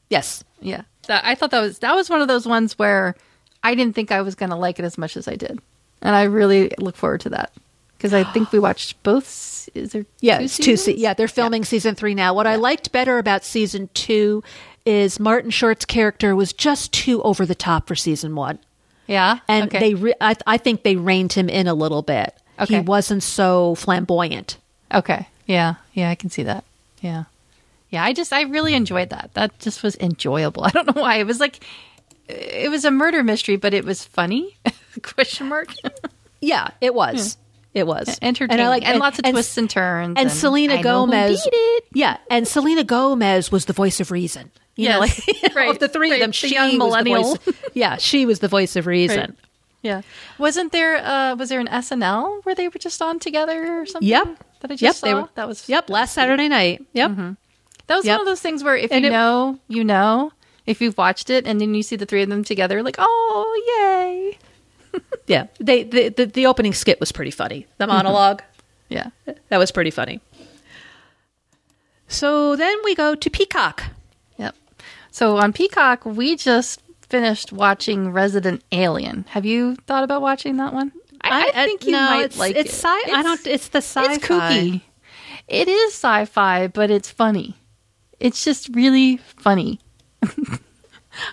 Yes. 0.08 0.42
yeah. 0.60 0.82
That, 1.06 1.24
I 1.24 1.34
thought 1.34 1.50
that 1.50 1.60
was 1.60 1.78
that 1.80 1.94
was 1.94 2.08
one 2.10 2.20
of 2.20 2.28
those 2.28 2.46
ones 2.46 2.78
where 2.78 3.14
I 3.62 3.74
didn't 3.74 3.94
think 3.94 4.10
I 4.12 4.22
was 4.22 4.34
going 4.34 4.50
to 4.50 4.56
like 4.56 4.78
it 4.78 4.84
as 4.84 4.96
much 4.98 5.16
as 5.16 5.26
I 5.28 5.34
did, 5.36 5.58
and 6.02 6.14
I 6.14 6.24
really 6.24 6.72
look 6.78 6.96
forward 6.96 7.20
to 7.22 7.30
that 7.30 7.52
because 7.96 8.12
I 8.14 8.24
think 8.24 8.52
we 8.52 8.58
watched 8.68 9.02
both. 9.02 9.68
Is 9.74 9.92
there 9.92 10.04
Yeah, 10.20 10.38
two 10.38 10.44
it's 10.44 10.56
two. 10.56 10.76
Se- 10.76 10.96
yeah, 10.96 11.14
they're 11.14 11.28
filming 11.28 11.64
season 11.64 11.94
three 11.94 12.14
now. 12.14 12.34
What 12.34 12.46
I 12.46 12.56
liked 12.56 12.92
better 12.92 13.18
about 13.18 13.44
season 13.44 13.88
two 13.94 14.42
is 14.86 15.20
Martin 15.20 15.50
Short's 15.50 15.84
character 15.84 16.34
was 16.34 16.52
just 16.52 16.92
too 16.92 17.22
over 17.22 17.44
the 17.46 17.54
top 17.54 17.86
for 17.88 17.94
season 17.94 18.34
one, 18.34 18.58
yeah, 19.06 19.38
and 19.48 19.66
okay. 19.68 19.78
they. 19.78 19.94
Re- 19.94 20.14
I, 20.20 20.34
I 20.46 20.56
think 20.58 20.82
they 20.82 20.96
reined 20.96 21.32
him 21.34 21.48
in 21.48 21.66
a 21.66 21.74
little 21.74 22.02
bit. 22.02 22.34
Okay. 22.58 22.74
He 22.76 22.80
wasn't 22.80 23.22
so 23.22 23.74
flamboyant. 23.74 24.58
Okay. 24.92 25.28
Yeah. 25.46 25.74
Yeah, 25.94 26.10
I 26.10 26.14
can 26.14 26.28
see 26.30 26.42
that. 26.42 26.62
Yeah. 27.00 27.24
Yeah, 27.90 28.04
I 28.04 28.12
just 28.12 28.32
I 28.32 28.42
really 28.42 28.72
hmm. 28.72 28.78
enjoyed 28.78 29.10
that. 29.10 29.30
That 29.34 29.58
just 29.58 29.82
was 29.82 29.96
enjoyable. 29.96 30.64
I 30.64 30.70
don't 30.70 30.94
know 30.94 31.02
why. 31.02 31.16
It 31.16 31.26
was 31.26 31.40
like 31.40 31.64
it 32.28 32.70
was 32.70 32.84
a 32.84 32.90
murder 32.90 33.22
mystery, 33.22 33.56
but 33.56 33.74
it 33.74 33.84
was 33.84 34.04
funny. 34.04 34.56
Question 35.02 35.48
mark. 35.48 35.72
Yeah, 36.42 36.68
it 36.80 36.94
was. 36.94 37.34
Hmm. 37.34 37.40
It 37.74 37.86
was 37.86 38.18
Entertaining. 38.22 38.64
I 38.64 38.68
like- 38.70 38.88
and, 38.88 38.98
lots 38.98 39.18
of 39.18 39.26
and- 39.26 39.34
twists 39.34 39.58
and 39.58 39.68
turns. 39.68 40.14
And 40.18 40.32
Selena 40.32 40.76
I 40.76 40.82
Gomez, 40.82 41.46
yeah, 41.92 42.16
and 42.30 42.48
Selena 42.48 42.82
Gomez 42.82 43.52
was 43.52 43.66
the 43.66 43.74
voice 43.74 44.00
of 44.00 44.10
reason. 44.10 44.50
You 44.74 44.88
know, 44.88 45.00
like 45.00 45.20
right, 45.54 45.68
of 45.68 45.80
the 45.80 45.88
three 45.88 46.12
right, 46.12 46.16
of 46.16 46.20
them, 46.20 46.30
the 46.30 46.34
she 46.34 46.54
young 46.54 46.78
was 46.78 46.94
the 46.94 47.04
millennial. 47.04 47.36
Yeah, 47.74 47.98
she 47.98 48.24
was 48.24 48.38
the 48.38 48.48
voice 48.48 48.74
of 48.74 48.86
reason. 48.86 49.18
Right. 49.20 49.30
Yeah. 49.82 50.02
Wasn't 50.38 50.72
there 50.72 50.96
uh 50.96 51.36
was 51.36 51.50
there 51.50 51.60
an 51.60 51.66
SNL 51.66 52.44
where 52.44 52.54
they 52.54 52.68
were 52.68 52.78
just 52.78 53.02
on 53.02 53.18
together 53.18 53.82
or 53.82 53.86
something? 53.86 54.08
Yep. 54.08 54.44
That 54.60 54.70
I 54.70 54.74
just 54.76 54.82
Yep, 54.82 54.94
saw? 54.94 55.20
were- 55.22 55.28
that 55.34 55.46
was 55.46 55.68
Yep, 55.68 55.90
last 55.90 56.14
Saturday 56.14 56.48
night. 56.48 56.86
Yep. 56.94 57.10
Mm-hmm. 57.10 57.32
That 57.90 57.96
was 57.96 58.06
Yep. 58.06 58.14
one 58.14 58.20
of 58.20 58.26
those 58.30 58.40
things 58.40 58.62
where 58.62 58.76
if 58.76 58.92
And 58.92 59.04
you 59.04 59.10
it- 59.10 59.12
know, 59.12 59.58
you 59.66 59.82
know. 59.82 60.32
If 60.64 60.80
you've 60.80 60.96
watched 60.96 61.28
it 61.28 61.44
and 61.44 61.60
then 61.60 61.74
you 61.74 61.82
see 61.82 61.96
the 61.96 62.06
three 62.06 62.22
of 62.22 62.28
them 62.28 62.44
together, 62.44 62.84
like, 62.84 62.94
oh 62.98 64.32
yay. 64.92 65.00
Yeah, 65.26 65.46
they 65.58 65.82
the, 65.82 66.08
the 66.10 66.26
the 66.26 66.46
opening 66.46 66.72
skit 66.72 67.00
was 67.00 67.10
pretty 67.10 67.32
funny. 67.32 67.66
The 67.78 67.86
mm-hmm. 67.86 67.94
monologue 67.94 68.42
Yeah. 68.88 69.10
that 69.48 69.58
was 69.58 69.72
pretty 69.72 69.90
funny. 69.90 70.20
So 72.06 72.54
then 72.54 72.76
we 72.84 72.94
go 72.94 73.16
to 73.16 73.30
Peacock. 73.30 73.82
Yep. 74.38 74.54
So 75.10 75.36
on 75.38 75.52
Peacock, 75.52 76.04
we 76.04 76.36
just 76.36 76.82
finished 77.08 77.52
watching 77.52 78.12
Resident 78.12 78.62
Alien. 78.70 79.24
Have 79.30 79.44
you 79.44 79.74
thought 79.86 80.04
about 80.04 80.22
watching 80.22 80.58
that 80.58 80.72
one? 80.72 80.92
I, 81.22 81.50
I 81.54 81.64
think 81.66 81.86
you 81.86 81.92
no, 81.92 81.98
might 81.98 82.24
it's, 82.26 82.38
like 82.38 82.54
it's 82.54 82.70
it. 82.72 82.76
Sci- 82.76 83.12
I 83.12 83.22
don't. 83.24 83.44
It's 83.46 83.68
the 83.68 83.78
sci-fi. 83.78 84.12
It's 84.14 84.24
kooky. 84.24 84.82
It 85.48 85.66
is 85.66 85.92
sci-fi, 85.94 86.68
but 86.68 86.90
it's 86.90 87.10
funny. 87.10 87.56
It's 88.20 88.44
just 88.44 88.68
really 88.74 89.16
funny. 89.16 89.80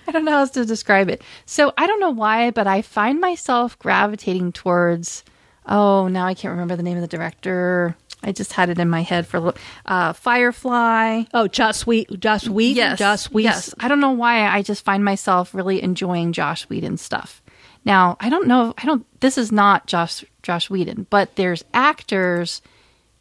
I 0.07 0.11
don't 0.11 0.25
know 0.25 0.31
how 0.31 0.39
else 0.39 0.51
to 0.51 0.65
describe 0.65 1.09
it. 1.09 1.21
So 1.45 1.71
I 1.77 1.85
don't 1.87 1.99
know 1.99 2.09
why, 2.09 2.51
but 2.51 2.65
I 2.67 2.81
find 2.81 3.19
myself 3.21 3.77
gravitating 3.79 4.51
towards. 4.53 5.23
Oh, 5.65 6.07
now 6.07 6.25
I 6.25 6.33
can't 6.33 6.51
remember 6.53 6.75
the 6.75 6.83
name 6.83 6.97
of 6.97 7.01
the 7.01 7.07
director. 7.07 7.95
I 8.23 8.31
just 8.31 8.53
had 8.53 8.69
it 8.69 8.79
in 8.79 8.89
my 8.89 9.01
head 9.01 9.27
for 9.27 9.37
a 9.37 9.39
little- 9.41 9.59
uh, 9.85 10.13
Firefly. 10.13 11.23
Oh, 11.33 11.47
Joss 11.47 11.85
Wheat, 11.85 12.09
Joss 12.19 12.47
Whedon, 12.49 12.75
Yes, 12.77 12.97
Joss 12.99 13.25
Whedon. 13.31 13.51
yes. 13.51 13.75
I 13.79 13.87
don't 13.87 13.99
know 13.99 14.11
why 14.11 14.47
I 14.47 14.61
just 14.63 14.83
find 14.83 15.05
myself 15.05 15.53
really 15.53 15.83
enjoying 15.83 16.33
Josh 16.33 16.67
Whedon 16.69 16.97
stuff. 16.97 17.43
Now 17.85 18.17
I 18.19 18.29
don't 18.29 18.47
know. 18.47 18.73
I 18.77 18.85
don't. 18.85 19.05
This 19.21 19.37
is 19.37 19.51
not 19.51 19.85
Josh 19.87 20.25
Josh 20.41 20.69
Whedon, 20.69 21.05
but 21.09 21.35
there's 21.35 21.63
actors 21.73 22.61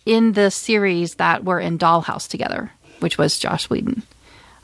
in 0.06 0.32
the 0.32 0.50
series 0.50 1.16
that 1.16 1.44
were 1.44 1.60
in 1.60 1.78
Dollhouse 1.78 2.28
together, 2.28 2.72
which 3.00 3.18
was 3.18 3.38
Josh 3.38 3.68
Whedon. 3.70 4.02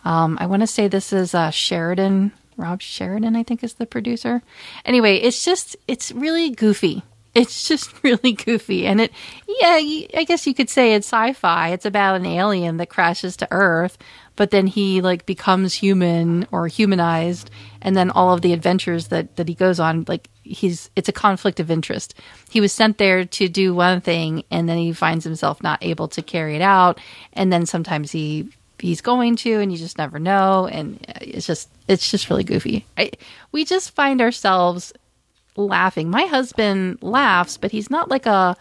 Um, 0.05 0.37
I 0.41 0.47
want 0.47 0.63
to 0.63 0.67
say 0.67 0.89
this 0.89 1.13
is 1.13 1.35
uh, 1.35 1.51
Sheridan. 1.51 2.33
Rob 2.57 2.83
Sheridan, 2.83 3.35
I 3.37 3.43
think, 3.43 3.65
is 3.65 3.75
the 3.75 3.87
producer. 3.87 4.43
Anyway, 4.85 5.17
it's 5.17 5.45
just 5.45 5.77
it's 5.89 6.13
really 6.13 6.51
goofy. 6.51 7.03
It's 7.35 7.67
just 7.67 7.91
really 8.03 8.33
goofy, 8.33 8.87
and 8.87 9.01
it 9.01 9.13
yeah, 9.47 9.77
I 10.19 10.25
guess 10.27 10.47
you 10.47 10.55
could 10.55 10.69
say 10.69 10.95
it's 10.95 11.07
sci-fi. 11.07 11.71
It's 11.71 11.87
about 11.87 12.17
an 12.17 12.27
alien 12.27 12.77
that 12.77 12.91
crashes 12.91 13.37
to 13.39 13.49
Earth, 13.51 13.97
but 14.37 14.51
then 14.51 14.67
he 14.67 15.01
like 15.01 15.25
becomes 15.25 15.75
human 15.75 16.47
or 16.53 16.67
humanized, 16.67 17.51
and 17.81 17.97
then 17.97 18.11
all 18.11 18.35
of 18.35 18.43
the 18.43 18.53
adventures 18.53 19.09
that 19.09 19.37
that 19.37 19.49
he 19.49 19.55
goes 19.55 19.81
on, 19.81 20.05
like 20.09 20.29
he's 20.43 20.91
it's 20.97 21.09
a 21.09 21.13
conflict 21.13 21.61
of 21.61 21.71
interest. 21.71 22.15
He 22.51 22.61
was 22.61 22.73
sent 22.73 22.99
there 22.99 23.25
to 23.25 23.49
do 23.49 23.75
one 23.75 24.01
thing, 24.01 24.45
and 24.51 24.69
then 24.69 24.79
he 24.79 24.93
finds 24.93 25.25
himself 25.25 25.63
not 25.63 25.79
able 25.83 26.09
to 26.09 26.23
carry 26.23 26.57
it 26.57 26.63
out, 26.63 27.01
and 27.33 27.53
then 27.53 27.67
sometimes 27.67 28.11
he 28.13 28.49
he's 28.79 29.01
going 29.01 29.37
to 29.37 29.61
and 29.61 29.71
you 29.71 29.79
just 29.79 29.97
never 29.97 30.19
know 30.19 30.67
and 30.67 30.99
it's 31.21 31.47
just 31.47 31.69
it's 31.87 32.11
just 32.11 32.29
really 32.29 32.43
goofy 32.43 32.85
I, 32.99 33.13
we 33.53 33.65
just 33.65 33.93
find 33.93 34.21
ourselves 34.21 34.93
laughing 35.55 36.11
my 36.11 36.23
husband 36.23 36.99
laughs 37.01 37.57
but 37.57 37.71
he's 37.71 37.91
not 37.91 38.09
like 38.11 38.27
a 38.27 38.57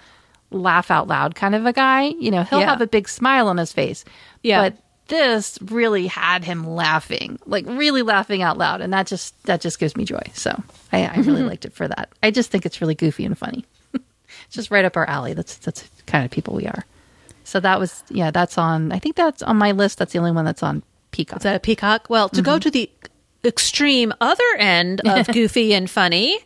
laugh 0.51 0.91
out 0.91 1.07
loud 1.07 1.33
kind 1.33 1.55
of 1.55 1.65
a 1.65 1.73
guy 1.73 2.03
you 2.19 2.29
know 2.29 2.43
he'll 2.43 2.59
Yeah. 2.59 2.67
have 2.69 2.81
a 2.81 2.85
big 2.87 3.09
smile 3.09 3.47
on 3.47 3.57
his 3.57 3.73
face 3.73 4.05
Yeah. 4.43 4.69
but 4.69 4.77
this 5.11 5.59
really 5.65 6.07
had 6.07 6.43
him 6.43 6.65
laughing 6.65 7.37
like 7.45 7.65
really 7.67 8.01
laughing 8.01 8.41
out 8.41 8.57
loud 8.57 8.81
and 8.81 8.91
that 8.91 9.05
just 9.05 9.39
that 9.43 9.61
just 9.61 9.77
gives 9.77 9.95
me 9.95 10.03
joy 10.03 10.21
so 10.33 10.51
i, 10.91 11.05
I 11.05 11.17
really 11.17 11.43
liked 11.51 11.65
it 11.65 11.73
for 11.73 11.87
that 11.87 12.09
i 12.23 12.31
just 12.31 12.49
think 12.49 12.65
it's 12.65 12.81
really 12.81 12.95
goofy 12.95 13.25
and 13.25 13.37
funny 13.37 13.63
it's 13.93 14.03
just 14.49 14.71
right 14.71 14.85
up 14.85 14.97
our 14.97 15.07
alley 15.07 15.33
that's 15.33 15.57
that's 15.57 15.83
the 15.83 16.03
kind 16.03 16.25
of 16.25 16.31
people 16.31 16.55
we 16.55 16.65
are 16.65 16.85
so 17.51 17.59
that 17.59 17.79
was 17.79 18.03
yeah, 18.09 18.31
that's 18.31 18.57
on 18.57 18.93
I 18.93 18.99
think 18.99 19.17
that's 19.17 19.41
on 19.41 19.57
my 19.57 19.71
list. 19.71 19.97
That's 19.97 20.13
the 20.13 20.19
only 20.19 20.31
one 20.31 20.45
that's 20.45 20.63
on 20.63 20.83
Peacock. 21.11 21.39
Is 21.39 21.43
that 21.43 21.55
a 21.55 21.59
Peacock? 21.59 22.09
Well, 22.09 22.29
to 22.29 22.41
go 22.41 22.51
mm-hmm. 22.51 22.59
to 22.59 22.71
the 22.71 22.89
extreme 23.43 24.13
other 24.21 24.55
end 24.57 25.01
of 25.05 25.27
goofy 25.33 25.73
and 25.73 25.89
funny, 25.89 26.39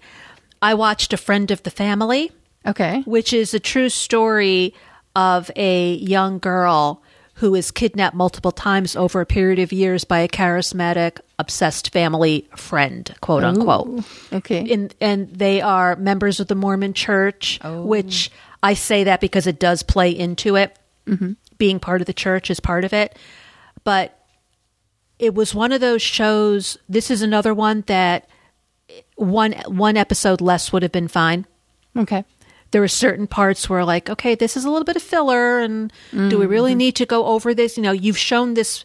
I 0.63 0.73
watched 0.73 1.13
A 1.13 1.17
Friend 1.17 1.51
of 1.51 1.61
the 1.61 1.69
Family, 1.69 2.31
okay. 2.65 3.03
which 3.05 3.33
is 3.33 3.53
a 3.53 3.59
true 3.59 3.89
story 3.89 4.73
of 5.15 5.51
a 5.55 5.93
young 5.93 6.39
girl 6.39 7.03
who 7.35 7.53
is 7.53 7.69
kidnapped 7.69 8.15
multiple 8.15 8.51
times 8.51 8.95
over 8.95 9.19
a 9.19 9.25
period 9.25 9.59
of 9.59 9.73
years 9.73 10.05
by 10.05 10.19
a 10.19 10.27
charismatic, 10.27 11.19
obsessed 11.37 11.91
family 11.91 12.47
friend, 12.55 13.13
quote 13.19 13.43
unquote. 13.43 14.05
Okay. 14.31 14.61
in, 14.61 14.91
and 15.01 15.29
they 15.29 15.59
are 15.59 15.97
members 15.97 16.39
of 16.39 16.47
the 16.47 16.55
Mormon 16.55 16.93
Church, 16.93 17.59
oh. 17.61 17.81
which 17.81 18.31
I 18.63 18.73
say 18.73 19.03
that 19.03 19.19
because 19.19 19.47
it 19.47 19.59
does 19.59 19.83
play 19.83 20.11
into 20.11 20.55
it. 20.55 20.77
Mm-hmm. 21.07 21.33
Being 21.57 21.79
part 21.79 22.01
of 22.01 22.07
the 22.07 22.13
church 22.13 22.49
is 22.49 22.59
part 22.59 22.85
of 22.85 22.93
it. 22.93 23.17
But 23.83 24.17
it 25.19 25.33
was 25.35 25.53
one 25.53 25.73
of 25.73 25.81
those 25.81 26.01
shows. 26.01 26.77
This 26.87 27.11
is 27.11 27.21
another 27.21 27.53
one 27.53 27.83
that 27.87 28.29
one 29.15 29.53
one 29.67 29.97
episode 29.97 30.39
less 30.39 30.71
would 30.71 30.83
have 30.83 30.91
been 30.91 31.07
fine. 31.09 31.45
okay. 31.97 32.23
There 32.71 32.81
were 32.81 32.87
certain 32.87 33.27
parts 33.27 33.69
where, 33.69 33.85
like, 33.85 34.09
okay, 34.09 34.35
this 34.35 34.57
is 34.57 34.65
a 34.65 34.69
little 34.69 34.83
bit 34.83 34.97
of 34.97 35.01
filler, 35.03 35.59
and 35.59 35.93
do 36.11 36.37
we 36.37 36.45
really 36.45 36.71
mm-hmm. 36.71 36.79
need 36.79 36.95
to 36.97 37.05
go 37.05 37.25
over 37.25 37.53
this? 37.53 37.77
You 37.77 37.83
know, 37.83 37.91
you've 37.91 38.17
shown 38.17 38.53
this 38.53 38.83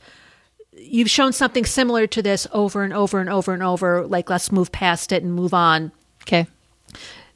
you've 0.80 1.10
shown 1.10 1.32
something 1.32 1.64
similar 1.64 2.06
to 2.06 2.22
this 2.22 2.46
over 2.52 2.82
and 2.82 2.92
over 2.92 3.20
and 3.20 3.28
over 3.28 3.52
and 3.52 3.62
over. 3.62 4.06
Like, 4.06 4.30
let's 4.30 4.50
move 4.50 4.72
past 4.72 5.12
it 5.12 5.22
and 5.22 5.34
move 5.34 5.52
on. 5.54 5.92
Okay. 6.22 6.46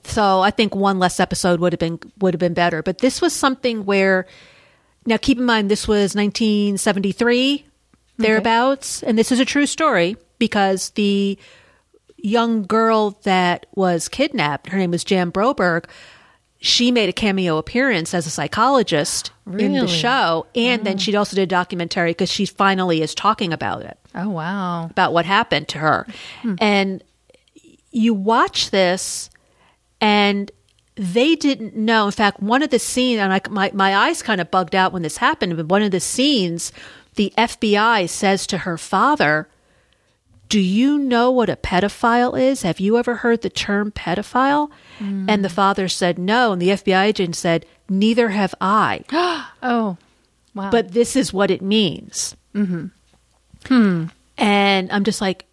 So 0.05 0.41
I 0.41 0.51
think 0.51 0.75
one 0.75 0.99
less 0.99 1.19
episode 1.19 1.61
would 1.61 1.73
have 1.73 1.81
been 1.81 1.99
would 2.19 2.35
have 2.35 2.41
been 2.41 2.55
better. 2.55 2.83
But 2.83 2.99
this 2.99 3.21
was 3.21 3.33
something 3.33 3.85
where 3.85 4.27
now 5.07 5.17
keep 5.17 5.39
in 5.39 5.45
mind 5.45 5.71
this 5.71 5.89
was 5.89 6.15
1973 6.15 7.67
thereabouts, 8.19 9.03
and 9.03 9.19
this 9.19 9.33
is 9.33 9.41
a 9.41 9.45
true 9.45 9.67
story 9.67 10.17
because 10.39 10.91
the 10.91 11.39
young 12.17 12.63
girl 12.63 13.19
that 13.25 13.67
was 13.75 14.09
kidnapped, 14.09 14.69
her 14.69 14.79
name 14.79 14.91
was 14.91 15.05
Jan 15.05 15.33
Broberg. 15.33 15.87
She 16.65 16.91
made 16.91 17.11
a 17.11 17.13
cameo 17.13 17.59
appearance 17.59 18.15
as 18.15 18.27
a 18.27 18.31
psychologist 18.31 19.33
in 19.47 19.75
the 19.75 19.87
show, 19.87 20.47
and 20.55 20.83
then 20.87 20.95
oh. 20.95 20.99
she 20.99 21.15
also 21.15 21.37
did 21.37 21.43
a 21.43 21.47
documentary 21.47 22.13
because 22.13 22.31
she 22.31 22.47
finally 22.47 23.03
is 23.03 23.15
talking 23.15 23.53
about 23.53 23.83
it 23.83 23.99
Oh 24.15 24.31
wow. 24.31 24.87
about 24.87 25.13
what 25.13 25.27
happened 25.27 25.69
to 25.69 25.79
her. 25.79 26.07
Hmm. 26.41 26.55
And 26.61 27.05
you 27.91 28.15
watch 28.15 28.71
this, 28.71 29.29
and 30.01 30.51
they 30.95 31.37
didn't 31.37 31.77
know. 31.77 32.07
In 32.07 32.13
fact, 32.13 32.41
one 32.41 32.63
of 32.63 32.71
the 32.71 32.79
scenes, 32.79 33.21
and 33.21 33.31
I, 33.31 33.43
my, 33.51 33.71
my 33.75 33.95
eyes 33.95 34.23
kind 34.23 34.41
of 34.41 34.51
bugged 34.51 34.75
out 34.75 34.95
when 34.95 35.03
this 35.03 35.19
happened, 35.19 35.59
but 35.59 35.67
one 35.67 35.83
of 35.83 35.91
the 35.91 36.01
scenes, 36.01 36.73
the 37.17 37.31
FBI 37.37 38.09
says 38.09 38.47
to 38.47 38.59
her 38.59 38.79
father, 38.79 39.49
Do 40.49 40.61
you 40.61 40.99
know 40.99 41.31
what 41.31 41.49
a 41.49 41.57
pedophile 41.57 42.39
is? 42.41 42.63
Have 42.63 42.79
you 42.81 42.97
ever 42.99 43.17
heard 43.17 43.43
the 43.43 43.51
term 43.51 43.91
pedophile? 43.91 44.71
And 45.01 45.45
the 45.45 45.49
father 45.49 45.89
said 45.89 46.19
no. 46.19 46.53
And 46.53 46.63
the 46.63 46.69
FBI 46.69 47.05
agent 47.07 47.35
said, 47.37 47.67
Neither 47.89 48.29
have 48.31 48.55
I. 48.61 49.03
Oh. 49.63 49.97
Wow. 50.55 50.71
but 50.71 50.93
this 50.93 51.17
is 51.17 51.33
what 51.33 51.51
it 51.51 51.63
means. 51.63 52.37
Mm-hmm. 52.55 52.87
Hmm. 53.67 54.07
And 54.39 54.93
I'm 54.93 55.03
just 55.05 55.21
like, 55.21 55.47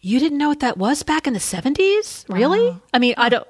you 0.00 0.18
didn't 0.20 0.38
know 0.38 0.48
what 0.48 0.60
that 0.60 0.78
was 0.78 1.02
back 1.02 1.26
in 1.26 1.32
the 1.32 1.40
70s? 1.40 2.24
Really? 2.28 2.78
I 2.94 2.98
mean, 2.98 3.14
I 3.16 3.28
don't. 3.28 3.46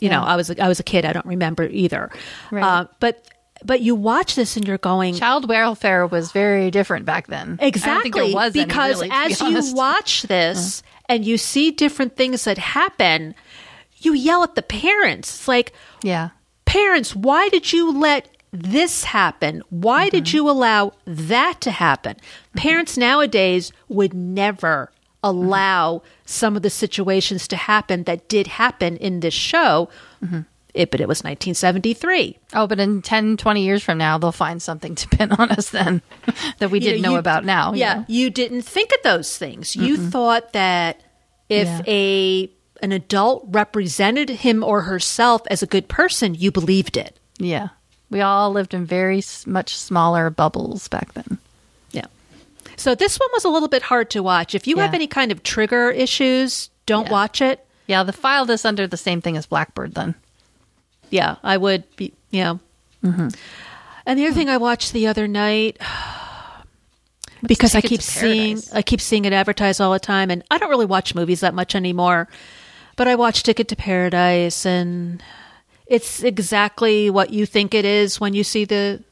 You 0.00 0.10
know, 0.10 0.22
I 0.22 0.36
was 0.36 0.50
a, 0.50 0.62
I 0.62 0.68
was 0.68 0.78
a 0.78 0.84
kid. 0.84 1.04
I 1.04 1.12
don't 1.12 1.26
remember 1.26 1.64
either. 1.64 2.10
Right. 2.52 2.62
Uh, 2.62 2.86
but 3.00 3.26
but 3.64 3.80
you 3.80 3.94
watch 3.94 4.34
this 4.34 4.56
and 4.56 4.66
you're 4.66 4.78
going 4.78 5.14
child 5.14 5.48
welfare 5.48 6.06
was 6.06 6.32
very 6.32 6.70
different 6.70 7.04
back 7.04 7.26
then. 7.26 7.58
Exactly 7.60 8.32
was 8.32 8.54
any, 8.54 8.64
because 8.64 8.96
really, 8.96 9.08
to 9.08 9.14
be 9.48 9.56
as 9.56 9.70
you 9.70 9.74
watch 9.74 10.22
this 10.22 10.82
and 11.08 11.24
you 11.24 11.38
see 11.38 11.70
different 11.70 12.16
things 12.16 12.44
that 12.44 12.58
happen, 12.58 13.34
you 13.98 14.12
yell 14.12 14.42
at 14.42 14.54
the 14.54 14.62
parents. 14.62 15.34
It's 15.34 15.48
like, 15.48 15.72
Yeah. 16.02 16.30
parents, 16.66 17.16
why 17.16 17.48
did 17.48 17.72
you 17.72 17.92
let 17.98 18.28
this 18.52 19.04
happen? 19.04 19.62
Why 19.70 20.06
Mm-hmm. 20.06 20.16
did 20.16 20.32
you 20.32 20.48
allow 20.48 20.92
that 21.06 21.60
to 21.62 21.70
happen? 21.70 22.14
Mm-hmm. 22.16 22.58
Parents 22.58 22.96
nowadays 22.96 23.72
would 23.88 24.14
never 24.14 24.90
mm-hmm. 24.90 25.28
allow 25.28 26.02
some 26.24 26.56
of 26.56 26.62
the 26.62 26.70
situations 26.70 27.48
to 27.48 27.56
happen 27.56 28.04
that 28.04 28.28
did 28.28 28.46
happen 28.46 28.96
in 28.96 29.20
this 29.20 29.34
show. 29.34 29.88
Mm-hmm. 30.22 30.40
It, 30.78 30.90
but 30.92 31.00
it 31.00 31.08
was 31.08 31.24
1973. 31.24 32.38
Oh, 32.54 32.66
but 32.68 32.78
in 32.78 33.02
10, 33.02 33.36
20 33.36 33.62
years 33.64 33.82
from 33.82 33.98
now, 33.98 34.16
they'll 34.16 34.30
find 34.32 34.62
something 34.62 34.94
to 34.94 35.08
pin 35.08 35.32
on 35.32 35.50
us 35.50 35.70
then 35.70 36.02
that 36.58 36.70
we 36.70 36.78
didn't 36.78 37.02
know, 37.02 37.12
you- 37.12 37.18
about 37.18 37.44
now. 37.44 37.72
you 37.72 37.80
Yeah, 37.80 37.94
know? 37.94 38.04
you 38.08 38.30
didn't 38.30 38.62
think 38.62 38.92
of 38.92 38.98
those 39.02 39.36
things. 39.36 39.74
You 39.74 39.96
thought 39.96 40.52
that 40.52 41.00
if 41.48 41.66
Yeah. 41.66 41.82
a 41.86 42.50
an 42.80 42.92
adult 42.92 43.44
represented 43.48 44.30
him 44.30 44.62
or 44.62 44.82
herself 44.82 45.42
as 45.50 45.64
a 45.64 45.66
good 45.66 45.88
person, 45.88 46.36
you 46.36 46.52
believed 46.52 46.96
it. 46.96 47.18
Yeah. 47.38 47.70
We 48.08 48.20
all 48.20 48.52
lived 48.52 48.72
in 48.72 48.86
very 48.86 49.20
much 49.46 49.76
smaller 49.76 50.30
bubbles 50.30 50.86
back 50.86 51.12
then. 51.14 51.38
Yeah. 51.90 52.06
So 52.76 52.94
this 52.94 53.18
one 53.18 53.28
was 53.32 53.44
a 53.44 53.48
little 53.48 53.66
bit 53.68 53.82
hard 53.82 54.10
to 54.10 54.22
watch. 54.22 54.54
If 54.54 54.68
you 54.68 54.76
have 54.76 54.94
any 54.94 55.08
kind 55.08 55.32
of 55.32 55.42
trigger 55.42 55.90
issues, 55.90 56.70
don't 56.86 57.06
Yeah. 57.06 57.12
watch 57.12 57.42
it. 57.42 57.66
Yeah, 57.88 58.04
the 58.04 58.12
file 58.12 58.44
this 58.46 58.64
under 58.64 58.86
the 58.86 58.96
same 58.96 59.20
thing 59.20 59.36
as 59.36 59.46
Blackbird 59.46 59.94
then. 59.94 60.14
Yeah, 61.10 61.36
I 61.42 61.56
would 61.56 61.84
be. 61.96 62.12
Yeah. 62.30 62.56
Mm-hmm. 63.04 63.28
And 64.06 64.18
the 64.18 64.26
other 64.26 64.34
thing 64.34 64.48
I 64.48 64.56
watched 64.56 64.92
the 64.92 65.06
other 65.06 65.28
night 65.28 65.78
because 67.42 67.74
I 67.74 67.80
keep 67.80 68.02
seeing 68.02 68.60
I 68.72 68.82
keep 68.82 69.00
seeing 69.00 69.24
it 69.24 69.32
advertised 69.32 69.80
all 69.80 69.92
the 69.92 69.98
time, 69.98 70.30
and 70.30 70.42
I 70.50 70.58
don't 70.58 70.70
really 70.70 70.86
watch 70.86 71.14
movies 71.14 71.40
that 71.40 71.54
much 71.54 71.74
anymore. 71.74 72.28
But 72.96 73.06
I 73.06 73.14
watched 73.14 73.46
Ticket 73.46 73.68
to 73.68 73.76
Paradise, 73.76 74.66
and 74.66 75.22
it's 75.86 76.22
exactly 76.22 77.10
what 77.10 77.30
you 77.30 77.46
think 77.46 77.74
it 77.74 77.84
is 77.84 78.20
when 78.20 78.34
you 78.34 78.44
see 78.44 78.64
the 78.64 79.02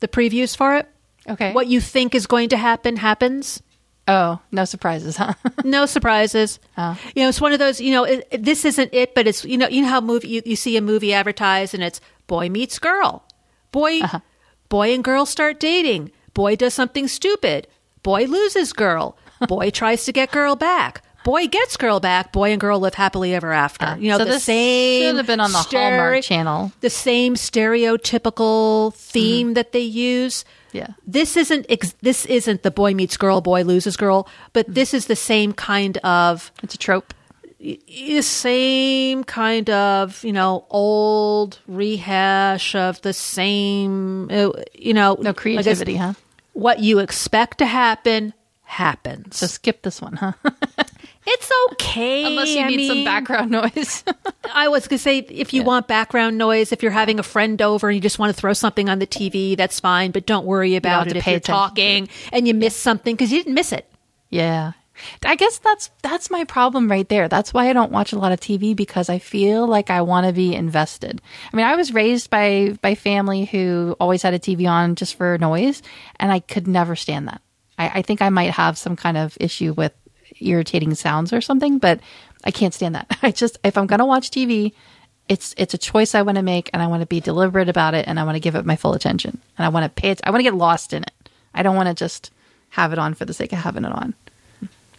the 0.00 0.08
previews 0.08 0.56
for 0.56 0.76
it. 0.76 0.88
Okay. 1.28 1.52
What 1.52 1.66
you 1.66 1.80
think 1.80 2.14
is 2.14 2.26
going 2.26 2.50
to 2.50 2.56
happen 2.56 2.96
happens. 2.96 3.62
Oh, 4.08 4.40
no 4.50 4.64
surprises, 4.64 5.16
huh? 5.18 5.34
No 5.64 5.84
surprises. 5.86 6.58
Oh. 6.78 6.98
You 7.14 7.22
know, 7.22 7.28
it's 7.28 7.40
one 7.40 7.52
of 7.52 7.58
those. 7.58 7.80
You 7.80 7.92
know, 7.92 8.04
it, 8.04 8.26
it- 8.30 8.42
this 8.42 8.64
isn't 8.64 8.92
it, 8.94 9.14
but 9.14 9.26
it's 9.26 9.44
you 9.44 9.58
know, 9.58 9.68
you 9.68 9.82
know 9.82 9.88
how 9.88 10.00
movie 10.00 10.28
you, 10.28 10.42
you 10.46 10.56
see 10.56 10.76
a 10.76 10.80
movie 10.80 11.12
advertised 11.12 11.74
and 11.74 11.82
it's 11.84 12.00
boy 12.26 12.48
meets 12.48 12.78
girl, 12.78 13.24
boy, 13.70 14.00
uh-huh. 14.00 14.20
boy 14.68 14.94
and 14.94 15.04
girl 15.04 15.26
start 15.26 15.60
dating, 15.60 16.10
boy 16.34 16.56
does 16.56 16.72
something 16.74 17.06
stupid, 17.06 17.66
boy 18.02 18.24
loses 18.24 18.72
girl, 18.72 19.16
boy 19.48 19.70
tries 19.70 20.04
to 20.06 20.12
get 20.12 20.30
girl 20.32 20.56
back. 20.56 21.02
Boy 21.28 21.46
gets 21.46 21.76
girl 21.76 22.00
back. 22.00 22.32
Boy 22.32 22.52
and 22.52 22.60
girl 22.60 22.80
live 22.80 22.94
happily 22.94 23.34
ever 23.34 23.52
after. 23.52 23.96
you 24.00 24.08
know 24.08 24.14
Uh, 24.14 24.18
so 24.20 24.24
the 24.24 24.30
this 24.30 24.44
same. 24.44 25.02
should 25.02 25.16
have 25.18 25.26
been 25.26 25.40
on 25.40 25.52
the 25.52 25.58
Hallmark 25.58 26.22
Channel. 26.22 26.72
The 26.80 26.88
same 26.88 27.34
stereotypical 27.34 28.94
theme 28.94 29.52
that 29.52 29.72
they 29.72 29.80
use 30.14 30.44
Yeah. 30.72 30.88
this 31.06 31.36
isn't 31.36 31.66
ex- 31.68 31.94
this 32.00 32.24
isn't 32.26 32.62
the 32.62 32.70
boy 32.70 32.94
meets 32.94 33.18
girl, 33.18 33.42
boy 33.42 33.62
loses 33.62 33.96
girl, 33.96 34.26
but 34.54 34.64
this 34.72 34.94
is 34.94 35.04
the 35.06 35.16
same 35.16 35.52
kind 35.52 35.98
of 35.98 36.50
It's 36.62 36.74
a 36.74 36.78
trope. 36.78 37.12
the 37.60 38.22
same 38.22 39.22
kind 39.24 39.68
of 39.68 40.24
you 40.24 40.32
know 40.32 40.64
old 40.70 41.58
rehash 41.68 42.74
of 42.74 43.02
the 43.02 43.12
same 43.12 44.30
uh, 44.30 44.52
you 44.72 44.94
know 44.94 45.16
No 45.20 45.34
creativity, 45.34 45.96
huh? 45.96 46.14
What 46.54 46.78
you 46.80 47.00
expect 47.00 47.58
to 47.58 47.66
happen 47.66 48.32
happens. 48.62 49.36
So 49.38 49.46
skip 49.46 49.82
this 49.82 50.00
one, 50.00 50.16
huh? 50.16 50.32
it's 51.28 51.50
okay 51.72 52.24
Unless 52.24 52.48
you 52.54 52.60
I 52.60 52.68
need 52.68 52.86
some 52.88 53.04
background 53.04 53.50
noise. 53.50 54.04
I 54.54 54.68
was 54.68 54.88
going 54.88 54.98
to 54.98 55.02
say, 55.02 55.18
if 55.18 55.52
you 55.52 55.60
Yeah. 55.62 55.66
want 55.66 55.88
background 55.88 56.38
noise, 56.38 56.72
if 56.72 56.82
you're 56.82 56.92
having 56.92 57.18
a 57.18 57.22
friend 57.22 57.60
over 57.62 57.88
and 57.88 57.94
you 57.96 58.00
just 58.00 58.18
want 58.18 58.34
to 58.34 58.40
throw 58.40 58.52
something 58.52 58.88
on 58.88 58.98
the 58.98 59.06
TV, 59.06 59.56
that's 59.56 59.80
fine. 59.80 60.10
But 60.10 60.26
don't 60.26 60.46
worry 60.46 60.76
about 60.76 61.00
have 61.00 61.08
it 61.08 61.12
to 61.12 61.18
if 61.18 61.26
you're 61.26 61.40
talking 61.40 62.08
and 62.32 62.46
you 62.48 62.54
miss 62.54 62.74
something 62.76 63.14
because 63.14 63.30
you 63.32 63.38
didn't 63.42 63.54
miss 63.54 63.72
it. 63.72 63.90
Yeah. 64.30 64.72
I 65.24 65.36
guess 65.36 65.58
that's 65.58 65.90
that's 66.02 66.28
my 66.28 66.42
problem 66.42 66.90
right 66.90 67.08
there. 67.08 67.28
That's 67.28 67.54
why 67.54 67.70
I 67.70 67.72
don't 67.72 67.92
watch 67.92 68.12
a 68.12 68.18
lot 68.18 68.32
of 68.32 68.40
TV 68.40 68.74
because 68.74 69.08
I 69.08 69.20
feel 69.20 69.64
like 69.66 69.90
I 69.90 70.02
want 70.02 70.26
to 70.26 70.32
be 70.32 70.54
invested. 70.56 71.22
I 71.52 71.56
mean, 71.56 71.66
I 71.66 71.76
was 71.76 71.94
raised 71.94 72.30
by 72.30 72.76
by 72.82 72.96
family 72.96 73.44
who 73.44 73.94
always 74.00 74.22
had 74.22 74.34
a 74.34 74.40
TV 74.40 74.68
on 74.68 74.96
just 74.96 75.14
for 75.14 75.38
noise, 75.38 75.82
and 76.18 76.32
I 76.32 76.40
could 76.40 76.66
never 76.66 76.96
stand 76.96 77.28
that. 77.28 77.40
I, 77.78 77.88
I 78.00 78.02
think 78.02 78.22
I 78.22 78.30
might 78.30 78.50
have 78.50 78.76
some 78.76 78.96
kind 78.96 79.16
of 79.16 79.38
issue 79.40 79.72
with 79.72 79.92
irritating 80.40 80.94
sounds 80.94 81.32
or 81.32 81.40
something, 81.40 81.78
but 81.78 82.00
I 82.44 82.50
can't 82.50 82.74
stand 82.74 82.94
that. 82.94 83.18
I 83.22 83.30
just 83.30 83.58
if 83.64 83.76
I'm 83.78 83.86
gonna 83.86 84.06
watch 84.06 84.30
TV, 84.30 84.72
it's 85.28 85.54
it's 85.58 85.74
a 85.74 85.78
choice 85.78 86.14
I 86.14 86.22
want 86.22 86.36
to 86.36 86.42
make, 86.42 86.70
and 86.72 86.82
I 86.82 86.86
want 86.86 87.02
to 87.02 87.06
be 87.06 87.20
deliberate 87.20 87.68
about 87.68 87.94
it, 87.94 88.06
and 88.08 88.18
I 88.18 88.24
want 88.24 88.36
to 88.36 88.40
give 88.40 88.54
it 88.54 88.64
my 88.66 88.76
full 88.76 88.94
attention, 88.94 89.40
and 89.58 89.64
I 89.66 89.68
want 89.68 89.84
to 89.84 90.00
pay 90.02 90.10
it. 90.10 90.20
I 90.24 90.30
want 90.30 90.40
to 90.40 90.44
get 90.44 90.54
lost 90.54 90.92
in 90.92 91.02
it. 91.02 91.12
I 91.54 91.62
don't 91.62 91.76
want 91.76 91.88
to 91.88 91.94
just 91.94 92.30
have 92.70 92.92
it 92.92 92.98
on 92.98 93.14
for 93.14 93.24
the 93.24 93.32
sake 93.34 93.52
of 93.52 93.58
having 93.60 93.84
it 93.84 93.92
on. 93.92 94.14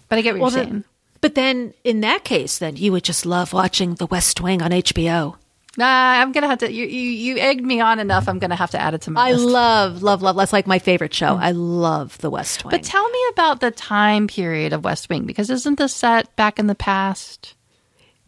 But 0.09 0.17
I 0.17 0.21
get 0.21 0.33
what 0.35 0.41
Well, 0.41 0.51
you're 0.51 0.59
then- 0.63 0.71
saying. 0.71 0.83
but 1.21 1.35
then 1.35 1.73
in 1.83 2.01
that 2.01 2.23
case, 2.23 2.57
then 2.57 2.75
you 2.75 2.91
would 2.91 3.03
just 3.03 3.25
love 3.25 3.53
watching 3.53 3.95
The 3.95 4.07
West 4.07 4.41
Wing 4.41 4.61
on 4.61 4.71
HBO. 4.71 5.35
Nah, 5.77 5.85
I'm 6.21 6.31
gonna 6.31 6.47
have 6.47 6.59
to. 6.59 6.71
You, 6.71 6.85
you 6.85 7.09
you 7.09 7.37
egged 7.37 7.63
me 7.63 7.79
on 7.79 7.99
enough. 7.99 8.27
I'm 8.27 8.39
gonna 8.39 8.55
have 8.55 8.71
to 8.71 8.81
add 8.81 8.93
it 8.95 9.01
to 9.01 9.11
my 9.11 9.29
I 9.29 9.31
list. 9.33 9.45
love, 9.45 10.03
love, 10.03 10.21
love. 10.21 10.35
That's 10.35 10.51
like 10.51 10.67
my 10.67 10.79
favorite 10.79 11.13
show. 11.13 11.35
I 11.35 11.51
love 11.51 12.17
The 12.17 12.29
West 12.29 12.65
Wing. 12.65 12.71
but 12.71 12.83
tell 12.83 13.07
me 13.09 13.19
about 13.31 13.59
the 13.59 13.71
time 13.71 14.27
period 14.27 14.73
of 14.73 14.83
West 14.83 15.09
Wing 15.09 15.25
because 15.25 15.49
isn't 15.49 15.77
this 15.77 15.93
set 15.93 16.35
back 16.35 16.57
in 16.59 16.67
the 16.67 16.75
past 16.75 17.53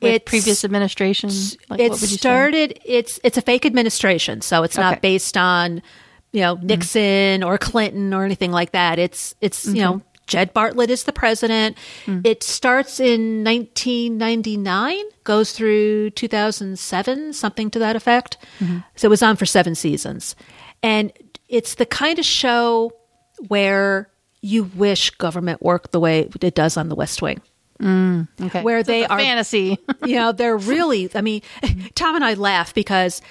with 0.02 0.14
It's- 0.14 0.30
previous 0.30 0.64
administration? 0.64 1.30
Like, 1.70 1.80
it 1.80 1.90
what 1.90 2.02
would 2.02 2.02
you 2.02 2.08
say? 2.08 2.18
started. 2.18 2.80
It's 2.86 3.20
it's 3.24 3.38
a 3.38 3.42
fake 3.42 3.66
administration, 3.66 4.42
so 4.42 4.64
it's 4.64 4.78
Okay. 4.78 4.88
not 4.90 5.02
based 5.02 5.36
on 5.36 5.82
you 6.32 6.42
know 6.42 6.56
mm-hmm. 6.56 6.68
Nixon 6.68 7.44
or 7.44 7.58
Clinton 7.58 8.14
or 8.14 8.24
anything 8.24 8.52
like 8.52 8.72
that. 8.74 9.00
It's 9.00 9.34
it's 9.42 9.66
you 9.66 9.72
mm-hmm. 9.74 9.82
know 9.82 10.02
Jed 10.32 10.54
Bartlet 10.54 10.88
is 10.88 11.04
the 11.04 11.12
president. 11.12 11.78
Mm. 12.06 12.26
It 12.26 12.42
starts 12.42 13.00
in 13.00 13.44
1999, 13.44 14.98
goes 15.26 15.52
through 15.52 16.12
2007, 16.12 17.34
something 17.34 17.70
to 17.70 17.80
that 17.80 17.98
effect. 17.98 18.38
Mm-hmm. 18.60 18.78
So 18.96 19.08
it 19.08 19.10
was 19.10 19.22
on 19.22 19.36
for 19.36 19.46
seven 19.46 19.76
seasons, 19.76 20.36
and 20.82 21.12
it's 21.50 21.76
the 21.76 21.86
kind 21.86 22.18
of 22.18 22.26
show 22.26 22.94
where 23.50 24.10
you 24.42 24.64
wish 24.64 25.10
government 25.12 25.62
worked 25.62 25.92
the 25.92 26.00
way 26.00 26.30
it 26.42 26.56
does 26.56 26.78
on 26.78 26.88
the 26.88 26.96
West 26.96 27.22
Wing 27.22 27.42
mm, 27.82 28.28
okay. 28.42 28.64
where 28.64 28.84
So 28.84 28.92
they 28.92 29.06
are 29.06 29.20
fantasy. 29.20 29.78
you 30.06 30.16
know 30.16 30.32
they're 30.32 30.58
really 30.58 31.10
i 31.16 31.22
mean 31.22 31.42
tom 31.96 32.16
and 32.16 32.24
i 32.24 32.36
laugh 32.36 32.74
because 32.74 33.22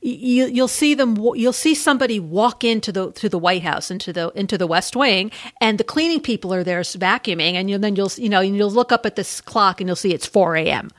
you, 0.00 0.46
you'll 0.46 0.68
see 0.68 0.94
them 0.94 1.16
you'll 1.34 1.52
see 1.52 1.74
somebody 1.74 2.20
walk 2.20 2.62
into 2.62 2.92
the 2.92 3.10
to 3.12 3.28
the 3.28 3.38
white 3.38 3.62
house 3.62 3.90
into 3.90 4.12
the 4.12 4.30
into 4.34 4.56
the 4.56 4.66
west 4.66 4.94
wing 4.94 5.30
and 5.60 5.78
the 5.78 5.84
cleaning 5.84 6.20
people 6.20 6.54
are 6.54 6.62
there 6.62 6.80
vacuuming 6.80 7.54
and 7.54 7.68
you, 7.68 7.78
then 7.78 7.96
you'll 7.96 8.10
you 8.16 8.28
know 8.28 8.40
you'll 8.40 8.70
look 8.70 8.92
up 8.92 9.04
at 9.04 9.16
this 9.16 9.40
clock 9.40 9.80
and 9.80 9.88
you'll 9.88 9.96
see 9.96 10.14
it's 10.14 10.26
4 10.26 10.56
a.m 10.56 10.90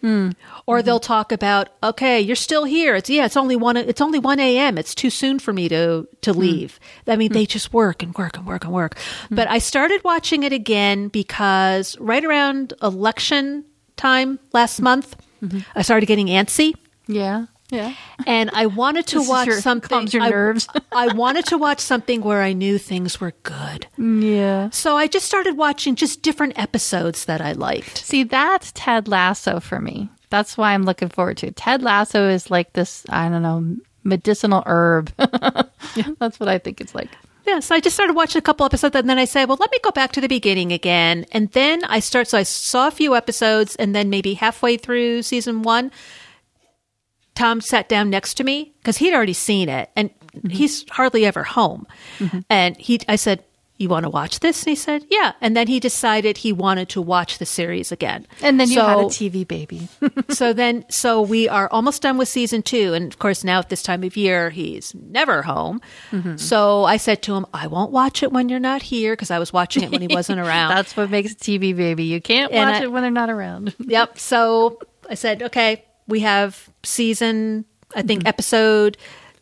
hmm. 0.00 0.30
or 0.66 0.82
they'll 0.82 0.98
hmm. 0.98 1.02
talk 1.02 1.30
about 1.30 1.68
okay 1.82 2.20
you're 2.20 2.36
still 2.36 2.64
here. 2.64 2.94
It's 2.94 3.10
yeah 3.10 3.26
it's 3.26 3.36
only 3.36 3.56
one 3.56 3.76
it's 3.76 4.00
only 4.00 4.18
1 4.18 4.40
a.m 4.40 4.78
it's 4.78 4.94
too 4.94 5.10
soon 5.10 5.38
for 5.38 5.52
me 5.52 5.68
to 5.68 6.08
to 6.22 6.32
hmm. 6.32 6.40
leave. 6.40 6.80
I 7.06 7.16
mean 7.16 7.32
they 7.32 7.44
just 7.46 7.72
work 7.72 8.02
and 8.02 8.14
work 8.14 8.36
and 8.38 8.46
work 8.46 8.64
and 8.64 8.72
work. 8.72 8.96
But 9.30 9.48
i 9.48 9.58
started 9.58 10.02
watching 10.04 10.42
it 10.42 10.52
again 10.52 11.08
because 11.08 11.98
right 11.98 12.24
around 12.24 12.72
election 12.82 13.64
time 13.96 14.38
last 14.52 14.80
month 14.80 15.16
mm-hmm. 15.42 15.58
i 15.74 15.82
started 15.82 16.06
getting 16.06 16.28
antsy. 16.28 16.74
Yeah, 17.10 17.46
yeah. 17.70 17.94
and 18.26 18.50
i 18.52 18.66
wanted 18.66 19.06
to 19.06 19.18
This 19.18 19.28
watch 19.28 19.46
your- 19.46 19.60
something 19.60 19.88
calms 19.88 20.14
your 20.14 20.22
I- 20.22 20.30
nerves. 20.30 20.66
I 20.92 21.12
wanted 21.12 21.46
to 21.46 21.58
watch 21.58 21.80
something 21.80 22.20
where 22.22 22.42
i 22.42 22.52
knew 22.52 22.78
things 22.78 23.20
were 23.20 23.32
good 23.42 23.86
mm, 23.98 24.22
Yeah. 24.22 24.70
so 24.70 24.96
i 24.96 25.06
just 25.06 25.26
started 25.26 25.56
watching 25.56 25.94
just 25.94 26.22
different 26.22 26.58
episodes 26.58 27.24
that 27.26 27.40
i 27.40 27.52
liked 27.52 27.98
See, 27.98 28.24
that's 28.24 28.72
Ted 28.74 29.06
Lasso 29.08 29.60
for 29.60 29.80
me. 29.80 30.08
That's 30.30 30.56
why 30.58 30.72
I'm 30.74 30.84
looking 30.84 31.08
forward 31.08 31.36
to 31.38 31.46
it. 31.48 31.56
Ted 31.56 31.82
Lasso 31.82 32.28
is 32.28 32.50
like 32.50 32.72
this, 32.74 33.04
I 33.08 33.28
don't 33.30 33.42
know, 33.42 33.76
medicinal 34.04 34.62
herb. 34.66 35.12
Yeah. 35.96 36.08
That's 36.18 36.38
what 36.38 36.48
I 36.48 36.58
think 36.58 36.80
it's 36.82 36.94
like. 36.94 37.08
Yeah, 37.46 37.60
so 37.60 37.74
I 37.74 37.80
just 37.80 37.96
started 37.96 38.12
watching 38.14 38.38
a 38.38 38.42
couple 38.42 38.66
episodes, 38.66 38.94
and 38.94 39.08
then 39.08 39.16
I 39.18 39.24
said, 39.24 39.48
"Well, 39.48 39.56
let 39.58 39.70
me 39.70 39.78
go 39.82 39.90
back 39.90 40.12
to 40.12 40.20
the 40.20 40.28
beginning 40.28 40.70
again." 40.72 41.24
And 41.32 41.50
then 41.52 41.82
I 41.84 42.00
start. 42.00 42.28
So 42.28 42.36
I 42.36 42.42
saw 42.42 42.88
a 42.88 42.90
few 42.90 43.14
episodes, 43.16 43.74
and 43.76 43.94
then 43.96 44.10
maybe 44.10 44.34
halfway 44.34 44.76
through 44.76 45.22
season 45.22 45.62
one, 45.62 45.90
Tom 47.38 47.60
sat 47.60 47.88
down 47.88 48.10
next 48.10 48.34
to 48.34 48.44
me 48.44 48.72
because 48.78 48.96
he'd 48.96 49.14
already 49.14 49.32
seen 49.32 49.68
it, 49.68 49.90
and 49.94 50.10
mm-hmm. 50.10 50.48
he's 50.48 50.84
hardly 50.90 51.24
ever 51.24 51.44
home. 51.44 51.86
Mm-hmm. 52.18 52.40
And 52.50 52.76
he, 52.76 53.00
I 53.08 53.14
said, 53.14 53.44
"You 53.76 53.88
want 53.88 54.04
to 54.04 54.10
watch 54.10 54.40
this?" 54.40 54.64
And 54.64 54.70
he 54.70 54.74
said, 54.74 55.06
"Yeah." 55.08 55.32
And 55.40 55.56
then 55.56 55.68
he 55.68 55.78
decided 55.78 56.38
he 56.38 56.52
wanted 56.52 56.88
to 56.90 57.00
watch 57.00 57.38
the 57.38 57.46
series 57.46 57.92
again. 57.92 58.26
And 58.42 58.58
then 58.58 58.68
you 58.70 58.80
had 58.80 58.98
a 58.98 59.04
TV 59.04 59.46
baby. 59.46 59.88
so 60.30 60.52
then 60.52 60.84
so 60.90 61.22
we 61.22 61.48
are 61.48 61.68
almost 61.70 62.02
done 62.02 62.18
with 62.18 62.28
season 62.28 62.62
two 62.62 62.92
and 62.94 63.12
of 63.12 63.18
course 63.20 63.44
now 63.44 63.60
at 63.60 63.68
this 63.68 63.82
time 63.82 64.02
of 64.02 64.16
year 64.16 64.50
he's 64.50 64.94
never 64.94 65.42
home 65.42 65.80
mm-hmm. 66.10 66.36
so 66.36 66.84
i 66.84 66.96
said 66.96 67.22
to 67.22 67.34
him 67.34 67.46
i 67.54 67.66
won't 67.66 67.92
watch 67.92 68.22
it 68.22 68.32
when 68.32 68.48
you're 68.48 68.58
not 68.58 68.82
here 68.82 69.12
because 69.14 69.30
i 69.30 69.38
was 69.38 69.52
watching 69.52 69.82
it 69.82 69.90
when 69.90 70.00
he 70.00 70.08
wasn't 70.08 70.38
around 70.46 70.70
That's 70.74 70.96
what 70.96 71.10
makes 71.10 71.32
a 71.32 71.36
TV 71.36 71.76
baby. 71.76 72.04
You 72.04 72.20
can't 72.20 72.52
And 72.52 72.70
watch 72.70 72.80
I- 72.80 72.84
it 72.84 72.92
when 72.92 73.02
they're 73.02 73.10
not 73.10 73.30
around. 73.30 73.74
yep 73.78 74.18
so 74.18 74.78
i 75.08 75.14
said 75.14 75.42
okay 75.42 75.84
we 76.08 76.20
have 76.20 76.68
season 76.82 77.64
i 77.94 78.02
think 78.02 78.20
mm-hmm. 78.20 78.28
episode 78.28 78.96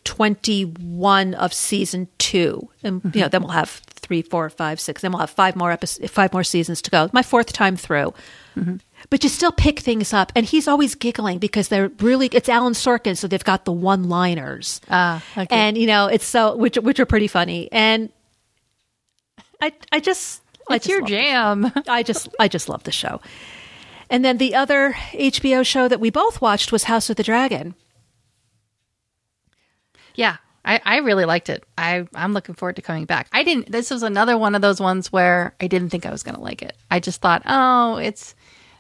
21 0.05 1.35
of 1.35 1.53
season 1.53 2.09
two 2.19 2.69
and 2.83 3.03
you 3.03 3.11
mm-hmm. 3.11 3.19
know 3.21 3.29
then 3.29 3.43
we'll 3.43 3.51
have 3.51 3.71
three 3.89 4.23
four 4.23 4.49
five 4.51 4.79
six 4.79 5.03
then 5.03 5.11
we'll 5.11 5.21
have 5.21 5.31
five 5.31 5.57
more 5.57 5.73
episodes 5.73 6.11
five 6.11 6.33
more 6.33 6.45
seasons 6.45 6.83
to 6.83 6.91
go 6.91 7.09
my 7.13 7.23
fourth 7.23 7.53
time 7.53 7.77
through 7.77 8.13
mm-hmm. 8.57 8.77
but 9.11 9.23
you 9.23 9.29
still 9.29 9.53
pick 9.53 9.81
things 9.81 10.13
up. 10.13 10.33
And 10.35 10.47
he's 10.47 10.67
always 10.67 10.95
giggling 10.95 11.39
because 11.39 11.69
they're 11.69 11.89
really, 12.01 12.29
it's 12.33 12.49
Alan 12.49 12.73
Sorkin, 12.73 13.17
so 13.17 13.29
they've 13.29 13.45
got 13.45 13.65
the 13.65 13.73
one 13.73 14.09
liners. 14.09 14.81
Ah, 14.91 15.23
okay. 15.37 15.47
And, 15.51 15.79
you 15.79 15.87
know, 15.87 16.07
it's 16.07 16.25
so, 16.25 16.57
which, 16.57 16.77
which 16.77 16.99
are 16.99 17.07
pretty 17.07 17.29
funny. 17.29 17.69
And 17.71 18.11
I, 19.61 19.73
I 19.93 20.01
just, 20.01 20.43
I 20.69 20.77
it's 20.77 20.87
just 20.87 20.99
your 20.99 21.07
jam. 21.07 21.73
I 21.89 22.03
just 22.03 22.29
I 22.41 22.49
just 22.49 22.69
love 22.69 22.83
the 22.83 22.93
show. 22.93 23.21
And 24.09 24.25
then 24.25 24.39
the 24.39 24.55
other 24.55 24.93
HBO 25.13 25.65
show 25.67 25.89
that 25.89 26.01
we 26.01 26.11
both 26.11 26.41
watched 26.41 26.73
was 26.73 26.85
House 26.85 27.11
of 27.11 27.17
the 27.17 27.23
Dragon. 27.23 27.75
yeah. 30.15 30.37
I, 30.65 30.81
I 30.85 30.97
really 30.99 31.27
liked 31.27 31.49
it. 31.49 31.63
I, 31.79 32.09
I'm 32.13 32.33
looking 32.33 32.57
forward 32.57 32.75
to 32.75 32.83
coming 32.83 33.05
back. 33.05 33.29
I 33.31 33.45
didn't, 33.45 33.71
this 33.71 33.89
was 33.89 34.03
another 34.03 34.37
one 34.37 34.57
of 34.57 34.63
those 34.63 34.81
ones 34.81 35.13
where 35.13 35.55
I 35.61 35.69
didn't 35.69 35.91
think 35.91 36.05
I 36.05 36.11
was 36.11 36.25
going 36.25 36.35
to 36.35 36.41
like 36.41 36.61
it. 36.61 36.77
I 36.91 36.99
just 36.99 37.21
thought, 37.21 37.43
oh, 37.47 37.99
it's, 37.99 38.35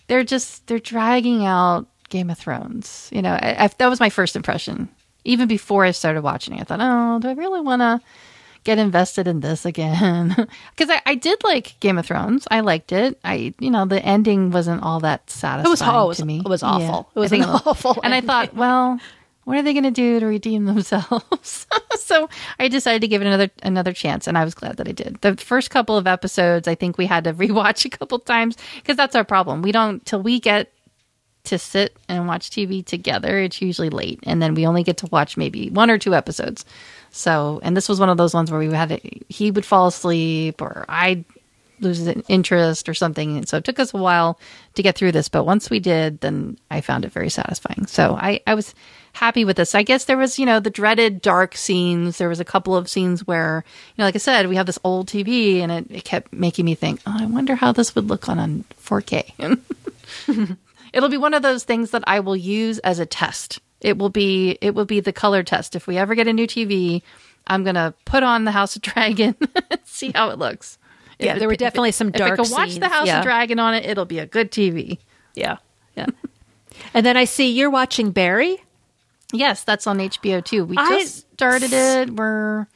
they're 0.08 0.24
just, 0.24 0.66
they're 0.66 0.80
dragging 0.80 1.46
out 1.46 1.86
Game 2.08 2.28
of 2.28 2.38
Thrones. 2.38 3.08
You 3.12 3.22
know, 3.22 3.34
I, 3.34 3.64
I, 3.64 3.68
that 3.68 3.86
was 3.86 4.00
my 4.00 4.10
first 4.10 4.34
impression. 4.34 4.88
Even 5.24 5.46
before 5.46 5.84
I 5.84 5.92
started 5.92 6.22
watching 6.22 6.56
it, 6.56 6.62
I 6.62 6.64
thought, 6.64 6.80
oh, 6.82 7.20
do 7.20 7.28
I 7.28 7.34
really 7.34 7.60
want 7.60 7.82
to 7.82 8.00
get 8.66 8.78
invested 8.78 9.26
in 9.26 9.40
this 9.40 9.64
again? 9.64 10.34
Because 10.76 10.90
I, 10.90 11.00
I 11.06 11.14
did 11.14 11.42
like 11.44 11.78
Game 11.80 11.96
of 11.96 12.04
Thrones. 12.04 12.46
I 12.50 12.60
liked 12.60 12.92
it. 12.92 13.18
I, 13.24 13.54
you 13.58 13.70
know, 13.70 13.86
the 13.86 14.04
ending 14.04 14.50
wasn't 14.50 14.82
all 14.82 15.00
that 15.00 15.30
satisfying 15.30 15.70
was- 15.70 15.80
oh, 15.82 16.04
it 16.04 16.08
was- 16.08 16.16
to 16.18 16.26
me. 16.26 16.42
it 16.44 16.48
was 16.48 16.62
awful. 16.62 17.08
It 17.14 17.18
was 17.18 17.32
an 17.32 17.42
awful 17.44 17.96
And 18.04 18.12
I 18.12 18.20
thought, 18.20 18.54
well, 18.54 19.00
what 19.44 19.56
are 19.56 19.62
they 19.62 19.72
going 19.72 19.84
to 19.84 19.90
do 19.90 20.20
to 20.20 20.26
redeem 20.26 20.64
themselves? 20.66 21.66
so 21.96 22.28
I 22.58 22.68
decided 22.68 23.00
to 23.02 23.08
give 23.08 23.22
it 23.22 23.26
another 23.26 23.48
another 23.62 23.92
chance, 23.92 24.26
and 24.26 24.36
I 24.36 24.44
was 24.44 24.54
glad 24.54 24.76
that 24.78 24.88
I 24.88 24.92
did. 24.92 25.18
The 25.22 25.36
first 25.36 25.70
couple 25.70 25.96
of 25.96 26.06
episodes, 26.08 26.66
I 26.68 26.74
think 26.74 26.98
we 26.98 27.06
had 27.06 27.24
to 27.24 27.32
rewatch 27.44 27.84
a 27.84 27.88
couple 27.90 28.18
times 28.18 28.56
because 28.76 28.96
that's 28.96 29.14
our 29.14 29.24
problem. 29.24 29.62
We 29.62 29.70
don't 29.72 30.04
till 30.04 30.20
we 30.22 30.40
get 30.40 30.72
to 31.44 31.58
sit 31.60 31.96
and 32.08 32.26
watch 32.26 32.50
TV 32.50 32.84
together. 32.84 33.38
It's 33.38 33.62
usually 33.62 33.88
late, 33.88 34.18
and 34.24 34.42
then 34.42 34.54
we 34.54 34.66
only 34.66 34.82
get 34.82 34.96
to 34.98 35.06
watch 35.12 35.36
maybe 35.36 35.70
one 35.70 35.90
or 35.90 35.98
two 35.98 36.12
episodes. 36.14 36.64
So, 37.16 37.60
and 37.62 37.76
this 37.76 37.88
was 37.88 37.98
one 37.98 38.10
of 38.10 38.18
those 38.18 38.34
ones 38.34 38.50
where 38.50 38.60
we 38.60 38.72
had 38.72 39.00
he 39.28 39.50
would 39.50 39.64
fall 39.64 39.86
asleep 39.86 40.60
or 40.60 40.84
I'd 40.88 41.24
lose 41.80 42.06
interest 42.28 42.88
or 42.88 42.94
something. 42.94 43.38
And 43.38 43.48
so 43.48 43.56
it 43.56 43.64
took 43.64 43.78
us 43.78 43.94
a 43.94 43.98
while 43.98 44.38
to 44.74 44.82
get 44.82 44.96
through 44.96 45.12
this. 45.12 45.28
But 45.28 45.44
once 45.44 45.70
we 45.70 45.80
did, 45.80 46.20
then 46.20 46.58
I 46.70 46.80
found 46.80 47.04
it 47.04 47.12
very 47.12 47.30
satisfying. 47.30 47.86
So 47.86 48.16
I, 48.20 48.40
I 48.46 48.54
was 48.54 48.74
happy 49.12 49.44
with 49.44 49.56
this. 49.56 49.74
I 49.74 49.82
guess 49.82 50.04
there 50.04 50.18
was, 50.18 50.38
you 50.38 50.46
know, 50.46 50.60
the 50.60 50.70
dreaded 50.70 51.22
dark 51.22 51.56
scenes. 51.56 52.18
There 52.18 52.28
was 52.28 52.40
a 52.40 52.44
couple 52.44 52.76
of 52.76 52.88
scenes 52.88 53.26
where, 53.26 53.64
you 53.66 53.94
know, 53.98 54.04
like 54.04 54.14
I 54.14 54.18
said, 54.18 54.48
we 54.48 54.56
have 54.56 54.66
this 54.66 54.78
old 54.84 55.08
TV 55.08 55.60
and 55.60 55.72
it, 55.72 55.86
it 55.90 56.04
kept 56.04 56.32
making 56.32 56.66
me 56.66 56.74
think, 56.74 57.00
oh, 57.06 57.16
I 57.18 57.26
wonder 57.26 57.54
how 57.54 57.72
this 57.72 57.94
would 57.94 58.08
look 58.08 58.28
on 58.28 58.38
a 58.38 58.74
4K. 58.80 59.58
It'll 60.92 61.08
be 61.08 61.16
one 61.16 61.34
of 61.34 61.42
those 61.42 61.64
things 61.64 61.90
that 61.90 62.04
I 62.06 62.20
will 62.20 62.36
use 62.36 62.78
as 62.80 62.98
a 62.98 63.06
test. 63.06 63.60
It 63.80 63.98
will 63.98 64.10
be 64.10 64.58
it 64.60 64.74
will 64.74 64.84
be 64.86 65.00
the 65.00 65.12
color 65.12 65.42
test. 65.42 65.76
If 65.76 65.86
we 65.86 65.96
ever 65.98 66.14
get 66.14 66.26
a 66.26 66.32
new 66.32 66.46
TV, 66.46 67.02
I'm 67.46 67.62
gonna 67.64 67.94
put 68.04 68.22
on 68.22 68.44
the 68.44 68.50
House 68.52 68.76
of 68.76 68.82
Dragon 68.82 69.34
and 69.70 69.80
see 69.84 70.12
how 70.14 70.30
it 70.30 70.38
looks. 70.38 70.78
Yeah, 71.18 71.34
If 71.34 71.38
there 71.38 71.48
were 71.48 71.54
it- 71.54 71.58
definitely 71.60 71.92
some 71.92 72.10
dark. 72.10 72.34
if 72.34 72.40
I 72.40 72.42
can 72.44 72.52
watch 72.52 72.74
the 72.76 72.88
House 72.88 73.06
yeah. 73.06 73.18
of 73.18 73.24
Dragon 73.24 73.58
on 73.58 73.74
it, 73.74 73.86
it'll 73.86 74.04
be 74.04 74.18
a 74.18 74.26
good 74.26 74.50
TV. 74.50 74.98
Yeah. 75.34 75.56
Yeah. 75.96 76.06
and 76.94 77.04
then 77.06 77.16
I 77.16 77.24
see 77.24 77.50
you're 77.52 77.70
watching 77.70 78.10
Barry. 78.10 78.58
Yes, 79.32 79.64
that's 79.64 79.86
on 79.86 79.98
HBO 79.98 80.44
too. 80.44 80.64
We 80.64 80.76
I- 80.76 81.00
just 81.00 81.32
started 81.34 81.72
it. 81.72 82.10
We're 82.10 82.66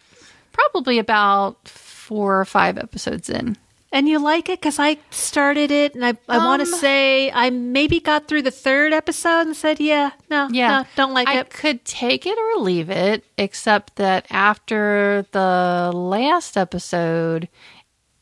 probably 0.53 0.98
about 0.98 1.66
four 1.68 2.40
or 2.40 2.44
five 2.44 2.76
episodes 2.78 3.30
in. 3.30 3.57
And 3.93 4.09
you 4.09 4.20
like 4.20 4.49
it 4.49 4.61
because 4.61 4.78
I 4.78 4.99
started 5.11 5.72
it, 5.72 5.97
and 5.97 6.07
I, 6.07 6.16
I 6.28 6.38
want 6.38 6.64
to 6.64 6.72
Um, 6.72 6.78
say 6.78 7.28
I 7.32 7.51
maybe 7.51 7.99
got 7.99 8.28
through 8.28 8.43
the 8.43 8.53
third 8.53 8.93
episode 8.93 9.41
and 9.49 9.57
said, 9.57 9.80
"Yeah, 9.80 10.12
no, 10.30 10.49
Yeah, 10.49 10.68
no, 10.82 10.86
don't 10.95 11.12
like 11.12 11.26
I 11.26 11.38
it." 11.41 11.41
I 11.41 11.43
could 11.43 11.84
take 11.84 12.24
it 12.24 12.38
or 12.38 12.61
leave 12.62 12.88
it, 12.88 13.24
except 13.36 13.97
that 13.97 14.26
after 14.30 15.26
the 15.32 15.91
last 15.93 16.57
episode, 16.57 17.49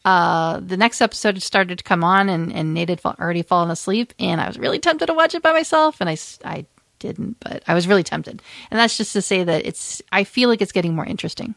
uh, 0.06 0.58
the 0.60 0.78
next 0.78 1.02
episode 1.02 1.42
started 1.42 1.76
to 1.78 1.84
come 1.84 2.02
on, 2.02 2.30
and 2.30 2.50
and 2.50 2.72
Nate 2.72 2.88
had 2.88 3.00
already 3.04 3.42
fallen 3.42 3.70
asleep, 3.70 4.14
and 4.18 4.40
I 4.40 4.46
was 4.48 4.58
really 4.58 4.78
tempted 4.78 5.04
to 5.06 5.12
watch 5.12 5.34
it 5.34 5.42
by 5.42 5.52
myself, 5.52 6.00
and 6.00 6.08
I, 6.08 6.16
I 6.46 6.64
didn't, 6.98 7.36
but 7.40 7.62
I 7.68 7.74
was 7.74 7.86
really 7.86 8.02
tempted, 8.04 8.40
and 8.70 8.80
that's 8.80 8.96
just 8.96 9.12
to 9.12 9.20
say 9.20 9.44
that 9.44 9.66
it's 9.66 10.00
I 10.10 10.24
feel 10.24 10.48
like 10.48 10.62
it's 10.62 10.72
getting 10.72 10.94
more 10.94 11.04
interesting. 11.04 11.54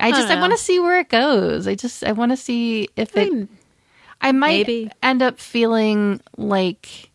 I 0.00 0.10
just 0.10 0.28
I, 0.28 0.34
know. 0.34 0.40
want 0.40 0.52
to 0.52 0.58
see 0.58 0.78
where 0.80 0.98
it 1.00 1.08
goes. 1.08 1.66
I 1.66 1.74
just 1.74 2.04
I 2.04 2.12
want 2.12 2.32
to 2.32 2.36
see 2.36 2.88
if 2.96 3.16
it. 3.16 3.28
Hmm. 3.32 3.44
I 4.20 4.32
might 4.32 4.66
Maybe. 4.66 4.90
end 5.02 5.22
up 5.22 5.38
feeling 5.38 6.20
like 6.36 7.10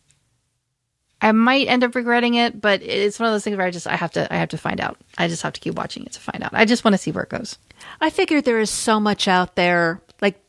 I 1.20 1.32
might 1.32 1.68
end 1.68 1.84
up 1.84 1.94
regretting 1.94 2.34
it, 2.34 2.60
but 2.60 2.82
it's 2.82 3.18
one 3.18 3.28
of 3.28 3.32
those 3.34 3.44
things 3.44 3.56
where 3.56 3.66
I 3.66 3.70
just 3.70 3.86
I 3.86 3.96
have 3.96 4.12
to 4.12 4.32
I 4.32 4.36
have 4.36 4.50
to 4.50 4.58
find 4.58 4.80
out. 4.80 4.98
I 5.16 5.28
just 5.28 5.42
have 5.42 5.52
to 5.54 5.60
keep 5.60 5.74
watching 5.74 6.04
it 6.04 6.12
to 6.12 6.20
find 6.20 6.42
out. 6.42 6.50
I 6.52 6.64
just 6.64 6.84
want 6.84 6.94
to 6.94 6.98
see 6.98 7.10
where 7.12 7.24
it 7.24 7.30
goes. 7.30 7.58
I 8.00 8.10
figured 8.10 8.44
there 8.44 8.60
is 8.60 8.70
so 8.70 9.00
much 9.00 9.28
out 9.28 9.54
there. 9.56 10.00
Like 10.22 10.40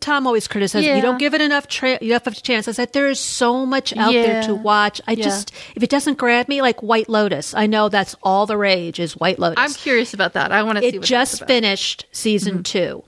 Tom 0.00 0.26
always 0.26 0.46
criticizes, 0.46 0.86
Yeah. 0.86 0.96
you 0.96 1.02
don't 1.02 1.18
give 1.18 1.34
it 1.34 1.40
enough 1.40 1.66
tra- 1.66 1.98
enough 2.00 2.26
of 2.28 2.34
a 2.34 2.40
chance. 2.40 2.68
I 2.68 2.72
said 2.72 2.92
there 2.92 3.08
is 3.08 3.18
so 3.18 3.66
much 3.66 3.96
out 3.96 4.12
there 4.12 4.42
to 4.44 4.54
watch. 4.54 5.00
I 5.08 5.12
Yeah. 5.12 5.24
just 5.24 5.52
if 5.74 5.82
it 5.82 5.90
doesn't 5.90 6.16
grab 6.16 6.48
me, 6.48 6.62
like 6.62 6.80
White 6.80 7.08
Lotus, 7.08 7.52
I 7.52 7.66
know 7.66 7.88
that's 7.88 8.14
all 8.22 8.46
the 8.46 8.56
rage 8.56 9.00
is 9.00 9.16
White 9.16 9.40
Lotus. 9.40 9.56
I'm 9.58 9.74
curious 9.74 10.14
about 10.14 10.34
that. 10.34 10.52
I 10.52 10.62
want 10.62 10.78
to 10.78 10.82
see 10.82 10.96
it 10.96 11.02
just. 11.02 11.36
Mm-hmm. 11.36 11.46
finished 11.46 12.06
season 12.12 12.62
two. 12.62 13.02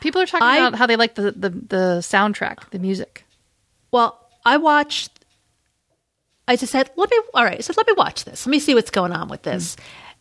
People 0.00 0.20
are 0.22 0.26
talking 0.26 0.46
I- 0.46 0.58
about 0.58 0.76
how 0.78 0.86
they 0.86 0.96
like 0.96 1.14
the, 1.14 1.30
the 1.32 1.50
the 1.50 1.98
soundtrack, 2.02 2.70
the 2.70 2.78
music. 2.80 3.24
Well, 3.92 4.18
I 4.44 4.56
watched. 4.56 5.10
I 6.48 6.56
just 6.56 6.72
said, 6.72 6.90
"Let 6.96 7.10
me." 7.10 7.20
All 7.34 7.44
right, 7.44 7.62
so 7.62 7.72
let 7.76 7.86
me 7.86 7.92
watch 7.96 8.24
this. 8.24 8.46
Let 8.46 8.50
me 8.50 8.58
see 8.58 8.74
what's 8.74 8.90
going 8.90 9.12
on 9.12 9.28
with 9.28 9.42
this. 9.42 9.76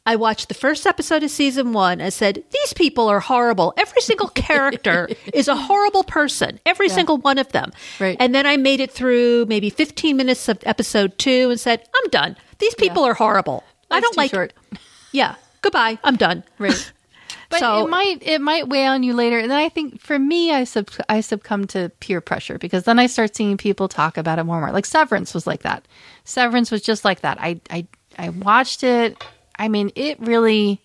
I 0.07 0.15
watched 0.15 0.47
the 0.47 0.55
first 0.55 0.87
episode 0.87 1.21
of 1.23 1.29
season 1.29 1.73
one. 1.73 2.01
I 2.01 2.09
said, 2.09 2.43
"These 2.51 2.73
people 2.73 3.07
are 3.09 3.19
horrible. 3.19 3.73
Every 3.77 4.01
single 4.01 4.29
character 4.47 5.09
is 5.33 5.47
a 5.47 5.55
horrible 5.55 6.03
person. 6.03 6.59
Every 6.65 6.89
single 6.89 7.17
one 7.17 7.37
of 7.37 7.51
them." 7.51 7.71
Right. 7.99 8.17
And 8.19 8.33
then 8.33 8.47
I 8.47 8.57
made 8.57 8.79
it 8.79 8.89
through 8.91 9.45
maybe 9.47 9.69
fifteen 9.69 10.15
minutes 10.17 10.47
of 10.47 10.57
episode 10.65 11.17
two 11.19 11.49
and 11.51 11.59
said, 11.59 11.83
"I'm 11.95 12.09
done. 12.09 12.37
These 12.59 12.73
people 12.75 13.03
are 13.03 13.13
horrible. 13.13 13.63
I 13.91 13.99
don't 13.99 14.17
like 14.17 14.31
short. 14.31 14.53
Yeah, 15.11 15.35
goodbye. 15.61 15.99
I'm 16.03 16.15
done." 16.15 16.43
Right. 16.57 16.91
But 17.49 17.59
So- 17.59 17.85
it 17.85 17.89
might 17.89 18.17
it 18.23 18.41
might 18.41 18.67
weigh 18.67 18.85
on 18.87 19.03
you 19.03 19.13
later. 19.13 19.39
And 19.39 19.49
then 19.49 19.57
I 19.57 19.69
think 19.69 20.01
for 20.01 20.19
me, 20.19 20.51
I 20.51 20.65
sub 20.65 20.89
I 21.07 21.21
succumb 21.21 21.65
to 21.67 21.89
peer 22.01 22.19
pressure 22.19 22.57
because 22.57 22.83
then 22.83 22.99
I 22.99 23.07
start 23.07 23.37
seeing 23.37 23.55
people 23.55 23.87
talk 23.87 24.17
about 24.17 24.37
it 24.37 24.43
more 24.43 24.57
and 24.57 24.65
more. 24.65 24.73
Like 24.73 24.85
Severance 24.85 25.33
was 25.33 25.47
like 25.47 25.61
that. 25.63 25.87
Severance 26.25 26.71
was 26.71 26.81
just 26.81 27.05
like 27.05 27.21
that. 27.21 27.37
I 27.39 27.61
I 27.69 27.87
I 28.17 28.29
watched 28.29 28.83
it. 28.83 29.15
I 29.59 29.67
mean, 29.67 29.91
it 29.95 30.19
really. 30.19 30.81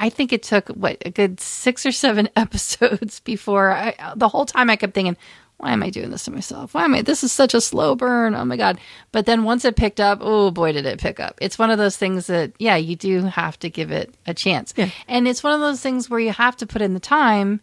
I 0.00 0.10
think 0.10 0.32
it 0.32 0.44
took 0.44 0.68
what 0.68 0.98
a 1.04 1.10
good 1.10 1.40
six 1.40 1.84
or 1.84 1.90
seven 1.92 2.28
episodes 2.36 3.20
before 3.20 3.72
I. 3.72 3.94
The 4.16 4.28
whole 4.28 4.46
time 4.46 4.70
I 4.70 4.76
kept 4.76 4.94
thinking, 4.94 5.16
"Why 5.56 5.72
am 5.72 5.82
I 5.82 5.90
doing 5.90 6.10
this 6.10 6.24
to 6.26 6.30
myself? 6.30 6.74
Why 6.74 6.84
am 6.84 6.94
I? 6.94 7.02
This 7.02 7.24
is 7.24 7.32
such 7.32 7.52
a 7.52 7.60
slow 7.60 7.96
burn. 7.96 8.34
Oh 8.36 8.44
my 8.44 8.56
god!" 8.56 8.78
But 9.10 9.26
then 9.26 9.42
once 9.42 9.64
it 9.64 9.74
picked 9.76 9.98
up, 10.00 10.18
oh 10.22 10.50
boy, 10.52 10.72
did 10.72 10.86
it 10.86 11.00
pick 11.00 11.18
up! 11.18 11.36
It's 11.40 11.58
one 11.58 11.70
of 11.70 11.78
those 11.78 11.96
things 11.96 12.28
that, 12.28 12.52
yeah, 12.60 12.76
you 12.76 12.94
do 12.94 13.24
have 13.24 13.58
to 13.60 13.70
give 13.70 13.90
it 13.90 14.14
a 14.26 14.34
chance, 14.34 14.72
Yeah. 14.76 14.90
and 15.08 15.26
it's 15.26 15.42
one 15.42 15.54
of 15.54 15.60
those 15.60 15.80
things 15.80 16.08
where 16.08 16.20
you 16.20 16.30
have 16.32 16.56
to 16.58 16.66
put 16.66 16.80
in 16.82 16.94
the 16.94 17.00
time 17.00 17.60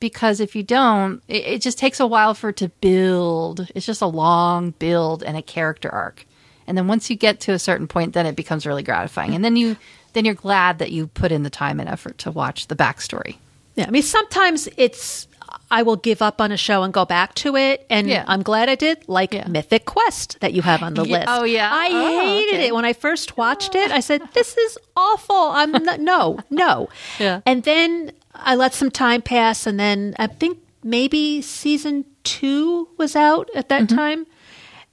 because 0.00 0.40
if 0.40 0.54
you 0.54 0.62
don't, 0.62 1.22
it, 1.26 1.44
it 1.44 1.62
just 1.62 1.78
takes 1.78 2.00
a 2.00 2.06
while 2.06 2.34
for 2.34 2.50
it 2.50 2.56
to 2.58 2.68
build. 2.68 3.66
It's 3.74 3.86
just 3.86 4.02
a 4.02 4.06
long 4.06 4.70
build 4.78 5.22
and 5.22 5.36
a 5.38 5.42
character 5.42 5.88
arc. 5.90 6.26
And 6.68 6.78
then 6.78 6.86
once 6.86 7.10
you 7.10 7.16
get 7.16 7.40
to 7.40 7.52
a 7.52 7.58
certain 7.58 7.88
point, 7.88 8.12
then 8.14 8.26
it 8.26 8.36
becomes 8.36 8.66
really 8.66 8.82
gratifying. 8.84 9.34
And 9.34 9.44
then 9.44 9.56
you 9.56 9.76
then 10.12 10.24
you're 10.24 10.34
glad 10.34 10.78
that 10.78 10.90
you 10.92 11.06
put 11.08 11.32
in 11.32 11.42
the 11.42 11.50
time 11.50 11.80
and 11.80 11.88
effort 11.88 12.18
to 12.18 12.30
watch 12.30 12.68
the 12.68 12.76
backstory. 12.76 13.36
Yeah, 13.74 13.86
I 13.88 13.90
mean, 13.90 14.02
sometimes 14.02 14.68
it's 14.76 15.26
I 15.70 15.82
will 15.82 15.96
give 15.96 16.20
up 16.22 16.40
on 16.40 16.52
a 16.52 16.56
show 16.56 16.82
and 16.82 16.92
go 16.92 17.04
back 17.04 17.34
to 17.36 17.56
it, 17.56 17.86
and 17.90 18.06
Yeah. 18.08 18.24
I'm 18.26 18.42
glad 18.42 18.68
I 18.68 18.74
did. 18.74 19.06
Like 19.08 19.32
Yeah. 19.34 19.46
Mythic 19.48 19.84
Quest 19.86 20.38
that 20.40 20.52
you 20.52 20.62
have 20.62 20.82
on 20.82 20.94
the 20.94 21.04
Yeah, 21.06 21.18
list. 21.18 21.26
oh, 21.30 21.44
yeah? 21.44 21.70
I 21.72 21.88
Oh, 21.90 22.20
hated 22.20 22.54
okay. 22.54 22.66
it 22.68 22.74
when 22.74 22.84
I 22.84 22.92
first 22.92 23.36
watched 23.36 23.74
it. 23.74 23.90
I 23.90 24.00
said, 24.00 24.22
"This 24.34 24.56
is 24.56 24.78
awful." 24.96 25.36
I'm 25.36 25.72
not, 25.72 26.00
no, 26.12 26.38
no. 26.50 26.88
Yeah. 27.18 27.40
And 27.46 27.62
then 27.64 28.12
I 28.34 28.54
let 28.56 28.74
some 28.74 28.90
time 28.90 29.22
pass, 29.22 29.66
and 29.66 29.78
then 29.80 30.14
I 30.18 30.26
think 30.26 30.58
maybe 30.84 31.40
season 31.42 32.04
two 32.24 32.88
was 32.98 33.14
out 33.16 33.48
at 33.54 33.68
Mm-hmm. 33.68 33.86
that 33.86 33.94
time, 33.94 34.26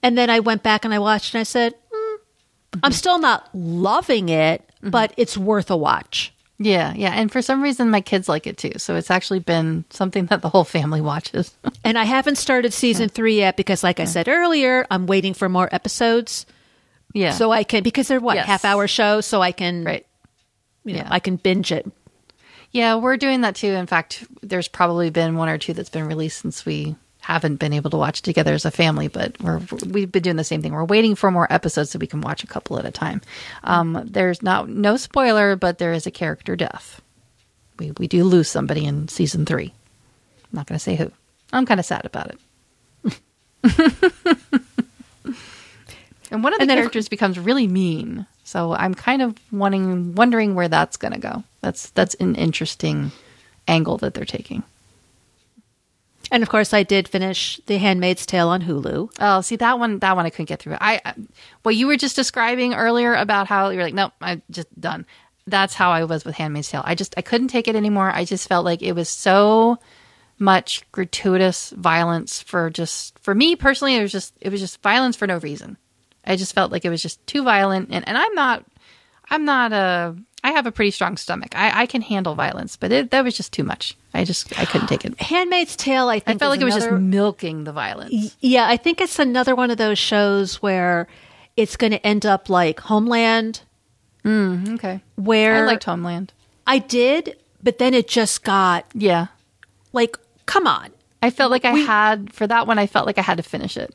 and 0.06 0.16
then 0.16 0.30
I 0.30 0.38
went 0.40 0.62
back 0.62 0.84
and 0.84 0.94
I 0.94 0.98
watched, 1.00 1.34
and 1.34 1.40
I 1.40 1.44
said, 1.44 1.74
"Hmm, 1.92 2.16
"I'm 2.82 2.92
still 2.92 3.18
not 3.18 3.48
loving 3.54 4.28
it, 4.30 4.62
Mm-hmm. 4.78 4.90
but 4.90 5.12
it's 5.16 5.36
worth 5.36 5.70
a 5.70 5.76
watch." 5.76 6.32
Yeah, 6.58 6.94
yeah. 6.94 7.12
And 7.12 7.30
for 7.32 7.42
some 7.42 7.60
reason 7.62 7.90
my 7.90 8.00
kids 8.00 8.28
like 8.28 8.46
it 8.46 8.56
too. 8.56 8.72
So 8.78 8.94
it's 8.96 9.10
actually 9.10 9.40
been 9.40 9.84
something 9.90 10.26
that 10.26 10.40
the 10.42 10.48
whole 10.48 10.64
family 10.64 11.00
watches. 11.02 11.52
And 11.84 11.98
I 11.98 12.04
haven't 12.04 12.36
started 12.36 12.72
season 12.72 13.08
three 13.08 13.36
yet 13.38 13.56
because, 13.56 13.82
like 13.84 14.00
I 14.00 14.04
said 14.06 14.26
earlier, 14.28 14.86
I'm 14.90 15.06
waiting 15.06 15.34
for 15.34 15.48
more 15.48 15.68
episodes 15.72 16.46
yeah. 17.12 17.32
so 17.32 17.52
I 17.52 17.62
can 17.64 17.82
because 17.82 18.08
they're 18.08 18.20
what 18.20 18.36
Yes. 18.36 18.46
half 18.46 18.64
hour 18.64 18.88
shows, 18.88 19.26
so 19.26 19.40
I 19.42 19.52
can 19.52 19.84
right. 19.84 20.06
you 20.84 20.94
know 20.94 21.00
Yeah. 21.00 21.08
I 21.10 21.20
can 21.20 21.36
binge 21.36 21.72
it. 21.72 21.84
Yeah, 22.72 22.96
we're 22.96 23.16
doing 23.16 23.42
that 23.42 23.54
too. 23.56 23.72
In 23.72 23.86
fact, 23.86 24.24
there's 24.42 24.68
probably 24.68 25.10
been 25.10 25.36
one 25.36 25.48
or 25.48 25.58
two 25.58 25.72
that's 25.74 25.90
been 25.90 26.06
released 26.08 26.40
since 26.40 26.64
we 26.66 26.96
haven't 27.26 27.56
been 27.56 27.72
able 27.72 27.90
to 27.90 27.96
watch 27.96 28.22
together 28.22 28.54
as 28.54 28.64
a 28.64 28.70
family, 28.70 29.08
but 29.08 29.34
we're 29.40 29.60
we've 29.88 30.12
been 30.12 30.22
doing 30.22 30.36
the 30.36 30.44
same 30.44 30.62
thing. 30.62 30.72
We're 30.72 30.84
waiting 30.84 31.16
for 31.16 31.32
more 31.32 31.52
episodes 31.52 31.90
so 31.90 31.98
we 31.98 32.06
can 32.06 32.20
watch 32.20 32.44
a 32.44 32.46
couple 32.46 32.78
at 32.78 32.84
a 32.84 32.92
time. 32.92 33.20
Um, 33.64 34.00
there's 34.08 34.42
not 34.42 34.68
no 34.68 34.96
spoiler, 34.96 35.56
but 35.56 35.78
there 35.78 35.92
is 35.92 36.06
a 36.06 36.12
character 36.12 36.54
death. 36.54 37.02
We 37.80 37.90
we 37.98 38.06
do 38.06 38.22
lose 38.22 38.48
somebody 38.48 38.84
in 38.84 39.08
season 39.08 39.44
three. 39.44 39.74
I'm 40.44 40.52
not 40.52 40.66
going 40.68 40.78
to 40.78 40.82
say 40.82 40.94
who. 40.94 41.10
I'm 41.52 41.66
kind 41.66 41.80
of 41.80 41.86
sad 41.86 42.04
about 42.04 42.30
it. 42.30 42.38
and 46.30 46.44
one 46.44 46.52
of 46.54 46.60
the 46.60 46.62
And 46.62 46.70
characters 46.70 47.08
becomes 47.08 47.40
really 47.40 47.66
mean, 47.66 48.24
so 48.44 48.72
I'm 48.72 48.94
kind 48.94 49.20
of 49.20 49.34
wanting 49.50 50.14
wondering 50.14 50.54
where 50.54 50.68
that's 50.68 50.96
going 50.96 51.14
to 51.14 51.18
go. 51.20 51.42
That's 51.60 51.90
that's 51.90 52.14
an 52.14 52.36
interesting 52.36 53.10
angle 53.66 53.98
that 53.98 54.14
they're 54.14 54.24
taking. 54.24 54.62
And 56.30 56.42
of 56.42 56.48
course, 56.48 56.72
I 56.72 56.82
did 56.82 57.08
finish 57.08 57.60
The 57.66 57.78
Handmaid's 57.78 58.26
Tale 58.26 58.48
on 58.48 58.62
Hulu. 58.62 59.12
Oh, 59.20 59.40
see 59.40 59.56
that 59.56 59.78
one. 59.78 60.00
That 60.00 60.16
one 60.16 60.26
I 60.26 60.30
couldn't 60.30 60.48
get 60.48 60.60
through. 60.60 60.76
I, 60.80 61.14
what 61.62 61.76
you 61.76 61.86
were 61.86 61.96
just 61.96 62.16
describing 62.16 62.74
earlier 62.74 63.14
about 63.14 63.46
how 63.46 63.70
you're 63.70 63.84
like, 63.84 63.94
nope, 63.94 64.12
I'm 64.20 64.42
just 64.50 64.68
done. 64.80 65.06
That's 65.46 65.74
how 65.74 65.90
I 65.90 66.04
was 66.04 66.24
with 66.24 66.34
Handmaid's 66.34 66.68
Tale. 66.68 66.82
I 66.84 66.94
just 66.96 67.14
I 67.16 67.22
couldn't 67.22 67.48
take 67.48 67.68
it 67.68 67.76
anymore. 67.76 68.10
I 68.10 68.24
just 68.24 68.48
felt 68.48 68.64
like 68.64 68.82
it 68.82 68.92
was 68.92 69.08
so 69.08 69.78
much 70.38 70.84
gratuitous 70.92 71.70
violence 71.70 72.42
for 72.42 72.68
just 72.70 73.18
for 73.20 73.34
me 73.34 73.56
personally. 73.56 73.96
It 73.96 74.02
was 74.02 74.12
just 74.12 74.34
it 74.40 74.50
was 74.50 74.60
just 74.60 74.82
violence 74.82 75.16
for 75.16 75.26
no 75.26 75.38
reason. 75.38 75.76
I 76.24 76.34
just 76.34 76.54
felt 76.54 76.72
like 76.72 76.84
it 76.84 76.90
was 76.90 77.02
just 77.02 77.24
too 77.26 77.44
violent, 77.44 77.90
and 77.92 78.06
and 78.06 78.18
I'm 78.18 78.34
not 78.34 78.64
I'm 79.30 79.44
not 79.44 79.72
a 79.72 80.16
I 80.46 80.52
have 80.52 80.64
a 80.64 80.70
pretty 80.70 80.92
strong 80.92 81.16
stomach. 81.16 81.56
I, 81.56 81.82
I 81.82 81.86
can 81.86 82.02
handle 82.02 82.36
violence, 82.36 82.76
but 82.76 82.92
it, 82.92 83.10
that 83.10 83.24
was 83.24 83.36
just 83.36 83.52
too 83.52 83.64
much. 83.64 83.96
I 84.14 84.24
just 84.24 84.56
I 84.56 84.64
couldn't 84.64 84.86
take 84.86 85.04
it. 85.04 85.20
Handmaid's 85.20 85.74
Tale, 85.74 86.08
I 86.08 86.22
I 86.24 86.36
felt 86.38 86.50
like 86.50 86.60
it 86.60 86.64
was 86.64 86.76
just 86.76 86.90
milking 86.92 87.64
the 87.64 87.72
violence. 87.72 88.36
Yeah, 88.40 88.68
I 88.68 88.76
think 88.76 89.00
it's 89.00 89.18
another 89.18 89.56
one 89.56 89.72
of 89.72 89.76
those 89.76 89.98
shows 89.98 90.62
where 90.62 91.08
it's 91.56 91.76
going 91.76 91.90
to 91.90 92.06
end 92.06 92.24
up 92.24 92.48
like 92.48 92.78
Homeland, 92.78 93.62
mm, 94.24 94.74
Okay, 94.74 95.00
where 95.16 95.64
I 95.64 95.66
liked 95.66 95.82
Homeland. 95.82 96.32
I 96.64 96.78
did, 96.78 97.36
but 97.60 97.78
then 97.78 97.92
it 97.92 98.06
just 98.06 98.44
got 98.44 98.86
Yeah. 98.94 99.26
like, 99.92 100.16
come 100.46 100.68
on. 100.68 100.90
I 101.22 101.30
felt 101.30 101.50
like 101.50 101.64
I 101.64 101.72
had 101.72 102.32
for 102.32 102.46
that 102.46 102.68
one. 102.68 102.78
I 102.78 102.86
felt 102.86 103.06
like 103.06 103.18
I 103.18 103.22
had 103.22 103.38
to 103.38 103.42
finish 103.42 103.76
it. 103.76 103.92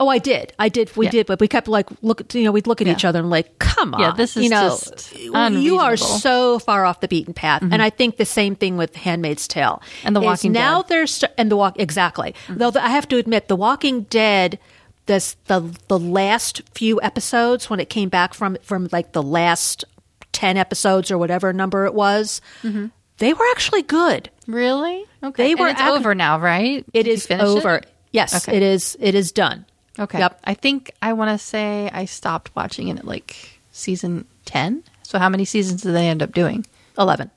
Oh, 0.00 0.08
I 0.08 0.18
did. 0.18 0.52
I 0.58 0.68
did. 0.68 0.94
We 0.96 1.06
Yeah. 1.06 1.12
did, 1.12 1.26
but 1.26 1.38
we 1.38 1.46
kept 1.46 1.68
like 1.68 1.88
look. 2.02 2.34
You 2.34 2.42
know, 2.44 2.50
we'd 2.52 2.66
look 2.66 2.80
at 2.80 2.86
Yeah. 2.88 2.94
each 2.94 3.04
other 3.04 3.20
and 3.20 3.30
like, 3.30 3.58
come 3.60 3.94
on. 3.94 4.00
Yeah, 4.00 4.10
this 4.12 4.36
is 4.36 4.42
you 4.42 4.50
know, 4.50 4.70
just 4.70 5.16
you 5.16 5.78
are 5.78 5.96
so 5.96 6.58
far 6.58 6.84
off 6.84 7.00
the 7.00 7.08
beaten 7.08 7.34
path. 7.34 7.62
And 7.62 7.72
mm-hmm. 7.72 7.80
I 7.82 7.90
think 7.90 8.16
the 8.16 8.24
same 8.24 8.56
thing 8.56 8.76
with 8.76 8.96
Handmaid's 8.96 9.46
Tale 9.46 9.80
And 10.02 10.16
The 10.16 10.20
Walking 10.20 10.52
Dead. 10.52 10.60
now 10.60 10.82
there's 10.82 11.14
st- 11.14 11.30
and 11.38 11.50
the 11.50 11.56
walk 11.56 11.78
exactly. 11.78 12.34
Mm-hmm. 12.46 12.58
Though 12.58 12.70
the, 12.72 12.84
I 12.84 12.88
have 12.88 13.06
to 13.08 13.16
admit, 13.16 13.48
The 13.48 13.56
Walking 13.56 14.02
Dead. 14.02 14.58
This 15.06 15.36
the 15.46 15.60
the 15.88 15.98
last 15.98 16.62
few 16.74 17.00
episodes 17.02 17.68
when 17.68 17.80
it 17.80 17.88
came 17.88 18.08
back 18.08 18.34
from 18.34 18.56
from 18.62 18.88
like 18.92 19.12
the 19.12 19.22
last 19.22 19.84
ten 20.32 20.56
episodes 20.56 21.10
or 21.10 21.18
whatever 21.18 21.52
number 21.52 21.86
it 21.86 21.94
was, 21.94 22.40
mm-hmm. 22.62 22.86
they 23.18 23.34
were 23.34 23.44
actually 23.50 23.82
good. 23.82 24.30
Really? 24.46 25.04
Okay. 25.22 25.42
They 25.42 25.50
And 25.52 25.60
were 25.60 25.68
it's 25.68 25.80
ac- 25.80 25.90
over 25.90 26.14
now, 26.14 26.38
right? 26.38 26.84
It 26.94 27.02
Did 27.02 27.08
is 27.08 27.28
over. 27.32 27.76
It? 27.78 27.86
Yes, 28.12 28.46
Okay. 28.46 28.56
it 28.56 28.62
is. 28.62 28.96
It 29.00 29.16
is 29.16 29.32
done. 29.32 29.66
Okay. 29.98 30.18
Yep. 30.18 30.40
I 30.44 30.54
think 30.54 30.92
I 31.02 31.12
want 31.12 31.30
to 31.30 31.44
say 31.44 31.90
I 31.92 32.06
stopped 32.06 32.54
watching 32.56 32.88
it 32.88 32.98
at 32.98 33.04
like 33.04 33.60
season 33.72 34.24
ten. 34.44 34.82
So 35.02 35.18
how 35.18 35.28
many 35.28 35.44
seasons 35.44 35.82
did 35.82 35.92
they 35.94 36.08
end 36.08 36.22
up 36.22 36.32
doing? 36.32 36.64
Eleven. 36.98 37.30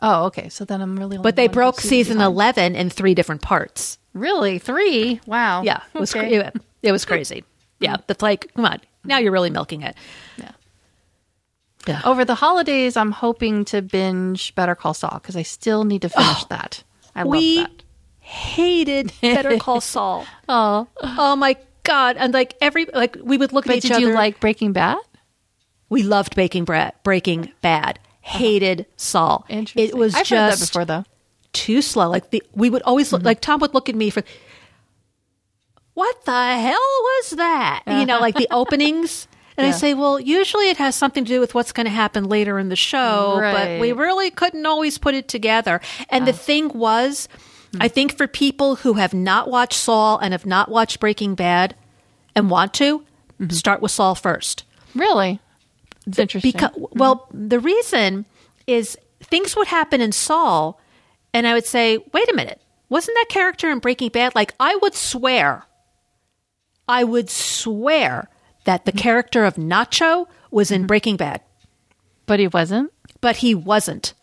Oh, 0.00 0.26
okay. 0.26 0.48
So 0.48 0.64
then 0.64 0.80
I'm 0.80 0.96
really. 0.98 1.18
But 1.18 1.36
they 1.36 1.48
broke 1.48 1.80
season 1.80 2.18
behind. 2.18 2.32
11 2.34 2.76
in 2.76 2.88
three 2.90 3.14
different 3.14 3.42
parts. 3.42 3.98
Really, 4.14 4.58
three? 4.58 5.20
Wow. 5.26 5.62
Yeah, 5.62 5.80
it 5.92 5.98
was, 5.98 6.14
Okay. 6.14 6.36
it, 6.36 6.56
it 6.82 6.92
was 6.92 7.04
crazy. 7.04 7.44
Yeah, 7.80 7.96
hmm. 7.96 8.02
that's 8.06 8.22
like, 8.22 8.52
come 8.54 8.64
on. 8.64 8.80
Now 9.04 9.18
you're 9.18 9.32
really 9.32 9.50
milking 9.50 9.82
it. 9.82 9.96
Yeah. 10.36 10.52
Yeah. 11.86 12.00
Over 12.04 12.24
the 12.24 12.34
holidays, 12.34 12.96
I'm 12.96 13.12
hoping 13.12 13.64
to 13.66 13.82
binge 13.82 14.54
Better 14.54 14.74
Call 14.74 14.94
Saul 14.94 15.18
because 15.20 15.36
I 15.36 15.42
still 15.42 15.84
need 15.84 16.02
to 16.02 16.08
finish 16.08 16.44
that. 16.50 16.82
I 17.14 17.24
we 17.24 17.58
love 17.58 17.68
that. 17.68 17.82
hated 18.20 19.12
Better 19.20 19.58
Call 19.58 19.80
Saul. 19.80 20.26
Oh, 20.48 20.86
Oh 21.02 21.34
my 21.36 21.56
God. 21.88 22.16
And 22.16 22.32
like 22.32 22.54
every, 22.60 22.86
like 22.86 23.16
we 23.22 23.36
would 23.36 23.52
look 23.52 23.66
at 23.66 23.76
each 23.76 23.90
other. 23.90 24.00
did 24.00 24.08
you 24.08 24.14
like 24.14 24.38
Breaking 24.38 24.72
Bad? 24.72 24.98
we 25.88 26.02
loved 26.02 26.34
Baking 26.34 26.64
Bread, 26.64 26.92
Breaking 27.02 27.52
Bad. 27.60 27.98
Uh-huh. 27.98 28.38
Hated 28.38 28.86
Saul. 28.96 29.46
Interesting. 29.48 29.88
It 29.88 29.96
was 29.96 30.14
I've 30.14 30.28
heard 30.28 30.36
that 30.36 30.58
just 30.58 30.72
before, 30.72 30.84
though. 30.84 31.04
too 31.52 31.80
slow. 31.80 32.10
Like 32.10 32.30
the, 32.30 32.42
we 32.52 32.68
would 32.68 32.82
always 32.82 33.10
look, 33.10 33.20
mm-hmm. 33.20 33.26
like 33.26 33.40
Tom 33.40 33.60
would 33.60 33.72
look 33.72 33.88
at 33.88 33.94
me 33.94 34.10
for, 34.10 34.22
what 35.94 36.24
the 36.26 36.56
hell 36.56 36.74
was 36.74 37.30
that? 37.30 37.82
You 37.86 38.04
know, 38.04 38.20
like 38.20 38.34
the 38.34 38.48
uh-huh. 38.48 38.60
openings. 38.60 39.28
And 39.56 39.66
I 39.66 39.72
say, 39.72 39.94
well, 39.94 40.20
usually 40.20 40.70
it 40.70 40.76
has 40.76 40.94
something 40.94 41.24
to 41.24 41.28
do 41.28 41.40
with 41.40 41.52
what's 41.52 41.72
going 41.72 41.86
to 41.86 41.90
happen 41.90 42.28
later 42.28 42.60
in 42.60 42.68
the 42.68 42.76
show, 42.76 43.38
but 43.40 43.80
we 43.80 43.90
really 43.90 44.30
couldn't 44.30 44.64
always 44.66 44.98
put 44.98 45.16
it 45.16 45.26
together. 45.26 45.80
And 46.10 46.28
the 46.28 46.32
uh. 46.32 46.36
thing 46.36 46.68
was, 46.68 47.28
I 47.80 47.88
think 47.88 48.16
for 48.16 48.26
people 48.26 48.76
who 48.76 48.94
have 48.94 49.12
not 49.12 49.50
watched 49.50 49.78
Saul 49.78 50.18
and 50.18 50.32
have 50.32 50.46
not 50.46 50.70
watched 50.70 51.00
Breaking 51.00 51.34
Bad 51.34 51.74
and 52.34 52.50
want 52.50 52.72
to, 52.74 53.04
start 53.50 53.80
with 53.80 53.90
Saul 53.90 54.14
first. 54.14 54.64
Really? 54.94 55.40
It's 56.06 56.18
interesting. 56.18 56.52
Because 56.52 56.70
well, 56.74 57.28
the 57.32 57.60
reason 57.60 58.24
is 58.66 58.96
things 59.20 59.54
would 59.56 59.68
happen 59.68 60.00
in 60.00 60.12
Saul, 60.12 60.80
and 61.34 61.46
I 61.46 61.54
would 61.54 61.66
say, 61.66 61.98
"Wait 62.12 62.30
a 62.30 62.34
minute, 62.34 62.60
wasn't 62.88 63.16
that 63.16 63.28
character 63.28 63.70
in 63.70 63.78
Breaking 63.78 64.08
Bad?" 64.08 64.34
Like 64.34 64.54
I 64.58 64.76
would 64.76 64.94
swear, 64.94 65.64
I 66.88 67.04
would 67.04 67.28
swear 67.28 68.28
that 68.64 68.84
the 68.84 68.92
mm-hmm. 68.92 69.00
character 69.00 69.44
of 69.44 69.54
Nacho 69.56 70.26
was 70.50 70.70
in 70.70 70.82
mm-hmm. 70.82 70.86
Breaking 70.86 71.16
Bad, 71.16 71.42
but 72.26 72.40
he 72.40 72.48
wasn't. 72.48 72.92
but 73.20 73.38
he 73.38 73.54
wasn't. 73.54 74.14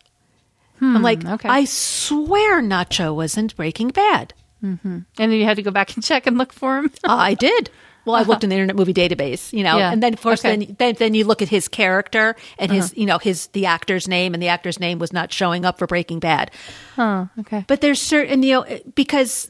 I'm 0.82 0.98
hmm, 0.98 1.04
like, 1.04 1.26
okay. 1.26 1.50
I 1.50 1.66
swear 1.66 2.62
Nacho 2.62 3.16
wasn't 3.16 3.56
Breaking 3.56 3.90
Bad. 3.90 4.34
Mm-hmm. 4.64 4.88
And 4.88 5.06
then 5.18 5.32
you 5.32 5.46
had 5.46 5.58
to 5.58 5.64
go 5.64 5.72
back 5.72 5.96
and 5.96 6.04
check 6.04 6.28
and 6.28 6.38
look 6.38 6.52
for 6.52 6.78
him. 6.78 6.92
Uh, 7.04 7.08
I 7.10 7.34
did. 7.34 7.70
Well, 8.06 8.16
I 8.16 8.22
uh-huh. 8.22 8.32
looked 8.32 8.44
in 8.44 8.50
the 8.52 8.56
Internet 8.56 8.76
Movie 8.76 8.94
Database, 8.94 9.52
you 9.52 9.64
know, 9.64 9.78
Yeah. 9.78 9.92
and 9.92 10.02
then 10.04 10.14
of 10.14 10.22
course, 10.22 10.46
Okay. 10.46 10.66
then, 10.66 10.76
then 10.78 10.96
then 11.00 11.14
you 11.16 11.26
look 11.26 11.42
at 11.42 11.50
his 11.50 11.68
character 11.68 12.36
and 12.60 12.72
his, 12.72 12.92
uh-huh. 12.92 12.94
you 12.98 13.06
know, 13.08 13.18
his 13.18 13.48
the 13.48 13.66
actor's 13.66 14.08
name, 14.08 14.34
and 14.34 14.44
the 14.44 14.48
actor's 14.48 14.80
name 14.80 15.00
was 15.00 15.12
not 15.12 15.34
showing 15.34 15.66
up 15.66 15.80
for 15.80 15.88
Breaking 15.88 16.20
Bad. 16.20 16.52
Oh, 16.98 17.28
okay. 17.40 17.66
But 17.68 17.82
there's 17.82 18.02
certain, 18.02 18.44
you 18.44 18.54
know, 18.54 18.80
because 18.94 19.50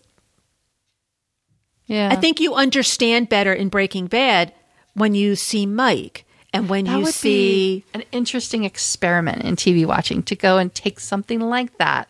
Yeah. 1.87 2.09
I 2.11 2.15
think 2.15 2.39
you 2.39 2.53
understand 2.55 3.29
better 3.29 3.53
in 3.53 3.69
Breaking 3.69 4.07
Bad 4.07 4.53
when 4.93 5.15
you 5.15 5.35
see 5.35 5.65
Mike 5.65 6.24
and 6.55 6.69
when 6.69 6.85
that 6.85 6.97
you 6.97 7.03
would 7.05 7.13
see. 7.13 7.79
be 7.79 7.83
an 7.93 8.03
interesting 8.11 8.63
experiment 8.63 9.43
in 9.43 9.55
TV 9.55 9.85
watching 9.85 10.23
to 10.23 10.35
go 10.35 10.57
and 10.57 10.73
take 10.73 10.99
something 10.99 11.39
like 11.39 11.77
that, 11.77 12.09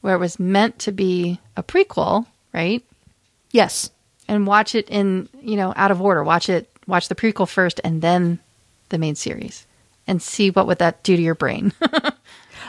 where 0.00 0.14
it 0.14 0.18
was 0.18 0.38
meant 0.40 0.78
to 0.80 0.92
be 0.92 1.38
a 1.56 1.62
prequel, 1.62 2.26
right? 2.52 2.82
Yes. 3.50 3.90
And 4.28 4.46
watch 4.46 4.74
it 4.74 4.88
in, 4.88 5.28
you 5.40 5.56
know, 5.56 5.72
out 5.76 5.90
of 5.90 6.00
order. 6.00 6.24
Watch 6.24 6.48
it, 6.48 6.68
watch 6.86 7.08
the 7.08 7.14
prequel 7.14 7.48
first 7.48 7.80
and 7.84 8.00
then 8.02 8.38
the 8.88 8.98
main 8.98 9.14
series 9.14 9.66
and 10.06 10.20
see 10.22 10.50
what 10.50 10.66
would 10.66 10.78
that 10.78 11.02
do 11.02 11.16
to 11.16 11.22
your 11.22 11.34
brain. 11.34 11.72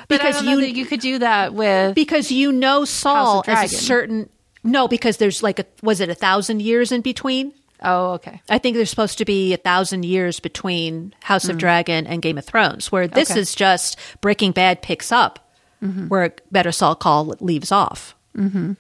Because 0.09 0.35
I 0.35 0.41
don't 0.43 0.45
know 0.59 0.65
you- 0.65 0.73
you 0.73 0.85
could 0.85 0.99
do 0.99 1.19
that 1.19 1.53
with 1.53 1.95
Because 1.95 2.29
you 2.31 2.51
know 2.51 2.83
Saul 2.83 3.43
as 3.47 3.71
a 3.71 3.75
certain. 3.75 4.29
No, 4.63 4.87
because 4.87 5.15
there's 5.17 5.41
like 5.41 5.59
a. 5.59 5.65
Was 5.81 6.01
it 6.01 6.09
a 6.09 6.15
thousand 6.15 6.61
years 6.61 6.91
in 6.91 6.99
between? 7.01 7.53
Oh, 7.83 8.13
okay. 8.13 8.41
I 8.49 8.59
think 8.59 8.77
there's 8.77 8.89
supposed 8.89 9.17
to 9.17 9.25
be 9.25 9.53
a 9.53 9.57
thousand 9.57 10.05
years 10.05 10.39
between 10.39 11.13
House 11.21 11.45
of 11.45 11.55
hmm. 11.55 11.59
Dragon 11.59 12.07
and 12.07 12.21
Game 12.21 12.37
of 12.37 12.45
Thrones, 12.45 12.91
where 12.91 13.07
this 13.07 13.31
Okay. 13.31 13.39
is 13.41 13.53
just 13.53 13.99
Breaking 14.21 14.51
Bad 14.51 14.81
picks 14.81 15.11
up 15.11 15.43
mm-hmm. 15.83 16.07
where 16.07 16.33
Better 16.51 16.71
Saul 16.71 16.95
Call 16.95 17.35
leaves 17.39 17.71
off. 17.71 18.15
Mm-hmm. 18.35 18.73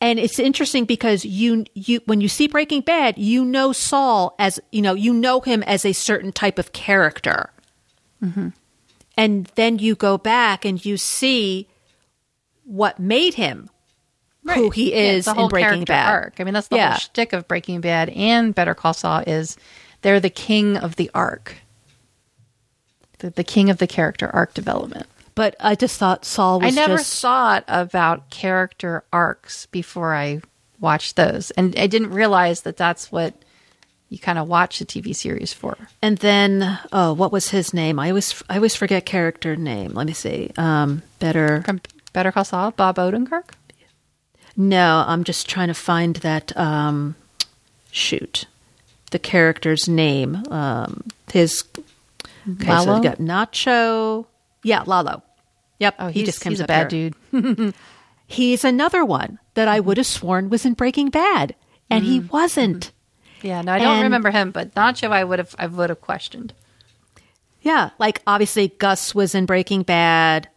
And 0.00 0.18
it's 0.18 0.38
interesting 0.38 0.84
because 0.84 1.24
you 1.24 1.64
you 1.74 2.00
when 2.04 2.20
you 2.20 2.28
see 2.28 2.48
Breaking 2.48 2.82
Bad, 2.82 3.18
you 3.18 3.44
know 3.44 3.72
Saul 3.72 4.34
as 4.38 4.60
you 4.70 4.82
know 4.82 4.94
you 4.94 5.14
know 5.14 5.40
him 5.40 5.62
as 5.62 5.84
a 5.84 5.92
certain 5.92 6.32
type 6.32 6.58
of 6.58 6.72
character, 6.72 7.50
mm-hmm. 8.22 8.48
and 9.16 9.46
then 9.54 9.78
you 9.78 9.94
go 9.94 10.18
back 10.18 10.66
and 10.66 10.84
you 10.84 10.98
see 10.98 11.68
what 12.64 12.98
made 12.98 13.34
him 13.34 13.70
who 14.54 14.70
he 14.70 14.92
is 14.92 15.24
the 15.26 15.34
in 15.34 15.48
Breaking 15.48 15.84
Bad. 15.84 16.08
Arc. 16.10 16.34
I 16.38 16.44
mean, 16.44 16.54
that's 16.54 16.68
the 16.68 16.76
Yeah. 16.76 16.90
whole 16.90 16.98
shtick 16.98 17.32
of 17.32 17.46
Breaking 17.48 17.80
Bad 17.80 18.08
and 18.10 18.54
Better 18.54 18.74
Call 18.74 18.94
Saul 18.94 19.22
is 19.26 19.56
they're 20.02 20.20
the 20.20 20.30
king 20.30 20.76
of 20.76 20.96
the 20.96 21.10
arc, 21.14 21.56
the, 23.18 23.30
the 23.30 23.44
king 23.44 23.70
of 23.70 23.78
the 23.78 23.86
character 23.86 24.28
arc 24.34 24.54
development. 24.54 25.06
But 25.34 25.54
I 25.60 25.74
just 25.74 25.98
thought 25.98 26.24
Saul 26.24 26.60
was 26.60 26.72
I 26.72 26.80
never 26.80 26.96
just 26.96 27.20
thought 27.20 27.64
about 27.68 28.30
character 28.30 29.04
arcs 29.12 29.66
before 29.66 30.14
I 30.14 30.40
watched 30.80 31.16
those, 31.16 31.50
and 31.52 31.78
I 31.78 31.86
didn't 31.86 32.10
realize 32.10 32.62
that 32.62 32.76
that's 32.76 33.12
what 33.12 33.34
you 34.08 34.18
kind 34.18 34.38
of 34.38 34.48
watch 34.48 34.80
a 34.80 34.84
TV 34.86 35.14
series 35.14 35.52
for. 35.52 35.76
And 36.00 36.16
then, 36.18 36.78
oh, 36.92 37.12
what 37.12 37.32
was 37.32 37.50
his 37.50 37.74
name? 37.74 37.98
I 37.98 38.08
always, 38.10 38.42
I 38.48 38.56
always 38.56 38.76
forget 38.76 39.04
character 39.04 39.56
name. 39.56 39.92
Let 39.94 40.06
me 40.06 40.12
see. 40.12 40.52
Um, 40.56 41.02
better. 41.18 41.62
From 41.62 41.80
Better 42.12 42.30
Call 42.32 42.44
Saul, 42.44 42.70
Bob 42.70 42.96
Odenkirk. 42.96 43.50
No, 44.56 45.04
I'm 45.06 45.24
just 45.24 45.48
trying 45.48 45.68
to 45.68 45.74
find 45.74 46.16
that. 46.16 46.56
Um, 46.56 47.14
shoot, 47.90 48.46
the 49.10 49.18
character's 49.18 49.88
name. 49.88 50.36
Um, 50.50 51.02
his. 51.32 51.64
Okay, 52.48 52.66
so 52.66 52.72
Lalo? 52.72 52.94
we've 52.94 53.02
got 53.02 53.18
Nacho. 53.18 54.26
Yeah, 54.62 54.82
Lalo. 54.86 55.22
Yep, 55.78 55.94
Oh, 55.98 56.08
he 56.08 56.24
just 56.24 56.40
comes 56.40 56.54
he's 56.58 56.60
a 56.60 56.66
bad 56.66 56.90
here. 56.90 57.10
dude. 57.32 57.74
He's 58.28 58.64
another 58.64 59.04
one 59.04 59.38
that 59.54 59.68
I 59.68 59.78
would 59.78 59.98
have 59.98 60.06
sworn 60.06 60.48
was 60.50 60.64
in 60.64 60.74
Breaking 60.74 61.10
Bad, 61.10 61.54
and 61.90 62.02
he 62.04 62.18
Mm-hmm. 62.18 62.28
wasn't. 62.32 62.90
Yeah, 63.42 63.62
no, 63.62 63.72
I 63.72 63.78
don't 63.78 63.94
And- 63.96 64.02
remember 64.04 64.30
him, 64.32 64.50
but 64.50 64.74
Nacho, 64.74 65.12
I 65.12 65.22
would 65.22 65.38
have, 65.38 65.54
I 65.58 65.66
would 65.66 65.90
have 65.90 66.00
questioned. 66.00 66.52
Yeah, 67.62 67.90
like 67.98 68.22
obviously 68.26 68.68
Gus 68.68 69.14
was 69.14 69.34
in 69.34 69.44
Breaking 69.46 69.82
Bad, 69.82 70.48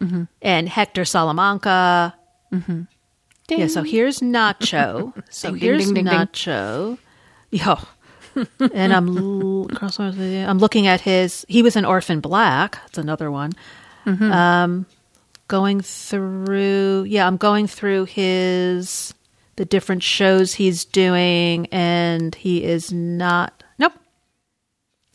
Mm-hmm. 0.00 0.22
and 0.42 0.68
Hector 0.68 1.04
Salamanca. 1.04 2.14
Yeah, 3.48 3.66
so 3.66 3.82
here's 3.82 4.20
Nacho. 4.20 5.12
So 5.30 5.50
Ding, 5.50 5.58
ding, 5.58 5.62
here's 5.68 5.84
ding, 5.86 5.94
ding, 5.94 6.04
ding. 6.04 6.14
Nacho. 6.14 6.98
Yo. 7.50 7.78
and 8.74 8.92
I'm 8.92 9.16
l- 9.16 9.68
I'm 9.80 10.58
looking 10.58 10.86
at 10.86 11.00
his. 11.00 11.44
He 11.48 11.62
was 11.62 11.76
an 11.76 11.84
Orphan 11.84 12.20
Black. 12.20 12.78
That's 12.82 12.98
another 12.98 13.30
one. 13.30 13.52
Mm-hmm. 14.06 14.32
Um, 14.32 14.86
going 15.48 15.80
through. 15.80 17.04
Yeah, 17.08 17.26
I'm 17.26 17.36
going 17.36 17.66
through 17.66 18.04
his 18.04 19.14
the 19.56 19.64
different 19.64 20.02
shows 20.04 20.54
he's 20.54 20.84
doing, 20.84 21.66
and 21.72 22.34
he 22.34 22.62
is 22.62 22.92
not. 22.92 23.64
Nope. 23.78 23.94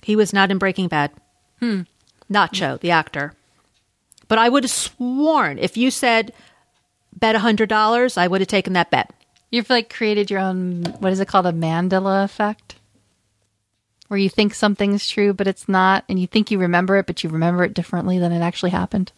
He 0.01 0.15
was 0.15 0.33
not 0.33 0.51
in 0.51 0.57
Breaking 0.57 0.89
Bad. 0.89 1.11
Hmm. 1.59 1.81
Nacho, 2.31 2.79
the 2.79 2.91
actor. 2.91 3.33
But 4.27 4.37
I 4.39 4.49
would 4.49 4.63
have 4.63 4.71
sworn 4.71 5.59
if 5.59 5.77
you 5.77 5.91
said 5.91 6.33
bet 7.19 7.35
a 7.35 7.39
hundred 7.39 7.69
dollars, 7.69 8.17
I 8.17 8.27
would 8.27 8.41
have 8.41 8.47
taken 8.47 8.73
that 8.73 8.91
bet. 8.91 9.11
You've 9.51 9.69
like 9.69 9.93
created 9.93 10.31
your 10.31 10.39
own. 10.39 10.83
What 10.99 11.11
is 11.11 11.19
it 11.19 11.27
called? 11.27 11.45
A 11.45 11.51
Mandela 11.51 12.23
effect, 12.23 12.75
where 14.07 14.19
you 14.19 14.29
think 14.29 14.53
something's 14.53 15.07
true, 15.07 15.33
but 15.33 15.47
it's 15.47 15.69
not, 15.69 16.03
and 16.09 16.19
you 16.19 16.27
think 16.27 16.49
you 16.51 16.57
remember 16.59 16.97
it, 16.97 17.05
but 17.05 17.23
you 17.23 17.29
remember 17.29 17.63
it 17.63 17.73
differently 17.73 18.17
than 18.19 18.31
it 18.31 18.41
actually 18.41 18.71
happened. 18.71 19.11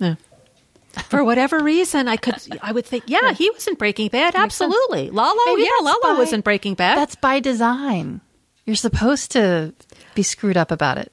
For 1.10 1.24
whatever 1.24 1.60
reason, 1.62 2.08
I 2.08 2.16
could, 2.18 2.36
I 2.62 2.72
would 2.72 2.86
think, 2.86 3.06
yeah, 3.08 3.34
he 3.34 3.50
was 3.50 3.68
in 3.68 3.76
Breaking 3.76 4.08
Bad, 4.10 4.34
Makes 4.34 4.56
sense. 4.56 4.62
absolutely. 4.74 5.10
Lalo, 5.10 5.38
Maybe 5.48 5.64
yeah, 5.64 5.70
Lalo 5.84 6.00
by- 6.02 6.14
was 6.20 6.32
in 6.34 6.42
Breaking 6.42 6.74
Bad. 6.74 6.98
That's 6.98 7.16
by 7.16 7.40
design. 7.42 8.22
You're 8.66 8.76
supposed 8.78 9.32
to 9.32 9.74
be 10.16 10.24
screwed 10.24 10.58
up 10.58 10.72
about 10.72 10.98
it. 10.98 11.12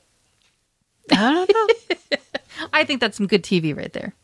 I 1.10 1.32
don't 1.32 1.52
know. 1.52 2.18
I 2.72 2.84
think 2.84 3.00
that's 3.00 3.16
some 3.16 3.26
good 3.26 3.42
TV 3.42 3.76
right 3.76 3.92
there. 3.92 4.14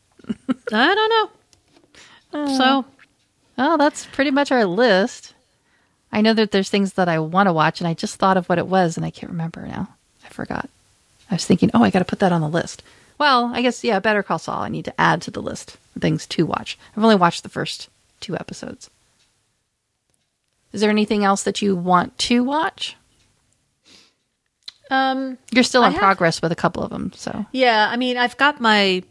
I 0.72 0.94
don't 0.94 1.10
know. 1.10 1.30
So 2.32 2.84
Oh, 3.60 3.76
that's 3.76 4.06
pretty 4.06 4.30
much 4.30 4.52
our 4.52 4.64
list. 4.64 5.34
I 6.12 6.20
know 6.20 6.32
that 6.34 6.52
there's 6.52 6.70
things 6.70 6.92
that 6.94 7.08
I 7.08 7.18
want 7.18 7.48
to 7.48 7.52
watch, 7.52 7.80
and 7.80 7.88
I 7.88 7.94
just 7.94 8.16
thought 8.16 8.36
of 8.36 8.48
what 8.48 8.58
it 8.58 8.66
was, 8.68 8.96
and 8.96 9.04
I 9.04 9.10
can't 9.10 9.30
remember 9.32 9.66
now. 9.66 9.88
I 10.24 10.28
forgot. 10.28 10.68
I 11.30 11.34
was 11.34 11.44
thinking, 11.44 11.70
oh, 11.74 11.82
I 11.82 11.90
got 11.90 11.98
to 11.98 12.04
put 12.04 12.20
that 12.20 12.32
on 12.32 12.40
the 12.40 12.48
list. 12.48 12.82
Well, 13.18 13.50
I 13.52 13.60
guess, 13.62 13.82
yeah, 13.82 13.98
Better 13.98 14.22
Call 14.22 14.38
Saul. 14.38 14.60
I 14.62 14.68
need 14.68 14.84
to 14.86 15.00
add 15.00 15.20
to 15.22 15.30
the 15.32 15.42
list 15.42 15.76
of 15.96 16.02
things 16.02 16.26
to 16.28 16.46
watch. 16.46 16.78
I've 16.96 17.02
only 17.02 17.16
watched 17.16 17.42
the 17.42 17.48
first 17.48 17.88
two 18.20 18.36
episodes. 18.36 18.88
Is 20.72 20.80
there 20.80 20.90
anything 20.90 21.24
else 21.24 21.42
that 21.42 21.60
you 21.60 21.74
want 21.74 22.16
to 22.18 22.44
watch? 22.44 22.96
um, 24.90 25.36
You're 25.50 25.64
still 25.64 25.84
in 25.84 25.92
have- 25.92 26.00
progress 26.00 26.40
with 26.40 26.52
a 26.52 26.56
couple 26.56 26.82
of 26.82 26.90
them, 26.90 27.12
so 27.14 27.44
yeah, 27.52 27.88
I 27.90 27.96
mean, 27.96 28.16
I've 28.16 28.36
got 28.38 28.60
my 28.60 29.02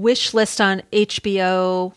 wish 0.00 0.34
list 0.34 0.60
on 0.60 0.82
HBO 0.92 1.94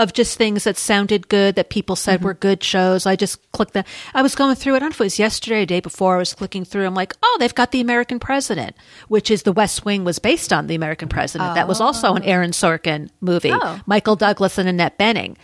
of 0.00 0.14
just 0.14 0.38
things 0.38 0.64
that 0.64 0.78
sounded 0.78 1.28
good 1.28 1.56
that 1.56 1.68
people 1.68 1.94
said 1.94 2.16
mm-hmm. 2.16 2.24
were 2.24 2.34
good 2.34 2.64
shows. 2.64 3.04
I 3.04 3.16
just 3.16 3.52
clicked 3.52 3.74
that. 3.74 3.86
I 4.14 4.22
was 4.22 4.34
going 4.34 4.54
through 4.54 4.72
it. 4.72 4.76
I 4.76 4.78
don't 4.80 4.88
know 4.88 4.94
if 4.94 5.00
it 5.00 5.04
was 5.04 5.18
yesterday 5.18 5.56
or 5.56 5.60
the 5.60 5.66
day 5.66 5.80
before. 5.80 6.16
I 6.16 6.18
was 6.18 6.32
clicking 6.32 6.64
through. 6.64 6.86
I'm 6.86 6.94
like, 6.94 7.14
oh, 7.22 7.36
they've 7.38 7.54
got 7.54 7.70
the 7.70 7.82
American 7.82 8.18
President, 8.18 8.74
which 9.08 9.30
is 9.30 9.42
the 9.42 9.52
West 9.52 9.84
Wing 9.84 10.02
was 10.04 10.18
based 10.18 10.54
on 10.54 10.68
the 10.68 10.74
American 10.74 11.10
President. 11.10 11.54
That 11.54 11.68
was 11.68 11.82
also 11.82 12.14
an 12.14 12.22
oh. 12.22 12.26
Aaron 12.26 12.52
Sorkin 12.52 13.10
movie. 13.20 13.52
Oh. 13.52 13.80
Michael 13.84 14.16
Douglas 14.16 14.56
and 14.56 14.68
Annette 14.68 14.98
Bening, 14.98 15.36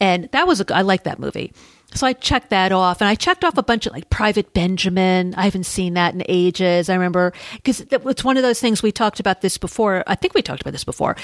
and 0.00 0.28
that 0.32 0.48
was 0.48 0.60
a, 0.60 0.74
I 0.74 0.82
like 0.82 1.04
that 1.04 1.20
movie. 1.20 1.52
So 1.94 2.06
I 2.06 2.12
checked 2.12 2.50
that 2.50 2.72
off, 2.72 3.00
and 3.00 3.08
I 3.08 3.14
checked 3.14 3.44
off 3.44 3.56
a 3.56 3.62
bunch 3.62 3.86
of 3.86 3.92
like 3.92 4.10
Private 4.10 4.52
Benjamin. 4.52 5.34
I 5.36 5.44
haven't 5.44 5.64
seen 5.64 5.94
that 5.94 6.12
in 6.14 6.22
ages. 6.28 6.88
I 6.88 6.94
remember 6.94 7.32
because 7.54 7.80
it's 7.80 8.24
one 8.24 8.36
of 8.36 8.42
those 8.42 8.60
things 8.60 8.82
we 8.82 8.92
talked 8.92 9.20
about 9.20 9.40
this 9.40 9.58
before. 9.58 10.02
I 10.06 10.16
think 10.16 10.34
we 10.34 10.42
talked 10.42 10.60
about 10.60 10.72
this 10.72 10.84
before. 10.84 11.16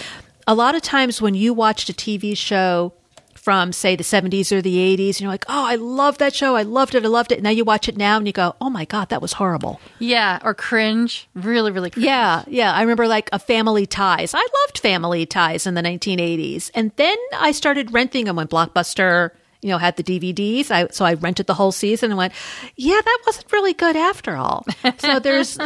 A 0.46 0.54
lot 0.54 0.74
of 0.74 0.82
times 0.82 1.20
when 1.20 1.34
you 1.34 1.52
watched 1.52 1.88
a 1.90 1.92
TV 1.92 2.36
show 2.36 2.92
from 3.34 3.72
say 3.72 3.96
the 3.96 4.04
70s 4.04 4.52
or 4.52 4.60
the 4.60 4.76
80s 4.76 5.16
and 5.16 5.20
you're 5.22 5.30
like, 5.30 5.46
"Oh, 5.48 5.66
I 5.66 5.76
love 5.76 6.18
that 6.18 6.34
show. 6.34 6.56
I 6.56 6.62
loved 6.62 6.94
it. 6.94 7.04
I 7.04 7.08
loved 7.08 7.32
it." 7.32 7.36
And 7.36 7.44
now 7.44 7.50
you 7.50 7.64
watch 7.64 7.88
it 7.88 7.96
now 7.96 8.18
and 8.18 8.26
you 8.26 8.32
go, 8.32 8.54
"Oh 8.60 8.68
my 8.70 8.84
god, 8.84 9.08
that 9.08 9.22
was 9.22 9.32
horrible." 9.34 9.80
yeah, 9.98 10.38
or 10.44 10.54
cringe, 10.54 11.28
really, 11.34 11.72
really 11.72 11.90
cringe. 11.90 12.04
Yeah, 12.04 12.44
yeah. 12.46 12.72
I 12.72 12.82
remember 12.82 13.08
like 13.08 13.30
a 13.32 13.38
Family 13.38 13.86
Ties. 13.86 14.34
I 14.34 14.46
loved 14.66 14.78
Family 14.78 15.24
Ties 15.26 15.66
in 15.66 15.74
the 15.74 15.82
1980s, 15.82 16.70
and 16.74 16.92
then 16.96 17.16
I 17.38 17.52
started 17.52 17.92
renting 17.92 18.26
them 18.26 18.36
when 18.36 18.46
Blockbuster, 18.46 19.30
you 19.62 19.68
know, 19.68 19.78
had 19.78 19.96
the 19.96 20.02
DVDs. 20.02 20.70
I 20.70 20.88
so 20.88 21.04
I 21.04 21.14
rented 21.14 21.46
the 21.46 21.54
whole 21.54 21.72
season 21.72 22.10
and 22.10 22.18
went, 22.18 22.32
yeah, 22.76 23.00
that 23.04 23.18
wasn't 23.26 23.52
really 23.52 23.74
good 23.74 23.96
after 23.96 24.36
all. 24.36 24.64
So 24.98 25.18
there's 25.18 25.58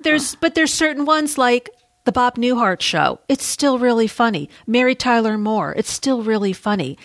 there's 0.00 0.34
but 0.36 0.54
there's 0.54 0.72
certain 0.72 1.04
ones 1.04 1.36
like 1.38 1.70
the 2.04 2.12
Bob 2.12 2.36
Newhart 2.36 2.80
show. 2.80 3.18
It's 3.28 3.44
still 3.44 3.78
really 3.78 4.06
funny. 4.06 4.48
Mary 4.66 4.94
Tyler 4.94 5.36
Moore. 5.36 5.74
It's 5.76 5.90
still 5.90 6.22
really 6.22 6.52
funny. 6.52 6.96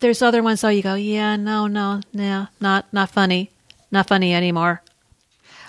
There's 0.00 0.22
other 0.22 0.42
ones 0.42 0.60
though 0.60 0.68
you 0.68 0.82
go, 0.82 0.94
yeah, 0.94 1.36
no, 1.36 1.66
no, 1.66 2.00
yeah, 2.12 2.46
not 2.60 2.92
not 2.92 3.10
funny, 3.10 3.50
not 3.90 4.08
funny 4.08 4.34
anymore. 4.34 4.82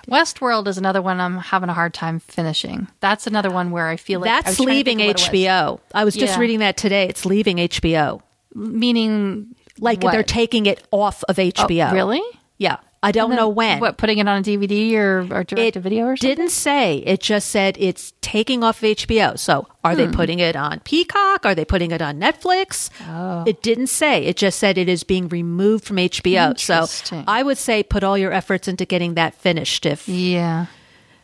Westworld 0.08 0.68
is 0.68 0.78
another 0.78 1.02
one 1.02 1.20
I'm 1.20 1.38
having 1.38 1.70
a 1.70 1.74
hard 1.74 1.94
time 1.94 2.20
finishing. 2.20 2.88
That's 3.02 3.28
another 3.28 3.52
one 3.52 3.70
where 3.72 3.88
I 3.88 3.98
feel 3.98 4.20
like 4.20 4.30
That's 4.46 4.60
leaving 4.60 4.98
think 4.98 5.02
of 5.02 5.16
what 5.16 5.28
it 5.28 5.32
was. 5.32 5.40
HBO. 5.42 5.80
I 5.94 6.04
was 6.04 6.16
just 6.16 6.34
Yeah. 6.34 6.40
reading 6.40 6.60
that 6.60 6.76
today. 6.76 7.08
It's 7.08 7.24
leaving 7.26 7.58
HBO. 7.60 8.22
Meaning, 8.56 9.56
Like 9.82 10.02
what? 10.04 10.12
they're 10.12 10.24
taking 10.24 10.66
it 10.68 10.82
off 10.92 11.24
of 11.28 11.38
Oh, 11.38 11.42
HBO. 11.42 11.92
really? 11.92 12.22
Yeah. 12.58 12.78
I 13.04 13.12
don't 13.12 13.32
know 13.36 13.50
when. 13.50 13.80
What 13.80 13.98
putting 13.98 14.20
it 14.20 14.28
on 14.28 14.42
a 14.42 14.44
DVD 14.44 14.94
or, 14.94 15.22
or 15.22 15.44
direct 15.44 15.52
it 15.54 15.72
to 15.74 15.80
video 15.80 16.06
or 16.06 16.16
something? 16.16 16.36
didn't 16.36 16.52
say. 16.52 16.98
It 16.98 17.20
just 17.20 17.50
said 17.50 17.76
it's 17.80 18.14
taking 18.22 18.64
off 18.64 18.84
of 18.84 18.90
HBO. 18.90 19.40
So 19.40 19.66
are 19.84 19.94
Hmm. 19.94 19.98
they 19.98 20.08
putting 20.10 20.38
it 20.38 20.56
on 20.56 20.82
Peacock? 20.82 21.44
Are 21.44 21.56
they 21.56 21.66
putting 21.66 21.90
it 21.90 22.00
on 22.04 22.20
Netflix? 22.20 22.92
Oh. 23.10 23.44
It 23.48 23.64
didn't 23.64 23.88
say. 23.88 24.24
It 24.26 24.38
just 24.38 24.60
said 24.60 24.78
it 24.78 24.88
is 24.88 25.04
being 25.04 25.28
removed 25.30 25.84
from 25.86 25.98
HBO. 25.98 26.54
So 26.60 27.24
I 27.28 27.42
would 27.42 27.58
say 27.58 27.82
put 27.82 28.04
all 28.04 28.20
your 28.20 28.32
efforts 28.32 28.68
into 28.68 28.86
getting 28.86 29.16
that 29.16 29.34
finished. 29.34 29.88
If 29.88 30.08
Yeah, 30.08 30.68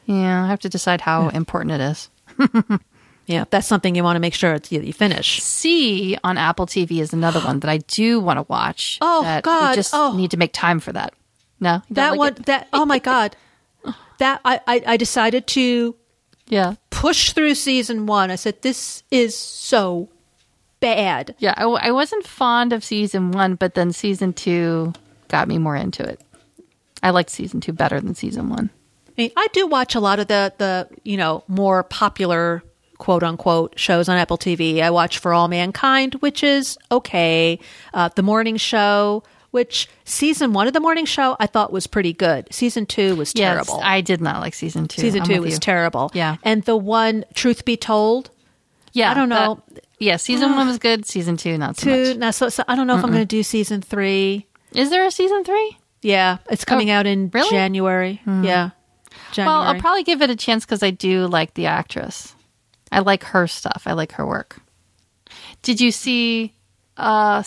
yeah. 0.07 0.45
I 0.45 0.47
have 0.47 0.61
to 0.61 0.69
decide 0.69 1.01
how 1.01 1.29
important 1.29 1.73
it 1.79 1.81
is. 1.81 2.09
yeah, 3.27 3.45
that's 3.49 3.67
something 3.67 3.93
you 3.93 4.03
want 4.03 4.15
to 4.15 4.19
make 4.19 4.33
sure 4.33 4.53
it's, 4.53 4.71
you, 4.71 4.81
you 4.81 4.93
finish. 4.93 5.41
See 5.43 6.17
on 6.23 6.37
Apple 6.37 6.65
TV 6.65 6.99
is 7.01 7.13
another 7.13 7.39
one 7.41 7.59
that 7.59 7.69
I 7.69 7.77
do 7.77 8.19
want 8.19 8.37
to 8.39 8.45
watch. 8.49 8.97
Oh, 9.01 9.21
that 9.23 9.43
God. 9.43 9.71
We 9.71 9.75
just 9.75 9.93
Oh. 9.93 10.15
need 10.17 10.31
to 10.31 10.37
make 10.37 10.53
time 10.53 10.79
for 10.79 10.91
that. 10.93 11.13
No, 11.59 11.81
That 11.91 12.11
like 12.11 12.17
one. 12.19 12.27
it? 12.33 12.45
That 12.47 12.67
oh 12.73 12.85
my 12.85 12.99
god. 12.99 13.35
That 14.19 14.41
I, 14.45 14.59
I 14.65 14.83
I 14.87 14.97
decided 14.97 15.45
to 15.47 15.95
Yeah, 16.47 16.75
push 16.89 17.33
through 17.33 17.55
season 17.55 18.05
one. 18.07 18.31
I 18.31 18.35
said, 18.35 18.61
this 18.63 19.03
is 19.11 19.35
so 19.37 20.09
bad. 20.79 21.35
yeah. 21.39 21.53
I 21.57 21.91
wasn't 21.91 22.25
fond 22.25 22.73
of 22.73 22.83
season 22.83 23.31
one, 23.31 23.55
but 23.55 23.73
then 23.73 23.91
season 23.91 24.33
two 24.33 24.93
got 25.27 25.47
me 25.47 25.57
more 25.57 25.75
into 25.75 26.03
it. 26.03 26.21
I 27.03 27.09
liked 27.11 27.29
season 27.29 27.59
two 27.59 27.73
better 27.73 27.99
than 27.99 28.15
season 28.15 28.49
one. 28.49 28.69
I 29.09 29.11
mean, 29.23 29.31
I 29.35 29.47
do 29.53 29.65
watch 29.67 29.95
a 29.95 29.99
lot 29.99 30.19
of 30.19 30.27
the, 30.27 30.53
the, 30.57 30.87
you 31.03 31.17
know, 31.17 31.43
more 31.47 31.83
popular 31.83 32.63
quote 32.97 33.23
unquote 33.23 33.77
shows 33.79 34.09
on 34.09 34.17
Apple 34.17 34.37
TV. 34.37 34.81
I 34.81 34.89
watch 34.89 35.17
For 35.19 35.33
All 35.33 35.47
Mankind, 35.47 36.15
which 36.15 36.43
is 36.43 36.77
okay. 36.91 37.59
Uh, 37.93 38.09
the 38.15 38.23
Morning 38.23 38.57
Show, 38.57 39.23
which 39.51 39.87
season 40.05 40.53
one 40.53 40.67
of 40.67 40.73
The 40.73 40.79
Morning 40.79 41.05
Show 41.05 41.35
I 41.39 41.47
thought 41.47 41.71
was 41.71 41.87
pretty 41.87 42.13
good. 42.13 42.47
Season 42.51 42.85
two 42.85 43.15
was 43.15 43.33
terrible. 43.33 43.75
Yes, 43.77 43.83
I 43.85 44.01
did 44.01 44.21
not 44.21 44.41
like 44.41 44.53
season 44.53 44.87
two. 44.87 45.01
season 45.01 45.21
I'm 45.21 45.27
two 45.27 45.41
was 45.41 45.53
you. 45.53 45.59
terrible. 45.59 46.11
Yeah. 46.13 46.37
And 46.43 46.63
the 46.63 46.75
one, 46.77 47.23
Truth 47.33 47.65
Be 47.65 47.77
Told, 47.77 48.29
Yeah, 48.93 49.11
I 49.11 49.13
don't 49.13 49.29
that- 49.29 49.45
know. 49.47 49.63
yeah, 49.99 50.17
season 50.17 50.55
one 50.55 50.67
was 50.67 50.77
good. 50.79 51.05
Season 51.05 51.37
two, 51.37 51.57
not 51.57 51.77
so 51.77 51.85
two, 51.85 52.07
much. 52.09 52.17
now, 52.17 52.31
so, 52.31 52.49
so 52.49 52.63
I 52.67 52.75
don't 52.75 52.87
know 52.87 52.97
if 52.97 53.03
I'm 53.03 53.11
going 53.11 53.21
to 53.21 53.25
do 53.25 53.43
season 53.43 53.81
three. 53.81 54.45
Is 54.73 54.89
there 54.89 55.05
a 55.05 55.11
season 55.11 55.43
three? 55.43 55.77
Yeah, 56.01 56.37
it's 56.51 56.65
coming 56.65 56.89
Oh, 56.91 56.93
out 56.95 57.05
in 57.07 57.29
really? 57.33 57.49
January. 57.49 58.21
Yeah. 58.25 58.71
January. 59.31 59.57
Well, 59.59 59.61
I'll 59.73 59.79
probably 59.79 60.03
give 60.03 60.21
it 60.21 60.29
a 60.29 60.35
chance 60.35 60.63
because 60.65 60.83
I 60.83 60.91
do 60.91 61.25
like 61.27 61.53
the 61.55 61.65
actress. 61.65 62.33
I 62.91 62.99
like 62.99 63.23
her 63.25 63.47
stuff. 63.47 63.83
I 63.85 63.93
like 63.93 64.13
her 64.13 64.25
work. 64.25 64.59
Did 65.61 65.81
you 65.81 65.91
see? 65.91 66.53
uh 66.97 67.43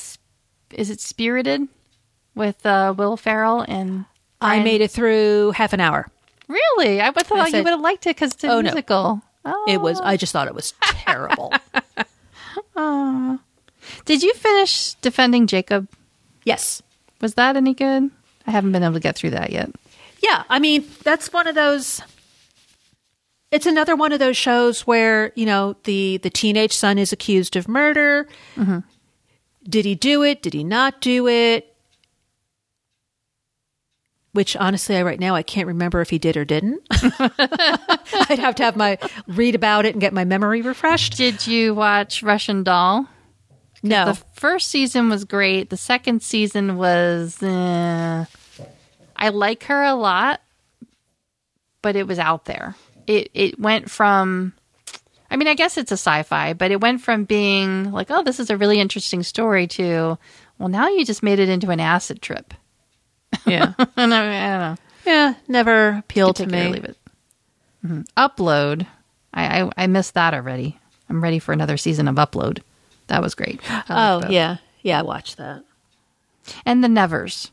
Is 0.72 0.90
it 0.90 1.00
Spirited 1.00 1.66
with 2.34 2.64
uh 2.66 2.94
Will 2.96 3.16
Ferrell 3.16 3.60
and? 3.66 4.04
I 4.42 4.62
made 4.62 4.80
it 4.80 4.90
through 4.90 5.50
half 5.52 5.72
an 5.74 5.80
hour. 5.80 6.08
Really, 6.48 7.00
I 7.00 7.10
thought 7.12 7.44
you 7.46 7.50
said- 7.50 7.64
would 7.64 7.70
have 7.70 7.80
liked 7.80 8.06
it 8.06 8.16
because 8.16 8.32
it's 8.32 8.42
a 8.44 8.48
Oh, 8.48 8.56
no. 8.60 8.62
musical. 8.62 9.22
Oh, 9.44 9.64
It 9.68 9.80
was. 9.80 10.00
I 10.00 10.16
just 10.16 10.32
thought 10.32 10.48
it 10.48 10.54
was 10.54 10.72
terrible. 10.82 11.52
Did 14.04 14.22
you 14.22 14.32
finish 14.34 14.94
defending 14.94 15.46
Jacob? 15.46 15.88
Yes. 16.44 16.82
Was 17.20 17.34
that 17.34 17.56
any 17.56 17.74
good? 17.74 18.10
I 18.46 18.50
haven't 18.50 18.72
been 18.72 18.82
able 18.82 18.94
to 18.94 19.00
get 19.00 19.16
through 19.16 19.30
that 19.30 19.50
yet. 19.50 19.70
Yeah, 20.22 20.44
I 20.48 20.58
mean, 20.58 20.84
that's 21.02 21.32
one 21.32 21.46
of 21.46 21.54
those 21.54 22.00
it's 23.51 23.66
another 23.66 23.97
one 23.97 24.12
of 24.12 24.18
those 24.18 24.36
shows 24.36 24.86
where, 24.86 25.32
you 25.36 25.47
know, 25.47 25.77
the 25.85 26.18
the 26.18 26.31
teenage 26.31 26.72
son 26.72 26.98
is 26.98 27.12
accused 27.12 27.56
of 27.56 27.68
murder. 27.68 28.28
Did 29.68 29.85
he 29.85 29.94
do 29.94 30.22
it? 30.22 30.43
Did 30.43 30.55
he 30.55 30.64
not 30.64 31.01
do 31.01 31.28
it? 31.28 31.66
Which 34.32 34.56
honestly, 34.56 34.97
I, 34.97 35.02
right 35.02 35.18
now 35.18 35.35
I 35.35 35.43
can't 35.43 35.66
remember 35.66 36.01
if 36.01 36.10
he 36.10 36.18
did 36.18 36.36
or 36.36 36.44
didn't. 36.44 36.81
I'd 36.90 38.39
have 38.39 38.55
to 38.56 38.62
have 38.62 38.77
my 38.77 38.97
read 39.27 39.56
about 39.56 39.86
it 39.86 39.94
and 39.94 40.01
get 40.01 40.12
my 40.12 40.24
memory 40.24 40.62
refreshed. 40.62 41.16
Did 41.16 41.47
you 41.48 41.74
watch 41.74 42.22
Russian 42.22 42.62
Doll? 42.62 43.09
No, 43.82 44.05
The 44.06 44.14
first 44.35 44.68
season 44.68 45.09
was 45.09 45.24
great. 45.24 45.70
The 45.70 45.77
second 45.77 46.22
season 46.22 46.77
was. 46.77 47.43
eh. 47.43 48.24
I 49.16 49.28
like 49.31 49.64
her 49.64 49.82
a 49.82 49.94
lot, 49.94 50.40
but 51.82 51.97
it 51.97 52.06
was 52.06 52.18
out 52.18 52.44
there. 52.44 52.77
It 53.11 53.31
it 53.35 53.59
went 53.59 53.91
from. 53.91 54.53
I 55.32 55.37
mean, 55.37 55.47
I 55.49 55.55
guess 55.55 55.77
it's 55.78 55.93
a 55.93 55.95
sci-fi, 55.95 56.55
but 56.55 56.70
it 56.73 56.81
went 56.81 57.01
from 57.03 57.24
being 57.24 57.93
like, 57.93 58.09
"Oh, 58.11 58.23
this 58.23 58.41
is 58.41 58.51
a 58.51 58.57
really 58.57 58.81
interesting 58.81 59.23
story," 59.23 59.66
to, 59.69 60.19
"Well, 60.59 60.69
now 60.69 60.89
you 60.89 61.05
just 61.05 61.23
made 61.23 61.39
it 61.39 61.49
into 61.49 61.70
an 61.70 61.81
acid 61.81 62.20
trip." 62.23 62.53
yeah, 63.47 63.74
and 63.97 64.12
I, 64.15 64.19
I 64.19 64.49
don't 64.59 64.61
know. 64.61 64.77
yeah, 65.07 65.35
never 65.49 65.99
appealed 65.99 66.37
to 66.37 66.47
me. 66.47 66.69
leave 66.69 66.85
it. 66.85 66.97
Mhm. 67.85 68.07
Upload. 68.16 68.87
I, 69.32 69.62
I 69.62 69.70
I 69.77 69.87
missed 69.87 70.15
that 70.15 70.35
already. 70.35 70.78
I'm 71.09 71.23
ready 71.23 71.39
for 71.39 71.53
another 71.53 71.77
season 71.77 72.09
of 72.09 72.16
Upload. 72.16 72.61
That 73.09 73.23
was 73.23 73.35
great. 73.35 73.61
Oh 73.89 74.23
yeah, 74.28 74.57
yeah, 74.82 74.99
I 75.01 75.03
watched 75.03 75.37
that. 75.39 75.65
and 76.66 76.82
the 76.82 76.89
Nevers. 76.89 77.51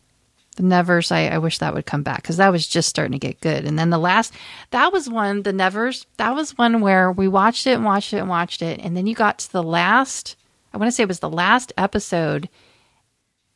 The 0.57 0.63
Nevers, 0.63 1.11
I, 1.11 1.27
I 1.27 1.37
wish 1.37 1.59
that 1.59 1.73
would 1.73 1.85
come 1.85 2.03
back 2.03 2.21
because 2.23 2.37
that 2.37 2.51
was 2.51 2.67
just 2.67 2.89
starting 2.89 3.11
to 3.13 3.19
get 3.19 3.39
good. 3.41 3.63
And 3.65 3.77
then 3.79 3.89
the 3.91 3.97
last, 3.99 4.33
that 4.71 4.91
was 4.91 5.07
one, 5.09 5.43
the 5.43 5.53
Nevers, 5.53 6.05
that 6.17 6.33
was 6.35 6.57
one 6.57 6.81
where 6.81 7.11
we 7.11 7.27
watched 7.27 7.65
it 7.67 7.73
and 7.75 7.85
watched 7.85 8.11
it 8.13 8.17
and 8.17 8.27
watched 8.29 8.61
it. 8.61 8.79
And 8.81 8.97
then 8.97 9.05
you 9.07 9.13
got 9.15 9.37
to 9.39 9.51
the 9.51 9.61
last, 9.63 10.35
I 10.73 10.77
want 10.77 10.87
to 10.87 10.91
say 10.91 11.03
it 11.03 11.07
was 11.07 11.19
the 11.19 11.29
last 11.29 11.71
episode. 11.77 12.49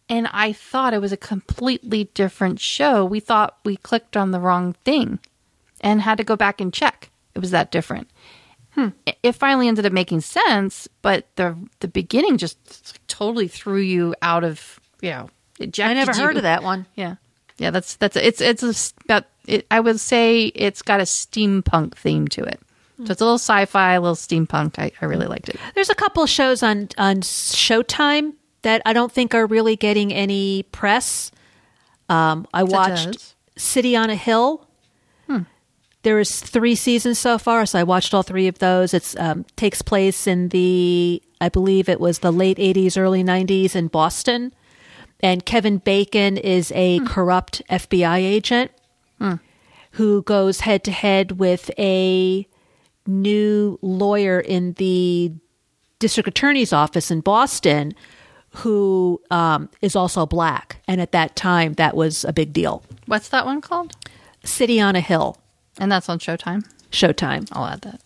And 0.10 0.28
I 0.32 0.54
thought 0.54 0.94
it 0.94 1.02
was 1.02 1.12
a 1.12 1.18
completely 1.18 2.06
different 2.14 2.60
show. 2.60 3.04
We 3.06 3.20
thought 3.20 3.58
we 3.66 3.78
clicked 3.78 4.16
on 4.16 4.32
the 4.32 4.40
wrong 4.40 4.74
thing 4.86 5.20
and 5.80 6.02
had 6.02 6.18
to 6.20 6.24
go 6.24 6.36
back 6.36 6.62
and 6.62 6.72
check. 6.74 7.10
It 7.34 7.40
was 7.40 7.52
that 7.52 7.72
different. 7.72 8.10
Hmm. 8.76 8.90
It- 9.06 9.18
It 9.24 9.32
finally 9.34 9.68
ended 9.68 9.86
up 9.86 9.94
making 9.94 10.22
sense, 10.22 10.88
but 11.02 11.26
the 11.36 11.56
the 11.80 11.88
beginning 11.88 12.38
just 12.38 12.58
totally 13.08 13.48
threw 13.48 13.80
you 13.80 14.14
out 14.22 14.44
of 14.44 14.80
you 15.02 15.10
know. 15.10 15.30
I 15.80 15.94
never 15.94 16.14
heard 16.14 16.34
you. 16.34 16.40
of 16.40 16.44
that 16.44 16.64
one. 16.64 16.86
Yeah, 16.96 17.16
yeah. 17.58 17.72
That's 17.72 17.96
that's 17.96 18.16
it's 18.16 18.42
it's 18.42 18.64
a, 18.64 19.04
about. 19.06 19.26
It, 19.48 19.66
I 19.72 19.80
would 19.80 20.00
say 20.00 20.46
it's 20.46 20.82
got 20.82 21.00
a 21.00 21.04
steampunk 21.04 21.96
theme 21.96 22.28
to 22.30 22.44
it. 22.44 22.60
So 23.06 23.12
it's 23.12 23.22
a 23.22 23.26
little 23.26 23.40
sci-fi, 23.40 23.94
a 23.94 24.02
little 24.02 24.16
steampunk. 24.16 24.78
I, 24.78 24.92
I 25.02 25.06
really 25.06 25.26
liked 25.26 25.50
it. 25.50 25.60
There's 25.74 25.90
a 25.90 25.96
couple 25.96 26.26
shows 26.28 26.62
on 26.62 26.90
on 26.98 27.18
Showtime 27.18 28.34
that 28.62 28.82
I 28.86 28.94
don't 28.94 29.12
think 29.12 29.34
are 29.34 29.48
really 29.48 29.76
getting 29.76 30.14
any 30.14 30.64
press. 30.72 31.32
Um, 32.10 32.48
I 32.54 32.64
watched? 32.64 33.36
City 33.58 33.96
on 33.96 34.10
a 34.10 34.16
Hill. 34.16 34.68
Hmm. 35.28 35.42
There 36.04 36.20
is 36.20 36.40
three 36.40 36.76
seasons 36.76 37.20
so 37.20 37.38
far, 37.38 37.66
so 37.66 37.80
I 37.80 37.84
watched 37.84 38.14
all 38.14 38.24
three 38.24 38.48
of 38.48 38.60
those. 38.60 38.94
It's 38.94 39.16
um, 39.18 39.46
takes 39.56 39.82
place 39.82 40.28
in 40.28 40.50
the 40.50 41.22
I 41.40 41.50
believe 41.50 41.90
it 41.90 42.00
was 42.00 42.20
the 42.20 42.32
late 42.32 42.58
'80s, 42.58 42.98
early 42.98 43.24
'90s 43.24 43.76
in 43.76 43.88
Boston, 43.88 44.54
and 45.22 45.46
Kevin 45.46 45.78
Bacon 45.78 46.38
is 46.38 46.72
a 46.76 47.00
corrupt 47.06 47.62
FBI 47.70 48.18
agent 48.18 48.72
who 49.92 50.24
goes 50.24 50.62
head 50.62 50.84
to 50.86 50.92
head 50.92 51.34
with 51.34 51.70
a 51.78 52.48
new 53.06 53.78
lawyer 53.82 54.40
in 54.40 54.74
the 54.74 55.34
district 56.00 56.30
attorney's 56.30 56.72
office 56.74 57.12
in 57.12 57.22
Boston 57.22 57.94
who 58.56 59.22
um, 59.32 59.70
is 59.82 59.96
also 59.96 60.26
black. 60.26 60.82
And 60.88 61.00
at 61.00 61.14
that 61.14 61.36
time, 61.36 61.74
that 61.74 61.96
was 61.96 62.26
a 62.26 62.34
big 62.34 62.52
deal. 62.52 62.84
What's 63.06 63.30
that 63.30 63.46
one 63.46 63.62
called? 63.62 63.94
City 64.44 64.82
on 64.82 64.96
a 64.96 65.02
Hill, 65.02 65.38
And 65.78 65.92
that's 65.92 66.10
on 66.10 66.20
Showtime. 66.20 66.66
Showtime. 66.92 67.48
I'll 67.54 67.66
add 67.66 67.82
that. 67.82 68.02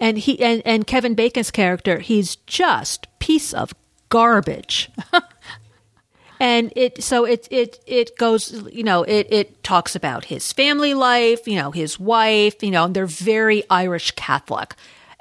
And 0.00 0.18
he 0.18 0.42
and, 0.42 0.62
and 0.64 0.86
Kevin 0.86 1.14
Bacon's 1.14 1.50
character, 1.50 2.00
he's 2.00 2.36
just 2.36 3.06
piece 3.20 3.54
of 3.54 3.72
garbage. 4.08 4.90
and 6.42 6.72
it 6.74 7.00
so 7.00 7.24
it 7.24 7.46
it 7.52 7.78
it 7.86 8.18
goes 8.18 8.52
you 8.72 8.82
know 8.82 9.04
it 9.04 9.28
it 9.30 9.62
talks 9.62 9.94
about 9.94 10.24
his 10.24 10.52
family 10.52 10.92
life 10.92 11.46
you 11.46 11.54
know 11.54 11.70
his 11.70 12.00
wife 12.00 12.62
you 12.62 12.70
know 12.72 12.84
and 12.84 12.94
they're 12.94 13.06
very 13.06 13.62
irish 13.70 14.10
catholic. 14.12 14.74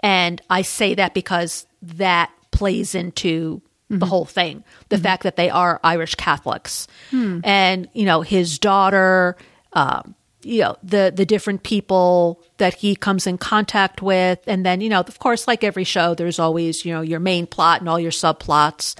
And 0.04 0.42
i 0.50 0.64
say 0.64 0.96
that 0.96 1.14
because 1.14 1.68
that 1.84 2.32
plays 2.50 2.96
into 2.96 3.62
the 3.90 3.98
mm-hmm. 3.98 4.06
whole 4.06 4.26
thing 4.26 4.64
the 4.90 4.96
mm-hmm. 4.96 5.04
fact 5.04 5.24
that 5.24 5.36
they 5.36 5.50
are 5.50 5.80
irish 5.84 6.16
catholics. 6.16 6.88
Hmm. 7.12 7.40
And 7.44 7.88
you 7.94 8.06
know 8.06 8.22
his 8.22 8.58
daughter 8.58 9.38
um 9.74 10.16
you 10.42 10.62
know 10.62 10.76
the 10.82 11.14
the 11.16 11.26
different 11.26 11.62
people 11.62 12.42
that 12.58 12.74
he 12.74 12.96
comes 12.96 13.28
in 13.28 13.38
contact 13.38 14.02
with. 14.02 14.40
And 14.48 14.66
then 14.66 14.82
you 14.82 14.90
know 14.90 15.02
of 15.02 15.20
course 15.20 15.48
like 15.48 15.64
every 15.64 15.84
show 15.84 16.16
there's 16.16 16.40
always 16.40 16.84
you 16.84 16.92
know 16.92 17.02
your 17.02 17.20
main 17.20 17.46
plot 17.46 17.80
and 17.80 17.88
all 17.88 18.00
your 18.00 18.12
subplots 18.12 18.96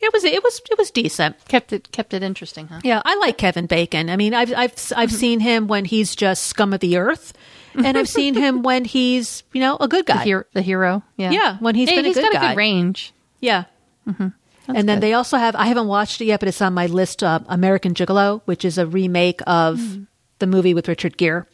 it 0.00 0.12
was 0.12 0.24
it 0.24 0.42
was 0.42 0.60
it 0.70 0.78
was 0.78 0.90
decent 0.90 1.36
Kept 1.48 1.72
it 1.72 1.90
kept 1.92 2.14
it 2.14 2.22
interesting, 2.22 2.68
huh? 2.68 2.80
yeah, 2.84 3.02
I 3.04 3.16
like 3.16 3.36
Kevin 3.38 3.66
Bacon. 3.66 4.08
I 4.10 4.16
mean, 4.16 4.34
I've 4.34 4.52
I've 4.56 4.74
Mm-hmm. 4.74 4.98
I've 5.00 5.12
seen 5.12 5.40
him 5.40 5.66
when 5.68 5.84
he's 5.84 6.14
just 6.16 6.46
scum 6.46 6.72
of 6.72 6.80
the 6.80 6.96
earth, 6.96 7.32
and 7.74 7.96
I've 7.98 8.08
seen 8.08 8.34
him 8.34 8.62
when 8.68 8.84
he's 8.84 9.42
you 9.52 9.60
know 9.60 9.76
a 9.80 9.88
good 9.88 10.06
The, 10.06 10.12
guy. 10.14 10.24
hero, 10.24 10.44
the 10.54 10.62
hero. 10.62 11.02
Yeah. 11.16 11.30
Yeah, 11.30 11.56
when 11.58 11.74
he's 11.74 11.88
Hey, 11.88 11.96
been 11.96 12.04
a 12.04 12.08
he's 12.08 12.16
good 12.16 12.32
got 12.32 12.44
a 12.44 12.48
good 12.48 12.56
range. 12.56 13.12
Yeah. 13.40 13.64
Mm-hmm. 14.08 14.28
and 14.74 14.88
then 14.88 15.00
they 15.00 15.12
also 15.12 15.36
have 15.36 15.54
I 15.56 15.66
haven't 15.66 15.86
watched 15.88 16.20
it 16.20 16.26
yet, 16.26 16.40
but 16.40 16.48
it's 16.48 16.62
on 16.62 16.72
my 16.74 16.86
list. 16.86 17.22
Uh, 17.22 17.40
American 17.48 17.92
Gigolo, 17.94 18.40
which 18.46 18.64
is 18.64 18.78
a 18.78 18.86
remake 18.86 19.40
of 19.46 19.78
Mm. 19.78 20.06
the 20.38 20.46
movie 20.46 20.74
with 20.74 20.88
Richard 20.88 21.16
Gere, 21.18 21.44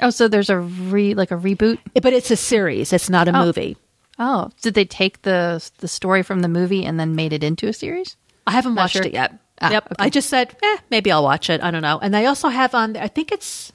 Oh, 0.00 0.10
so 0.10 0.26
there's 0.26 0.50
a 0.50 0.58
re 0.58 1.14
like 1.14 1.30
a 1.30 1.36
reboot. 1.36 1.78
but 1.94 2.12
it's 2.12 2.30
a 2.30 2.36
series. 2.36 2.92
It's 2.92 3.08
not 3.10 3.28
a 3.28 3.32
movie. 3.32 3.76
Oh, 4.24 4.50
did 4.62 4.74
they 4.74 4.84
take 4.84 5.22
the 5.22 5.68
the 5.78 5.88
story 5.88 6.22
from 6.22 6.40
the 6.42 6.48
movie 6.48 6.84
and 6.84 7.00
then 7.00 7.16
made 7.16 7.32
it 7.32 7.42
into 7.42 7.66
a 7.66 7.72
series? 7.72 8.16
I 8.46 8.52
haven't 8.52 8.74
Not 8.76 8.82
watched 8.82 8.92
sure. 8.94 9.02
it 9.04 9.12
yet. 9.12 9.36
Ah, 9.60 9.70
yep. 9.70 9.86
okay. 9.86 9.94
I 9.98 10.10
just 10.10 10.28
said, 10.30 10.54
eh, 10.62 10.76
maybe 10.90 11.10
I'll 11.10 11.24
watch 11.24 11.50
it. 11.50 11.60
I 11.62 11.70
don't 11.72 11.82
know. 11.82 11.98
And 12.00 12.14
they 12.14 12.26
also 12.26 12.48
have 12.48 12.72
on. 12.74 12.96
I 12.96 13.08
think 13.08 13.32
it's 13.32 13.72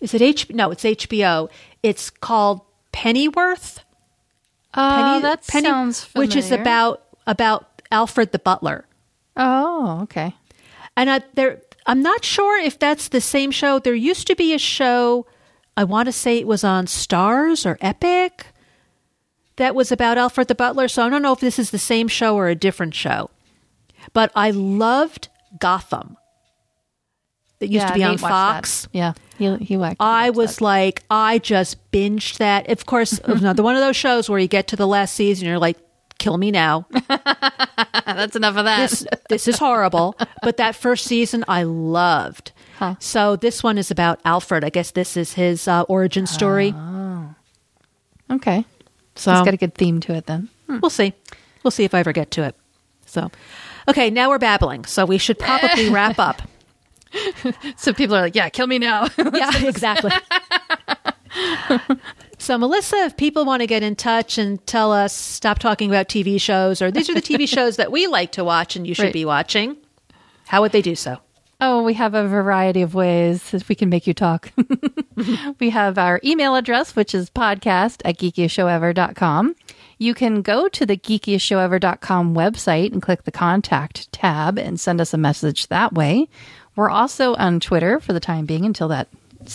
is 0.00 0.12
it 0.12 0.20
H? 0.20 0.50
No, 0.50 0.70
it's 0.72 0.82
HBO. 0.82 1.48
It's 1.84 2.10
called 2.10 2.62
Pennyworth. 2.92 3.84
Oh, 4.74 4.90
Penny- 4.96 5.22
that 5.22 5.46
Penny- 5.46 5.68
sounds 5.68 6.04
which 6.14 6.34
is 6.34 6.50
about 6.50 7.02
about 7.26 7.82
Alfred 7.92 8.32
the 8.32 8.38
butler. 8.40 8.86
Oh, 9.36 10.00
okay. 10.02 10.34
And 10.96 11.10
I, 11.10 11.22
there, 11.34 11.60
I'm 11.86 12.02
not 12.02 12.24
sure 12.24 12.58
if 12.58 12.78
that's 12.78 13.08
the 13.08 13.20
same 13.20 13.50
show. 13.52 13.78
There 13.78 13.94
used 13.94 14.26
to 14.28 14.34
be 14.36 14.54
a 14.54 14.58
show. 14.58 15.26
I 15.76 15.84
want 15.84 16.06
to 16.06 16.12
say 16.12 16.38
it 16.38 16.46
was 16.46 16.64
on 16.64 16.86
Starz 16.86 17.66
or 17.66 17.76
Epix. 17.76 18.44
That 19.56 19.74
was 19.74 19.92
about 19.92 20.18
Alfred 20.18 20.48
the 20.48 20.54
butler. 20.54 20.88
So 20.88 21.04
I 21.04 21.08
don't 21.08 21.22
know 21.22 21.32
if 21.32 21.40
this 21.40 21.58
is 21.58 21.70
the 21.70 21.78
same 21.78 22.08
show 22.08 22.34
or 22.36 22.48
a 22.48 22.54
different 22.54 22.94
show. 22.94 23.30
But 24.12 24.30
I 24.34 24.50
loved 24.50 25.28
Gotham. 25.60 26.16
That 27.60 27.66
used 27.68 27.84
Yeah, 27.84 27.88
to 27.88 27.94
be 27.94 28.02
on 28.04 28.16
that. 28.16 28.20
Fox. 28.20 28.88
Yeah, 28.92 29.12
he 29.38 29.54
he 29.58 29.76
liked. 29.76 29.96
I 30.00 30.30
was 30.30 30.60
like, 30.60 31.02
I 31.08 31.38
just 31.38 31.90
binged 31.92 32.38
that. 32.38 32.68
Of 32.68 32.84
course, 32.84 33.18
another 33.24 33.62
one 33.62 33.76
of 33.76 33.80
those 33.80 33.96
shows 33.96 34.28
where 34.28 34.38
you 34.40 34.48
get 34.48 34.66
to 34.68 34.76
the 34.76 34.86
last 34.88 35.14
season, 35.14 35.46
you're 35.46 35.58
like, 35.60 35.78
kill 36.18 36.36
me 36.36 36.50
now. 36.50 36.86
That's 37.08 38.34
enough 38.36 38.56
of 38.56 38.64
that. 38.64 38.90
This, 38.90 39.06
this 39.28 39.48
is 39.48 39.58
horrible. 39.58 40.16
But 40.42 40.56
that 40.56 40.74
first 40.74 41.04
season, 41.06 41.44
I 41.48 41.62
loved. 41.62 42.50
Huh. 42.78 42.96
So 42.98 43.36
this 43.36 43.62
one 43.62 43.78
is 43.78 43.90
about 43.90 44.20
Alfred. 44.24 44.64
I 44.64 44.68
guess 44.70 44.90
this 44.90 45.16
is 45.16 45.34
his 45.34 45.68
uh, 45.68 45.82
origin 45.82 46.26
story. 46.26 46.74
Oh. 46.76 47.34
okay, 48.32 48.64
so 49.16 49.32
it's 49.32 49.44
got 49.44 49.54
a 49.54 49.58
good 49.58 49.74
theme 49.74 50.00
to 50.00 50.14
it 50.14 50.26
then. 50.26 50.48
Hmm. 50.66 50.78
we'll 50.80 50.90
see. 50.90 51.12
We'll 51.62 51.70
see 51.70 51.84
if 51.84 51.94
I 51.94 52.00
ever 52.00 52.12
get 52.12 52.30
to 52.32 52.42
it. 52.44 52.54
So, 53.06 53.30
okay, 53.88 54.10
now 54.10 54.28
we're 54.30 54.38
babbling. 54.38 54.84
So 54.86 55.04
we 55.06 55.18
should 55.18 55.38
probably 55.38 55.88
wrap 55.90 56.18
up. 56.18 56.42
So 57.76 57.92
people 57.92 58.16
are 58.16 58.22
like, 58.22 58.34
"Yeah, 58.34 58.48
kill 58.48 58.66
me 58.66 58.78
now." 58.78 59.06
yeah, 59.18 59.64
exactly. 59.64 60.10
so, 62.38 62.58
Melissa, 62.58 62.96
if 63.04 63.16
people 63.16 63.44
want 63.44 63.60
to 63.60 63.66
get 63.66 63.82
in 63.82 63.96
touch 63.96 64.38
and 64.38 64.64
tell 64.66 64.92
us, 64.92 65.14
stop 65.14 65.58
talking 65.58 65.90
about 65.90 66.08
TV 66.08 66.40
shows, 66.40 66.82
or 66.82 66.90
these 66.90 67.08
are 67.08 67.14
the 67.14 67.22
TV 67.22 67.48
shows 67.48 67.76
that 67.76 67.92
we 67.92 68.06
like 68.06 68.32
to 68.32 68.44
watch 68.44 68.76
and 68.76 68.86
you 68.86 68.94
should 68.94 69.04
Right. 69.04 69.12
be 69.12 69.24
watching, 69.24 69.76
how 70.46 70.62
would 70.62 70.72
they 70.72 70.82
do 70.82 70.94
so? 70.94 71.18
Oh, 71.60 71.82
we 71.82 71.94
have 71.94 72.14
a 72.14 72.26
variety 72.26 72.82
of 72.82 72.94
ways 72.94 73.50
that 73.50 73.68
we 73.68 73.74
can 73.74 73.88
make 73.88 74.06
you 74.06 74.14
talk. 74.14 74.50
we 75.60 75.70
have 75.70 75.98
our 75.98 76.20
email 76.24 76.56
address, 76.56 76.96
which 76.96 77.14
is 77.14 77.30
podcast 77.30 78.02
at 78.04 78.18
geekiestshowever.com. 78.18 79.54
You 79.98 80.14
can 80.14 80.42
go 80.42 80.68
to 80.68 80.84
the 80.84 80.96
geekiestshowever.com 80.96 82.34
website 82.34 82.92
and 82.92 83.00
click 83.00 83.22
the 83.22 83.30
contact 83.30 84.12
tab 84.12 84.58
and 84.58 84.80
send 84.80 85.00
us 85.00 85.14
a 85.14 85.18
message 85.18 85.68
that 85.68 85.92
way. 85.92 86.28
We're 86.76 86.90
also 86.90 87.34
on 87.36 87.60
Twitter 87.60 88.00
for 88.00 88.12
the 88.12 88.20
time 88.20 88.46
being 88.46 88.64
until 88.64 88.88
that 88.88 89.08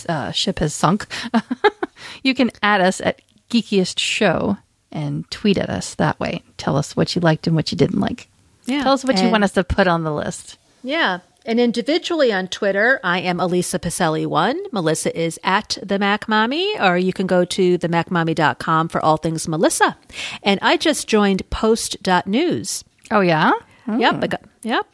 uh, 0.08 0.30
ship 0.32 0.58
has 0.60 0.72
sunk. 0.72 1.06
you 2.22 2.34
can 2.34 2.50
add 2.62 2.80
us 2.80 3.00
at 3.00 3.20
Geekiest 3.50 3.98
Show 3.98 4.56
and 4.90 5.30
tweet 5.30 5.58
at 5.58 5.68
us 5.68 5.94
that 5.96 6.18
way. 6.18 6.42
Tell 6.56 6.76
us 6.76 6.96
what 6.96 7.14
you 7.14 7.20
liked 7.20 7.46
and 7.46 7.54
what 7.54 7.70
you 7.70 7.76
didn't 7.76 8.00
like. 8.00 8.28
Yeah. 8.64 8.82
Tell 8.82 8.92
us 8.92 9.04
what 9.04 9.22
you 9.22 9.28
want 9.28 9.44
us 9.44 9.52
to 9.52 9.64
put 9.64 9.86
on 9.86 10.04
the 10.04 10.12
list. 10.12 10.58
Yeah. 10.82 11.18
And 11.50 11.58
individually 11.58 12.32
on 12.32 12.46
Twitter, 12.46 13.00
I 13.02 13.18
am 13.22 13.40
Elisa 13.40 13.80
Pacelli1. 13.80 14.72
Melissa 14.72 15.18
is 15.20 15.36
at 15.42 15.78
the 15.82 15.98
Mac 15.98 16.28
Mommy, 16.28 16.78
or 16.78 16.96
you 16.96 17.12
can 17.12 17.26
go 17.26 17.44
to 17.44 17.76
themacmommy.com 17.76 18.88
for 18.88 19.04
all 19.04 19.16
things 19.16 19.48
Melissa. 19.48 19.98
And 20.44 20.60
I 20.62 20.76
just 20.76 21.08
joined 21.08 21.50
post.news. 21.50 22.84
Oh, 23.10 23.18
yeah? 23.20 23.50
Yep. 23.88 24.14
Hmm. 24.14 24.22
I 24.22 24.26
got, 24.28 24.42
yep. 24.62 24.86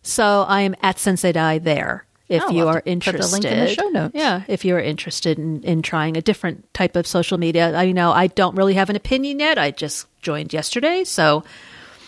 So 0.00 0.46
I 0.48 0.62
am 0.62 0.74
at 0.80 0.98
Sensei 0.98 1.32
Dai 1.32 1.58
there. 1.58 2.06
If 2.30 2.42
Oh, 2.46 2.50
you 2.50 2.66
are 2.66 2.76
to 2.76 2.78
put 2.80 2.84
the 2.86 2.90
interested, 2.90 3.32
link 3.32 3.44
in 3.44 3.58
the 3.58 3.68
show 3.68 3.88
notes. 3.90 4.14
yeah. 4.14 4.44
If 4.48 4.64
you 4.64 4.76
are 4.76 4.80
interested 4.80 5.38
in, 5.38 5.62
in 5.64 5.82
trying 5.82 6.16
a 6.16 6.22
different 6.22 6.72
type 6.72 6.96
of 6.96 7.06
social 7.06 7.36
media, 7.36 7.76
I 7.76 7.92
know 7.92 8.10
I 8.10 8.28
don't 8.28 8.54
really 8.56 8.72
have 8.72 8.88
an 8.88 8.96
opinion 8.96 9.38
yet. 9.38 9.58
I 9.58 9.70
just 9.70 10.06
joined 10.22 10.54
yesterday, 10.54 11.04
so 11.04 11.44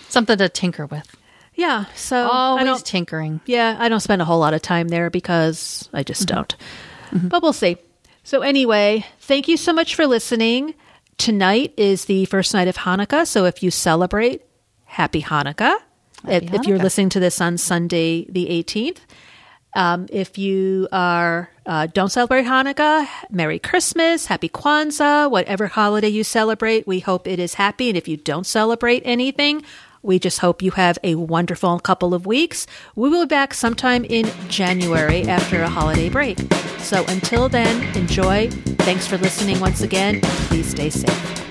Something 0.08 0.38
to 0.38 0.48
tinker 0.48 0.86
with. 0.86 1.14
Yeah. 1.56 1.86
So 1.94 2.16
I 2.28 2.64
Always 2.66 2.82
tinkering. 2.82 3.40
yeah, 3.46 3.76
I 3.78 3.88
don't 3.88 4.00
spend 4.00 4.22
a 4.22 4.24
whole 4.24 4.38
lot 4.38 4.54
of 4.54 4.62
time 4.62 4.88
there 4.88 5.10
because 5.10 5.88
I 5.92 6.02
just 6.02 6.28
don't. 6.28 6.54
But 7.12 7.42
we'll 7.42 7.52
see. 7.52 7.76
So, 8.24 8.42
anyway, 8.42 9.06
thank 9.20 9.46
you 9.46 9.56
so 9.56 9.72
much 9.72 9.94
for 9.94 10.06
listening. 10.06 10.74
Tonight 11.16 11.72
is 11.76 12.06
the 12.06 12.24
first 12.26 12.52
night 12.52 12.66
of 12.68 12.76
Hanukkah. 12.76 13.26
So, 13.26 13.44
if 13.44 13.62
you 13.62 13.70
celebrate, 13.70 14.42
happy 14.84 15.22
Hanukkah. 15.22 15.76
if, 16.28 16.52
if 16.52 16.66
you're 16.66 16.78
listening 16.78 17.08
to 17.10 17.20
this 17.20 17.40
on 17.40 17.56
Sunday, 17.56 18.26
the 18.28 18.46
18th. 18.46 18.98
Um, 19.76 20.06
if 20.10 20.38
you 20.38 20.88
are 20.90 21.50
uh, 21.66 21.86
don't 21.86 22.10
celebrate 22.10 22.44
Hanukkah, 22.46 23.06
Merry 23.30 23.58
Christmas, 23.58 24.26
Happy 24.26 24.48
Kwanzaa, 24.48 25.30
whatever 25.30 25.66
holiday 25.66 26.08
you 26.08 26.24
celebrate, 26.24 26.86
we 26.86 27.00
hope 27.00 27.28
it 27.28 27.38
is 27.38 27.54
happy. 27.54 27.90
And 27.90 27.96
if 27.98 28.08
you 28.08 28.16
don't 28.16 28.46
celebrate 28.46 29.02
anything, 29.04 29.62
we 30.06 30.18
just 30.18 30.38
hope 30.38 30.62
you 30.62 30.70
have 30.70 30.98
a 31.02 31.16
wonderful 31.16 31.78
couple 31.80 32.14
of 32.14 32.26
weeks. 32.26 32.66
We 32.94 33.08
will 33.08 33.26
be 33.26 33.28
back 33.28 33.52
sometime 33.52 34.04
in 34.04 34.30
January 34.48 35.24
after 35.24 35.62
a 35.62 35.68
holiday 35.68 36.08
break. 36.08 36.38
So 36.78 37.04
until 37.08 37.48
then, 37.48 37.82
enjoy. 37.96 38.50
Thanks 38.86 39.06
for 39.06 39.18
listening 39.18 39.58
once 39.58 39.82
again. 39.82 40.20
Please 40.22 40.70
stay 40.70 40.90
safe. 40.90 41.42